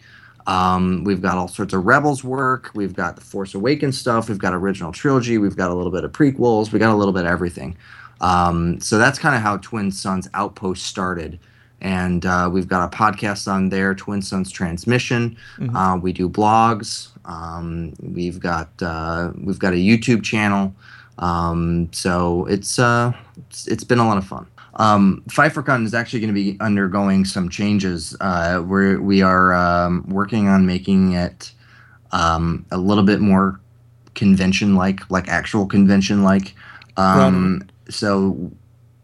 Um, 0.47 1.03
we've 1.03 1.21
got 1.21 1.37
all 1.37 1.47
sorts 1.47 1.73
of 1.73 1.85
Rebels 1.85 2.23
work. 2.23 2.71
We've 2.73 2.95
got 2.95 3.15
the 3.15 3.21
Force 3.21 3.53
Awakens 3.53 3.99
stuff. 3.99 4.29
We've 4.29 4.39
got 4.39 4.53
original 4.53 4.91
trilogy. 4.91 5.37
We've 5.37 5.57
got 5.57 5.69
a 5.69 5.73
little 5.75 5.91
bit 5.91 6.03
of 6.03 6.11
prequels. 6.13 6.71
We 6.71 6.79
got 6.79 6.93
a 6.93 6.95
little 6.95 7.13
bit 7.13 7.25
of 7.25 7.31
everything. 7.31 7.77
Um, 8.21 8.79
so 8.79 8.97
that's 8.97 9.19
kind 9.19 9.35
of 9.35 9.41
how 9.41 9.57
Twin 9.57 9.91
Sons 9.91 10.27
Outpost 10.33 10.83
started 10.83 11.39
and 11.81 12.25
uh, 12.25 12.49
we've 12.51 12.67
got 12.67 12.91
a 12.91 12.97
podcast 12.97 13.51
on 13.51 13.69
there, 13.69 13.93
Twin 13.93 14.21
Sons 14.21 14.51
Transmission. 14.51 15.37
Uh, 15.75 15.97
we 16.01 16.11
do 16.11 16.29
blogs. 16.29 17.09
Um, 17.25 17.93
we've 18.01 18.39
got 18.39 18.69
uh, 18.81 19.31
we've 19.39 19.59
got 19.59 19.73
a 19.73 19.77
YouTube 19.77 20.23
channel. 20.23 20.73
Um, 21.19 21.89
so 21.91 22.45
it's, 22.45 22.79
uh, 22.79 23.11
it's 23.37 23.67
it's 23.67 23.83
been 23.83 23.99
a 23.99 24.07
lot 24.07 24.17
of 24.17 24.25
fun. 24.25 24.47
Um, 24.77 25.23
is 25.27 25.93
actually 25.93 26.19
going 26.19 26.33
to 26.33 26.33
be 26.33 26.57
undergoing 26.59 27.25
some 27.25 27.49
changes. 27.49 28.15
Uh, 28.21 28.63
we're 28.65 29.01
we 29.01 29.21
are 29.21 29.53
um, 29.53 30.05
working 30.07 30.47
on 30.47 30.65
making 30.65 31.13
it 31.13 31.51
um, 32.11 32.65
a 32.71 32.77
little 32.77 33.03
bit 33.03 33.19
more 33.19 33.59
convention 34.15 34.75
like, 34.75 35.09
like 35.09 35.27
actual 35.27 35.65
convention 35.65 36.23
like. 36.23 36.55
Um, 36.97 37.67
So 37.89 38.51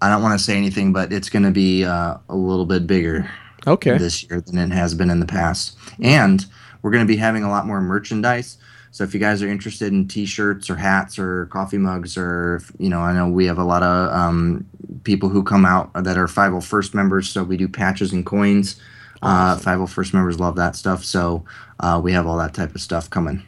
I 0.02 0.10
don't 0.10 0.22
want 0.22 0.38
to 0.38 0.44
say 0.44 0.58
anything, 0.58 0.92
but 0.92 1.14
it's 1.14 1.30
going 1.30 1.44
to 1.44 1.52
be 1.52 1.86
uh, 1.86 2.18
a 2.30 2.36
little 2.36 2.66
bit 2.66 2.86
bigger 2.86 3.30
Okay. 3.66 3.98
this 3.98 4.24
year 4.24 4.42
than 4.42 4.58
it 4.58 4.74
has 4.76 4.94
been 4.94 5.10
in 5.10 5.20
the 5.22 5.26
past. 5.26 5.78
And 6.02 6.46
we're 6.82 6.92
going 6.92 7.06
to 7.06 7.12
be 7.12 7.16
having 7.16 7.44
a 7.44 7.50
lot 7.50 7.66
more 7.66 7.80
merchandise. 7.80 8.58
So 8.94 9.04
if 9.04 9.12
you 9.12 9.20
guys 9.20 9.42
are 9.42 9.48
interested 9.48 9.92
in 9.92 10.08
T-shirts 10.08 10.70
or 10.70 10.76
hats 10.76 11.18
or 11.18 11.48
coffee 11.48 11.80
mugs 11.80 12.16
or 12.16 12.62
you 12.78 12.90
know, 12.90 13.00
I 13.00 13.12
know 13.12 13.28
we 13.28 13.48
have 13.48 13.58
a 13.58 13.64
lot 13.64 13.82
of 13.82 14.14
um, 14.14 14.68
people 15.04 15.30
who 15.30 15.42
come 15.42 15.66
out 15.66 15.92
that 15.96 16.16
are 16.16 16.28
501st 16.28 16.94
members. 16.94 17.28
So 17.28 17.44
we 17.44 17.58
do 17.58 17.68
patches 17.68 18.14
and 18.14 18.24
coins. 18.24 18.80
Uh, 19.24 19.58
501st 19.58 20.14
members 20.14 20.40
love 20.40 20.56
that 20.58 20.76
stuff. 20.76 21.04
So 21.04 21.44
uh, 21.80 22.00
we 22.04 22.12
have 22.12 22.28
all 22.28 22.38
that 22.38 22.54
type 22.54 22.76
of 22.76 22.82
stuff 22.82 23.10
coming. 23.10 23.42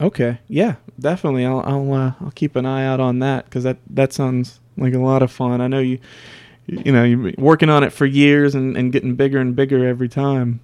Okay. 0.00 0.38
Yeah, 0.46 0.76
definitely. 1.00 1.46
I'll 1.46 1.60
I'll 1.60 1.92
uh, 1.92 2.12
I'll 2.20 2.32
keep 2.36 2.54
an 2.54 2.64
eye 2.64 2.86
out 2.86 3.00
on 3.00 3.18
that 3.18 3.46
because 3.46 3.64
that 3.64 3.78
that 3.90 4.12
sounds 4.12 4.60
like 4.76 4.94
a 4.94 4.98
lot 4.98 5.22
of 5.22 5.32
fun. 5.32 5.60
I 5.60 5.66
know 5.66 5.80
you 5.80 5.98
you 6.66 6.92
know 6.92 7.02
you've 7.02 7.22
been 7.22 7.44
working 7.44 7.70
on 7.70 7.82
it 7.82 7.92
for 7.92 8.06
years 8.06 8.54
and, 8.54 8.76
and 8.76 8.92
getting 8.92 9.16
bigger 9.16 9.40
and 9.40 9.56
bigger 9.56 9.84
every 9.84 10.08
time. 10.08 10.60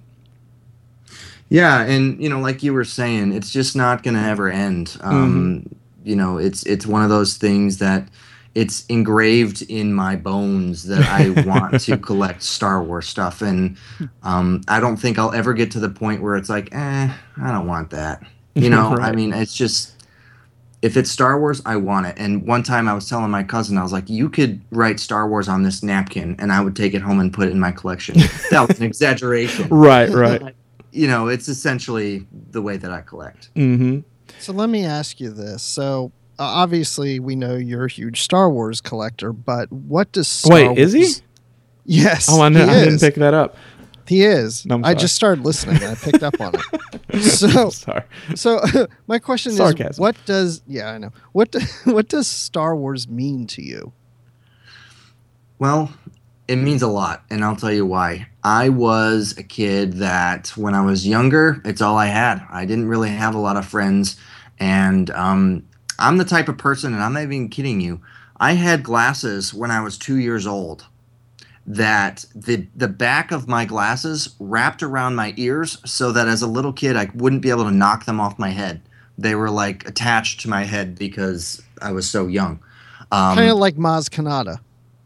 Yeah, 1.49 1.81
and 1.81 2.21
you 2.21 2.29
know, 2.29 2.39
like 2.39 2.61
you 2.63 2.73
were 2.73 2.85
saying, 2.85 3.33
it's 3.33 3.51
just 3.51 3.75
not 3.75 4.03
going 4.03 4.13
to 4.15 4.21
ever 4.21 4.49
end. 4.49 4.97
Um, 5.01 5.65
You 6.03 6.15
know, 6.15 6.37
it's 6.37 6.63
it's 6.63 6.85
one 6.85 7.03
of 7.03 7.09
those 7.09 7.37
things 7.37 7.79
that 7.79 8.07
it's 8.55 8.85
engraved 8.87 9.61
in 9.63 9.93
my 9.93 10.15
bones 10.15 10.83
that 10.85 11.07
I 11.07 11.29
want 11.45 11.81
to 11.81 11.97
collect 11.97 12.41
Star 12.43 12.81
Wars 12.83 13.07
stuff, 13.07 13.41
and 13.41 13.77
um, 14.23 14.61
I 14.67 14.79
don't 14.79 14.97
think 14.97 15.17
I'll 15.17 15.33
ever 15.33 15.53
get 15.53 15.71
to 15.71 15.79
the 15.79 15.89
point 15.89 16.21
where 16.21 16.35
it's 16.35 16.49
like, 16.49 16.73
eh, 16.73 17.13
I 17.41 17.51
don't 17.51 17.67
want 17.67 17.89
that. 17.91 18.23
You 18.55 18.69
know, 18.75 18.95
I 18.95 19.11
mean, 19.11 19.33
it's 19.33 19.55
just 19.55 19.99
if 20.81 20.95
it's 20.95 21.11
Star 21.11 21.39
Wars, 21.39 21.61
I 21.65 21.75
want 21.75 22.07
it. 22.07 22.15
And 22.17 22.45
one 22.47 22.63
time 22.63 22.87
I 22.87 22.93
was 22.93 23.09
telling 23.09 23.29
my 23.29 23.43
cousin, 23.43 23.77
I 23.77 23.83
was 23.83 23.91
like, 23.91 24.09
you 24.09 24.29
could 24.29 24.61
write 24.71 24.99
Star 24.99 25.27
Wars 25.27 25.49
on 25.49 25.63
this 25.63 25.83
napkin, 25.83 26.35
and 26.39 26.51
I 26.51 26.61
would 26.61 26.75
take 26.75 26.93
it 26.93 27.01
home 27.01 27.19
and 27.19 27.33
put 27.33 27.47
it 27.47 27.51
in 27.51 27.59
my 27.59 27.71
collection. 27.71 28.15
that 28.51 28.67
was 28.67 28.79
an 28.79 28.85
exaggeration 28.85 29.67
Right. 29.69 30.09
Right. 30.09 30.55
You 30.91 31.07
know, 31.07 31.27
it's 31.27 31.47
essentially 31.47 32.25
the 32.51 32.61
way 32.61 32.77
that 32.77 32.91
I 32.91 33.01
collect. 33.01 33.53
mm-hmm. 33.55 33.99
So 34.39 34.53
let 34.53 34.69
me 34.69 34.85
ask 34.85 35.19
you 35.19 35.31
this. 35.31 35.63
So 35.63 36.11
uh, 36.37 36.43
obviously 36.43 37.19
we 37.19 37.35
know 37.35 37.55
you're 37.55 37.85
a 37.85 37.89
huge 37.89 38.21
Star 38.21 38.49
Wars 38.49 38.79
collector, 38.79 39.33
but 39.33 39.71
what 39.71 40.11
does 40.11 40.27
Star 40.27 40.69
Wait, 40.69 40.77
is 40.77 40.93
he? 40.93 41.13
Yes. 41.85 42.27
Oh, 42.29 42.41
I 42.41 42.49
know. 42.49 42.65
He 42.65 42.71
I 42.71 42.83
didn't 42.85 42.99
pick 42.99 43.15
that 43.15 43.33
up. 43.33 43.57
He 44.07 44.23
is. 44.23 44.65
No, 44.65 44.75
I'm 44.75 44.85
I 44.85 44.89
sorry. 44.89 44.99
just 44.99 45.15
started 45.15 45.43
listening 45.45 45.75
and 45.75 45.85
I 45.85 45.95
picked 45.95 46.23
up 46.23 46.39
on 46.39 46.53
it. 46.55 46.61
So 47.21 47.69
Sorry. 47.71 48.03
so 48.35 48.61
my 49.07 49.17
question 49.17 49.51
Sarcasm. 49.51 49.89
is 49.89 49.99
what 49.99 50.15
does 50.25 50.61
yeah, 50.67 50.91
I 50.91 50.99
know. 50.99 51.11
What 51.31 51.51
do, 51.51 51.59
what 51.91 52.07
does 52.07 52.27
Star 52.27 52.75
Wars 52.75 53.07
mean 53.09 53.47
to 53.47 53.63
you? 53.63 53.91
Well, 55.57 55.91
it 56.47 56.57
means 56.57 56.81
a 56.83 56.87
lot, 56.87 57.23
and 57.31 57.43
I'll 57.43 57.55
tell 57.55 57.71
you 57.73 57.85
why. 57.85 58.28
I 58.43 58.69
was 58.69 59.37
a 59.37 59.43
kid 59.43 59.93
that 59.93 60.49
when 60.55 60.73
I 60.73 60.81
was 60.81 61.05
younger, 61.05 61.61
it's 61.65 61.81
all 61.81 61.97
I 61.97 62.07
had. 62.07 62.45
I 62.49 62.65
didn't 62.65 62.87
really 62.87 63.09
have 63.09 63.35
a 63.35 63.39
lot 63.39 63.57
of 63.57 63.65
friends, 63.65 64.17
and 64.59 65.09
um, 65.11 65.67
I'm 65.97 66.17
the 66.17 66.25
type 66.25 66.47
of 66.47 66.57
person, 66.57 66.93
and 66.93 67.03
I'm 67.03 67.13
not 67.13 67.23
even 67.23 67.49
kidding 67.49 67.81
you. 67.81 68.01
I 68.39 68.53
had 68.53 68.83
glasses 68.83 69.53
when 69.53 69.71
I 69.71 69.81
was 69.81 69.97
two 69.97 70.15
years 70.15 70.47
old. 70.47 70.85
That 71.67 72.25
the 72.33 72.65
the 72.75 72.87
back 72.87 73.31
of 73.31 73.47
my 73.47 73.65
glasses 73.65 74.35
wrapped 74.39 74.81
around 74.81 75.15
my 75.15 75.35
ears, 75.37 75.77
so 75.85 76.11
that 76.13 76.27
as 76.27 76.41
a 76.41 76.47
little 76.47 76.73
kid 76.73 76.95
I 76.95 77.09
wouldn't 77.13 77.43
be 77.43 77.51
able 77.51 77.65
to 77.65 77.71
knock 77.71 78.05
them 78.05 78.19
off 78.19 78.39
my 78.39 78.49
head. 78.49 78.81
They 79.19 79.35
were 79.35 79.51
like 79.51 79.87
attached 79.87 80.39
to 80.41 80.49
my 80.49 80.63
head 80.63 80.97
because 80.97 81.61
I 81.81 81.91
was 81.91 82.09
so 82.09 82.25
young. 82.25 82.59
Um, 83.11 83.35
kind 83.35 83.51
of 83.51 83.57
like 83.57 83.75
Maz 83.75 84.09
Kanata. 84.09 84.61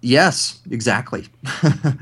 Yes, 0.06 0.60
exactly. 0.70 1.26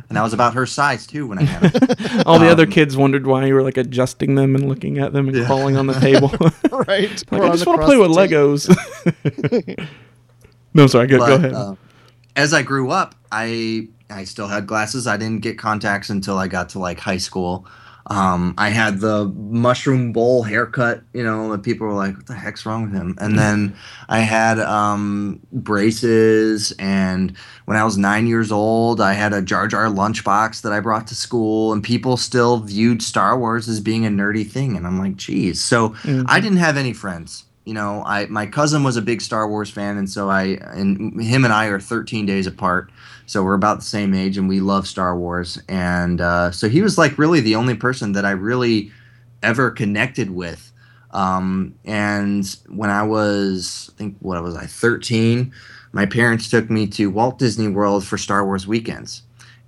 and 0.09 0.17
I 0.17 0.23
was 0.23 0.33
about 0.33 0.55
her 0.55 0.65
size 0.65 1.05
too 1.05 1.27
when 1.27 1.37
I 1.37 1.43
had 1.43 1.71
it. 1.75 2.25
All 2.25 2.39
the 2.39 2.49
other 2.49 2.63
Um, 2.63 2.71
kids 2.71 2.97
wondered 2.97 3.27
why 3.27 3.45
you 3.45 3.53
were 3.53 3.61
like 3.61 3.77
adjusting 3.77 4.33
them 4.33 4.55
and 4.55 4.67
looking 4.67 4.97
at 4.97 5.13
them 5.13 5.27
and 5.27 5.37
Yeah. 5.37 5.45
crawling 5.45 5.77
on 5.77 5.85
the 5.85 5.93
table. 5.99 6.29
right. 6.71 7.23
like, 7.31 7.41
I 7.43 7.49
just 7.51 7.67
want 7.67 7.81
to 7.81 7.85
play 7.85 7.97
with 7.97 8.13
the 8.15 8.27
table. 8.27 8.55
Legos. 8.57 9.87
no, 10.73 10.87
sorry. 10.87 11.05
Go, 11.07 11.19
go 11.19 11.35
ahead. 11.35 11.53
uh, 11.53 11.75
as 12.35 12.53
I 12.55 12.63
grew 12.63 12.89
up, 12.89 13.13
I 13.31 13.87
I 14.09 14.23
still 14.23 14.47
had 14.47 14.65
glasses. 14.65 15.05
I 15.05 15.17
didn't 15.17 15.41
get 15.41 15.57
contacts 15.59 16.09
until 16.09 16.37
I 16.39 16.47
got 16.47 16.69
to 16.69 16.79
like 16.79 16.99
high 16.99 17.17
school. 17.17 17.67
Um, 18.11 18.55
I 18.57 18.71
had 18.71 18.99
the 18.99 19.25
mushroom 19.25 20.11
bowl 20.11 20.43
haircut, 20.43 21.01
you 21.13 21.23
know, 21.23 21.53
and 21.53 21.63
people 21.63 21.87
were 21.87 21.93
like, 21.93 22.17
"What 22.17 22.27
the 22.27 22.33
heck's 22.33 22.65
wrong 22.65 22.83
with 22.83 22.91
him?" 22.91 23.15
And 23.19 23.39
then 23.39 23.73
I 24.09 24.19
had 24.19 24.59
um, 24.59 25.39
braces, 25.53 26.73
and 26.77 27.37
when 27.65 27.77
I 27.77 27.85
was 27.85 27.97
nine 27.97 28.27
years 28.27 28.51
old, 28.51 28.99
I 28.99 29.13
had 29.13 29.31
a 29.31 29.41
Jar 29.41 29.65
Jar 29.65 29.85
lunchbox 29.85 30.61
that 30.63 30.73
I 30.73 30.81
brought 30.81 31.07
to 31.07 31.15
school, 31.15 31.71
and 31.71 31.81
people 31.81 32.17
still 32.17 32.59
viewed 32.59 33.01
Star 33.01 33.39
Wars 33.39 33.69
as 33.69 33.79
being 33.79 34.05
a 34.05 34.09
nerdy 34.09 34.45
thing, 34.45 34.75
and 34.75 34.85
I'm 34.85 34.99
like, 34.99 35.15
"Geez." 35.15 35.63
So 35.63 35.95
I 36.27 36.41
didn't 36.41 36.57
have 36.57 36.75
any 36.75 36.91
friends. 36.91 37.45
You 37.63 37.75
know, 37.75 38.03
I 38.05 38.25
my 38.25 38.45
cousin 38.45 38.83
was 38.83 38.97
a 38.97 39.01
big 39.01 39.21
Star 39.21 39.47
Wars 39.47 39.69
fan, 39.69 39.95
and 39.97 40.09
so 40.09 40.29
I 40.29 40.57
and 40.73 41.21
him 41.23 41.45
and 41.45 41.53
I 41.53 41.67
are 41.67 41.79
13 41.79 42.25
days 42.25 42.45
apart. 42.45 42.91
So 43.25 43.43
we're 43.43 43.53
about 43.53 43.79
the 43.79 43.85
same 43.85 44.13
age, 44.13 44.37
and 44.37 44.49
we 44.49 44.59
love 44.59 44.87
Star 44.87 45.17
Wars. 45.17 45.61
And 45.69 46.21
uh, 46.21 46.51
so 46.51 46.69
he 46.69 46.81
was 46.81 46.97
like 46.97 47.17
really 47.17 47.39
the 47.39 47.55
only 47.55 47.75
person 47.75 48.13
that 48.13 48.25
I 48.25 48.31
really 48.31 48.91
ever 49.43 49.71
connected 49.71 50.29
with. 50.29 50.71
Um, 51.11 51.75
and 51.85 52.45
when 52.67 52.89
I 52.89 53.03
was, 53.03 53.91
I 53.93 53.97
think, 53.97 54.17
what 54.19 54.41
was 54.43 54.55
I, 54.55 54.65
13, 54.65 55.51
my 55.91 56.05
parents 56.05 56.49
took 56.49 56.69
me 56.69 56.87
to 56.87 57.09
Walt 57.09 57.37
Disney 57.37 57.67
World 57.67 58.05
for 58.05 58.17
Star 58.17 58.45
Wars 58.45 58.65
weekends. 58.65 59.23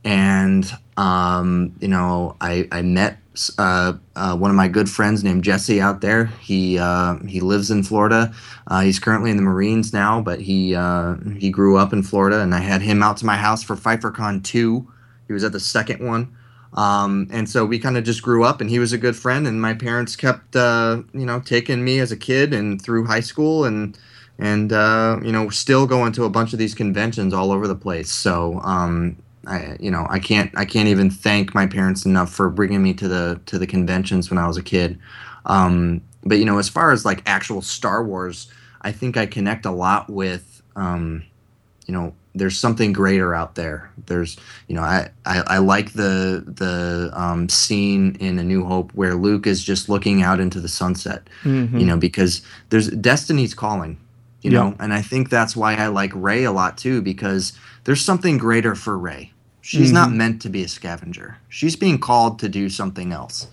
And, 0.05 0.69
um, 0.97 1.73
you 1.79 1.87
know, 1.87 2.35
I, 2.41 2.67
I 2.71 2.81
met 2.81 3.17
uh, 3.57 3.93
uh, 4.15 4.35
one 4.37 4.51
of 4.51 4.55
my 4.55 4.67
good 4.67 4.89
friends 4.89 5.23
named 5.23 5.43
Jesse 5.43 5.81
out 5.81 6.01
there. 6.01 6.25
He 6.41 6.77
uh, 6.77 7.17
he 7.27 7.39
lives 7.39 7.71
in 7.71 7.83
Florida. 7.83 8.33
Uh, 8.67 8.81
he's 8.81 8.99
currently 8.99 9.31
in 9.31 9.37
the 9.37 9.43
Marines 9.43 9.93
now, 9.93 10.21
but 10.21 10.39
he 10.39 10.75
uh, 10.75 11.15
he 11.37 11.49
grew 11.49 11.77
up 11.77 11.93
in 11.93 12.03
Florida, 12.03 12.41
and 12.41 12.53
I 12.53 12.59
had 12.59 12.81
him 12.81 13.01
out 13.01 13.17
to 13.17 13.25
my 13.25 13.37
house 13.37 13.63
for 13.63 13.75
PfeifferCon 13.75 14.43
two. 14.43 14.87
He 15.27 15.33
was 15.33 15.43
at 15.43 15.51
the 15.51 15.59
second 15.59 16.05
one, 16.05 16.35
um, 16.73 17.27
and 17.31 17.49
so 17.49 17.65
we 17.65 17.79
kind 17.79 17.97
of 17.97 18.03
just 18.03 18.21
grew 18.21 18.43
up. 18.43 18.61
And 18.61 18.69
he 18.69 18.79
was 18.79 18.93
a 18.93 18.97
good 18.97 19.15
friend, 19.15 19.47
and 19.47 19.61
my 19.61 19.73
parents 19.73 20.15
kept 20.15 20.53
you 20.55 21.25
know 21.25 21.41
taking 21.43 21.83
me 21.83 21.99
as 21.99 22.11
a 22.11 22.17
kid 22.17 22.53
and 22.53 22.81
through 22.81 23.05
high 23.05 23.21
school 23.21 23.65
and 23.65 23.97
and 24.37 24.71
you 25.25 25.31
know 25.31 25.49
still 25.49 25.87
going 25.87 26.11
to 26.13 26.25
a 26.25 26.29
bunch 26.29 26.53
of 26.53 26.59
these 26.59 26.75
conventions 26.75 27.33
all 27.33 27.51
over 27.51 27.67
the 27.67 27.75
place. 27.75 28.11
So 28.11 28.59
um, 28.63 29.17
I 29.47 29.75
you 29.79 29.91
know 29.91 30.07
I 30.09 30.19
can't 30.19 30.51
I 30.57 30.65
can't 30.65 30.87
even 30.87 31.09
thank 31.09 31.53
my 31.53 31.67
parents 31.67 32.05
enough 32.05 32.31
for 32.33 32.49
bringing 32.49 32.81
me 32.81 32.93
to 32.95 33.07
the 33.07 33.39
to 33.47 33.59
the 33.59 33.67
conventions 33.67 34.29
when 34.29 34.37
I 34.37 34.47
was 34.47 34.57
a 34.57 34.63
kid. 34.63 34.97
Um, 35.45 36.01
but 36.23 36.37
you 36.39 36.45
know 36.45 36.57
as 36.59 36.69
far 36.69 36.91
as 36.91 37.03
like 37.05 37.21
actual 37.25 37.61
Star 37.61 38.03
Wars, 38.03 38.47
I 38.81 38.91
think 38.91 39.17
I 39.17 39.25
connect 39.25 39.65
a 39.65 39.71
lot 39.71 40.09
with 40.09 40.61
um, 40.75 41.23
you 41.85 41.93
know 41.93 42.13
there's 42.35 42.57
something 42.57 42.93
greater 42.93 43.35
out 43.35 43.55
there. 43.55 43.91
There's 44.07 44.37
you 44.67 44.75
know 44.75 44.81
I 44.81 45.09
I, 45.25 45.43
I 45.47 45.57
like 45.57 45.91
the 45.93 46.43
the 46.47 47.11
um, 47.13 47.49
scene 47.49 48.15
in 48.21 48.39
A 48.39 48.43
New 48.43 48.63
Hope 48.65 48.91
where 48.93 49.13
Luke 49.15 49.45
is 49.45 49.61
just 49.63 49.89
looking 49.89 50.21
out 50.23 50.39
into 50.39 50.59
the 50.61 50.69
sunset. 50.69 51.27
Mhm. 51.43 51.79
You 51.79 51.85
know 51.85 51.97
because 51.97 52.41
there's 52.69 52.87
destiny's 52.89 53.53
calling. 53.53 53.97
You 54.41 54.51
Yeah. 54.51 54.59
know, 54.59 54.75
and 54.79 54.93
I 54.93 55.01
think 55.01 55.29
that's 55.29 55.55
why 55.55 55.75
I 55.75 55.87
like 55.87 56.11
Rey 56.15 56.43
a 56.45 56.51
lot 56.51 56.77
too 56.77 57.01
because 57.01 57.53
there's 57.83 58.01
something 58.01 58.37
greater 58.37 58.75
for 58.75 58.97
Rey. 58.97 59.31
She's 59.65 59.93
not 59.93 60.11
meant 60.11 60.41
to 60.41 60.49
be 60.49 60.63
a 60.63 60.67
scavenger. 60.67 61.37
She's 61.47 61.77
being 61.77 61.97
called 61.97 62.37
to 62.39 62.49
do 62.49 62.67
something 62.69 63.13
else. 63.13 63.47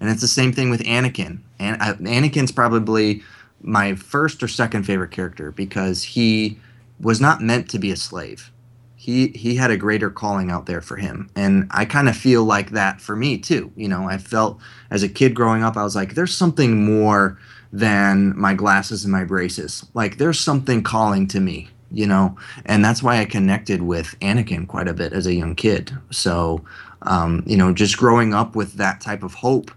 And 0.00 0.10
it's 0.10 0.20
the 0.20 0.26
same 0.26 0.52
thing 0.52 0.70
with 0.70 0.82
Anakin. 0.82 1.38
And 1.60 1.80
uh, 1.80 1.94
Anakin's 1.94 2.50
probably 2.50 3.22
my 3.60 3.94
first 3.94 4.42
or 4.42 4.48
second 4.48 4.82
favorite 4.82 5.12
character 5.12 5.52
because 5.52 6.02
he 6.02 6.58
was 6.98 7.20
not 7.20 7.40
meant 7.40 7.70
to 7.70 7.78
be 7.78 7.92
a 7.92 7.96
slave. 7.96 8.50
He 8.96 9.28
he 9.28 9.54
had 9.54 9.70
a 9.70 9.76
greater 9.76 10.10
calling 10.10 10.50
out 10.50 10.66
there 10.66 10.80
for 10.80 10.96
him. 10.96 11.30
And 11.36 11.68
I 11.70 11.84
kind 11.84 12.08
of 12.08 12.16
feel 12.16 12.42
like 12.42 12.70
that 12.70 13.00
for 13.00 13.14
me 13.14 13.38
too. 13.38 13.70
You 13.76 13.86
know, 13.86 14.08
I 14.08 14.18
felt 14.18 14.60
as 14.90 15.04
a 15.04 15.08
kid 15.08 15.32
growing 15.32 15.62
up 15.62 15.76
I 15.76 15.84
was 15.84 15.94
like 15.94 16.14
there's 16.14 16.36
something 16.36 16.84
more 16.84 17.38
than 17.72 18.36
my 18.36 18.54
glasses 18.54 19.04
and 19.04 19.12
my 19.12 19.24
braces. 19.24 19.86
Like 19.94 20.18
there's 20.18 20.40
something 20.40 20.82
calling 20.82 21.28
to 21.28 21.38
me, 21.38 21.70
you 21.92 22.06
know, 22.06 22.36
and 22.66 22.84
that's 22.84 23.02
why 23.02 23.18
I 23.18 23.24
connected 23.24 23.82
with 23.82 24.16
Anakin 24.20 24.66
quite 24.66 24.88
a 24.88 24.94
bit 24.94 25.12
as 25.12 25.26
a 25.26 25.34
young 25.34 25.54
kid. 25.54 25.92
So, 26.10 26.64
um, 27.02 27.42
you 27.46 27.56
know, 27.56 27.72
just 27.72 27.96
growing 27.98 28.34
up 28.34 28.56
with 28.56 28.74
that 28.74 29.00
type 29.00 29.22
of 29.22 29.34
hope, 29.34 29.70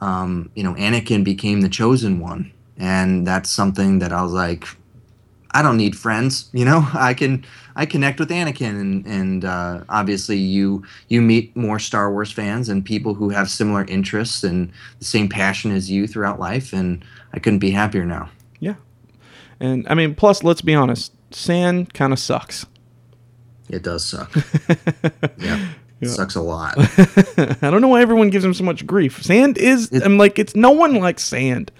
um, 0.00 0.50
you 0.54 0.62
know, 0.62 0.74
Anakin 0.74 1.24
became 1.24 1.62
the 1.62 1.68
chosen 1.68 2.20
one, 2.20 2.52
and 2.76 3.26
that's 3.26 3.48
something 3.48 3.98
that 4.00 4.12
I 4.12 4.22
was 4.22 4.32
like, 4.32 4.66
I 5.52 5.62
don't 5.62 5.78
need 5.78 5.96
friends, 5.96 6.50
you 6.52 6.64
know. 6.64 6.86
I 6.92 7.14
can 7.14 7.44
I 7.76 7.86
connect 7.86 8.20
with 8.20 8.30
Anakin, 8.30 8.80
and 8.80 9.06
and 9.06 9.44
uh, 9.44 9.84
obviously 9.88 10.36
you 10.36 10.84
you 11.08 11.22
meet 11.22 11.56
more 11.56 11.78
Star 11.78 12.12
Wars 12.12 12.30
fans 12.30 12.68
and 12.68 12.84
people 12.84 13.14
who 13.14 13.30
have 13.30 13.48
similar 13.48 13.84
interests 13.84 14.44
and 14.44 14.70
the 14.98 15.04
same 15.04 15.28
passion 15.28 15.70
as 15.70 15.90
you 15.90 16.06
throughout 16.06 16.38
life, 16.38 16.72
and 16.72 17.02
I 17.32 17.38
couldn't 17.38 17.60
be 17.60 17.70
happier 17.70 18.04
now. 18.04 18.28
Yeah. 18.60 18.74
And 19.60 19.86
I 19.88 19.94
mean, 19.94 20.14
plus, 20.14 20.42
let's 20.44 20.60
be 20.60 20.74
honest, 20.74 21.12
sand 21.30 21.92
kind 21.94 22.12
of 22.12 22.18
sucks. 22.18 22.66
It 23.68 23.82
does 23.82 24.04
suck. 24.06 24.32
yeah. 25.38 25.68
It 26.00 26.08
sucks 26.08 26.34
a 26.34 26.42
lot. 26.42 26.74
I 26.78 27.70
don't 27.70 27.80
know 27.80 27.88
why 27.88 28.02
everyone 28.02 28.30
gives 28.30 28.44
him 28.44 28.54
so 28.54 28.62
much 28.64 28.86
grief. 28.86 29.22
Sand 29.22 29.56
is, 29.58 29.90
It- 29.90 30.02
I'm 30.04 30.18
like, 30.18 30.38
it's 30.38 30.54
no 30.54 30.70
one 30.70 30.94
likes 30.96 31.24
sand. 31.24 31.72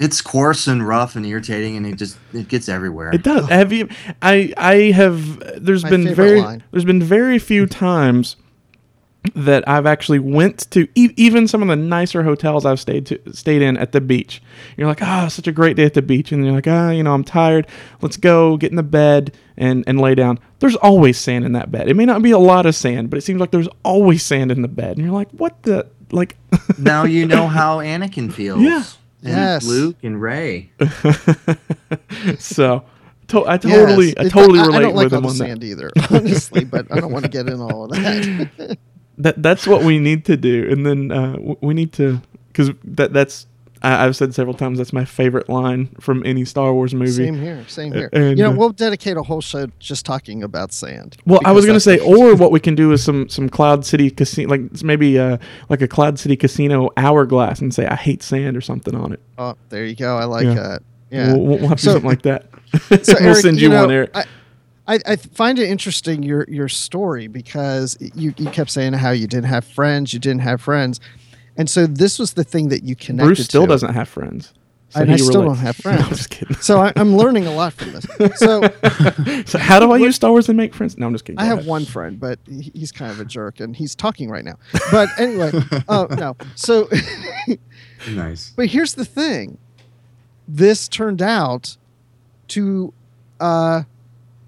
It's 0.00 0.20
coarse 0.20 0.66
and 0.68 0.86
rough 0.86 1.16
and 1.16 1.26
irritating, 1.26 1.76
and 1.76 1.84
it 1.84 1.96
just 1.96 2.18
it 2.32 2.46
gets 2.46 2.68
everywhere. 2.68 3.10
It 3.12 3.24
does. 3.24 3.48
Have 3.48 3.72
you? 3.72 3.88
I 4.22 4.54
I 4.56 4.74
have. 4.92 5.64
There's 5.64 5.82
My 5.82 5.90
been 5.90 6.14
very. 6.14 6.40
line. 6.40 6.62
There's 6.70 6.84
been 6.84 7.02
very 7.02 7.40
few 7.40 7.66
times 7.66 8.36
that 9.34 9.68
I've 9.68 9.84
actually 9.84 10.20
went 10.20 10.70
to 10.70 10.88
e- 10.94 11.12
even 11.16 11.48
some 11.48 11.60
of 11.60 11.68
the 11.68 11.76
nicer 11.76 12.22
hotels 12.22 12.64
I've 12.64 12.80
stayed 12.80 13.04
to 13.06 13.20
stayed 13.34 13.62
in 13.62 13.76
at 13.76 13.92
the 13.92 14.00
beach. 14.00 14.40
You're 14.76 14.86
like, 14.86 15.02
ah, 15.02 15.28
such 15.28 15.46
a 15.48 15.52
great 15.52 15.76
day 15.76 15.84
at 15.84 15.94
the 15.94 16.02
beach, 16.02 16.30
and 16.32 16.44
you're 16.44 16.54
like, 16.54 16.68
ah, 16.68 16.90
you 16.90 17.02
know, 17.02 17.12
I'm 17.14 17.24
tired. 17.24 17.66
Let's 18.00 18.16
go 18.16 18.56
get 18.56 18.70
in 18.70 18.76
the 18.76 18.82
bed 18.82 19.34
and 19.56 19.84
and 19.86 20.00
lay 20.00 20.14
down. 20.14 20.38
There's 20.60 20.76
always 20.76 21.18
sand 21.18 21.44
in 21.44 21.52
that 21.52 21.70
bed. 21.70 21.88
It 21.88 21.94
may 21.94 22.06
not 22.06 22.22
be 22.22 22.30
a 22.30 22.38
lot 22.38 22.64
of 22.64 22.74
sand, 22.74 23.10
but 23.10 23.16
it 23.18 23.22
seems 23.22 23.40
like 23.40 23.50
there's 23.50 23.68
always 23.84 24.22
sand 24.22 24.50
in 24.52 24.62
the 24.62 24.68
bed, 24.68 24.96
and 24.96 25.04
you're 25.04 25.14
like, 25.14 25.30
what 25.32 25.62
the 25.64 25.86
like. 26.12 26.36
now 26.78 27.04
you 27.04 27.26
know 27.26 27.48
how 27.48 27.78
Anakin 27.78 28.32
feels. 28.32 28.60
Yeah. 28.62 28.84
And 29.24 29.32
Yes. 29.36 29.66
Luke 29.66 29.96
and 30.04 30.22
Rey. 30.22 30.70
so. 32.38 32.84
To- 33.28 33.46
I 33.46 33.58
totally, 33.58 34.06
Yes. 34.06 34.14
I 34.18 34.24
It- 34.24 34.30
totally 34.30 34.58
I, 34.60 34.62
relate 34.66 34.76
I 34.78 34.80
don't 34.80 34.94
like 34.94 35.04
with 35.04 35.12
all 35.12 35.18
him 35.18 35.22
the 35.24 35.28
on 35.28 35.38
that. 35.38 35.44
sand 35.48 35.64
either, 35.64 35.90
honestly, 36.10 36.64
but 36.64 36.86
I 36.90 36.98
don't 37.00 37.12
want 37.12 37.24
to 37.26 37.30
get 37.30 37.46
in 37.46 37.60
all 37.60 37.84
of 37.84 37.90
that. 37.90 38.78
that 39.18 39.42
that's 39.42 39.66
what 39.66 39.82
we 39.82 39.98
need 39.98 40.24
to 40.24 40.36
do 40.36 40.68
and 40.70 40.86
then 40.86 41.10
uh, 41.12 41.36
we 41.60 41.74
need 41.74 41.92
to 41.92 42.20
because 42.48 42.70
that 42.84 43.12
that's 43.12 43.46
I, 43.82 44.04
i've 44.06 44.16
said 44.16 44.34
several 44.34 44.54
times 44.54 44.78
that's 44.78 44.92
my 44.92 45.04
favorite 45.04 45.48
line 45.48 45.88
from 46.00 46.24
any 46.26 46.44
star 46.44 46.72
wars 46.72 46.94
movie 46.94 47.12
same 47.12 47.38
here, 47.40 47.64
same 47.68 47.92
here. 47.92 48.08
And, 48.12 48.36
you 48.38 48.44
know, 48.44 48.50
uh, 48.50 48.54
we'll 48.56 48.70
dedicate 48.70 49.16
a 49.16 49.22
whole 49.22 49.40
show 49.40 49.66
just 49.78 50.04
talking 50.06 50.42
about 50.42 50.72
sand. 50.72 51.16
well 51.26 51.40
i 51.44 51.52
was 51.52 51.64
going 51.64 51.76
to 51.76 51.80
say 51.80 51.98
or 52.00 52.34
what 52.34 52.50
we 52.50 52.58
can 52.60 52.74
do 52.74 52.90
is 52.92 53.02
some 53.04 53.28
some 53.28 53.48
cloud 53.48 53.84
city 53.84 54.10
casino 54.10 54.48
like 54.50 54.82
maybe 54.82 55.18
uh 55.18 55.38
like 55.68 55.80
a 55.82 55.88
cloud 55.88 56.18
city 56.18 56.36
casino 56.36 56.90
hourglass 56.96 57.60
and 57.60 57.72
say 57.74 57.86
i 57.86 57.94
hate 57.96 58.22
sand 58.22 58.56
or 58.56 58.60
something 58.60 58.94
on 58.96 59.12
it 59.12 59.20
Oh, 59.38 59.54
there 59.68 59.84
you 59.84 59.94
go. 59.94 60.16
I 60.16 60.24
like 60.24 60.44
Yeah. 60.46 60.54
that. 60.54 60.82
Yeah. 61.10 61.32
we'll, 61.34 61.58
we'll 61.58 61.68
have 61.68 61.78
to 61.78 61.84
So- 61.84 61.90
do 61.90 61.92
something 61.94 62.10
like 62.10 62.22
that 62.22 62.46
so 63.04 63.14
we'll 63.20 63.34
send 63.36 63.60
you, 63.60 63.68
know, 63.68 63.82
one 63.82 63.90
eric 63.92 64.10
I, 64.14 64.24
I, 64.88 64.98
I 65.06 65.16
find 65.16 65.58
it 65.58 65.68
interesting 65.68 66.22
your 66.22 66.44
your 66.48 66.68
story 66.68 67.28
because 67.28 67.96
you, 68.00 68.34
you 68.38 68.50
kept 68.50 68.70
saying 68.70 68.94
how 68.94 69.10
you 69.10 69.26
didn't 69.26 69.46
have 69.50 69.64
friends, 69.64 70.12
you 70.14 70.18
didn't 70.18 70.40
have 70.40 70.60
friends, 70.62 70.98
and 71.56 71.68
so 71.68 71.86
this 71.86 72.18
was 72.18 72.32
the 72.32 72.44
thing 72.44 72.70
that 72.70 72.82
you 72.82 72.96
connected. 72.96 73.26
bruce 73.26 73.44
still 73.44 73.62
to. 73.62 73.68
doesn't 73.68 73.92
have 73.94 74.08
friends 74.08 74.54
And 74.94 75.10
I 75.10 75.12
he 75.12 75.18
still 75.18 75.42
relates. 75.42 75.60
don't 75.60 75.66
have 75.66 75.76
No, 75.84 75.90
I'm 75.90 76.08
just 76.08 76.30
kidding. 76.30 76.56
So 76.56 76.80
I, 76.80 76.92
I'm 76.96 77.14
learning 77.16 77.46
a 77.46 77.52
lot 77.52 77.74
from 77.74 77.92
this. 77.92 78.06
So 78.38 78.62
So 79.44 79.58
how 79.58 79.78
do 79.78 79.92
I 79.92 79.98
use 79.98 80.16
Star 80.16 80.30
Wars 80.30 80.48
and 80.48 80.56
make 80.56 80.72
friends? 80.74 80.96
No, 80.96 81.06
I'm 81.06 81.12
just 81.12 81.26
kidding. 81.26 81.38
I 81.38 81.44
have 81.44 81.58
ahead. 81.58 81.68
one 81.68 81.84
friend, 81.84 82.18
but 82.18 82.38
he's 82.48 82.90
kind 82.90 83.10
of 83.12 83.20
a 83.20 83.24
jerk, 83.26 83.60
and 83.60 83.76
he's 83.76 83.94
talking 83.94 84.30
right 84.30 84.44
now. 84.44 84.56
But 84.90 85.08
anyway, 85.18 85.50
oh 85.88 86.06
no. 86.10 86.36
So, 86.54 86.88
Nice. 88.10 88.52
but 88.56 88.66
here's 88.68 88.94
the 88.94 89.04
thing: 89.04 89.58
this 90.46 90.88
turned 90.88 91.20
out 91.20 91.76
to 92.48 92.94
uh, 93.40 93.82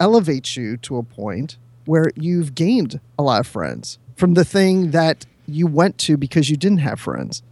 elevate 0.00 0.56
you 0.56 0.76
to 0.78 0.96
a 0.96 1.02
point 1.02 1.58
where 1.84 2.10
you've 2.16 2.54
gained 2.54 2.98
a 3.18 3.22
lot 3.22 3.40
of 3.40 3.46
friends 3.46 3.98
from 4.16 4.34
the 4.34 4.44
thing 4.44 4.90
that 4.90 5.26
you 5.46 5.66
went 5.66 5.98
to 5.98 6.16
because 6.16 6.50
you 6.50 6.56
didn't 6.56 6.78
have 6.78 6.98
friends. 6.98 7.42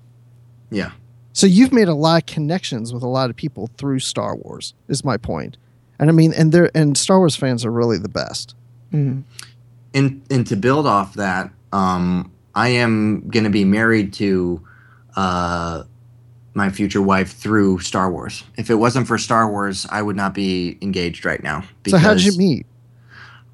Yeah. 0.70 0.92
So 1.32 1.46
you've 1.46 1.72
made 1.72 1.88
a 1.88 1.94
lot 1.94 2.22
of 2.22 2.26
connections 2.26 2.92
with 2.92 3.02
a 3.02 3.08
lot 3.08 3.30
of 3.30 3.36
people 3.36 3.70
through 3.76 4.00
Star 4.00 4.34
Wars. 4.34 4.74
Is 4.88 5.04
my 5.04 5.16
point, 5.16 5.56
and 5.98 6.10
I 6.10 6.12
mean, 6.12 6.32
and 6.32 6.50
they're 6.50 6.70
and 6.74 6.96
Star 6.98 7.18
Wars 7.18 7.36
fans 7.36 7.64
are 7.64 7.70
really 7.70 7.98
the 7.98 8.08
best. 8.08 8.54
Mhm. 8.92 9.22
and 9.94 10.22
and 10.30 10.46
to 10.46 10.56
build 10.56 10.86
off 10.86 11.14
that, 11.14 11.50
um, 11.72 12.30
I 12.54 12.70
am 12.70 13.28
going 13.28 13.44
to 13.44 13.50
be 13.50 13.64
married 13.64 14.12
to 14.14 14.60
uh, 15.16 15.84
my 16.54 16.70
future 16.70 17.02
wife 17.02 17.32
through 17.32 17.78
Star 17.80 18.10
Wars. 18.10 18.44
If 18.56 18.70
it 18.70 18.74
wasn't 18.76 19.06
for 19.06 19.18
Star 19.18 19.48
Wars, 19.50 19.86
I 19.90 20.02
would 20.02 20.16
not 20.16 20.34
be 20.34 20.76
engaged 20.82 21.24
right 21.24 21.42
now. 21.42 21.64
So 21.86 21.96
how 21.98 22.14
did 22.14 22.24
you 22.24 22.32
because- 22.32 22.38
meet? 22.38 22.66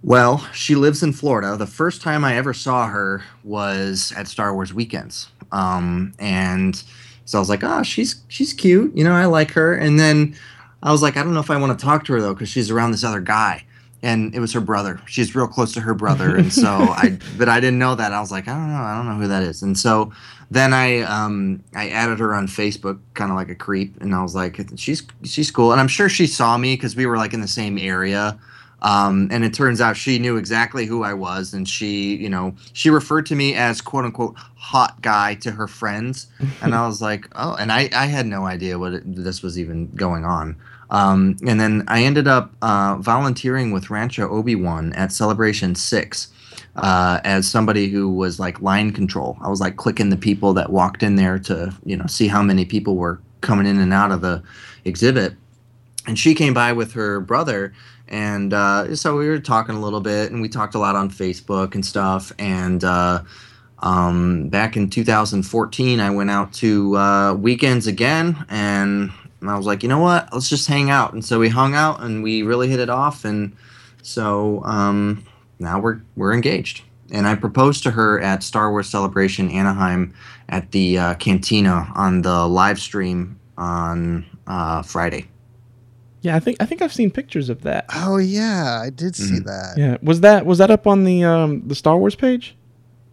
Well, 0.02 0.46
she 0.52 0.74
lives 0.74 1.02
in 1.02 1.14
Florida. 1.14 1.56
The 1.56 1.66
first 1.66 2.02
time 2.02 2.24
I 2.26 2.36
ever 2.36 2.52
saw 2.52 2.86
her 2.88 3.22
was 3.42 4.12
at 4.14 4.28
Star 4.28 4.52
Wars 4.52 4.74
weekends. 4.74 5.28
Um, 5.50 6.12
and 6.18 6.82
so 7.24 7.38
I 7.38 7.40
was 7.40 7.48
like, 7.48 7.64
oh, 7.64 7.82
she's 7.82 8.22
she's 8.28 8.52
cute. 8.52 8.94
You 8.94 9.02
know, 9.02 9.14
I 9.14 9.24
like 9.24 9.50
her. 9.52 9.74
And 9.74 9.98
then 9.98 10.36
I 10.82 10.92
was 10.92 11.00
like, 11.00 11.16
I 11.16 11.22
don't 11.22 11.32
know 11.32 11.40
if 11.40 11.50
I 11.50 11.56
want 11.56 11.78
to 11.78 11.82
talk 11.82 12.04
to 12.04 12.12
her 12.12 12.20
though, 12.20 12.34
because 12.34 12.50
she's 12.50 12.70
around 12.70 12.90
this 12.90 13.02
other 13.02 13.20
guy. 13.20 13.64
And 14.04 14.34
it 14.34 14.38
was 14.38 14.52
her 14.52 14.60
brother. 14.60 15.00
She's 15.06 15.34
real 15.34 15.48
close 15.48 15.72
to 15.72 15.80
her 15.80 15.94
brother, 15.94 16.36
and 16.36 16.52
so 16.52 16.68
I, 16.68 17.18
but 17.38 17.48
I 17.48 17.58
didn't 17.58 17.78
know 17.78 17.94
that. 17.94 18.12
I 18.12 18.20
was 18.20 18.30
like, 18.30 18.46
I 18.48 18.52
don't 18.52 18.68
know, 18.68 18.82
I 18.82 18.94
don't 18.96 19.06
know 19.06 19.14
who 19.14 19.28
that 19.28 19.42
is. 19.42 19.62
And 19.62 19.78
so 19.78 20.12
then 20.50 20.74
I, 20.74 21.00
um, 21.00 21.64
I 21.74 21.88
added 21.88 22.18
her 22.18 22.34
on 22.34 22.46
Facebook, 22.46 23.00
kind 23.14 23.30
of 23.30 23.36
like 23.36 23.48
a 23.48 23.54
creep, 23.54 23.98
and 24.02 24.14
I 24.14 24.22
was 24.22 24.34
like, 24.34 24.60
she's 24.76 25.02
she's 25.24 25.50
cool, 25.50 25.72
and 25.72 25.80
I'm 25.80 25.88
sure 25.88 26.08
she 26.10 26.26
saw 26.26 26.58
me 26.58 26.74
because 26.74 26.94
we 26.94 27.06
were 27.06 27.16
like 27.16 27.32
in 27.32 27.40
the 27.40 27.48
same 27.48 27.78
area. 27.78 28.38
Um, 28.82 29.28
and 29.32 29.46
it 29.46 29.54
turns 29.54 29.80
out 29.80 29.96
she 29.96 30.18
knew 30.18 30.36
exactly 30.36 30.84
who 30.84 31.02
I 31.04 31.14
was, 31.14 31.54
and 31.54 31.66
she, 31.66 32.16
you 32.16 32.28
know, 32.28 32.54
she 32.74 32.90
referred 32.90 33.24
to 33.26 33.34
me 33.34 33.54
as 33.54 33.80
"quote 33.80 34.04
unquote" 34.04 34.36
hot 34.56 35.00
guy 35.00 35.36
to 35.36 35.50
her 35.52 35.66
friends, 35.66 36.26
and 36.60 36.74
I 36.74 36.86
was 36.86 37.00
like, 37.00 37.26
oh, 37.34 37.54
and 37.54 37.72
I, 37.72 37.88
I 37.94 38.06
had 38.06 38.26
no 38.26 38.44
idea 38.44 38.78
what 38.78 38.92
it, 38.92 39.02
this 39.06 39.42
was 39.42 39.58
even 39.58 39.90
going 39.94 40.26
on. 40.26 40.56
Um, 40.90 41.36
and 41.46 41.58
then 41.60 41.84
I 41.88 42.04
ended 42.04 42.28
up 42.28 42.52
uh, 42.62 42.96
volunteering 43.00 43.72
with 43.72 43.90
Rancho 43.90 44.28
Obi 44.28 44.54
Wan 44.54 44.92
at 44.94 45.12
Celebration 45.12 45.74
Six 45.74 46.28
uh, 46.76 47.20
as 47.24 47.48
somebody 47.48 47.88
who 47.88 48.10
was 48.10 48.38
like 48.38 48.60
line 48.60 48.92
control. 48.92 49.38
I 49.42 49.48
was 49.48 49.60
like 49.60 49.76
clicking 49.76 50.10
the 50.10 50.16
people 50.16 50.52
that 50.54 50.70
walked 50.70 51.02
in 51.02 51.16
there 51.16 51.38
to, 51.40 51.74
you 51.84 51.96
know, 51.96 52.06
see 52.06 52.28
how 52.28 52.42
many 52.42 52.64
people 52.64 52.96
were 52.96 53.20
coming 53.40 53.66
in 53.66 53.78
and 53.78 53.92
out 53.92 54.12
of 54.12 54.20
the 54.20 54.42
exhibit. 54.84 55.34
And 56.06 56.18
she 56.18 56.34
came 56.34 56.52
by 56.52 56.72
with 56.72 56.92
her 56.92 57.20
brother 57.20 57.72
and 58.08 58.52
uh, 58.52 58.94
so 58.94 59.16
we 59.16 59.28
were 59.28 59.38
talking 59.38 59.74
a 59.74 59.80
little 59.80 60.00
bit 60.00 60.30
and 60.30 60.42
we 60.42 60.48
talked 60.48 60.74
a 60.74 60.78
lot 60.78 60.94
on 60.94 61.10
facebook 61.10 61.74
and 61.74 61.84
stuff 61.84 62.32
and 62.38 62.84
uh, 62.84 63.22
um, 63.80 64.48
back 64.48 64.76
in 64.76 64.90
2014 64.90 66.00
i 66.00 66.10
went 66.10 66.30
out 66.30 66.52
to 66.52 66.96
uh, 66.96 67.34
weekends 67.34 67.86
again 67.86 68.44
and 69.44 69.52
i 69.52 69.56
was 69.56 69.66
like 69.66 69.82
you 69.82 69.88
know 69.88 69.98
what 69.98 70.26
let's 70.32 70.48
just 70.48 70.66
hang 70.66 70.88
out 70.88 71.12
and 71.12 71.22
so 71.22 71.38
we 71.38 71.50
hung 71.50 71.74
out 71.74 72.00
and 72.02 72.22
we 72.22 72.42
really 72.42 72.66
hit 72.68 72.80
it 72.80 72.88
off 72.88 73.24
and 73.26 73.54
so 74.02 74.62
um, 74.64 75.24
now 75.58 75.78
we're 75.78 76.00
we're 76.16 76.32
engaged 76.32 76.82
and 77.10 77.26
i 77.26 77.34
proposed 77.34 77.82
to 77.82 77.90
her 77.90 78.18
at 78.20 78.42
star 78.42 78.70
wars 78.70 78.88
celebration 78.88 79.50
anaheim 79.50 80.14
at 80.48 80.70
the 80.72 80.98
uh, 80.98 81.14
cantina 81.14 81.92
on 81.94 82.22
the 82.22 82.46
live 82.48 82.80
stream 82.80 83.38
on 83.58 84.24
uh, 84.46 84.80
friday 84.82 85.28
Yeah, 86.22 86.36
I 86.36 86.40
think 86.40 86.56
I 86.58 86.64
think 86.64 86.80
I've 86.80 86.92
seen 86.92 87.10
pictures 87.10 87.50
of 87.50 87.60
that. 87.62 87.84
Oh 87.94 88.16
yeah, 88.16 88.80
I 88.82 88.88
did 88.88 89.14
see 89.14 89.40
that. 89.40 89.74
Yeah, 89.76 89.98
was 90.02 90.20
that 90.22 90.46
was 90.46 90.56
that 90.56 90.70
up 90.70 90.86
on 90.86 91.04
the 91.04 91.22
um 91.22 91.68
the 91.68 91.74
Star 91.74 91.98
Wars 91.98 92.14
page? 92.16 92.56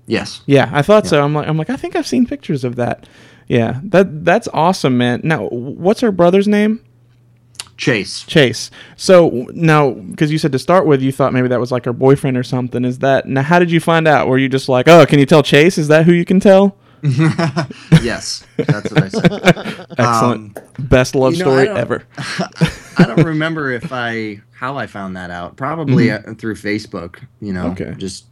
yes 0.07 0.41
Yeah, 0.45 0.69
I 0.71 0.81
thought 0.81 1.05
so. 1.07 1.21
I'm 1.21 1.33
like 1.33 1.47
I'm 1.47 1.57
like 1.57 1.69
I 1.69 1.75
think 1.75 1.95
I've 1.97 2.07
seen 2.07 2.25
pictures 2.25 2.63
of 2.63 2.75
that. 2.77 3.07
Yeah, 3.51 3.79
that 3.83 4.23
that's 4.23 4.47
awesome, 4.53 4.97
man. 4.97 5.21
Now, 5.23 5.47
what's 5.49 5.99
her 6.01 6.11
brother's 6.11 6.47
name? 6.47 6.79
chase 7.77 8.21
Chase. 8.23 8.69
So 8.95 9.47
now, 9.53 9.91
because 9.91 10.31
you 10.31 10.37
said 10.37 10.51
to 10.51 10.59
start 10.59 10.85
with, 10.85 11.01
you 11.01 11.11
thought 11.11 11.33
maybe 11.33 11.47
that 11.47 11.59
was 11.59 11.71
like 11.71 11.83
her 11.85 11.93
boyfriend 11.93 12.37
or 12.37 12.43
something. 12.43 12.85
Is 12.85 12.99
that 12.99 13.27
now? 13.27 13.41
How 13.41 13.57
did 13.59 13.71
you 13.71 13.79
find 13.79 14.07
out? 14.07 14.27
Were 14.27 14.37
you 14.37 14.47
just 14.49 14.69
like, 14.69 14.87
oh, 14.87 15.05
can 15.05 15.17
you 15.19 15.25
tell 15.25 15.41
Chase? 15.43 15.77
Is 15.79 15.87
that 15.89 16.05
who 16.05 16.13
you 16.13 16.23
can 16.23 16.39
tell? 16.39 16.77
yes 18.03 18.45
that's 18.57 18.91
what 18.91 19.03
i 19.03 19.09
said 19.09 19.85
Excellent. 19.97 20.59
Best 20.87 21.15
love 21.15 21.33
Um, 21.33 21.39
you 21.39 21.43
know, 21.45 21.51
story 21.51 21.65
don't- 21.65 21.77
ever. 21.77 22.03
I 22.97 23.05
don't 23.07 23.25
remember 23.25 23.71
if 23.71 23.91
I 23.91 24.41
how 24.53 24.77
I 24.77 24.85
found 24.85 25.17
that 25.17 25.31
out. 25.31 25.57
Probably 25.57 26.11
uh, 26.11 26.35
through 26.37 26.55
Facebook. 26.55 27.17
You 27.41 27.53
know, 27.53 27.71
Okay. 27.71 27.95
just 27.97 28.25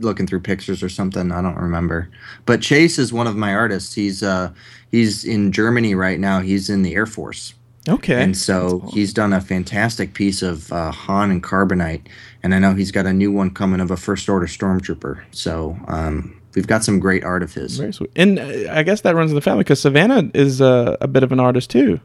looking 0.00 0.26
through 0.26 0.40
pictures 0.40 0.82
or 0.82 0.88
something. 0.88 1.30
I 1.32 1.40
don't 1.42 1.56
remember. 1.56 2.08
But 2.46 2.60
Chase 2.62 2.98
is 2.98 3.12
one 3.12 3.26
of 3.26 3.36
my 3.36 3.54
artists. 3.54 3.94
He's 3.94 4.22
uh 4.22 4.50
he's 4.90 5.24
in 5.24 5.52
Germany 5.52 5.94
right 5.94 6.18
now. 6.18 6.40
He's 6.40 6.68
in 6.70 6.82
the 6.82 6.94
Air 6.94 7.06
Force, 7.06 7.54
Okay. 7.88 8.22
and 8.22 8.36
so 8.36 8.80
he's 8.92 9.12
done 9.12 9.32
a 9.32 9.40
fantastic 9.40 10.14
piece 10.14 10.42
of 10.42 10.72
uh, 10.72 10.90
Han 10.90 11.30
and 11.30 11.42
Carbonite. 11.42 12.06
And 12.42 12.54
I 12.54 12.58
know 12.58 12.74
he's 12.74 12.90
got 12.90 13.06
a 13.06 13.12
new 13.12 13.30
one 13.30 13.50
coming 13.50 13.80
of 13.80 13.90
a 13.90 13.96
First 13.96 14.28
Order 14.28 14.46
Stormtrooper. 14.46 15.22
So 15.30 15.76
um, 15.88 16.40
we've 16.54 16.66
got 16.66 16.82
some 16.84 16.98
great 16.98 17.22
art 17.22 17.42
of 17.42 17.52
his. 17.52 17.76
Very 17.78 17.92
sweet. 17.92 18.10
And 18.16 18.38
uh, 18.38 18.72
I 18.72 18.82
guess 18.82 19.02
that 19.02 19.14
runs 19.14 19.30
in 19.30 19.34
the 19.34 19.40
family 19.42 19.64
because 19.64 19.80
Savannah 19.80 20.30
is 20.34 20.60
uh, 20.60 20.96
a 21.00 21.06
bit 21.08 21.22
of 21.22 21.32
an 21.32 21.40
artist 21.40 21.70
too. 21.70 22.00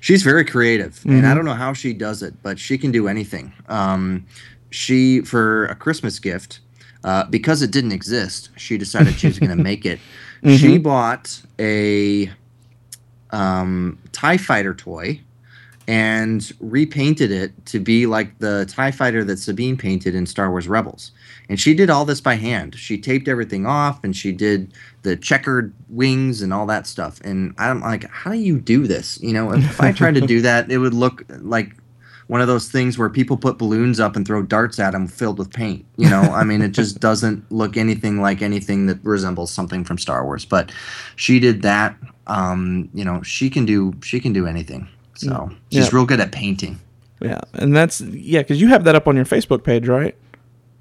She's 0.00 0.22
very 0.22 0.44
creative, 0.44 1.00
and 1.04 1.26
I 1.26 1.34
don't 1.34 1.44
know 1.44 1.54
how 1.54 1.72
she 1.72 1.92
does 1.92 2.22
it, 2.22 2.34
but 2.42 2.58
she 2.58 2.78
can 2.78 2.92
do 2.92 3.08
anything. 3.08 3.52
Um, 3.68 4.24
she, 4.70 5.20
for 5.22 5.66
a 5.66 5.74
Christmas 5.74 6.18
gift, 6.20 6.60
uh, 7.08 7.24
because 7.24 7.62
it 7.62 7.70
didn't 7.70 7.92
exist, 7.92 8.50
she 8.56 8.76
decided 8.76 9.14
she 9.14 9.28
was 9.28 9.38
going 9.38 9.48
to 9.56 9.62
make 9.62 9.86
it. 9.86 9.98
She 10.44 10.76
bought 10.76 11.40
a 11.58 12.30
um, 13.30 13.98
Tie 14.12 14.36
Fighter 14.36 14.74
toy 14.74 15.18
and 15.88 16.52
repainted 16.60 17.32
it 17.32 17.64
to 17.64 17.80
be 17.80 18.04
like 18.04 18.38
the 18.40 18.66
Tie 18.66 18.90
Fighter 18.90 19.24
that 19.24 19.38
Sabine 19.38 19.78
painted 19.78 20.14
in 20.14 20.26
Star 20.26 20.50
Wars 20.50 20.68
Rebels. 20.68 21.12
And 21.48 21.58
she 21.58 21.72
did 21.72 21.88
all 21.88 22.04
this 22.04 22.20
by 22.20 22.34
hand. 22.34 22.74
She 22.74 22.98
taped 22.98 23.26
everything 23.26 23.64
off, 23.64 24.04
and 24.04 24.14
she 24.14 24.30
did 24.30 24.74
the 25.00 25.16
checkered 25.16 25.72
wings 25.88 26.42
and 26.42 26.52
all 26.52 26.66
that 26.66 26.86
stuff. 26.86 27.22
And 27.24 27.54
I'm 27.56 27.80
like, 27.80 28.04
how 28.10 28.32
do 28.32 28.38
you 28.38 28.60
do 28.60 28.86
this? 28.86 29.18
You 29.22 29.32
know, 29.32 29.54
if 29.54 29.80
I 29.80 29.92
tried 29.92 30.16
to 30.16 30.20
do 30.20 30.42
that, 30.42 30.70
it 30.70 30.76
would 30.76 30.92
look 30.92 31.24
like 31.40 31.74
one 32.28 32.40
of 32.40 32.46
those 32.46 32.68
things 32.68 32.96
where 32.96 33.08
people 33.08 33.36
put 33.36 33.58
balloons 33.58 33.98
up 33.98 34.14
and 34.14 34.26
throw 34.26 34.42
darts 34.42 34.78
at 34.78 34.92
them 34.92 35.08
filled 35.08 35.38
with 35.38 35.52
paint. 35.52 35.84
You 35.96 36.08
know, 36.08 36.20
I 36.20 36.44
mean, 36.44 36.62
it 36.62 36.70
just 36.70 37.00
doesn't 37.08 37.50
look 37.50 37.76
anything 37.76 38.20
like 38.20 38.42
anything 38.42 38.86
that 38.86 38.98
resembles 39.02 39.50
something 39.50 39.82
from 39.82 39.98
Star 39.98 40.24
Wars. 40.24 40.44
But 40.44 40.70
she 41.16 41.40
did 41.40 41.62
that. 41.62 41.96
Um, 42.26 42.90
you 42.94 43.04
know, 43.04 43.22
she 43.22 43.50
can 43.50 43.64
do 43.64 43.94
she 44.02 44.20
can 44.20 44.32
do 44.32 44.46
anything. 44.46 44.88
So 45.14 45.50
she's 45.72 45.92
real 45.92 46.06
good 46.06 46.20
at 46.20 46.30
painting. 46.30 46.78
Yeah, 47.20 47.40
and 47.54 47.74
that's 47.74 48.00
yeah, 48.00 48.40
because 48.40 48.60
you 48.60 48.68
have 48.68 48.84
that 48.84 48.94
up 48.94 49.08
on 49.08 49.16
your 49.16 49.24
Facebook 49.24 49.64
page, 49.64 49.88
right? 49.88 50.14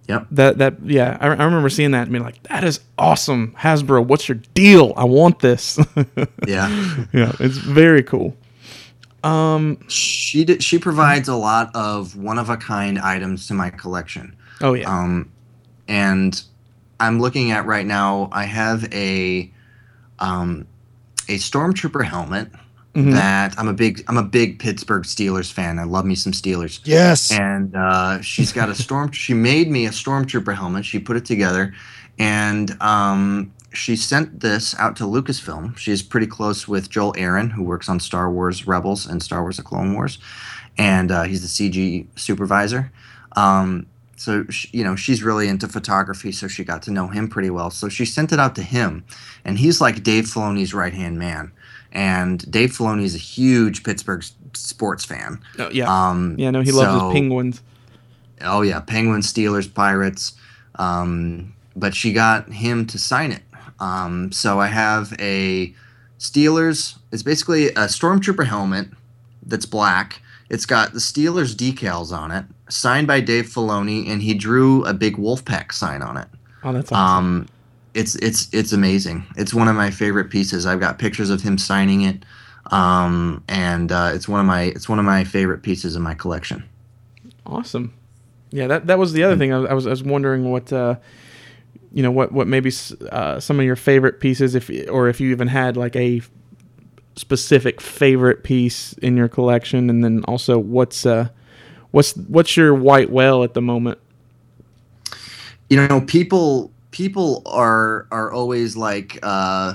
Yep. 0.07 0.27
That 0.31 0.57
that 0.59 0.75
yeah, 0.83 1.17
I, 1.19 1.27
I 1.27 1.43
remember 1.43 1.69
seeing 1.69 1.91
that 1.91 2.03
and 2.03 2.11
being 2.11 2.23
like, 2.23 2.41
that 2.43 2.63
is 2.63 2.79
awesome, 2.97 3.55
Hasbro. 3.57 4.05
What's 4.05 4.27
your 4.29 4.39
deal? 4.53 4.93
I 4.95 5.05
want 5.05 5.39
this. 5.39 5.79
Yeah. 6.47 6.69
yeah, 7.11 7.33
it's 7.41 7.57
very 7.57 8.03
cool. 8.03 8.37
She 9.87 10.45
did, 10.45 10.63
she 10.63 10.79
provides 10.79 11.27
a 11.27 11.35
lot 11.35 11.75
of 11.75 12.15
one 12.15 12.39
of 12.39 12.49
a 12.49 12.57
kind 12.57 12.99
items 12.99 13.47
to 13.47 13.53
my 13.53 13.69
collection. 13.69 14.35
Oh 14.61 14.73
yeah, 14.73 14.89
Um, 14.89 15.31
and 15.87 16.41
I'm 16.99 17.19
looking 17.19 17.51
at 17.51 17.65
right 17.65 17.85
now. 17.85 18.29
I 18.31 18.43
have 18.45 18.91
a 18.93 19.51
um, 20.19 20.67
a 21.27 21.37
stormtrooper 21.37 22.05
helmet 22.05 22.49
Mm-hmm. 22.95 23.11
that 23.11 23.53
I'm 23.59 23.67
a 23.67 23.73
big 23.73 24.03
I'm 24.07 24.17
a 24.17 24.23
big 24.23 24.57
Pittsburgh 24.57 25.03
Steelers 25.03 25.53
fan. 25.53 25.77
I 25.77 25.83
love 25.83 26.03
me 26.03 26.15
some 26.15 26.31
Steelers. 26.33 26.79
Yes. 26.83 27.31
And 27.31 27.75
uh, 27.75 28.21
she's 28.21 28.51
got 28.51 28.69
a 28.69 28.75
storm. 28.83 29.11
she 29.11 29.35
made 29.35 29.69
me 29.69 29.85
a 29.85 29.91
stormtrooper 29.91 30.55
helmet. 30.55 30.83
She 30.83 30.97
put 30.97 31.15
it 31.15 31.23
together, 31.23 31.75
and 32.17 32.75
um, 32.81 33.53
she 33.77 33.95
sent 33.95 34.39
this 34.41 34.75
out 34.79 34.95
to 34.97 35.03
Lucasfilm. 35.03 35.77
She's 35.77 36.01
pretty 36.01 36.27
close 36.27 36.67
with 36.67 36.89
Joel 36.89 37.13
Aron, 37.17 37.51
who 37.51 37.63
works 37.63 37.87
on 37.87 37.99
Star 37.99 38.31
Wars 38.31 38.67
Rebels 38.67 39.05
and 39.05 39.21
Star 39.21 39.41
Wars: 39.41 39.57
The 39.57 39.63
Clone 39.63 39.93
Wars, 39.93 40.17
and 40.77 41.11
uh, 41.11 41.23
he's 41.23 41.41
the 41.41 41.47
CG 41.47 42.07
supervisor. 42.15 42.91
Um, 43.35 43.85
so 44.15 44.45
sh 44.49 44.67
you 44.73 44.83
know 44.83 44.95
she's 44.95 45.21
really 45.23 45.47
into 45.47 45.67
photography, 45.67 46.31
so 46.31 46.47
she 46.47 46.63
got 46.63 46.81
to 46.83 46.91
know 46.91 47.07
him 47.07 47.27
pretty 47.27 47.49
well. 47.51 47.69
So 47.69 47.87
she 47.89 48.03
sent 48.05 48.31
it 48.31 48.39
out 48.39 48.55
to 48.55 48.63
him, 48.63 49.03
and 49.45 49.57
he's 49.59 49.79
like 49.79 50.03
Dave 50.03 50.25
Filoni's 50.25 50.73
right 50.73 50.93
hand 50.93 51.19
man. 51.19 51.51
And 51.93 52.49
Dave 52.51 52.71
Filoni 52.71 53.03
is 53.03 53.15
a 53.15 53.19
huge 53.19 53.83
Pittsburgh 53.83 54.23
sports 54.53 55.05
fan. 55.05 55.39
Oh, 55.57 55.69
yeah, 55.71 55.87
Um, 56.09 56.35
yeah. 56.37 56.51
No, 56.51 56.61
he 56.61 56.71
loves 56.71 57.01
his 57.01 57.13
penguins. 57.13 57.61
Oh 58.41 58.61
yeah, 58.61 58.79
Penguins, 58.81 59.31
Steelers, 59.31 59.73
Pirates. 59.73 60.33
Um, 60.75 61.53
but 61.75 61.95
she 61.95 62.11
got 62.13 62.51
him 62.51 62.85
to 62.87 62.97
sign 62.99 63.31
it. 63.31 63.41
Um, 63.79 64.31
so 64.31 64.59
I 64.59 64.67
have 64.67 65.13
a 65.19 65.73
Steelers. 66.19 66.97
It's 67.11 67.23
basically 67.23 67.67
a 67.69 67.85
stormtrooper 67.87 68.45
helmet 68.47 68.87
that's 69.45 69.65
black. 69.65 70.21
It's 70.49 70.65
got 70.65 70.93
the 70.93 70.99
Steelers 70.99 71.55
decals 71.55 72.15
on 72.15 72.31
it, 72.31 72.45
signed 72.69 73.07
by 73.07 73.19
Dave 73.19 73.45
Filoni, 73.45 74.09
and 74.09 74.21
he 74.21 74.33
drew 74.33 74.85
a 74.85 74.93
big 74.93 75.17
Wolfpack 75.17 75.71
sign 75.73 76.01
on 76.01 76.17
it. 76.17 76.27
Oh, 76.63 76.73
that's 76.73 76.91
awesome. 76.91 77.25
Um, 77.25 77.47
it's 77.93 78.15
it's 78.15 78.53
it's 78.53 78.71
amazing. 78.71 79.25
It's 79.35 79.53
one 79.53 79.67
of 79.67 79.75
my 79.75 79.91
favorite 79.91 80.29
pieces. 80.29 80.65
I've 80.65 80.79
got 80.79 80.99
pictures 80.99 81.29
of 81.29 81.41
him 81.41 81.57
signing 81.57 82.01
it, 82.01 82.23
um, 82.71 83.43
and 83.47 83.91
uh, 83.91 84.11
it's 84.13 84.27
one 84.27 84.39
of 84.39 84.45
my 84.45 84.63
it's 84.63 84.87
one 84.87 84.99
of 84.99 85.05
my 85.05 85.23
favorite 85.23 85.63
pieces 85.63 85.95
in 85.95 86.01
my 86.01 86.13
collection. 86.13 86.63
Awesome. 87.45 87.93
Yeah, 88.51 88.67
that 88.67 88.87
that 88.87 88.99
was 88.99 89.13
the 89.13 89.23
other 89.23 89.35
thing. 89.35 89.51
I 89.51 89.57
was 89.57 89.69
I 89.69 89.73
was, 89.73 89.87
I 89.87 89.89
was 89.89 90.03
wondering 90.03 90.49
what 90.49 90.71
uh, 90.71 90.95
you 91.93 92.03
know 92.03 92.11
what 92.11 92.31
what 92.31 92.47
maybe 92.47 92.71
uh, 93.11 93.39
some 93.39 93.59
of 93.59 93.65
your 93.65 93.75
favorite 93.75 94.19
pieces, 94.19 94.55
if 94.55 94.69
or 94.89 95.07
if 95.07 95.19
you 95.21 95.31
even 95.31 95.47
had 95.47 95.77
like 95.77 95.95
a 95.95 96.21
specific 97.15 97.81
favorite 97.81 98.43
piece 98.43 98.93
in 98.93 99.17
your 99.17 99.27
collection, 99.27 99.89
and 99.89 100.03
then 100.03 100.23
also 100.27 100.59
what's 100.59 101.05
uh 101.05 101.29
what's 101.91 102.15
what's 102.15 102.55
your 102.57 102.73
white 102.75 103.09
whale 103.09 103.43
at 103.43 103.53
the 103.53 103.61
moment? 103.61 103.97
you 105.69 105.75
know 105.87 105.99
people 106.01 106.71
people 106.91 107.41
are 107.45 108.07
are 108.11 108.31
always 108.31 108.77
like 108.77 109.19
uh 109.21 109.73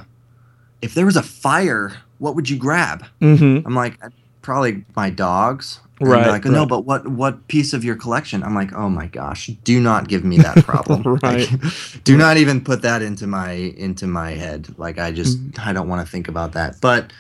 if 0.80 0.94
there 0.94 1.05
was 1.05 1.16
a 1.16 1.22
fire 1.22 1.93
what 2.16 2.34
would 2.34 2.48
you 2.48 2.56
grab 2.56 3.05
Mm-hmm. 3.20 3.66
i'm 3.66 3.74
like 3.74 3.98
probably 4.40 4.84
my 4.97 5.10
dogs 5.10 5.80
Right, 6.11 6.23
they're 6.23 6.33
like 6.33 6.45
no 6.45 6.66
but 6.66 6.85
what 6.85 7.07
what 7.09 7.47
piece 7.49 7.73
of 7.73 7.85
your 7.85 7.97
collection 7.97 8.43
i'm 8.43 8.55
like 8.55 8.73
oh 8.73 8.89
my 8.89 9.07
gosh 9.07 9.47
do 9.65 9.81
not 9.81 10.09
give 10.09 10.24
me 10.24 10.39
that 10.39 10.65
problem 10.65 11.03
Right. 11.23 11.51
Like, 11.51 11.61
do 12.05 12.16
not 12.16 12.37
even 12.37 12.62
put 12.62 12.83
that 12.83 13.03
into 13.03 13.27
my 13.27 13.53
into 13.53 14.07
my 14.07 14.33
head 14.33 14.74
like 14.79 14.99
i 14.99 15.11
just 15.12 15.39
Mm-hmm. 15.39 15.69
i 15.69 15.73
don't 15.73 15.89
want 15.89 16.05
to 16.07 16.11
think 16.11 16.29
about 16.29 16.53
that 16.53 16.81
but 16.81 17.12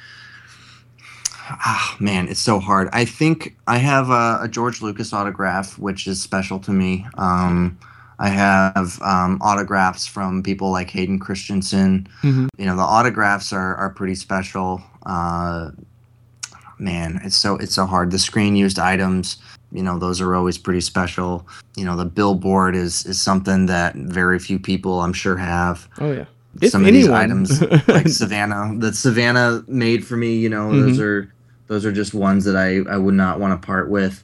ah 1.48 1.96
man 2.00 2.28
it's 2.28 2.40
so 2.40 2.58
hard 2.60 2.88
i 2.92 3.04
think 3.04 3.56
i 3.66 3.78
have 3.78 4.10
a, 4.10 4.40
a 4.42 4.48
george 4.48 4.80
lucas 4.82 5.12
autograph 5.12 5.78
which 5.78 6.06
is 6.06 6.20
special 6.22 6.58
to 6.58 6.72
me 6.72 7.06
um 7.18 7.78
I 8.18 8.28
have 8.28 9.00
um, 9.02 9.38
autographs 9.42 10.06
from 10.06 10.44
people 10.44 10.70
like 10.70 10.90
Hayden 10.90 11.18
Christensen. 11.18 12.06
Mhm. 12.22 12.50
You 12.56 12.66
know, 12.66 12.76
the 12.76 12.82
autographs 12.82 13.52
are, 13.52 13.74
are 13.74 13.90
pretty 13.90 14.14
special. 14.14 14.80
Uh, 15.04 15.70
man, 16.82 17.20
it's 17.24 17.36
so 17.36 17.56
it's 17.56 17.74
so 17.74 17.86
hard. 17.86 18.10
The 18.10 18.18
screen 18.18 18.56
used 18.56 18.78
items, 18.78 19.36
you 19.70 19.82
know, 19.82 19.98
those 19.98 20.20
are 20.20 20.34
always 20.34 20.58
pretty 20.58 20.80
special. 20.80 21.46
You 21.76 21.84
know, 21.84 21.96
the 21.96 22.04
billboard 22.04 22.74
is 22.74 23.06
is 23.06 23.20
something 23.22 23.66
that 23.66 23.94
very 23.94 24.38
few 24.38 24.58
people, 24.58 25.00
I'm 25.00 25.12
sure, 25.12 25.36
have. 25.36 25.88
Oh 26.00 26.12
yeah. 26.12 26.24
If 26.60 26.70
Some 26.70 26.84
of 26.84 26.92
these 26.92 27.08
items, 27.08 27.62
like 27.88 28.08
Savannah, 28.08 28.74
that 28.80 28.94
Savannah 28.94 29.64
made 29.68 30.04
for 30.06 30.16
me, 30.18 30.34
you 30.36 30.50
know, 30.50 30.70
those 30.70 30.98
Mhm. 30.98 31.02
are 31.02 31.32
those 31.68 31.86
are 31.86 31.92
just 31.92 32.12
ones 32.12 32.44
that 32.44 32.56
I 32.56 32.80
I 32.92 32.98
would 32.98 33.14
not 33.14 33.40
want 33.40 33.58
to 33.60 33.64
part 33.66 33.88
with. 33.88 34.22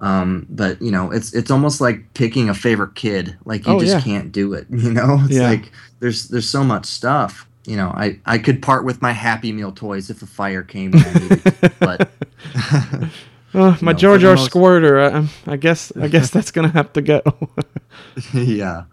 Um, 0.00 0.46
but 0.50 0.80
you 0.82 0.90
know, 0.90 1.10
it's 1.10 1.32
it's 1.32 1.50
almost 1.50 1.80
like 1.80 2.12
picking 2.14 2.48
a 2.50 2.54
favorite 2.54 2.94
kid. 2.96 3.36
Like 3.44 3.66
you 3.66 3.74
Oh, 3.74 3.80
just 3.80 3.92
yeah. 3.94 4.00
can't 4.02 4.32
do 4.32 4.52
it. 4.54 4.66
You 4.70 4.92
know, 4.92 5.20
it's 5.24 5.34
Yeah. 5.36 5.48
like 5.48 5.72
there's 6.00 6.28
there's 6.28 6.48
so 6.48 6.64
much 6.64 6.84
stuff. 6.86 7.46
You 7.66 7.76
know, 7.76 7.88
I 7.90 8.18
I 8.26 8.38
could 8.38 8.62
part 8.62 8.84
with 8.84 9.02
my 9.02 9.12
Happy 9.12 9.52
Meal 9.52 9.72
toys 9.72 10.10
if 10.10 10.22
a 10.22 10.26
fire 10.26 10.62
came. 10.62 10.92
But 11.78 12.10
Oh, 13.52 13.76
my 13.82 13.92
know, 13.92 13.98
Jar 13.98 14.36
most- 14.36 14.44
Squirter. 14.46 15.00
I, 15.00 15.28
I 15.46 15.56
guess 15.56 15.92
I 15.96 16.08
guess 16.08 16.30
that's 16.34 16.50
gonna 16.52 16.68
have 16.68 16.92
to 16.94 17.02
go. 17.02 17.22
yeah, 18.32 18.84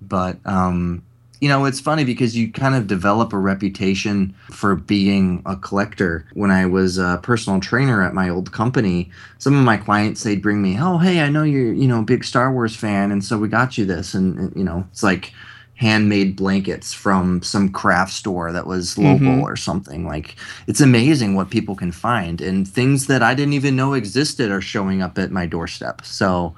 but 0.00 0.38
um, 0.46 1.02
you 1.40 1.48
know, 1.48 1.64
it's 1.66 1.80
funny 1.80 2.04
because 2.04 2.36
you 2.36 2.50
kind 2.50 2.74
of 2.74 2.86
develop 2.86 3.32
a 3.32 3.38
reputation 3.38 4.34
for 4.50 4.74
being 4.74 5.42
a 5.46 5.54
collector. 5.56 6.26
When 6.32 6.50
I 6.50 6.64
was 6.66 6.96
a 6.98 7.20
personal 7.22 7.60
trainer 7.60 8.02
at 8.02 8.14
my 8.14 8.28
old 8.30 8.52
company, 8.52 9.10
some 9.38 9.54
of 9.56 9.64
my 9.64 9.76
clients 9.76 10.22
they'd 10.22 10.40
bring 10.42 10.62
me, 10.62 10.78
"Oh, 10.80 10.96
hey, 10.98 11.20
I 11.20 11.28
know 11.28 11.42
you're 11.42 11.72
you 11.72 11.86
know 11.86 12.00
a 12.00 12.04
big 12.04 12.24
Star 12.24 12.50
Wars 12.52 12.74
fan, 12.74 13.12
and 13.12 13.22
so 13.24 13.38
we 13.38 13.48
got 13.48 13.76
you 13.76 13.84
this," 13.84 14.14
and, 14.14 14.38
and, 14.38 14.56
you 14.56 14.64
know, 14.64 14.86
it's 14.90 15.02
like 15.02 15.32
handmade 15.80 16.36
blankets 16.36 16.92
from 16.92 17.40
some 17.42 17.66
craft 17.70 18.12
store 18.12 18.52
that 18.52 18.66
was 18.66 18.98
local 18.98 19.26
Mhm. 19.38 19.42
or 19.42 19.56
something 19.56 20.06
like 20.06 20.36
it's 20.66 20.82
amazing 20.82 21.34
what 21.34 21.48
people 21.48 21.74
can 21.74 21.90
find 21.90 22.42
and 22.42 22.68
things 22.68 23.06
that 23.06 23.22
i 23.22 23.32
didn't 23.34 23.54
even 23.54 23.76
know 23.76 23.94
existed 23.94 24.50
are 24.50 24.60
showing 24.60 25.00
up 25.00 25.16
at 25.18 25.30
my 25.30 25.46
doorstep 25.46 26.02
so 26.04 26.54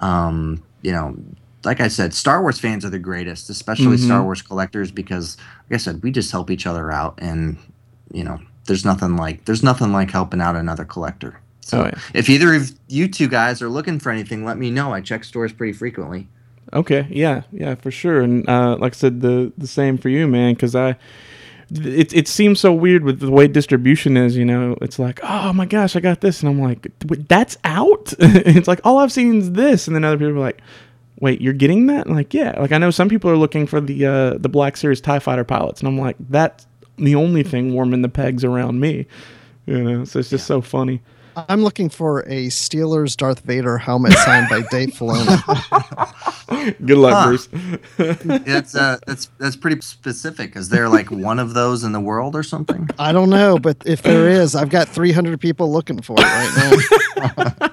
um, 0.00 0.62
you 0.82 0.92
know 0.92 1.16
like 1.64 1.80
i 1.80 1.88
said 1.88 2.12
star 2.12 2.42
wars 2.42 2.58
fans 2.60 2.84
are 2.84 2.90
the 2.90 2.98
greatest 2.98 3.48
especially 3.48 3.96
Mhm. 3.96 4.04
star 4.04 4.22
wars 4.22 4.42
collectors 4.42 4.90
because 4.90 5.38
like 5.70 5.76
i 5.76 5.78
said 5.78 6.02
we 6.02 6.10
just 6.10 6.30
help 6.30 6.50
each 6.50 6.66
other 6.66 6.92
out 6.92 7.14
and 7.16 7.56
you 8.12 8.22
know 8.24 8.38
there's 8.66 8.84
nothing 8.84 9.16
like 9.16 9.46
there's 9.46 9.62
nothing 9.62 9.90
like 9.90 10.10
helping 10.10 10.42
out 10.42 10.54
another 10.54 10.84
collector 10.84 11.40
so 11.62 11.80
Oh, 11.80 11.84
yeah. 11.86 11.98
if 12.12 12.28
either 12.28 12.52
of 12.54 12.70
you 12.88 13.08
two 13.08 13.26
guys 13.26 13.62
are 13.62 13.70
looking 13.70 13.98
for 13.98 14.12
anything 14.12 14.44
let 14.44 14.58
me 14.58 14.70
know 14.70 14.92
i 14.92 15.00
check 15.00 15.24
stores 15.24 15.54
pretty 15.54 15.72
frequently 15.72 16.28
Okay, 16.72 17.06
yeah, 17.10 17.42
yeah, 17.52 17.76
for 17.76 17.90
sure. 17.90 18.22
And 18.22 18.48
uh, 18.48 18.76
like 18.78 18.94
I 18.94 18.96
said, 18.96 19.20
the 19.20 19.52
the 19.56 19.66
same 19.66 19.98
for 19.98 20.08
you, 20.08 20.26
man. 20.26 20.54
Because 20.54 20.74
I, 20.74 20.96
it 21.70 22.12
it 22.12 22.28
seems 22.28 22.60
so 22.60 22.72
weird 22.72 23.04
with 23.04 23.20
the 23.20 23.30
way 23.30 23.46
distribution 23.46 24.16
is. 24.16 24.36
You 24.36 24.44
know, 24.44 24.76
it's 24.82 24.98
like, 24.98 25.20
oh 25.22 25.52
my 25.52 25.66
gosh, 25.66 25.94
I 25.94 26.00
got 26.00 26.20
this, 26.20 26.40
and 26.40 26.48
I'm 26.48 26.60
like, 26.60 26.88
that's 27.28 27.56
out. 27.64 28.12
it's 28.18 28.68
like 28.68 28.80
all 28.84 28.98
I've 28.98 29.12
seen 29.12 29.38
is 29.38 29.52
this, 29.52 29.86
and 29.86 29.94
then 29.94 30.04
other 30.04 30.16
people 30.16 30.34
are 30.34 30.40
like, 30.40 30.60
wait, 31.20 31.40
you're 31.40 31.52
getting 31.52 31.86
that? 31.86 32.06
And 32.06 32.16
like, 32.16 32.34
yeah. 32.34 32.58
Like 32.60 32.72
I 32.72 32.78
know 32.78 32.90
some 32.90 33.08
people 33.08 33.30
are 33.30 33.36
looking 33.36 33.66
for 33.66 33.80
the 33.80 34.06
uh, 34.06 34.38
the 34.38 34.48
Black 34.48 34.76
Series 34.76 35.00
Tie 35.00 35.18
Fighter 35.18 35.44
pilots, 35.44 35.80
and 35.80 35.88
I'm 35.88 35.98
like, 35.98 36.16
that's 36.18 36.66
the 36.96 37.14
only 37.14 37.42
thing 37.42 37.74
warming 37.74 38.02
the 38.02 38.08
pegs 38.08 38.44
around 38.44 38.80
me. 38.80 39.06
You 39.66 39.82
know, 39.82 40.04
so 40.04 40.18
it's 40.18 40.30
just 40.30 40.46
so 40.46 40.60
funny. 40.60 41.00
I'm 41.36 41.62
looking 41.62 41.88
for 41.90 42.20
a 42.20 42.46
Steelers 42.46 43.16
Darth 43.16 43.40
Vader 43.40 43.76
helmet 43.78 44.12
signed 44.14 44.48
by 44.48 44.62
Dave 44.70 44.90
Filoni. 44.90 45.26
Good 46.86 46.96
luck, 46.98 47.14
Huh. 47.14 47.26
Bruce. 47.28 47.48
that's 48.46 48.74
uh 48.74 48.98
that's 49.06 49.26
that's 49.38 49.56
pretty 49.56 49.80
specific 49.82 50.56
is 50.56 50.70
there 50.70 50.88
like 50.88 51.10
one 51.10 51.38
of 51.38 51.54
those 51.54 51.84
in 51.84 51.92
the 51.92 52.00
world 52.00 52.34
or 52.34 52.42
something 52.42 52.88
I 52.98 53.12
don't 53.12 53.30
know, 53.30 53.58
but 53.58 53.76
if 53.84 54.02
there 54.02 54.28
is, 54.28 54.54
I've 54.54 54.70
got 54.70 54.88
300 54.88 55.40
people 55.40 55.70
looking 55.70 56.00
for 56.02 56.16
it 56.18 56.22
right 56.22 57.50
now. 57.50 57.70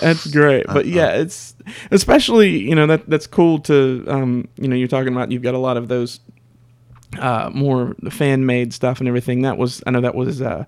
That's 0.00 0.26
great. 0.30 0.66
But 0.66 0.86
yeah, 0.86 1.12
it's 1.12 1.54
especially, 1.90 2.58
you 2.58 2.74
know, 2.74 2.86
that 2.86 3.08
that's 3.08 3.26
cool 3.26 3.58
to 3.60 4.04
um, 4.08 4.48
you 4.56 4.68
know, 4.68 4.76
you're 4.76 4.88
talking 4.88 5.12
about 5.12 5.30
you've 5.32 5.42
got 5.42 5.54
a 5.54 5.58
lot 5.58 5.76
of 5.76 5.88
those 5.88 6.20
uh 7.18 7.50
more 7.52 7.94
fan 8.10 8.46
made 8.46 8.72
stuff 8.72 8.98
and 8.98 9.08
everything. 9.08 9.42
That 9.42 9.58
was 9.58 9.82
I 9.86 9.90
know 9.90 10.00
that 10.00 10.14
was 10.14 10.42
uh 10.42 10.64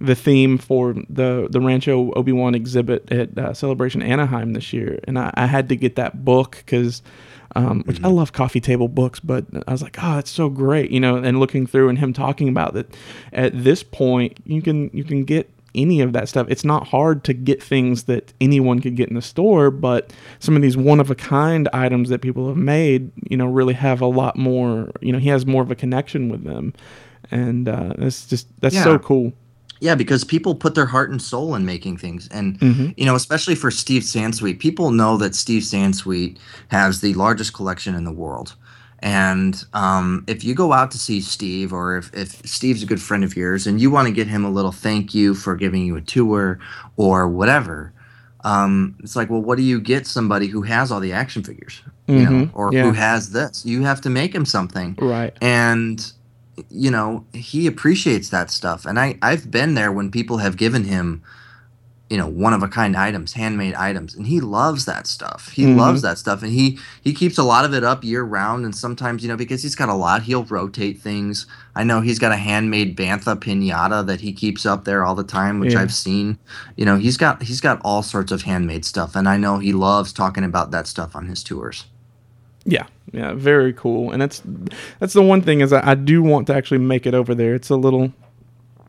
the 0.00 0.14
theme 0.14 0.58
for 0.58 0.94
the 1.08 1.48
the 1.50 1.60
Rancho 1.60 2.12
Obi-Wan 2.12 2.54
exhibit 2.54 3.10
at 3.12 3.36
uh, 3.36 3.54
Celebration 3.54 4.02
Anaheim 4.02 4.52
this 4.52 4.72
year. 4.72 4.98
And 5.04 5.18
I, 5.18 5.32
I 5.34 5.46
had 5.46 5.68
to 5.70 5.76
get 5.76 5.96
that 5.96 6.24
book 6.24 6.62
cuz 6.66 7.02
um, 7.56 7.82
which 7.86 8.02
I 8.04 8.08
love 8.08 8.32
coffee 8.32 8.60
table 8.60 8.88
books, 8.88 9.20
but 9.20 9.46
I 9.66 9.72
was 9.72 9.82
like, 9.82 9.96
oh, 10.02 10.18
it's 10.18 10.30
so 10.30 10.48
great, 10.48 10.90
you 10.90 11.00
know. 11.00 11.16
And 11.16 11.40
looking 11.40 11.66
through 11.66 11.88
and 11.88 11.98
him 11.98 12.12
talking 12.12 12.48
about 12.48 12.74
that, 12.74 12.94
at 13.32 13.64
this 13.64 13.82
point, 13.82 14.38
you 14.44 14.62
can 14.62 14.90
you 14.92 15.02
can 15.02 15.24
get 15.24 15.50
any 15.74 16.00
of 16.00 16.12
that 16.12 16.28
stuff. 16.28 16.46
It's 16.50 16.64
not 16.64 16.88
hard 16.88 17.24
to 17.24 17.32
get 17.34 17.62
things 17.62 18.04
that 18.04 18.32
anyone 18.40 18.80
could 18.80 18.96
get 18.96 19.08
in 19.08 19.14
the 19.14 19.22
store, 19.22 19.70
but 19.70 20.12
some 20.38 20.56
of 20.56 20.62
these 20.62 20.76
one 20.76 21.00
of 21.00 21.10
a 21.10 21.14
kind 21.14 21.68
items 21.72 22.08
that 22.08 22.20
people 22.20 22.48
have 22.48 22.56
made, 22.56 23.10
you 23.30 23.36
know, 23.36 23.46
really 23.46 23.74
have 23.74 24.00
a 24.00 24.06
lot 24.06 24.36
more. 24.36 24.90
You 25.00 25.12
know, 25.12 25.18
he 25.18 25.28
has 25.28 25.46
more 25.46 25.62
of 25.62 25.70
a 25.70 25.74
connection 25.74 26.28
with 26.28 26.44
them, 26.44 26.72
and 27.30 27.68
uh, 27.68 27.94
it's 27.98 28.26
just 28.26 28.48
that's 28.60 28.82
so 28.82 28.98
cool. 28.98 29.32
Yeah, 29.80 29.94
because 29.94 30.24
people 30.24 30.56
put 30.56 30.74
their 30.74 30.86
heart 30.86 31.08
and 31.10 31.22
soul 31.22 31.54
in 31.54 31.64
making 31.64 31.98
things, 31.98 32.28
and 32.32 32.58
Mhm. 32.58 32.94
you 32.96 33.04
know, 33.06 33.14
especially 33.14 33.54
for 33.54 33.70
Steve 33.70 34.02
Sansweet, 34.02 34.58
people 34.58 34.90
know 34.90 35.16
that 35.18 35.36
Steve 35.36 35.62
Sansweet 35.62 36.36
has 36.68 37.00
the 37.00 37.14
largest 37.14 37.52
collection 37.52 37.94
in 37.94 38.02
the 38.04 38.10
world. 38.12 38.54
And 39.00 39.62
um, 39.74 40.24
if 40.26 40.42
you 40.42 40.54
go 40.54 40.72
out 40.72 40.90
to 40.90 40.98
see 40.98 41.20
Steve, 41.20 41.72
or 41.72 41.96
if, 41.98 42.12
if 42.14 42.44
Steve's 42.46 42.82
a 42.82 42.86
good 42.86 43.00
friend 43.00 43.22
of 43.22 43.36
yours, 43.36 43.66
and 43.66 43.80
you 43.80 43.90
want 43.90 44.08
to 44.08 44.12
get 44.12 44.26
him 44.26 44.44
a 44.44 44.50
little 44.50 44.72
thank 44.72 45.14
you 45.14 45.34
for 45.34 45.54
giving 45.54 45.84
you 45.86 45.96
a 45.96 46.00
tour 46.00 46.58
or 46.96 47.28
whatever, 47.28 47.92
um, 48.44 48.96
it's 49.00 49.14
like, 49.16 49.30
well, 49.30 49.40
what 49.42 49.56
do 49.56 49.62
you 49.62 49.80
get 49.80 50.06
somebody 50.06 50.46
who 50.48 50.62
has 50.62 50.90
all 50.90 51.00
the 51.00 51.12
action 51.12 51.42
figures, 51.42 51.82
you 52.06 52.24
know, 52.24 52.30
Mhm, 52.30 52.50
or 52.54 52.72
yeah. 52.72 52.82
who 52.82 52.92
has 52.92 53.30
this? 53.30 53.64
You 53.64 53.82
have 53.84 54.00
to 54.02 54.10
make 54.10 54.34
him 54.34 54.44
something 54.44 54.96
Right. 55.00 55.36
and 55.40 56.12
you 56.70 56.90
know 56.90 57.24
he 57.32 57.68
appreciates 57.68 58.30
that 58.30 58.50
stuff 58.50 58.84
and 58.84 58.98
i 58.98 59.16
i've 59.22 59.48
been 59.48 59.74
there 59.74 59.92
when 59.92 60.10
people 60.10 60.38
have 60.38 60.56
given 60.56 60.82
him 60.82 61.22
you 62.10 62.16
know 62.16 62.26
one 62.26 62.54
of 62.54 62.62
a 62.62 62.68
kind 62.68 62.96
items 62.96 63.34
handmade 63.34 63.74
items 63.74 64.14
and 64.14 64.26
he 64.26 64.40
loves 64.40 64.86
that 64.86 65.06
stuff 65.06 65.50
he 65.50 65.64
Mhm. 65.64 65.76
loves 65.76 66.00
that 66.02 66.16
stuff 66.16 66.42
and 66.42 66.52
he 66.52 66.78
he 67.02 67.12
keeps 67.12 67.36
a 67.36 67.42
lot 67.42 67.64
of 67.66 67.74
it 67.74 67.84
up 67.84 68.02
year 68.02 68.22
round 68.22 68.64
and 68.64 68.74
sometimes 68.74 69.22
you 69.22 69.28
know 69.28 69.36
because 69.36 69.62
he's 69.62 69.74
got 69.74 69.90
a 69.90 69.94
lot 69.94 70.22
he'll 70.22 70.44
rotate 70.44 70.98
things 71.00 71.44
i 71.76 71.84
know 71.84 72.00
he's 72.00 72.18
got 72.18 72.32
a 72.32 72.36
handmade 72.36 72.96
bantha 72.96 73.36
piñata 73.36 74.06
that 74.06 74.22
he 74.22 74.32
keeps 74.32 74.64
up 74.64 74.84
there 74.84 75.04
all 75.04 75.14
the 75.14 75.22
time 75.22 75.60
which 75.60 75.74
Yeah. 75.74 75.82
i've 75.82 75.92
seen 75.92 76.38
you 76.76 76.86
know 76.86 76.96
he's 76.96 77.18
got 77.18 77.42
he's 77.42 77.60
got 77.60 77.78
all 77.84 78.02
sorts 78.02 78.32
of 78.32 78.42
handmade 78.42 78.86
stuff 78.86 79.14
and 79.14 79.28
i 79.28 79.36
know 79.36 79.58
he 79.58 79.72
loves 79.74 80.10
talking 80.12 80.44
about 80.44 80.70
that 80.70 80.86
stuff 80.86 81.14
on 81.14 81.26
his 81.26 81.42
tours 81.44 81.84
Yeah, 82.64 82.86
yeah, 83.12 83.32
very 83.34 83.72
cool. 83.72 84.10
And 84.12 84.20
that's 84.20 84.42
that's 84.98 85.14
the 85.14 85.22
one 85.22 85.40
thing 85.40 85.60
is 85.62 85.72
I, 85.72 85.92
I 85.92 85.94
do 85.94 86.22
want 86.22 86.46
to 86.48 86.54
actually 86.54 86.78
make 86.84 87.06
it 87.06 87.14
over 87.14 87.34
there. 87.34 87.54
It's 87.54 87.70
a 87.70 87.76
little 87.76 88.12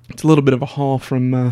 it's 0.10 0.24
a 0.24 0.28
little 0.28 0.42
bit 0.44 0.54
of 0.54 0.62
a 0.62 0.66
haul 0.66 1.00
from 1.00 1.34
uh, 1.34 1.52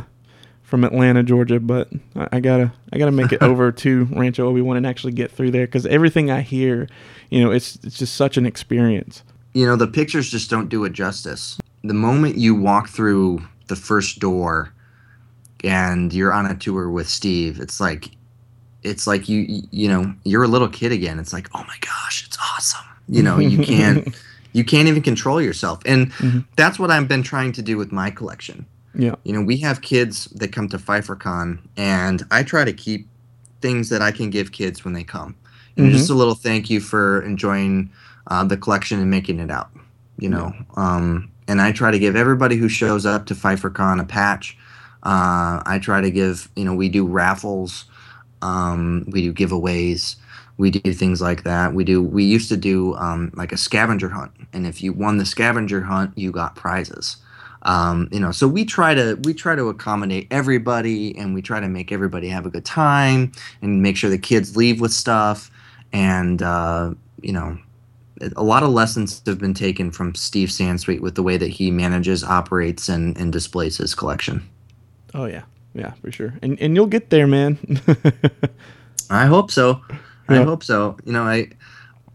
from 0.67 0.83
Atlanta, 0.83 1.23
Georgia, 1.23 1.59
but 1.59 1.89
I, 2.15 2.27
I 2.33 2.39
gotta 2.41 2.71
I 2.93 2.97
gotta 2.99 3.11
make 3.11 3.31
it 3.31 3.41
over 3.51 3.71
to 3.71 4.03
Rancho 4.11 4.47
Obi 4.47 4.61
Wan 4.61 4.77
and 4.77 4.85
actually 4.85 5.13
get 5.13 5.31
through 5.31 5.51
there 5.51 5.65
because 5.65 5.85
everything 5.85 6.29
I 6.29 6.41
hear, 6.41 6.87
you 7.29 7.41
know, 7.43 7.51
it's 7.51 7.77
it's 7.83 7.97
just 7.97 8.15
such 8.15 8.37
an 8.37 8.45
experience. 8.45 9.23
you 9.53 9.65
know 9.65 9.75
the 9.77 9.87
pictures 9.87 10.29
just 10.29 10.49
don't 10.49 10.67
do 10.69 10.83
it 10.85 10.91
justice. 10.93 11.57
The 11.83 11.93
moment 11.93 12.37
you 12.37 12.53
walk 12.53 12.89
through 12.89 13.41
the 13.67 13.75
first 13.77 14.19
door 14.19 14.73
and 15.63 16.13
you're 16.13 16.33
on 16.33 16.45
a 16.45 16.55
tour 16.55 16.89
with 16.89 17.09
steve 17.09 17.59
it's 17.59 17.79
like 17.79 18.11
it's 18.83 19.07
like 19.07 19.27
you 19.27 19.39
you- 19.41 19.67
you 19.71 19.87
know 19.89 20.13
you're 20.23 20.43
a 20.43 20.47
little 20.47 20.69
kid 20.69 20.91
again. 20.91 21.17
It's 21.19 21.33
like 21.33 21.47
oh 21.55 21.63
my 21.67 21.75
gosh 21.81 22.25
it's 22.27 22.37
awesome. 22.53 22.85
You 23.09 23.23
know 23.23 23.39
you 23.39 23.63
can't 23.63 24.15
you 24.53 24.63
can't 24.63 24.87
even 24.87 25.01
control 25.01 25.41
yourself. 25.41 25.79
And 25.85 26.11
Mhm. 26.13 26.45
that's 26.55 26.77
what 26.79 26.91
i've 26.91 27.07
been 27.07 27.23
trying 27.23 27.51
to 27.53 27.61
do 27.61 27.77
with 27.77 27.91
my 27.91 28.09
collection 28.11 28.65
Yeah, 28.97 29.15
you 29.23 29.31
know 29.31 29.41
we 29.41 29.57
have 29.57 29.81
kids 29.81 30.25
that 30.35 30.51
come 30.51 30.67
to 30.69 30.77
pfeiffercon 30.77 31.59
and 31.77 32.23
i 32.31 32.41
try 32.41 32.65
to 32.65 32.73
keep 32.73 33.07
things 33.61 33.89
that 33.89 34.01
i 34.01 34.11
can 34.11 34.31
give 34.31 34.51
kids 34.51 34.83
when 34.83 34.93
they 34.93 35.03
come 35.03 35.35
And 35.77 35.91
just 35.91 36.09
a 36.09 36.15
little 36.15 36.33
thank 36.35 36.69
you 36.69 36.79
for 36.79 37.21
enjoying 37.21 37.91
uh, 38.27 38.43
the 38.43 38.57
collection 38.57 38.99
and 38.99 39.09
making 39.09 39.39
it 39.39 39.51
out. 39.51 39.69
You 40.17 40.29
know, 40.29 40.53
um, 40.75 41.31
and 41.47 41.61
I 41.61 41.71
try 41.71 41.91
to 41.91 41.99
give 41.99 42.15
everybody 42.15 42.55
who 42.55 42.67
shows 42.67 43.05
up 43.05 43.27
to 43.27 43.35
PfeifferCon 43.35 44.01
a 44.01 44.03
patch. 44.03 44.57
Uh, 45.03 45.61
I 45.65 45.79
try 45.79 46.01
to 46.01 46.09
give, 46.09 46.49
you 46.55 46.65
know, 46.65 46.73
we 46.73 46.89
do 46.89 47.05
raffles, 47.05 47.85
um, 48.41 49.05
we 49.11 49.21
do 49.21 49.33
giveaways, 49.33 50.15
we 50.57 50.71
do 50.71 50.91
things 50.91 51.21
like 51.21 51.43
that. 51.43 51.75
We 51.75 51.83
do. 51.83 52.01
We 52.01 52.23
used 52.23 52.49
to 52.49 52.57
do 52.57 52.95
um, 52.95 53.31
like 53.35 53.51
a 53.51 53.57
scavenger 53.57 54.09
hunt, 54.09 54.31
and 54.53 54.65
if 54.65 54.81
you 54.81 54.91
won 54.91 55.17
the 55.17 55.25
scavenger 55.25 55.81
hunt, 55.81 56.17
you 56.17 56.31
got 56.31 56.55
prizes. 56.55 57.17
Um, 57.67 58.07
you 58.13 58.19
know, 58.19 58.31
so 58.31 58.47
we 58.47 58.63
try 58.63 58.95
to 58.95 59.19
we 59.23 59.33
try 59.33 59.53
to 59.53 59.67
accommodate 59.67 60.27
everybody, 60.31 61.15
and 61.17 61.35
we 61.35 61.41
try 61.41 61.59
to 61.59 61.67
make 61.67 61.91
everybody 61.91 62.29
have 62.29 62.45
a 62.45 62.49
good 62.49 62.65
time, 62.65 63.33
and 63.61 63.83
make 63.83 63.97
sure 63.97 64.09
the 64.09 64.17
kids 64.17 64.55
leave 64.55 64.79
with 64.79 64.93
stuff, 64.93 65.51
and 65.91 66.41
uh, 66.41 66.93
you 67.21 67.33
know, 67.33 67.57
a 68.37 68.43
lot 68.43 68.63
of 68.63 68.69
lessons 68.69 69.21
have 69.25 69.37
been 69.37 69.53
taken 69.53 69.91
from 69.91 70.15
Steve 70.15 70.47
Sansweet 70.47 71.01
with 71.01 71.15
the 71.15 71.23
way 71.23 71.35
that 71.35 71.49
he 71.49 71.69
manages, 71.69 72.23
operates, 72.23 72.87
and, 72.87 73.17
and 73.17 73.33
displays 73.33 73.77
his 73.77 73.93
collection. 73.93 74.47
Oh 75.13 75.25
yeah, 75.25 75.43
yeah, 75.73 75.91
for 76.01 76.09
sure. 76.09 76.33
And 76.41 76.59
and 76.61 76.73
you'll 76.73 76.87
get 76.87 77.09
there, 77.09 77.27
man. 77.27 77.57
I 79.09 79.25
hope 79.25 79.51
so. 79.51 79.81
I 80.29 80.43
hope 80.43 80.63
so. 80.63 80.97
You 81.05 81.13
know, 81.13 81.23
I 81.23 81.49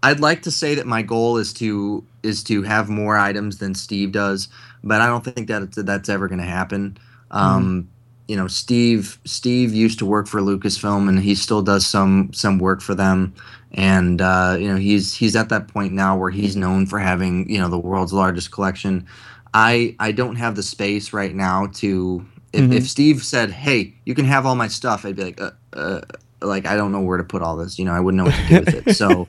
I'd 0.03 0.20
like 0.20 0.43
to 0.43 0.51
say 0.51 0.74
that 0.74 0.87
my 0.87 1.03
goal 1.03 1.37
is 1.37 1.53
to 1.55 2.05
is 2.23 2.43
to 2.45 2.62
have 2.62 2.89
more 2.89 3.16
items 3.19 3.59
than 3.59 3.74
Steve 3.74 4.12
does, 4.12 4.49
but 4.85 5.01
I 5.01 5.07
don't 5.07 5.25
think 5.25 5.49
that 5.49 5.73
that's 5.87 6.09
ever 6.09 6.29
going 6.29 6.41
to 6.41 6.47
happen. 6.47 6.97
Um, 7.31 7.89
You 8.29 8.37
know, 8.37 8.47
Steve 8.49 9.19
Steve 9.25 9.75
used 9.75 9.99
to 9.99 10.07
work 10.07 10.27
for 10.29 10.41
Lucasfilm, 10.41 11.09
and 11.09 11.19
he 11.19 11.35
still 11.35 11.61
does 11.63 11.87
some 11.87 12.31
some 12.33 12.59
work 12.59 12.81
for 12.81 12.95
them. 12.95 13.33
And 13.73 14.21
uh, 14.23 14.57
you 14.61 14.69
know, 14.69 14.77
he's 14.77 15.13
he's 15.15 15.35
at 15.37 15.49
that 15.49 15.69
point 15.69 15.93
now 15.93 16.17
where 16.17 16.31
he's 16.31 16.55
known 16.57 16.87
for 16.87 16.99
having 16.99 17.51
you 17.51 17.59
know 17.61 17.69
the 17.69 17.79
world's 17.79 18.13
largest 18.13 18.51
collection. 18.53 19.07
I 19.55 19.95
I 19.99 20.13
don't 20.13 20.37
have 20.37 20.55
the 20.55 20.63
space 20.63 21.13
right 21.13 21.35
now 21.35 21.67
to. 21.81 22.25
If, 22.53 22.65
Mhm. 22.65 22.75
if 22.75 22.89
Steve 22.89 23.23
said, 23.23 23.51
"Hey, 23.51 23.95
you 24.07 24.15
can 24.15 24.25
have 24.27 24.47
all 24.47 24.55
my 24.57 24.69
stuff," 24.69 25.05
I'd 25.05 25.17
be 25.17 25.25
like, 25.25 25.41
uh, 25.41 25.51
uh, 25.73 26.01
like 26.43 26.65
I 26.67 26.77
don't 26.77 26.93
know 26.93 27.01
where 27.01 27.19
to 27.19 27.25
put 27.25 27.43
all 27.43 27.57
this. 27.57 27.79
You 27.79 27.85
know, 27.87 27.93
I 27.93 28.01
wouldn't 28.01 28.19
know 28.19 28.27
what 28.31 28.37
to 28.37 28.47
do 28.47 28.59
with 28.61 28.75
it. 28.75 28.91
So 29.01 29.27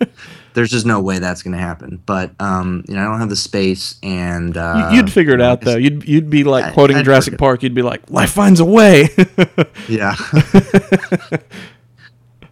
there's 0.54 0.70
just 0.72 0.86
no 0.86 1.00
way 1.02 1.20
that's 1.20 1.42
going 1.44 1.54
to 1.56 1.60
happen. 1.62 2.02
But 2.06 2.32
um, 2.40 2.84
you 2.88 2.96
know, 2.96 3.02
I 3.02 3.06
don't 3.06 3.20
have 3.20 3.30
the 3.30 3.36
space, 3.36 3.98
and 4.04 4.56
uh, 4.58 4.90
You- 4.92 4.98
you'd 4.98 5.12
figure 5.12 5.34
it 5.34 5.42
out 5.42 5.62
though. 5.62 5.78
You'd 5.78 6.08
you'd 6.08 6.30
be 6.30 6.44
like 6.44 6.66
I- 6.66 6.72
quoting 6.72 6.98
I'd 6.98 7.06
Jurassic 7.06 7.32
forget. 7.34 7.40
Park. 7.40 7.64
You'd 7.64 7.74
be 7.76 7.82
like, 7.82 8.10
"Life 8.10 8.32
finds 8.32 8.60
a 8.60 8.66
way." 8.66 9.10
Yeah, 9.90 10.16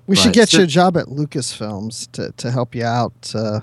We 0.08 0.16
should 0.16 0.34
get 0.34 0.50
So- 0.50 0.58
you 0.60 0.64
a 0.66 0.68
job 0.68 0.98
at 0.98 1.06
Lucasfilms 1.06 2.12
to, 2.14 2.32
to 2.38 2.52
help 2.52 2.76
you 2.76 2.84
out. 2.84 3.32
Uh, 3.34 3.62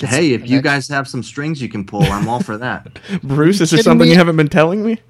hey, 0.00 0.32
if 0.32 0.48
you 0.48 0.60
guys 0.62 0.86
have 0.88 1.08
some 1.08 1.22
strings 1.22 1.60
you 1.60 1.68
can 1.68 1.84
pull, 1.84 2.02
I'm 2.04 2.28
all 2.28 2.40
for 2.40 2.56
that. 2.58 3.00
Bruce, 3.22 3.60
is 3.60 3.70
there 3.70 3.82
something 3.82 4.06
me? 4.06 4.12
you 4.12 4.18
haven't 4.18 4.36
been 4.36 4.48
telling 4.48 4.84
me? 4.84 5.00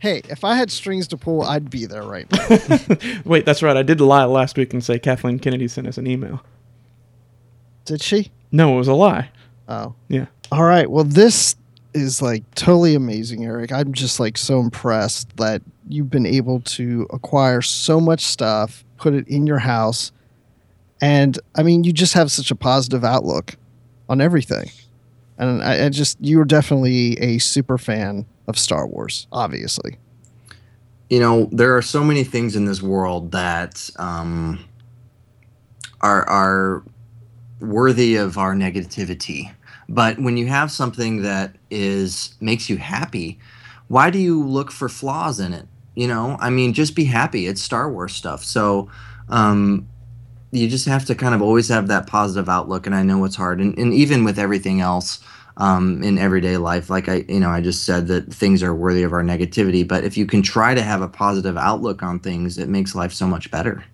hey, 0.00 0.22
if 0.30 0.44
I 0.44 0.54
had 0.56 0.70
strings 0.70 1.08
to 1.08 1.16
pull, 1.16 1.42
I'd 1.42 1.68
be 1.68 1.84
there 1.84 2.04
right 2.04 2.26
now. 2.30 2.96
Wait, 3.24 3.44
that's 3.44 3.62
right. 3.62 3.76
I 3.76 3.82
did 3.82 4.00
lie 4.00 4.24
last 4.24 4.56
week 4.56 4.72
and 4.72 4.82
say 4.82 4.98
Kathleen 4.98 5.38
Kennedy 5.40 5.68
sent 5.68 5.86
us 5.88 5.98
an 5.98 6.06
email. 6.06 6.42
Did 7.86 8.02
she? 8.02 8.30
No, 8.52 8.74
it 8.74 8.78
was 8.78 8.88
a 8.88 8.94
lie. 8.94 9.30
Oh. 9.68 9.94
Yeah. 10.08 10.26
All 10.52 10.64
right. 10.64 10.90
Well, 10.90 11.04
this 11.04 11.56
is 11.94 12.20
like 12.20 12.42
totally 12.54 12.94
amazing, 12.94 13.44
Eric. 13.44 13.72
I'm 13.72 13.92
just 13.94 14.20
like 14.20 14.36
so 14.36 14.60
impressed 14.60 15.34
that 15.38 15.62
you've 15.88 16.10
been 16.10 16.26
able 16.26 16.60
to 16.60 17.06
acquire 17.10 17.62
so 17.62 18.00
much 18.00 18.20
stuff, 18.20 18.84
put 18.98 19.14
it 19.14 19.26
in 19.28 19.46
your 19.46 19.60
house. 19.60 20.12
And 21.00 21.38
I 21.54 21.62
mean, 21.62 21.84
you 21.84 21.92
just 21.92 22.14
have 22.14 22.30
such 22.30 22.50
a 22.50 22.54
positive 22.56 23.04
outlook 23.04 23.56
on 24.08 24.20
everything. 24.20 24.70
And 25.38 25.62
I, 25.62 25.86
I 25.86 25.88
just, 25.88 26.18
you 26.20 26.38
were 26.38 26.44
definitely 26.44 27.18
a 27.18 27.38
super 27.38 27.78
fan 27.78 28.26
of 28.48 28.58
Star 28.58 28.86
Wars, 28.86 29.26
obviously. 29.32 29.98
you 31.10 31.20
know 31.20 31.48
there 31.52 31.76
are 31.76 31.82
so 31.82 32.02
many 32.02 32.24
things 32.24 32.56
in 32.56 32.64
this 32.64 32.82
world 32.82 33.32
that 33.32 33.90
um, 33.96 34.64
are 36.00 36.28
are 36.28 36.82
worthy 37.60 38.16
of 38.16 38.38
our 38.38 38.54
negativity. 38.54 39.52
But 39.88 40.18
when 40.18 40.36
you 40.36 40.46
have 40.46 40.70
something 40.70 41.22
that 41.22 41.56
is 41.70 42.34
makes 42.40 42.68
you 42.68 42.76
happy 42.76 43.38
why 43.88 44.10
do 44.10 44.18
you 44.18 44.42
look 44.44 44.70
for 44.70 44.88
flaws 44.88 45.40
in 45.40 45.52
it? 45.52 45.66
You 45.94 46.08
know 46.08 46.36
i 46.40 46.50
mean 46.50 46.72
just 46.74 46.94
be 46.94 47.04
happy. 47.04 47.46
It's 47.46 47.62
star 47.62 47.90
wars 47.90 48.14
stuff. 48.14 48.44
So 48.44 48.90
um, 49.28 49.88
you 50.52 50.68
just 50.68 50.86
have 50.86 51.04
to 51.06 51.14
kind 51.14 51.34
of 51.34 51.42
always 51.42 51.68
have 51.68 51.88
that 51.88 52.06
positive 52.06 52.48
outlook 52.48 52.86
and 52.86 52.94
i 52.94 53.02
know 53.02 53.24
it's 53.24 53.36
hard. 53.36 53.60
And, 53.60 53.76
and 53.78 53.94
even 53.94 54.24
with 54.24 54.38
everything 54.38 54.80
else 54.80 55.20
um, 55.56 56.02
in 56.02 56.18
everyday 56.18 56.58
life 56.58 56.90
like 56.90 57.08
i 57.08 57.24
you 57.28 57.40
know 57.40 57.48
i 57.48 57.62
just 57.62 57.84
said 57.84 58.08
that 58.08 58.32
things 58.32 58.62
are 58.62 58.74
worthy 58.74 59.02
of 59.04 59.12
our 59.12 59.22
negativity. 59.22 59.86
But 59.86 60.04
if 60.04 60.16
you 60.16 60.26
can 60.26 60.42
try 60.42 60.74
to 60.74 60.82
have 60.82 61.00
a 61.00 61.08
positive 61.08 61.56
outlook 61.56 62.02
on 62.02 62.18
things 62.18 62.58
it 62.58 62.68
makes 62.68 62.94
life 62.94 63.12
so 63.12 63.26
much 63.26 63.50
better 63.50 63.84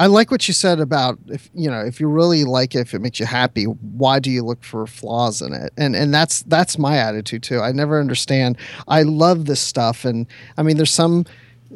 I 0.00 0.06
like 0.06 0.30
what 0.30 0.48
you 0.48 0.54
said 0.54 0.80
about 0.80 1.18
if 1.28 1.50
you 1.54 1.70
know 1.70 1.80
if 1.80 2.00
you 2.00 2.08
really 2.08 2.44
like 2.44 2.74
it, 2.74 2.80
if 2.80 2.94
it 2.94 3.00
makes 3.00 3.20
you 3.20 3.26
happy, 3.26 3.64
why 3.64 4.18
do 4.18 4.30
you 4.30 4.42
look 4.42 4.64
for 4.64 4.86
flaws 4.86 5.42
in 5.42 5.52
it? 5.52 5.72
And 5.76 5.94
and 5.94 6.12
that's 6.12 6.42
that's 6.44 6.78
my 6.78 6.96
attitude 6.96 7.42
too. 7.42 7.60
I 7.60 7.70
never 7.72 8.00
understand. 8.00 8.56
I 8.88 9.02
love 9.02 9.44
this 9.44 9.60
stuff, 9.60 10.04
and 10.06 10.26
I 10.56 10.62
mean, 10.62 10.76
there's 10.78 10.90
some 10.90 11.26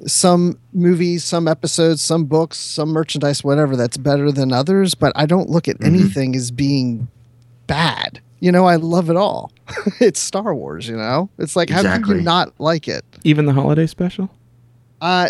some 0.06 0.58
movies, 0.72 1.22
some 1.22 1.46
episodes, 1.46 2.02
some 2.02 2.24
books, 2.24 2.58
some 2.58 2.88
merchandise, 2.88 3.44
whatever 3.44 3.76
that's 3.76 3.96
better 3.98 4.32
than 4.32 4.52
others. 4.52 4.94
But 4.94 5.12
I 5.14 5.26
don't 5.26 5.50
look 5.50 5.68
at 5.68 5.78
Mhm. 5.80 5.86
anything 5.86 6.34
as 6.34 6.50
being 6.50 7.06
bad. 7.66 8.20
You 8.40 8.52
know, 8.52 8.64
I 8.64 8.76
love 8.76 9.10
it 9.10 9.16
all. 9.16 9.52
it's 10.00 10.18
Star 10.18 10.54
Wars. 10.54 10.88
You 10.88 10.96
know, 10.96 11.28
it's 11.38 11.56
like 11.56 11.68
how 11.68 11.82
can 11.82 12.04
you 12.08 12.22
not 12.22 12.52
like 12.58 12.88
it? 12.88 13.04
Even 13.22 13.44
the 13.46 13.52
holiday 13.52 13.86
special. 13.86 14.30
Uh, 15.00 15.28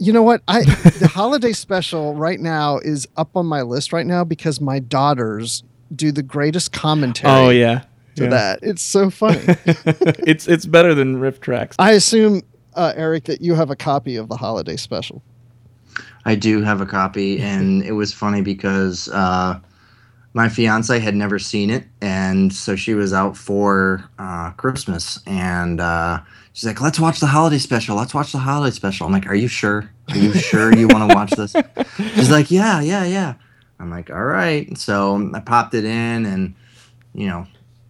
you 0.00 0.12
know 0.12 0.22
what? 0.22 0.42
I 0.48 0.64
the 0.98 1.08
holiday 1.12 1.52
special 1.52 2.14
right 2.14 2.40
now 2.40 2.78
is 2.78 3.06
up 3.16 3.36
on 3.36 3.46
my 3.46 3.62
list 3.62 3.92
right 3.92 4.06
now 4.06 4.24
because 4.24 4.60
my 4.60 4.78
daughters 4.80 5.62
do 5.94 6.10
the 6.12 6.22
greatest 6.22 6.72
commentary 6.72 7.32
Oh 7.32 7.50
yeah. 7.50 7.82
to 8.16 8.24
Yeah. 8.24 8.30
that. 8.30 8.58
It's 8.62 8.82
so 8.82 9.10
funny. 9.10 9.40
it's 10.26 10.48
it's 10.48 10.66
better 10.66 10.94
than 10.94 11.16
RiffTrax. 11.20 11.74
I 11.78 11.92
assume, 11.92 12.42
uh, 12.74 12.92
Eric, 12.96 13.24
that 13.24 13.40
you 13.42 13.54
have 13.54 13.70
a 13.70 13.76
copy 13.76 14.16
of 14.16 14.28
the 14.28 14.36
holiday 14.36 14.76
special. 14.76 15.22
I 16.24 16.34
do 16.34 16.62
have 16.62 16.80
a 16.80 16.86
copy, 16.86 17.40
and 17.42 17.82
it 17.82 17.92
was 17.92 18.12
funny 18.12 18.40
because 18.42 19.08
uh, 19.10 19.58
my 20.32 20.48
fiance 20.48 20.98
had 20.98 21.14
never 21.14 21.38
seen 21.38 21.70
it, 21.70 21.86
and 22.00 22.52
so 22.52 22.76
she 22.76 22.94
was 22.94 23.12
out 23.12 23.36
for 23.36 24.04
uh, 24.18 24.50
Christmas, 24.52 25.18
and 25.26 25.80
uh, 25.80 26.20
she's 26.52 26.64
like, 26.66 26.80
"Let's 26.80 26.98
watch 27.00 27.20
the 27.20 27.26
holiday 27.26 27.58
special. 27.58 27.96
Let's 27.96 28.14
watch 28.14 28.32
the 28.32 28.38
holiday 28.38 28.74
special." 28.74 29.06
I'm 29.06 29.12
like, 29.12 29.26
"Are 29.26 29.34
you 29.34 29.48
sure? 29.48 29.90
Are 30.08 30.16
you 30.18 30.32
sure 30.34 30.74
you 30.74 30.88
want 30.88 31.10
to 31.10 31.14
watch 31.14 31.30
this?" 31.32 31.54
She's 32.14 32.30
like, 32.30 32.50
"Yeah, 32.50 32.80
yeah, 32.80 33.04
yeah." 33.04 33.34
I'm 33.78 33.90
like, 33.90 34.10
"All 34.10 34.22
right." 34.24 34.76
So 34.78 35.30
I 35.34 35.40
popped 35.40 35.74
it 35.74 35.84
in, 35.84 36.26
and 36.26 36.54
you 37.14 37.26
know, 37.28 37.46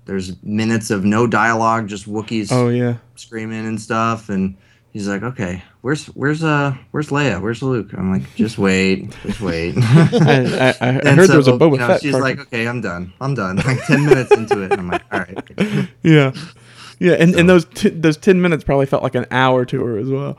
there's 0.06 0.40
minutes 0.42 0.90
of 0.90 1.04
no 1.04 1.26
dialogue, 1.26 1.88
just 1.88 2.08
Wookiees 2.08 2.48
Oh 2.50 2.68
yeah. 2.68 2.96
screaming 3.16 3.66
and 3.66 3.80
stuff 3.80 4.28
and 4.28 4.56
he's 4.92 5.06
like 5.06 5.22
okay 5.22 5.62
where's 5.82 6.06
where's 6.06 6.42
uh 6.42 6.74
where's 6.90 7.10
leia 7.10 7.40
where's 7.40 7.62
luke 7.62 7.92
i'm 7.96 8.10
like 8.10 8.22
just 8.34 8.58
wait 8.58 9.14
just 9.22 9.40
wait 9.40 9.74
I, 9.78 10.74
I, 10.80 10.88
I 10.88 10.92
heard 11.14 11.28
there 11.28 11.36
was 11.36 11.46
a 11.46 11.52
so, 11.52 11.58
Boba 11.58 11.72
you 11.74 11.78
know, 11.78 11.86
Fett. 11.86 12.00
she's 12.02 12.10
cartoon. 12.10 12.38
like 12.38 12.40
okay 12.48 12.66
i'm 12.66 12.80
done 12.80 13.12
i'm 13.20 13.34
done 13.34 13.56
like 13.56 13.84
10 13.86 14.04
minutes 14.06 14.32
into 14.32 14.62
it 14.62 14.72
and 14.72 14.80
i'm 14.80 14.88
like 14.88 15.02
all 15.12 15.20
right 15.20 15.88
yeah, 16.02 16.32
yeah, 17.00 17.14
and, 17.14 17.32
So- 17.34 17.40
and 17.40 17.48
those 17.48 17.64
t- 17.64 17.88
those 17.88 18.16
ten 18.16 18.40
minutes 18.40 18.62
probably 18.62 18.86
felt 18.86 19.02
like 19.02 19.16
an 19.16 19.26
hour 19.32 19.64
to 19.64 19.84
her 19.84 19.98
as 19.98 20.08
well. 20.08 20.38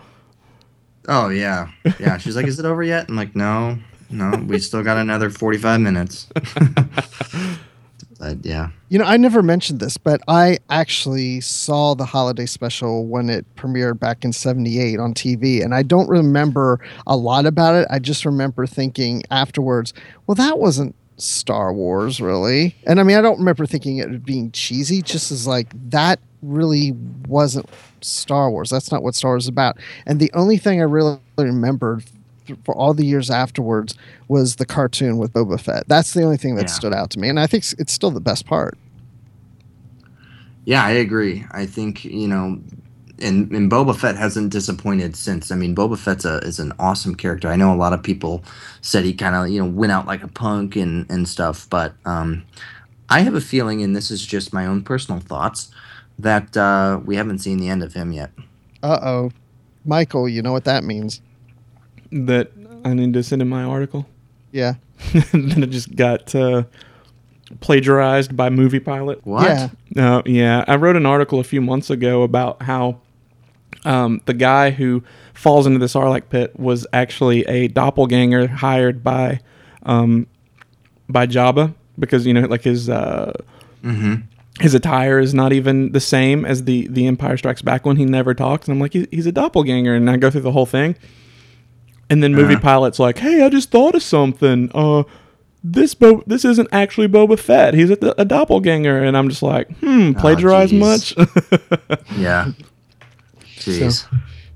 oh 1.09 1.27
yeah 1.29 1.69
yeah 1.99 2.17
she's 2.17 2.35
like 2.37 2.45
is 2.47 2.59
it 2.59 2.65
over 2.65 2.83
yet 2.83 3.09
i'm 3.09 3.15
like 3.15 3.35
no 3.35 3.77
no 4.11 4.29
we 4.47 4.59
still 4.59 4.83
got 4.83 4.97
another 4.97 5.29
45 5.31 5.81
minutes 5.81 6.27
but 8.19 8.45
yeah 8.45 8.69
You 8.89 8.99
know, 8.99 9.05
I 9.05 9.17
never 9.17 9.41
mentioned 9.41 9.79
this, 9.79 9.97
but 9.97 10.21
I 10.27 10.59
actually 10.69 11.41
saw 11.41 11.95
the 11.95 12.05
holiday 12.05 12.45
special 12.45 13.05
when 13.07 13.29
it 13.29 13.45
premiered 13.55 13.99
back 13.99 14.23
in 14.23 14.31
78 14.33 14.99
on 14.99 15.13
TV. 15.13 15.63
And 15.63 15.73
I 15.73 15.81
don't 15.81 16.09
remember 16.09 16.79
a 17.07 17.15
lot 17.15 17.45
about 17.45 17.73
it. 17.75 17.87
I 17.89 17.99
just 17.99 18.25
remember 18.25 18.67
thinking 18.67 19.23
afterwards, 19.31 19.93
well, 20.27 20.35
that 20.35 20.59
wasn't 20.59 20.93
Star 21.17 21.73
Wars, 21.73 22.19
really. 22.21 22.75
And 22.85 22.99
I 22.99 23.03
mean, 23.03 23.17
I 23.17 23.21
don't 23.21 23.39
remember 23.39 23.65
thinking 23.65 23.97
it 23.99 24.23
being 24.25 24.51
cheesy, 24.51 25.01
just 25.01 25.31
as 25.31 25.47
like 25.47 25.71
that 25.89 26.19
really 26.41 26.91
wasn't 27.27 27.69
Star 28.01 28.49
Wars. 28.49 28.69
That's 28.69 28.91
not 28.91 29.03
what 29.03 29.15
Star 29.15 29.31
Wars 29.31 29.45
is 29.45 29.49
about. 29.49 29.77
And 30.05 30.19
the 30.19 30.31
only 30.33 30.57
thing 30.57 30.79
I 30.81 30.85
really 30.85 31.19
remembered 31.37 32.03
for 32.65 32.75
all 32.75 32.93
the 32.93 33.05
years 33.05 33.29
afterwards 33.29 33.95
was 34.27 34.55
the 34.57 34.65
cartoon 34.65 35.17
with 35.17 35.31
Boba 35.33 35.59
Fett. 35.59 35.87
That's 35.87 36.13
the 36.13 36.23
only 36.23 36.37
thing 36.37 36.55
that 36.55 36.63
Yeah. 36.67 36.73
stood 36.73 36.93
out 36.93 37.09
to 37.11 37.19
me. 37.19 37.29
And 37.29 37.39
I 37.39 37.47
think 37.47 37.63
it's 37.77 37.93
still 37.93 38.11
the 38.11 38.19
best 38.19 38.45
part. 38.45 38.77
Yeah, 40.65 40.83
I 40.83 40.91
agree. 40.91 41.45
I 41.51 41.65
think 41.65 42.05
you 42.05 42.27
know, 42.27 42.59
and 43.19 43.51
and 43.51 43.71
Boba 43.71 43.95
Fett 43.95 44.15
hasn't 44.15 44.51
disappointed 44.51 45.15
since. 45.15 45.51
I 45.51 45.55
mean, 45.55 45.75
Boba 45.75 45.97
Fett's 45.97 46.25
a 46.25 46.37
is 46.39 46.59
an 46.59 46.73
awesome 46.79 47.15
character. 47.15 47.47
I 47.47 47.55
know 47.55 47.73
a 47.73 47.75
lot 47.77 47.93
of 47.93 48.03
people 48.03 48.43
said 48.81 49.03
he 49.05 49.13
kind 49.13 49.35
of 49.35 49.49
you 49.49 49.59
know 49.61 49.69
went 49.69 49.91
out 49.91 50.05
like 50.05 50.23
a 50.23 50.27
punk 50.27 50.75
and 50.75 51.09
and 51.09 51.27
stuff, 51.27 51.67
but 51.69 51.93
um, 52.05 52.43
I 53.09 53.21
have 53.21 53.33
a 53.33 53.41
feeling, 53.41 53.81
and 53.81 53.95
this 53.95 54.11
is 54.11 54.25
just 54.25 54.53
my 54.53 54.65
own 54.65 54.83
personal 54.83 55.19
thoughts, 55.19 55.71
that 56.21 56.55
uh, 56.55 56.99
we 57.03 57.15
haven't 57.15 57.39
seen 57.39 57.57
the 57.57 57.69
end 57.69 57.83
of 57.83 57.93
him 57.93 58.11
yet. 58.11 58.31
Uh 58.83 58.99
oh. 59.01 59.31
Michael, 59.85 60.29
you 60.29 60.41
know 60.41 60.51
what 60.51 60.65
that 60.65 60.83
means. 60.83 61.21
That 62.11 62.51
I 62.83 62.93
need 62.93 63.13
to 63.13 63.23
send 63.23 63.41
in 63.41 63.49
my 63.49 63.63
article. 63.63 64.07
Yeah. 64.51 64.75
then 65.31 65.63
it 65.63 65.69
just 65.69 65.95
got 65.95 66.33
uh, 66.35 66.63
plagiarized 67.59 68.35
by 68.35 68.49
Movie 68.49 68.79
Pilot. 68.79 69.25
What? 69.25 69.69
Yeah. 69.95 70.17
Uh, 70.17 70.21
yeah, 70.25 70.63
I 70.67 70.75
wrote 70.75 70.95
an 70.95 71.05
article 71.05 71.39
a 71.39 71.43
few 71.43 71.61
months 71.61 71.89
ago 71.89 72.23
about 72.23 72.61
how 72.61 72.99
um, 73.85 74.21
the 74.25 74.33
guy 74.33 74.71
who 74.71 75.03
falls 75.33 75.65
into 75.65 75.79
the 75.79 75.87
Sarlacc 75.87 76.29
pit 76.29 76.57
was 76.59 76.85
actually 76.93 77.45
a 77.45 77.67
doppelganger 77.67 78.47
hired 78.47 79.03
by 79.03 79.39
um, 79.83 80.27
by 81.09 81.25
Jabba 81.25 81.73
because 81.97 82.25
you 82.25 82.33
know 82.33 82.41
like 82.41 82.63
his 82.63 82.89
uh, 82.89 83.33
his 84.61 84.73
attire 84.73 85.19
is 85.19 85.33
not 85.33 85.51
even 85.53 85.91
the 85.91 85.99
same 85.99 86.45
as 86.45 86.63
the 86.65 86.87
the 86.87 87.07
Empire 87.07 87.37
Strikes 87.37 87.61
Back 87.61 87.85
one. 87.85 87.95
He 87.97 88.05
never 88.05 88.33
talks, 88.33 88.67
and 88.67 88.75
I'm 88.75 88.79
like, 88.79 88.93
he's 88.93 89.25
a 89.25 89.31
doppelganger, 89.31 89.93
and 89.93 90.09
I 90.09 90.17
go 90.17 90.29
through 90.29 90.41
the 90.41 90.51
whole 90.51 90.65
thing. 90.65 90.95
And 92.09 92.21
then 92.21 92.33
movie 92.35 92.57
pilot's 92.57 92.99
like, 92.99 93.17
"Hey, 93.19 93.41
I 93.41 93.49
just 93.49 93.71
thought 93.71 93.95
of 93.95 94.03
something. 94.03 94.69
Uh, 94.73 95.03
this 95.63 95.93
Bo- 95.93 96.23
this 96.27 96.43
isn't 96.43 96.67
actually 96.71 97.07
Boba 97.07 97.39
Fett. 97.39 97.73
He's 97.73 97.89
a, 97.89 97.97
a 98.17 98.25
doppelganger." 98.25 99.01
And 99.03 99.15
I'm 99.15 99.29
just 99.29 99.41
like, 99.41 99.69
"Hmm, 99.79 100.11
plagiarized 100.13 100.73
jeez. 100.73 100.79
much?" 100.79 102.01
Yeah. 102.17 102.51
Jeez. 103.55 104.05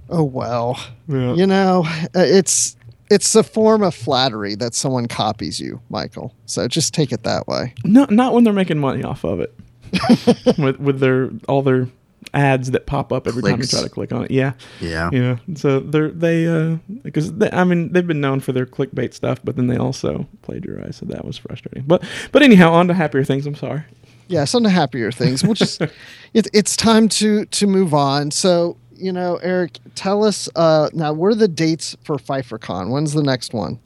Oh 0.10 0.24
well. 0.24 0.80
Yeah. 1.08 1.34
You 1.34 1.48
know, 1.48 1.86
uh, 1.88 2.08
it's 2.16 2.76
it's 3.10 3.36
a 3.36 3.44
form 3.44 3.84
of 3.84 3.94
flattery 3.96 4.56
that 4.56 4.74
someone 4.74 5.08
copies 5.08 5.60
you, 5.60 5.80
Michael. 5.90 6.34
So 6.46 6.68
just 6.68 6.94
take 6.94 7.12
it 7.12 7.24
that 7.24 7.48
way. 7.48 7.74
No, 7.84 8.06
not 8.10 8.34
when 8.34 8.44
they're 8.44 8.54
making 8.54 8.80
money 8.80 9.04
off 9.04 9.24
of 9.24 9.40
it. 9.40 9.54
with 10.58 10.80
with 10.80 11.00
their 11.00 11.32
all 11.48 11.62
their 11.62 11.88
ads 12.34 12.72
that 12.72 12.86
pop 12.86 13.14
up 13.14 13.28
every 13.28 13.42
time 13.42 13.60
you 13.60 13.68
try 13.68 13.82
to 13.82 13.90
click 13.90 14.12
on 14.12 14.26
it. 14.26 14.32
Yeah. 14.32 14.54
yeah. 14.82 15.10
Yeah. 15.12 15.38
So 15.56 15.80
they're 15.80 16.12
they 16.12 16.48
uh 16.48 16.78
because 17.04 17.34
they, 17.34 17.50
I 17.52 17.64
mean 17.64 17.94
they've 17.94 18.06
been 18.06 18.22
known 18.22 18.40
for 18.40 18.52
their 18.52 18.66
clickbait 18.66 19.14
stuff, 19.14 19.40
but 19.44 19.56
then 19.56 19.68
they 19.68 19.78
also 19.78 20.28
plagiarize, 20.42 20.98
so 20.98 21.06
that 21.08 21.26
was 21.26 21.38
frustrating. 21.38 21.84
But 21.88 22.04
but 22.32 22.42
anyhow, 22.42 22.72
on 22.74 22.88
to 22.88 22.94
happier 22.94 23.24
things. 23.24 23.46
I'm 23.46 23.56
sorry. 23.56 23.84
Yeah, 24.28 24.46
some 24.46 24.64
happier 24.66 25.12
things. 25.12 25.44
We'll 25.44 25.54
just 25.54 25.82
it, 26.34 26.48
it's 26.54 26.76
time 26.76 27.10
to 27.10 27.46
to 27.46 27.68
move 27.68 27.94
on. 27.94 28.32
So 28.32 28.78
you 28.98 29.12
know, 29.12 29.38
Eric, 29.38 29.80
tell 29.96 30.24
us 30.24 30.50
uh, 30.56 30.90
now. 30.94 31.14
What 31.14 31.28
are 31.28 31.36
the 31.36 31.48
dates 31.48 31.96
for 32.04 32.18
PfeifferCon? 32.18 32.90
When's 32.90 33.14
the 33.14 33.24
next 33.24 33.54
one? 33.54 33.80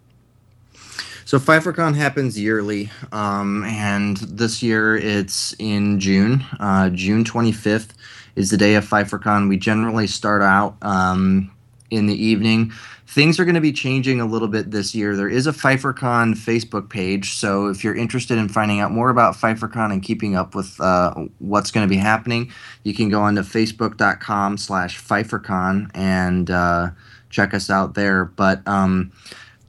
So 1.29 1.37
PfeifferCon 1.37 1.95
happens 1.95 2.39
yearly, 2.39 2.89
um, 3.11 3.63
and 3.63 4.17
this 4.17 4.63
year 4.63 4.97
it's 4.97 5.53
in 5.59 5.99
June. 5.99 6.43
Uh, 6.59 6.89
June 6.89 7.23
25th 7.23 7.89
is 8.35 8.49
the 8.49 8.57
day 8.57 8.73
of 8.73 8.89
PfeifferCon. 8.89 9.47
We 9.47 9.55
generally 9.55 10.07
start 10.07 10.41
out 10.41 10.75
um, 10.81 11.51
in 11.91 12.07
the 12.07 12.15
evening. 12.15 12.71
Things 13.05 13.39
are 13.39 13.45
going 13.45 13.53
to 13.53 13.61
be 13.61 13.71
changing 13.71 14.19
a 14.19 14.25
little 14.25 14.47
bit 14.47 14.71
this 14.71 14.95
year. 14.95 15.15
There 15.15 15.29
is 15.29 15.45
a 15.45 15.51
PfeifferCon 15.51 16.33
Facebook 16.33 16.89
page, 16.89 17.33
so 17.33 17.67
if 17.67 17.83
you're 17.83 17.95
interested 17.95 18.39
in 18.39 18.49
finding 18.49 18.79
out 18.79 18.89
more 18.89 19.11
about 19.11 19.35
PfeifferCon 19.35 19.93
and 19.93 20.01
keeping 20.01 20.35
up 20.35 20.55
with 20.55 20.81
uh, 20.81 21.13
what's 21.37 21.69
going 21.69 21.87
to 21.87 21.89
be 21.89 22.01
happening, 22.01 22.51
you 22.83 22.95
can 22.95 23.07
go 23.07 23.21
on 23.21 23.35
to 23.35 23.41
facebook.com 23.41 24.57
slash 24.57 24.99
PfeifferCon 24.99 25.91
and 25.93 26.49
uh, 26.49 26.89
check 27.29 27.53
us 27.53 27.69
out 27.69 27.93
there. 27.93 28.25
But 28.25 28.67
um, 28.67 29.11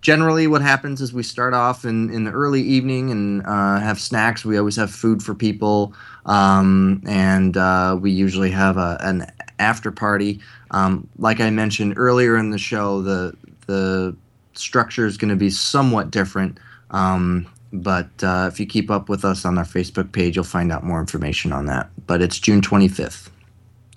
generally 0.01 0.47
what 0.47 0.63
happens 0.63 1.01
is 1.01 1.13
we 1.13 1.23
start 1.23 1.55
off 1.55 1.85
in, 1.85 2.11
in 2.11 2.25
the 2.25 2.31
early 2.31 2.63
evening 2.63 3.11
and 3.11 3.45
uh, 3.47 3.79
have 3.81 4.01
snacks. 4.01 4.45
We 4.45 4.59
always 4.59 4.77
have 4.77 4.91
food 4.91 5.23
for 5.23 5.35
people 5.35 5.95
um, 6.27 7.03
and 7.07 7.57
uh, 7.57 7.99
we 8.01 8.11
usually 8.11 8.51
have 8.51 8.77
a, 8.77 8.97
an 9.01 9.31
after 9.59 9.91
party. 9.91 10.41
Um, 10.73 11.09
like 11.19 11.41
i 11.41 11.51
mentioned 11.51 11.95
earlier 11.97 12.37
in 12.37 12.51
the 12.51 12.59
show 12.59 13.03
the 13.03 13.37
the 13.67 14.15
structure 14.55 15.05
is 15.05 15.17
going 15.17 15.31
to 15.31 15.37
be 15.37 15.51
somewhat 15.51 16.13
different 16.13 16.59
um, 16.93 17.47
but 17.73 18.09
uh, 18.23 18.49
if 18.53 18.61
you 18.61 18.67
keep 18.67 18.89
up 18.89 19.09
with 19.09 19.25
us 19.25 19.45
on 19.45 19.59
our 19.59 19.65
facebook 19.65 20.13
page 20.13 20.37
you'll 20.37 20.45
find 20.45 20.71
out 20.71 20.85
more 20.85 21.01
information 21.01 21.53
on 21.53 21.67
that. 21.67 21.91
But 22.07 22.23
it's 22.23 22.39
june 22.39 22.61
25th 22.61 23.31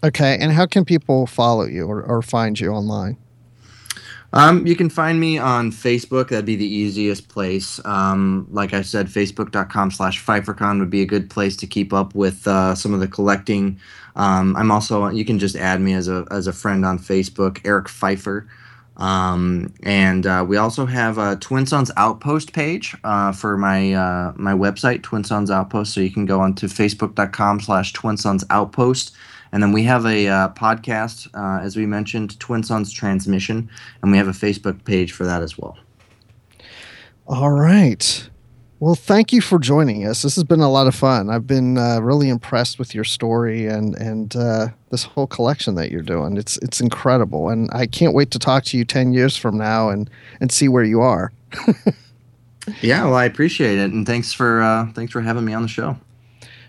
Okay, 0.03 0.37
and 0.37 0.51
how 0.51 0.65
can 0.65 0.83
people 0.83 1.27
follow 1.27 1.65
you 1.65 1.85
or, 1.85 2.03
or 2.03 2.21
find 2.21 2.59
you 2.59 2.71
online? 2.71 3.17
Um, 4.33 4.65
you 4.65 4.75
can 4.75 4.89
find 4.89 5.19
me 5.19 5.37
on 5.37 5.71
Facebook. 5.71 6.29
That'd 6.29 6.45
be 6.45 6.55
the 6.55 6.65
easiest 6.65 7.29
place. 7.29 7.79
Um, 7.85 8.47
like 8.51 8.73
I 8.73 8.81
said, 8.81 9.07
facebook.com 9.07 9.91
slash 9.91 10.25
PfeifferCon 10.25 10.79
would 10.79 10.89
be 10.89 11.03
a 11.03 11.05
good 11.05 11.29
place 11.29 11.55
to 11.57 11.67
keep 11.67 11.93
up 11.93 12.15
with 12.15 12.47
uh, 12.47 12.73
some 12.73 12.95
of 12.95 12.99
the 12.99 13.07
collecting. 13.07 13.79
Um, 14.15 14.55
I'm 14.55 14.71
also, 14.71 15.07
you 15.09 15.23
can 15.23 15.37
just 15.37 15.55
add 15.55 15.81
me 15.81 15.93
as 15.93 16.07
a, 16.07 16.25
as 16.31 16.47
a 16.47 16.53
friend 16.53 16.83
on 16.83 16.97
Facebook, 16.97 17.61
Eric 17.63 17.87
Pfeiffer. 17.87 18.47
Um, 18.97 19.73
and 19.83 20.25
uh, 20.25 20.45
we 20.47 20.57
also 20.57 20.85
have 20.85 21.17
a 21.17 21.35
Twin 21.35 21.65
Sons 21.65 21.91
Outpost 21.97 22.53
page 22.53 22.95
uh, 23.03 23.31
for 23.31 23.57
my 23.57 23.93
uh, 23.93 24.33
my 24.35 24.53
website, 24.53 25.01
Twin 25.01 25.23
Sons 25.23 25.49
Outpost. 25.49 25.93
So 25.93 26.01
you 26.01 26.11
can 26.11 26.25
go 26.25 26.39
onto 26.39 26.67
facebook.com 26.67 27.59
slash 27.59 27.93
Twin 27.93 28.17
Sons 28.17 28.43
Outpost. 28.49 29.15
And 29.53 29.63
then 29.63 29.71
we 29.71 29.83
have 29.83 30.05
a 30.05 30.27
uh, 30.27 30.49
podcast, 30.49 31.29
uh, 31.33 31.63
as 31.63 31.77
we 31.77 31.85
mentioned, 31.85 32.37
Twin 32.39 32.63
Sons 32.63 32.91
Transmission, 32.91 33.69
and 34.01 34.11
we 34.11 34.17
have 34.17 34.27
a 34.27 34.31
Facebook 34.31 34.83
page 34.83 35.13
for 35.13 35.23
that 35.23 35.41
as 35.41 35.57
well. 35.57 35.77
All 37.27 37.51
right. 37.51 38.29
Well, 38.81 38.95
thank 38.95 39.31
you 39.31 39.39
for 39.39 39.59
joining 39.59 40.05
us. 40.05 40.23
This 40.23 40.35
has 40.35 40.43
been 40.43 40.59
a 40.59 40.69
lot 40.69 40.87
of 40.87 40.95
fun. 40.95 41.29
I've 41.29 41.47
been 41.47 41.77
uh, 41.77 42.01
really 42.01 42.27
impressed 42.27 42.77
with 42.77 42.93
your 42.93 43.05
story 43.05 43.65
and 43.67 43.95
and 43.95 44.35
uh, 44.35 44.67
this 44.89 45.03
whole 45.03 45.27
collection 45.27 45.75
that 45.75 45.89
you're 45.89 46.01
doing. 46.01 46.35
It's 46.35 46.57
it's 46.57 46.81
incredible, 46.81 47.47
and 47.47 47.69
I 47.71 47.85
can't 47.85 48.13
wait 48.13 48.31
to 48.31 48.39
talk 48.39 48.65
to 48.65 48.77
you 48.77 48.83
ten 48.83 49.13
years 49.13 49.37
from 49.37 49.57
now 49.57 49.87
and 49.87 50.09
and 50.41 50.51
see 50.51 50.67
where 50.67 50.83
you 50.83 50.99
are. 50.99 51.31
Yeah, 52.81 53.03
well, 53.05 53.15
I 53.15 53.25
appreciate 53.25 53.77
it, 53.77 53.91
and 53.91 54.05
thanks 54.05 54.31
for 54.31 54.61
uh, 54.61 54.87
thanks 54.93 55.11
for 55.11 55.21
having 55.21 55.43
me 55.43 55.53
on 55.53 55.63
the 55.63 55.67
show. 55.67 55.97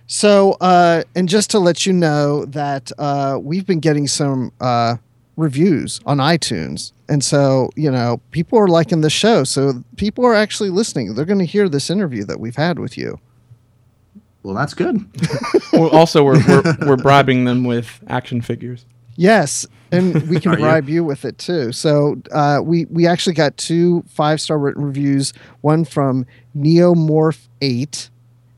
So, 0.06 0.52
uh, 0.60 1.02
and 1.14 1.28
just 1.28 1.50
to 1.50 1.58
let 1.58 1.86
you 1.86 1.92
know 1.92 2.44
that 2.46 2.92
uh, 2.98 3.38
we've 3.40 3.66
been 3.66 3.80
getting 3.80 4.06
some 4.06 4.52
uh, 4.60 4.96
reviews 5.36 6.00
on 6.04 6.18
iTunes. 6.18 6.92
And 7.08 7.24
so, 7.24 7.70
you 7.76 7.90
know, 7.90 8.20
people 8.30 8.58
are 8.58 8.68
liking 8.68 9.00
the 9.00 9.10
show. 9.10 9.44
So 9.44 9.82
people 9.96 10.24
are 10.24 10.34
actually 10.34 10.70
listening. 10.70 11.14
They're 11.14 11.24
going 11.24 11.38
to 11.38 11.46
hear 11.46 11.68
this 11.68 11.90
interview 11.90 12.24
that 12.24 12.40
we've 12.40 12.56
had 12.56 12.78
with 12.78 12.96
you. 12.98 13.18
Well, 14.42 14.54
that's 14.54 14.74
good. 14.74 15.04
well, 15.72 15.88
also, 15.88 16.22
we're, 16.22 16.38
we're 16.46 16.76
we're 16.86 16.96
bribing 16.96 17.46
them 17.46 17.64
with 17.64 18.04
action 18.08 18.42
figures. 18.42 18.84
Yes, 19.16 19.66
and 19.90 20.28
we 20.28 20.38
can 20.38 20.50
Are 20.52 20.58
you? 20.58 20.64
bribe 20.64 20.88
you? 20.88 21.02
with 21.02 21.24
it 21.24 21.38
too. 21.38 21.72
So 21.72 22.20
uh, 22.30 22.60
we 22.62 22.84
we 22.86 23.06
actually 23.06 23.32
got 23.34 23.56
two 23.56 24.04
five 24.06 24.42
star 24.42 24.58
written 24.58 24.84
reviews. 24.84 25.32
One 25.62 25.86
from 25.86 26.26
Neomorph 26.54 27.48
Eight, 27.62 28.10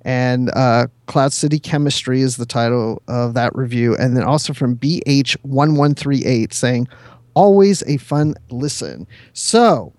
and 0.06 0.50
uh, 0.54 0.86
Cloud 1.06 1.32
City 1.32 1.58
Chemistry 1.58 2.20
is 2.22 2.36
the 2.36 2.46
title 2.46 3.02
of 3.08 3.34
that 3.34 3.54
review, 3.56 3.96
and 3.96 4.16
then 4.16 4.22
also 4.22 4.54
from 4.54 4.76
BH 4.76 5.36
one 5.42 5.74
one 5.74 5.94
three 5.94 6.24
eight 6.24 6.54
saying, 6.54 6.88
"Always 7.34 7.82
a 7.86 7.98
fun 7.98 8.36
listen." 8.48 9.06
So. 9.34 9.92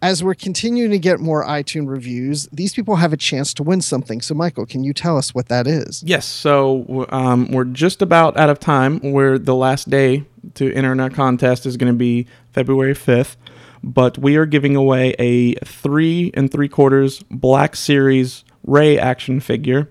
As 0.00 0.22
we're 0.22 0.36
continuing 0.36 0.92
to 0.92 0.98
get 1.00 1.18
more 1.18 1.44
iTunes 1.44 1.88
reviews, 1.88 2.48
these 2.52 2.72
people 2.72 2.94
have 2.94 3.12
a 3.12 3.16
chance 3.16 3.52
to 3.54 3.64
win 3.64 3.80
something. 3.80 4.20
So, 4.20 4.32
Michael, 4.32 4.64
can 4.64 4.84
you 4.84 4.92
tell 4.92 5.18
us 5.18 5.34
what 5.34 5.48
that 5.48 5.66
is? 5.66 6.04
Yes, 6.06 6.24
so 6.24 7.08
um, 7.08 7.50
we're 7.50 7.64
just 7.64 8.00
about 8.00 8.36
out 8.36 8.48
of 8.48 8.60
time. 8.60 9.00
Where 9.00 9.40
the 9.40 9.56
last 9.56 9.90
day 9.90 10.22
to 10.54 10.72
enter 10.72 10.92
in 10.92 11.00
our 11.00 11.10
contest 11.10 11.66
is 11.66 11.76
going 11.76 11.92
to 11.92 11.98
be 11.98 12.28
February 12.52 12.94
fifth, 12.94 13.36
but 13.82 14.18
we 14.18 14.36
are 14.36 14.46
giving 14.46 14.76
away 14.76 15.16
a 15.18 15.54
three 15.64 16.30
and 16.32 16.48
three 16.48 16.68
quarters 16.68 17.24
Black 17.28 17.74
Series 17.74 18.44
Rey 18.68 18.98
action 18.98 19.40
figure, 19.40 19.88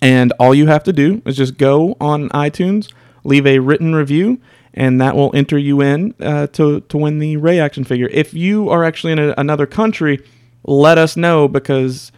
and 0.00 0.32
all 0.38 0.54
you 0.54 0.66
have 0.68 0.84
to 0.84 0.92
do 0.92 1.22
is 1.26 1.36
just 1.36 1.58
go 1.58 1.96
on 2.00 2.28
iTunes, 2.30 2.92
leave 3.24 3.46
a 3.46 3.58
written 3.58 3.94
review, 3.94 4.40
and 4.74 5.00
that 5.00 5.16
will 5.16 5.34
enter 5.34 5.58
you 5.58 5.80
in 5.80 6.14
uh, 6.20 6.46
to 6.48 6.80
to 6.80 6.96
win 6.96 7.18
the 7.18 7.36
Rey 7.36 7.58
action 7.58 7.84
figure. 7.84 8.08
If 8.10 8.34
you 8.34 8.68
are 8.70 8.84
actually 8.84 9.12
in 9.12 9.18
a, 9.18 9.34
another 9.36 9.66
country, 9.66 10.20
let 10.64 10.98
us 10.98 11.16
know 11.16 11.48
because 11.48 12.12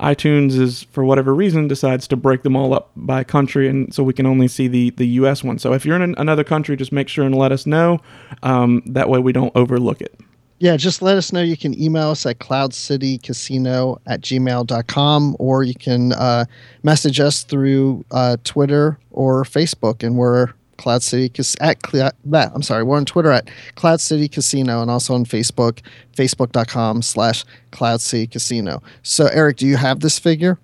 iTunes 0.00 0.58
is 0.58 0.82
for 0.90 1.04
whatever 1.04 1.34
reason 1.34 1.68
decides 1.68 2.08
to 2.08 2.16
break 2.16 2.42
them 2.42 2.56
all 2.56 2.74
up 2.74 2.90
by 2.96 3.22
country, 3.22 3.68
and 3.68 3.94
so 3.94 4.02
we 4.02 4.12
can 4.12 4.26
only 4.26 4.48
see 4.48 4.68
the 4.68 4.90
the 4.90 5.06
U.S. 5.20 5.44
one. 5.44 5.58
So 5.58 5.72
if 5.72 5.86
you're 5.86 5.96
in 5.96 6.02
an, 6.02 6.14
another 6.18 6.44
country, 6.44 6.76
just 6.76 6.92
make 6.92 7.08
sure 7.08 7.24
and 7.24 7.34
let 7.34 7.52
us 7.52 7.66
know. 7.66 8.00
Um, 8.42 8.82
that 8.86 9.08
way 9.08 9.20
we 9.20 9.32
don't 9.32 9.52
overlook 9.54 10.00
it. 10.00 10.18
Yeah, 10.64 10.78
just 10.78 11.02
let 11.02 11.18
us 11.18 11.30
know. 11.30 11.42
You 11.42 11.58
can 11.58 11.78
email 11.78 12.08
us 12.08 12.24
at 12.24 12.38
cloudcitycasino 12.38 13.98
at 14.06 14.22
gmail.com 14.22 15.36
or 15.38 15.62
you 15.62 15.74
can 15.74 16.12
uh, 16.14 16.46
message 16.82 17.20
us 17.20 17.42
through 17.42 18.02
uh, 18.10 18.38
Twitter 18.44 18.98
or 19.10 19.44
Facebook, 19.44 20.02
and 20.02 20.16
we're 20.16 20.54
Cloud 20.78 21.02
City 21.02 21.28
Cas- 21.28 21.54
at 21.60 21.82
that 22.24 22.50
I'm 22.54 22.62
sorry, 22.62 22.82
we're 22.82 22.96
on 22.96 23.04
Twitter 23.04 23.30
at 23.30 23.50
Cloud 23.74 24.00
City 24.00 24.26
Casino 24.26 24.80
and 24.80 24.90
also 24.90 25.12
on 25.12 25.26
Facebook, 25.26 25.80
facebook.com 26.16 27.02
slash 27.02 27.44
Cloud 27.70 28.00
City 28.00 28.26
Casino. 28.26 28.82
So 29.02 29.26
Eric, 29.26 29.58
do 29.58 29.66
you 29.66 29.76
have 29.76 30.00
this 30.00 30.18
figure? 30.18 30.58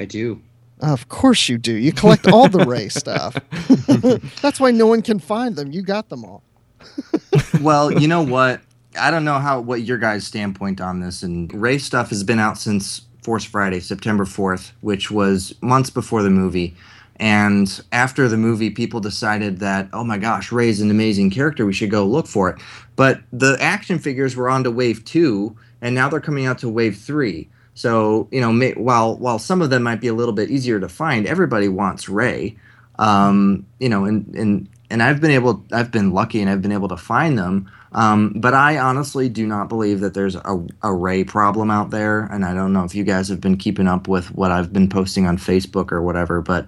I 0.00 0.04
do. 0.04 0.42
Of 0.80 1.08
course 1.08 1.48
you 1.48 1.58
do. 1.58 1.74
You 1.74 1.92
collect 1.92 2.26
all 2.26 2.48
the 2.48 2.66
Rey 2.66 2.88
stuff. 2.88 3.36
That's 4.42 4.58
why 4.58 4.72
no 4.72 4.88
one 4.88 5.02
can 5.02 5.20
find 5.20 5.54
them. 5.54 5.70
You 5.70 5.82
got 5.82 6.08
them 6.08 6.24
all. 6.24 6.42
Well, 7.60 7.92
you 7.92 8.08
know 8.08 8.22
what? 8.22 8.60
I 8.98 9.10
don't 9.10 9.24
know 9.24 9.38
how 9.38 9.60
what 9.60 9.82
your 9.82 9.98
guys' 9.98 10.26
standpoint 10.26 10.80
on 10.80 11.00
this. 11.00 11.22
And 11.22 11.52
Rey 11.52 11.78
stuff 11.78 12.10
has 12.10 12.24
been 12.24 12.38
out 12.38 12.58
since 12.58 13.02
Force 13.22 13.44
Friday, 13.44 13.80
September 13.80 14.24
fourth, 14.24 14.72
which 14.80 15.10
was 15.10 15.54
months 15.60 15.90
before 15.90 16.22
the 16.22 16.30
movie. 16.30 16.74
And 17.20 17.82
after 17.90 18.28
the 18.28 18.36
movie, 18.36 18.70
people 18.70 19.00
decided 19.00 19.58
that, 19.58 19.88
oh 19.92 20.04
my 20.04 20.18
gosh, 20.18 20.52
Rey's 20.52 20.80
an 20.80 20.90
amazing 20.90 21.30
character. 21.30 21.66
We 21.66 21.72
should 21.72 21.90
go 21.90 22.06
look 22.06 22.28
for 22.28 22.48
it. 22.48 22.60
But 22.94 23.20
the 23.32 23.56
action 23.60 23.98
figures 23.98 24.36
were 24.36 24.48
on 24.48 24.62
to 24.64 24.70
Wave 24.70 25.04
two, 25.04 25.56
and 25.80 25.94
now 25.94 26.08
they're 26.08 26.20
coming 26.20 26.46
out 26.46 26.58
to 26.58 26.68
Wave 26.68 26.96
three. 26.96 27.48
So 27.74 28.28
you 28.30 28.40
know, 28.40 28.52
may, 28.52 28.72
while 28.72 29.16
while 29.16 29.38
some 29.38 29.62
of 29.62 29.70
them 29.70 29.82
might 29.82 30.00
be 30.00 30.08
a 30.08 30.14
little 30.14 30.34
bit 30.34 30.50
easier 30.50 30.80
to 30.80 30.88
find, 30.88 31.26
everybody 31.26 31.68
wants 31.68 32.08
Rey. 32.08 32.56
Um, 32.98 33.66
you 33.78 33.88
know, 33.88 34.04
and 34.04 34.26
and 34.34 34.68
and 34.90 35.02
I've 35.02 35.20
been 35.20 35.30
able, 35.30 35.64
I've 35.72 35.90
been 35.90 36.12
lucky, 36.12 36.40
and 36.40 36.50
I've 36.50 36.62
been 36.62 36.72
able 36.72 36.88
to 36.88 36.96
find 36.96 37.38
them. 37.38 37.70
Um, 37.92 38.34
but 38.36 38.54
I 38.54 38.78
honestly 38.78 39.28
do 39.28 39.46
not 39.46 39.68
believe 39.68 40.00
that 40.00 40.14
there's 40.14 40.34
a, 40.34 40.66
a 40.82 40.92
Rey 40.92 41.24
problem 41.24 41.70
out 41.70 41.90
there. 41.90 42.20
And 42.20 42.44
I 42.44 42.54
don't 42.54 42.72
know 42.72 42.84
if 42.84 42.94
you 42.94 43.04
guys 43.04 43.28
have 43.28 43.40
been 43.40 43.56
keeping 43.56 43.88
up 43.88 44.08
with 44.08 44.34
what 44.34 44.50
I've 44.50 44.72
been 44.72 44.88
posting 44.88 45.26
on 45.26 45.38
Facebook 45.38 45.90
or 45.90 46.02
whatever, 46.02 46.42
but 46.42 46.66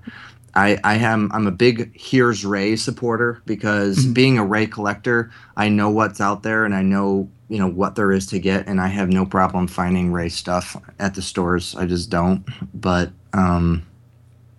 I, 0.55 0.79
I 0.83 0.97
am 0.97 1.31
I'm 1.33 1.47
a 1.47 1.53
big 1.53 1.93
Here's 1.95 2.45
Rey 2.45 2.77
supporter 2.77 3.43
because 3.47 4.05
being 4.07 4.39
a 4.39 4.45
Rey 4.45 4.67
collector, 4.67 5.31
I 5.57 5.69
know 5.69 5.91
what's 5.91 6.21
out 6.21 6.43
there 6.43 6.65
and 6.65 6.75
I 6.75 6.83
know 6.83 7.29
you 7.49 7.59
know 7.59 7.69
what 7.69 7.97
there 7.97 8.13
is 8.13 8.27
to 8.29 8.39
get, 8.39 8.69
and 8.69 8.81
I 8.81 8.87
have 8.87 9.09
no 9.09 9.27
problem 9.27 9.67
finding 9.67 10.13
Rey 10.13 10.29
stuff 10.29 10.77
at 10.99 11.15
the 11.15 11.23
stores. 11.23 11.75
I 11.75 11.85
just 11.87 12.09
don't. 12.09 12.45
But 12.73 13.11
um, 13.33 13.85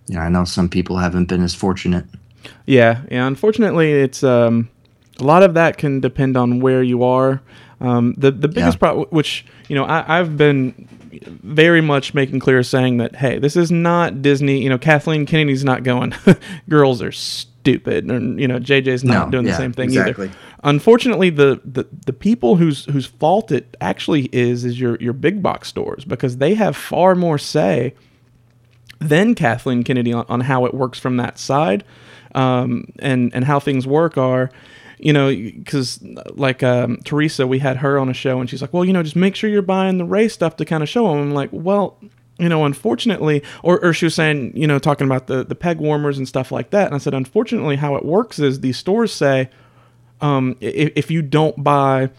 know, 0.08 0.20
I 0.20 0.28
know 0.28 0.44
some 0.44 0.68
people 0.68 0.96
haven't 0.98 1.26
been 1.26 1.42
as 1.42 1.54
fortunate. 1.54 2.04
Yeah, 2.66 3.02
yeah. 3.10 3.26
Unfortunately, 3.26 3.92
it's 3.92 4.22
um, 4.22 4.68
a 5.18 5.24
lot 5.24 5.42
of 5.42 5.54
that 5.54 5.78
can 5.78 6.00
depend 6.00 6.36
on 6.36 6.60
where 6.60 6.82
you 6.82 7.02
are. 7.04 7.40
Um, 7.80 8.14
the 8.16 8.30
the 8.30 8.48
biggest 8.48 8.76
Yeah. 8.76 8.78
problem, 8.78 9.06
which 9.10 9.44
you 9.68 9.74
know, 9.74 9.84
I, 9.84 10.18
I've 10.20 10.36
been 10.36 10.88
very 11.42 11.80
much 11.80 12.14
making 12.14 12.40
clear, 12.40 12.62
saying 12.62 12.98
that 12.98 13.16
hey, 13.16 13.38
this 13.38 13.56
is 13.56 13.70
not 13.72 14.22
Disney. 14.22 14.62
You 14.62 14.68
know, 14.70 14.78
Kathleen 14.78 15.26
Kennedy's 15.26 15.64
not 15.64 15.82
going. 15.82 16.14
Girls 16.68 17.02
are 17.02 17.12
stupid, 17.12 18.10
and 18.10 18.40
you 18.40 18.46
know, 18.48 18.58
JJ's 18.58 19.04
not 19.04 19.26
No, 19.28 19.30
doing 19.32 19.44
the 19.46 19.54
same 19.56 19.72
thing 19.72 19.84
exactly. 19.88 20.26
either. 20.28 20.36
Unfortunately, 20.64 21.28
the, 21.30 21.60
the 21.64 21.86
the 22.06 22.12
people 22.12 22.54
whose 22.56 22.84
whose 22.86 23.06
fault 23.06 23.50
it 23.50 23.76
actually 23.80 24.28
is 24.32 24.64
is 24.64 24.78
your 24.80 24.96
your 25.00 25.12
big 25.12 25.42
box 25.42 25.66
stores 25.68 26.04
because 26.04 26.36
they 26.36 26.54
have 26.54 26.76
far 26.76 27.16
more 27.16 27.36
say 27.38 27.94
than 29.00 29.34
Kathleen 29.34 29.82
Kennedy 29.82 30.12
on, 30.12 30.24
on 30.28 30.40
how 30.42 30.64
it 30.66 30.74
works 30.74 31.00
from 31.00 31.16
that 31.16 31.36
side, 31.38 31.82
um, 32.34 32.86
and 32.98 33.34
and 33.34 33.44
how 33.44 33.60
things 33.60 33.86
work 33.86 34.16
are, 34.16 34.50
you 34.98 35.12
know, 35.12 35.28
because 35.28 36.02
like 36.34 36.62
um, 36.62 36.98
Teresa, 37.04 37.46
we 37.46 37.58
had 37.58 37.78
her 37.78 37.98
on 37.98 38.08
a 38.08 38.14
show, 38.14 38.40
and 38.40 38.48
she's 38.48 38.60
like, 38.60 38.72
well, 38.72 38.84
you 38.84 38.92
know, 38.92 39.02
just 39.02 39.16
make 39.16 39.34
sure 39.36 39.50
you're 39.50 39.62
buying 39.62 39.98
the 39.98 40.04
Rey 40.04 40.28
stuff 40.28 40.56
to 40.56 40.64
kind 40.64 40.82
of 40.82 40.88
show 40.88 41.08
them. 41.08 41.18
I'm 41.18 41.34
like, 41.34 41.50
well. 41.52 41.98
You 42.38 42.48
know, 42.48 42.64
unfortunately, 42.64 43.42
or, 43.62 43.78
or 43.84 43.92
she 43.92 44.06
was 44.06 44.16
saying, 44.16 44.56
you 44.56 44.66
know, 44.66 44.80
talking 44.80 45.06
about 45.06 45.28
the, 45.28 45.44
the 45.44 45.54
peg 45.54 45.78
warmers 45.78 46.18
and 46.18 46.26
stuff 46.26 46.50
like 46.50 46.70
that. 46.70 46.86
And 46.86 46.94
I 46.94 46.98
said, 46.98 47.14
unfortunately, 47.14 47.76
how 47.76 47.94
it 47.94 48.04
works 48.04 48.40
is 48.40 48.60
these 48.60 48.76
stores 48.76 49.12
say, 49.12 49.48
um, 50.22 50.56
if, 50.60 50.92
if 50.96 51.10
you 51.10 51.20
don't 51.22 51.62
buy 51.62 52.10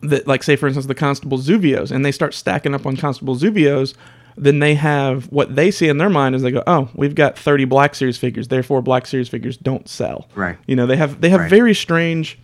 the, 0.00 0.22
like 0.26 0.42
say 0.42 0.56
for 0.56 0.66
instance 0.66 0.86
the 0.86 0.94
Constable 0.94 1.38
Zuvios 1.38 1.90
and 1.90 2.04
they 2.04 2.12
start 2.12 2.34
stacking 2.34 2.74
up 2.74 2.86
on 2.86 2.96
Constable 2.96 3.36
Zuvios 3.36 3.94
then 4.36 4.58
they 4.58 4.74
have 4.74 5.24
what 5.32 5.54
they 5.56 5.70
see 5.70 5.88
in 5.88 5.96
their 5.98 6.10
mind 6.10 6.34
is 6.34 6.42
they 6.42 6.50
go 6.50 6.62
oh 6.66 6.88
we've 6.94 7.14
got 7.14 7.38
30 7.38 7.64
black 7.64 7.94
series 7.94 8.18
figures 8.18 8.48
therefore 8.48 8.82
black 8.82 9.06
series 9.06 9.28
figures 9.28 9.56
don't 9.56 9.88
sell 9.88 10.28
Right. 10.34 10.58
you 10.66 10.76
know 10.76 10.86
they 10.86 10.96
have 10.96 11.20
they 11.20 11.30
have 11.30 11.40
Right. 11.40 11.50
very 11.50 11.74
strange 11.74 12.38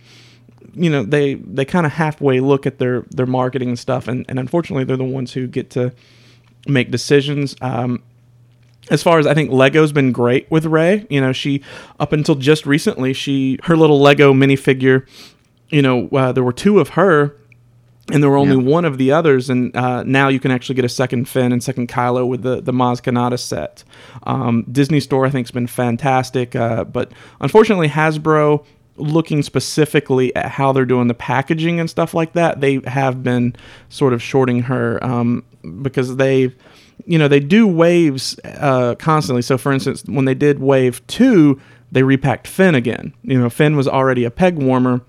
you 0.73 0.89
know 0.89 1.03
they 1.03 1.35
they 1.35 1.65
kind 1.65 1.85
of 1.85 1.91
halfway 1.91 2.39
look 2.39 2.65
at 2.65 2.79
their 2.79 3.01
their 3.11 3.27
marketing 3.27 3.69
and 3.69 3.77
stuff 3.79 4.07
and, 4.07 4.25
and 4.27 4.39
unfortunately 4.39 4.83
they're 4.85 4.97
the 4.97 5.03
ones 5.03 5.33
who 5.33 5.45
get 5.47 5.69
to 5.71 5.91
make 6.67 6.89
decisions 6.91 7.55
um 7.61 8.01
as 8.91 9.01
far 9.01 9.17
as 9.17 9.25
I 9.25 9.33
think 9.33 9.49
Lego's 9.49 9.93
been 9.93 10.11
great 10.11 10.51
with 10.51 10.65
Rey. 10.65 11.07
You 11.09 11.21
know, 11.21 11.31
she 11.31 11.61
up 12.01 12.11
until 12.11 12.35
just 12.35 12.65
recently, 12.65 13.13
she 13.13 13.57
her 13.63 13.77
little 13.77 14.01
Lego 14.01 14.33
minifigure. 14.33 15.07
You 15.69 15.81
know, 15.81 16.09
uh, 16.09 16.33
there 16.33 16.43
were 16.43 16.51
two 16.51 16.81
of 16.81 16.89
her, 16.89 17.33
and 18.11 18.21
there 18.21 18.29
were 18.29 18.37
only 18.37 18.57
Yeah. 18.63 18.69
one 18.69 18.85
of 18.85 18.97
the 18.97 19.11
others. 19.11 19.49
And 19.49 19.75
uh, 19.75 20.03
now 20.03 20.27
you 20.27 20.39
can 20.39 20.51
actually 20.51 20.75
get 20.75 20.85
a 20.85 20.89
second 20.89 21.27
Finn 21.29 21.51
and 21.53 21.63
second 21.63 21.87
Kylo 21.87 22.27
with 22.27 22.41
the 22.43 22.61
the 22.61 22.73
Maz 22.73 23.01
Kanata 23.01 23.39
set. 23.39 23.83
Um, 24.23 24.65
Disney 24.71 24.99
Store 24.99 25.25
I 25.25 25.29
think's 25.29 25.51
been 25.51 25.67
fantastic, 25.67 26.55
uh, 26.55 26.83
but 26.83 27.11
unfortunately 27.41 27.87
Hasbro. 27.89 28.65
Looking 28.95 29.41
specifically 29.41 30.35
at 30.35 30.51
how 30.51 30.71
they're 30.71 30.85
doing 30.85 31.07
the 31.07 31.15
packaging 31.15 31.79
and 31.79 31.89
stuff 31.89 32.13
like 32.13 32.33
that, 32.33 32.61
they 32.61 32.79
have 32.85 33.23
been 33.23 33.55
sort 33.89 34.13
of 34.13 34.21
shorting 34.21 34.61
her 34.61 35.03
um, 35.03 35.43
because 35.81 36.17
they 36.17 36.53
you 37.07 37.17
know 37.17 37.27
they 37.27 37.39
do 37.39 37.65
waves 37.65 38.39
uh, 38.45 38.93
constantly. 38.99 39.41
So, 39.41 39.57
for 39.57 39.71
instance, 39.71 40.03
when 40.05 40.25
they 40.25 40.35
did 40.35 40.59
wave 40.59 41.01
two, 41.07 41.59
they 41.91 42.03
repacked 42.03 42.45
Finn 42.47 42.75
again. 42.75 43.13
You 43.23 43.39
know, 43.39 43.49
Finn 43.49 43.75
was 43.75 43.87
already 43.87 44.25
a 44.25 44.29
peg 44.31 44.59
warmer, 44.61 45.01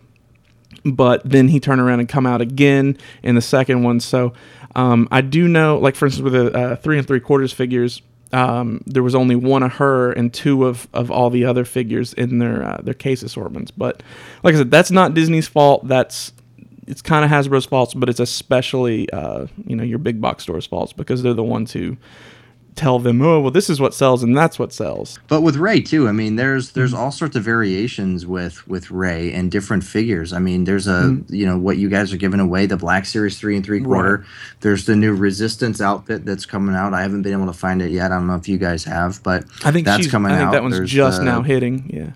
but 0.85 1.23
then 1.25 1.49
he 1.49 1.61
turned 1.61 1.81
around 1.81 2.01
and 2.01 2.09
come 2.09 2.27
out 2.27 2.41
again 2.41 2.97
in 3.23 3.35
the 3.35 3.41
second 3.41 3.83
one. 3.83 4.01
So, 4.01 4.33
um, 4.75 5.09
I 5.11 5.21
do 5.21 5.49
know, 5.49 5.79
like 5.79 5.97
for 5.97 6.07
instance, 6.07 6.23
with 6.25 6.33
the 6.33 6.53
uh, 6.53 6.77
three 6.77 6.99
and 6.99 7.07
three 7.07 7.21
quarters 7.21 7.53
figures. 7.53 8.03
Um, 8.33 8.83
there 8.87 9.05
was 9.05 9.15
only 9.15 9.37
one 9.37 9.63
of 9.63 9.75
her 9.75 10.11
and 10.11 10.35
two 10.35 10.67
of, 10.67 10.89
of 10.93 11.09
all 11.09 11.31
the 11.31 11.45
other 11.45 11.65
figures 11.65 12.13
in 12.15 12.39
their 12.39 12.65
uh, 12.65 12.81
their 12.83 12.95
case 12.95 13.23
assortments. 13.23 13.71
But 13.71 14.03
like 14.43 14.57
I 14.57 14.59
said, 14.59 14.73
that's 14.73 14.91
not 14.91 15.15
Disney's 15.15 15.47
fault. 15.47 15.87
That's 15.87 16.33
it's 16.87 17.03
kind 17.03 17.25
of 17.25 17.31
Hasbro's 17.31 17.67
fault, 17.67 17.95
but 17.97 18.09
it's 18.09 18.21
especially 18.21 19.11
uh, 19.11 19.47
you 19.67 19.77
know 19.77 19.85
your 19.85 19.99
big 19.99 20.21
box 20.21 20.43
stores' 20.43 20.67
faults 20.67 20.93
because 20.93 21.23
they're 21.23 21.35
the 21.35 21.45
ones 21.45 21.73
who 21.73 21.97
tell 22.77 22.99
them, 22.99 23.23
oh 23.23 23.41
well, 23.41 23.51
this 23.51 23.71
is 23.71 23.81
what 23.81 23.95
sells 23.95 24.23
and 24.23 24.37
that's 24.37 24.59
what 24.59 24.73
sells. 24.73 25.19
But 25.29 25.43
with 25.43 25.57
Rey 25.57 25.81
too, 25.81 26.09
I 26.09 26.13
mean, 26.13 26.37
there's 26.37 26.73
there's 26.73 26.93
Mm-hmm. 26.93 27.01
all 27.03 27.11
sorts 27.13 27.37
of 27.37 27.43
variations 27.45 28.27
with 28.27 28.67
with 28.69 28.91
Rey 28.91 29.33
and 29.33 29.51
different 29.51 29.85
figures. 29.85 30.33
I 30.33 30.39
mean, 30.39 30.65
there's 30.65 30.87
a 30.87 31.03
Mm-hmm. 31.05 31.35
you 31.35 31.47
know 31.47 31.59
what 31.59 31.77
you 31.77 31.89
guys 31.89 32.13
are 32.13 32.17
giving 32.17 32.41
away 32.41 32.67
the 32.67 32.77
Black 32.77 33.07
Series 33.07 33.39
three 33.39 33.57
and 33.57 33.65
three 33.65 33.81
quarter. 33.81 34.25
There's 34.61 34.87
the 34.87 34.97
new 34.97 35.15
Resistance 35.15 35.81
outfit 35.81 36.25
that's 36.25 36.47
coming 36.47 36.75
out. 36.75 36.95
I 36.95 37.03
haven't 37.03 37.23
been 37.23 37.33
able 37.33 37.47
to 37.47 37.53
find 37.53 37.81
it 37.83 37.91
yet. 37.91 38.11
I 38.13 38.17
don't 38.17 38.27
know 38.27 38.35
if 38.37 38.49
you 38.49 38.59
guys 38.59 38.85
have, 38.85 39.23
but 39.23 39.45
I 39.65 39.71
think 39.73 39.85
that's 39.87 40.03
she's, 40.05 40.11
coming 40.11 40.33
I 40.33 40.37
think 40.39 40.49
out. 40.49 40.53
that 40.53 40.63
one's 40.63 40.77
There's 40.77 40.91
just 40.91 41.19
the- 41.19 41.25
now 41.25 41.43
hitting. 41.43 41.91
Yeah. 41.93 42.11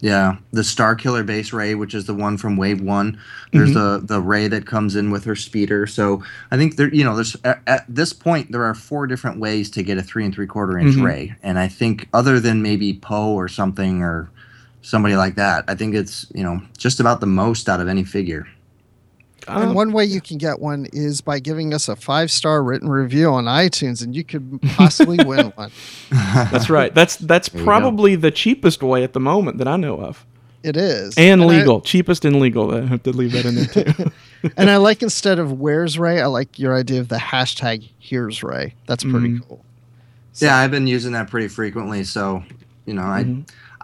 Yeah, 0.00 0.36
the 0.52 0.60
Starkiller 0.60 1.24
base 1.24 1.54
Rey, 1.54 1.74
which 1.74 1.94
is 1.94 2.04
the 2.04 2.12
one 2.12 2.36
from 2.36 2.56
Wave 2.58 2.82
One. 2.82 3.18
There's 3.52 3.70
Mm-hmm. 3.70 4.06
the 4.06 4.14
the 4.16 4.20
Rey 4.20 4.46
that 4.46 4.66
comes 4.66 4.94
in 4.94 5.10
with 5.10 5.24
her 5.24 5.34
speeder. 5.34 5.86
So 5.86 6.22
I 6.50 6.58
think 6.58 6.76
there, 6.76 6.92
you 6.94 7.02
know, 7.02 7.14
there's 7.14 7.34
at, 7.44 7.62
at 7.66 7.84
this 7.88 8.12
point 8.12 8.52
there 8.52 8.62
are 8.64 8.74
four 8.74 9.06
different 9.06 9.40
ways 9.40 9.70
to 9.70 9.82
get 9.82 9.96
a 9.96 10.02
three 10.02 10.24
and 10.26 10.34
three 10.34 10.46
quarter 10.46 10.78
inch 10.78 10.96
Mhm. 10.96 11.02
Rey, 11.04 11.34
and 11.42 11.58
I 11.58 11.68
think 11.68 12.08
other 12.12 12.38
than 12.40 12.60
maybe 12.60 12.92
Poe 12.92 13.30
or 13.32 13.48
something 13.48 14.02
or 14.02 14.28
somebody 14.82 15.16
like 15.16 15.34
that, 15.36 15.64
I 15.66 15.74
think 15.74 15.94
it's 15.94 16.26
you 16.34 16.44
know 16.44 16.60
just 16.76 17.00
about 17.00 17.20
the 17.20 17.26
most 17.26 17.66
out 17.68 17.80
of 17.80 17.88
any 17.88 18.04
figure. 18.04 18.46
And 19.48 19.74
one 19.76 19.92
way 19.92 20.04
you 20.04 20.20
can 20.20 20.38
get 20.38 20.58
one 20.58 20.86
is 20.92 21.20
by 21.20 21.38
giving 21.38 21.72
us 21.72 21.88
a 21.88 21.94
five 21.94 22.30
star 22.32 22.62
written 22.64 22.88
review 22.88 23.28
on 23.30 23.44
iTunes, 23.44 24.02
and 24.02 24.14
you 24.16 24.24
could 24.24 24.60
possibly 24.74 25.18
win 25.24 25.46
one. 25.56 25.70
that's 26.10 26.68
right. 26.68 26.92
That's 26.94 27.16
that's 27.16 27.48
There 27.50 27.62
probably 27.64 28.16
the 28.16 28.30
cheapest 28.32 28.82
way 28.82 29.04
at 29.04 29.12
the 29.12 29.20
moment 29.20 29.58
that 29.58 29.68
I 29.68 29.76
know 29.76 30.00
of, 30.00 30.26
It 30.64 30.76
is 30.76 31.14
and 31.16 31.42
I- 31.42 31.46
legal, 31.46 31.80
cheapest 31.80 32.24
and 32.24 32.40
legal. 32.40 32.74
I 32.74 32.86
have 32.86 33.02
to 33.04 33.12
leave 33.12 33.32
that 33.32 33.44
in 33.46 33.54
there 33.54 33.66
too. 33.66 34.10
and 34.56 34.68
I 34.68 34.78
like 34.78 35.00
instead 35.02 35.38
of 35.38 35.52
"Where's 35.60 35.96
Rey," 35.98 36.20
I 36.20 36.26
like 36.26 36.58
your 36.58 36.74
idea 36.76 36.98
of 37.00 37.08
the 37.08 37.16
hashtag 37.16 37.88
"Here's 38.00 38.42
Rey." 38.42 38.74
That's 38.88 39.04
pretty 39.04 39.28
Mhm. 39.38 39.46
cool. 39.48 39.64
Yeah, 40.40 40.56
I've 40.56 40.70
been 40.72 40.86
using 40.88 41.12
that 41.12 41.30
pretty 41.30 41.48
frequently. 41.48 42.02
So, 42.04 42.42
you 42.84 42.94
know. 42.94 43.02
I 43.02 43.24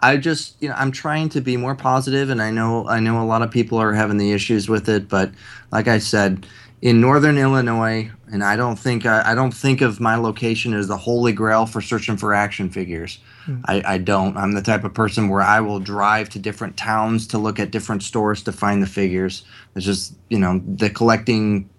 I 0.03 0.17
just, 0.17 0.61
you 0.61 0.67
know, 0.67 0.75
I'm 0.75 0.91
trying 0.91 1.29
to 1.29 1.41
be 1.41 1.55
more 1.55 1.75
positive 1.75 2.29
and 2.29 2.41
I 2.41 2.51
know 2.51 2.87
I 2.87 2.99
know 2.99 3.21
a 3.21 3.25
lot 3.25 3.41
of 3.41 3.49
people 3.51 3.77
are 3.77 3.93
having 3.93 4.17
the 4.17 4.31
issues 4.33 4.67
with 4.67 4.89
it, 4.89 5.07
but 5.07 5.31
like 5.71 5.87
I 5.87 5.99
said, 5.99 6.45
in 6.81 6.99
northern 6.99 7.37
Illinois, 7.37 8.11
and 8.29 8.43
I 8.43 8.57
don't 8.57 8.75
think 8.77 9.05
I, 9.05 9.31
I 9.31 9.35
don't 9.35 9.53
think 9.53 9.79
of 9.79 10.01
my 10.01 10.17
location 10.17 10.73
as 10.73 10.89
the 10.89 10.97
holy 10.97 11.31
grail 11.31 11.65
for 11.65 11.79
searching 11.79 12.17
for 12.17 12.33
action 12.33 12.69
figures. 12.69 13.19
I, 13.65 13.81
I 13.85 13.97
don't. 13.97 14.35
I'm 14.35 14.51
the 14.51 14.61
type 14.61 14.83
of 14.83 14.93
person 14.93 15.29
where 15.29 15.41
I 15.41 15.61
will 15.61 15.79
drive 15.79 16.27
to 16.31 16.39
different 16.39 16.75
towns 16.75 17.25
to 17.27 17.37
look 17.37 17.57
at 17.57 17.71
different 17.71 18.03
stores 18.03 18.43
to 18.43 18.51
find 18.51 18.83
the 18.83 18.87
figures. 18.87 19.45
It's 19.75 19.85
just, 19.85 20.15
you 20.29 20.39
know, 20.39 20.61
the 20.65 20.89
collecting 20.89 21.69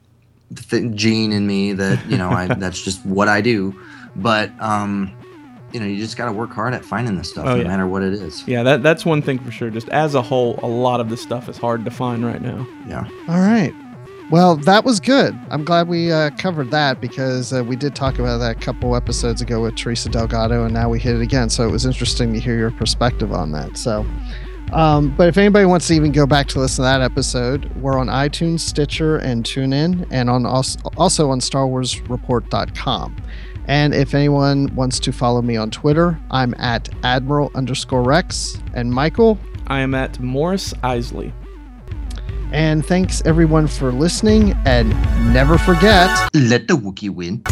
th- 0.55 0.95
gene 0.95 1.33
in 1.33 1.47
me 1.47 1.75
that 1.75 2.05
you 2.07 2.17
know 2.17 2.31
I, 2.31 2.47
that's 2.55 2.83
just 2.83 3.05
what 3.05 3.29
I 3.29 3.43
do. 3.43 3.79
But 4.17 4.51
um, 4.61 5.15
you 5.75 5.81
know, 5.81 5.87
you 5.87 5.97
just 5.97 6.17
got 6.17 6.27
to 6.27 6.33
work 6.33 6.53
hard 6.53 6.73
at 6.73 6.85
finding 6.85 7.19
this 7.19 7.29
stuff, 7.31 7.45
Oh, 7.47 7.57
no 7.57 7.63
yeah. 7.63 7.67
matter 7.69 7.87
what 7.87 8.03
it 8.03 8.13
is. 8.15 8.47
Yeah, 8.47 8.63
that 8.63 8.83
that's 8.85 9.05
one 9.05 9.21
thing 9.21 9.39
for 9.41 9.51
sure. 9.51 9.69
Just 9.71 9.89
as 9.91 10.15
a 10.15 10.23
whole, 10.23 10.59
a 10.63 10.69
lot 10.69 11.01
of 11.01 11.11
this 11.11 11.21
stuff 11.21 11.49
is 11.49 11.59
hard 11.59 11.85
to 11.85 11.91
find 11.91 12.25
right 12.25 12.41
now. 12.41 12.67
Yeah. 12.87 13.09
All 13.29 13.41
right. 13.41 13.75
Well, 14.31 14.57
that 14.57 14.85
was 14.85 15.01
good. 15.01 15.39
I'm 15.51 15.65
glad 15.65 15.87
we 15.89 16.11
uh, 16.11 16.31
covered 16.39 16.71
that 16.71 17.01
because 17.01 17.53
uh, 17.53 17.63
we 17.63 17.77
did 17.77 17.95
talk 17.95 18.19
about 18.19 18.39
that 18.39 18.57
a 18.57 18.61
couple 18.61 18.97
episodes 18.97 19.43
ago 19.43 19.61
with 19.63 19.75
Teresa 19.77 20.09
Delgado, 20.09 20.65
and 20.65 20.73
now 20.73 20.89
we 20.89 20.99
hit 20.99 21.17
it 21.17 21.21
again. 21.23 21.51
So 21.51 21.69
it 21.69 21.71
was 21.71 21.85
interesting 21.85 22.33
to 22.33 22.41
hear 22.41 22.57
your 22.57 22.71
perspective 22.71 23.33
on 23.33 23.53
that. 23.53 23.77
So, 23.77 24.07
um, 24.73 25.15
but 25.17 25.29
if 25.29 25.37
anybody 25.37 25.67
wants 25.67 25.89
to 25.89 25.95
even 25.95 26.11
go 26.11 26.25
back 26.27 26.47
to 26.49 26.59
listen 26.59 26.77
to 26.77 26.83
that 26.83 27.03
episode, 27.03 27.67
we're 27.77 27.99
on 27.99 28.07
iTunes, 28.07 28.61
Stitcher, 28.61 29.19
and 29.19 29.45
TuneIn, 29.45 30.07
and 30.11 30.31
on 30.31 30.47
also, 30.47 30.79
also 30.97 31.31
on 31.31 31.41
StarWarsReport.com. 31.41 33.17
And 33.67 33.95
if 33.95 34.15
anyone 34.15 34.75
wants 34.75 35.01
to 35.01 35.13
follow 35.13 35.41
me 35.43 35.57
on 35.57 35.71
Twitter, 35.71 36.19
I'm 36.31 36.55
at 36.59 36.89
Admiral 37.03 37.51
underscore 37.55 38.03
Rex. 38.03 38.59
And 38.75 38.93
Michael, 38.93 39.39
I 39.67 39.81
am 39.81 39.95
at 39.95 40.21
Morris 40.21 40.75
Isley. 40.83 41.33
and 42.53 42.85
thanks 42.87 43.23
everyone 43.25 43.67
for 43.67 43.91
listening. 43.91 44.53
And 44.65 44.91
never 45.33 45.59
forget. 45.59 46.09
Let 46.35 46.69
the 46.69 46.75
Wookiee 46.75 47.11
win. 47.11 47.43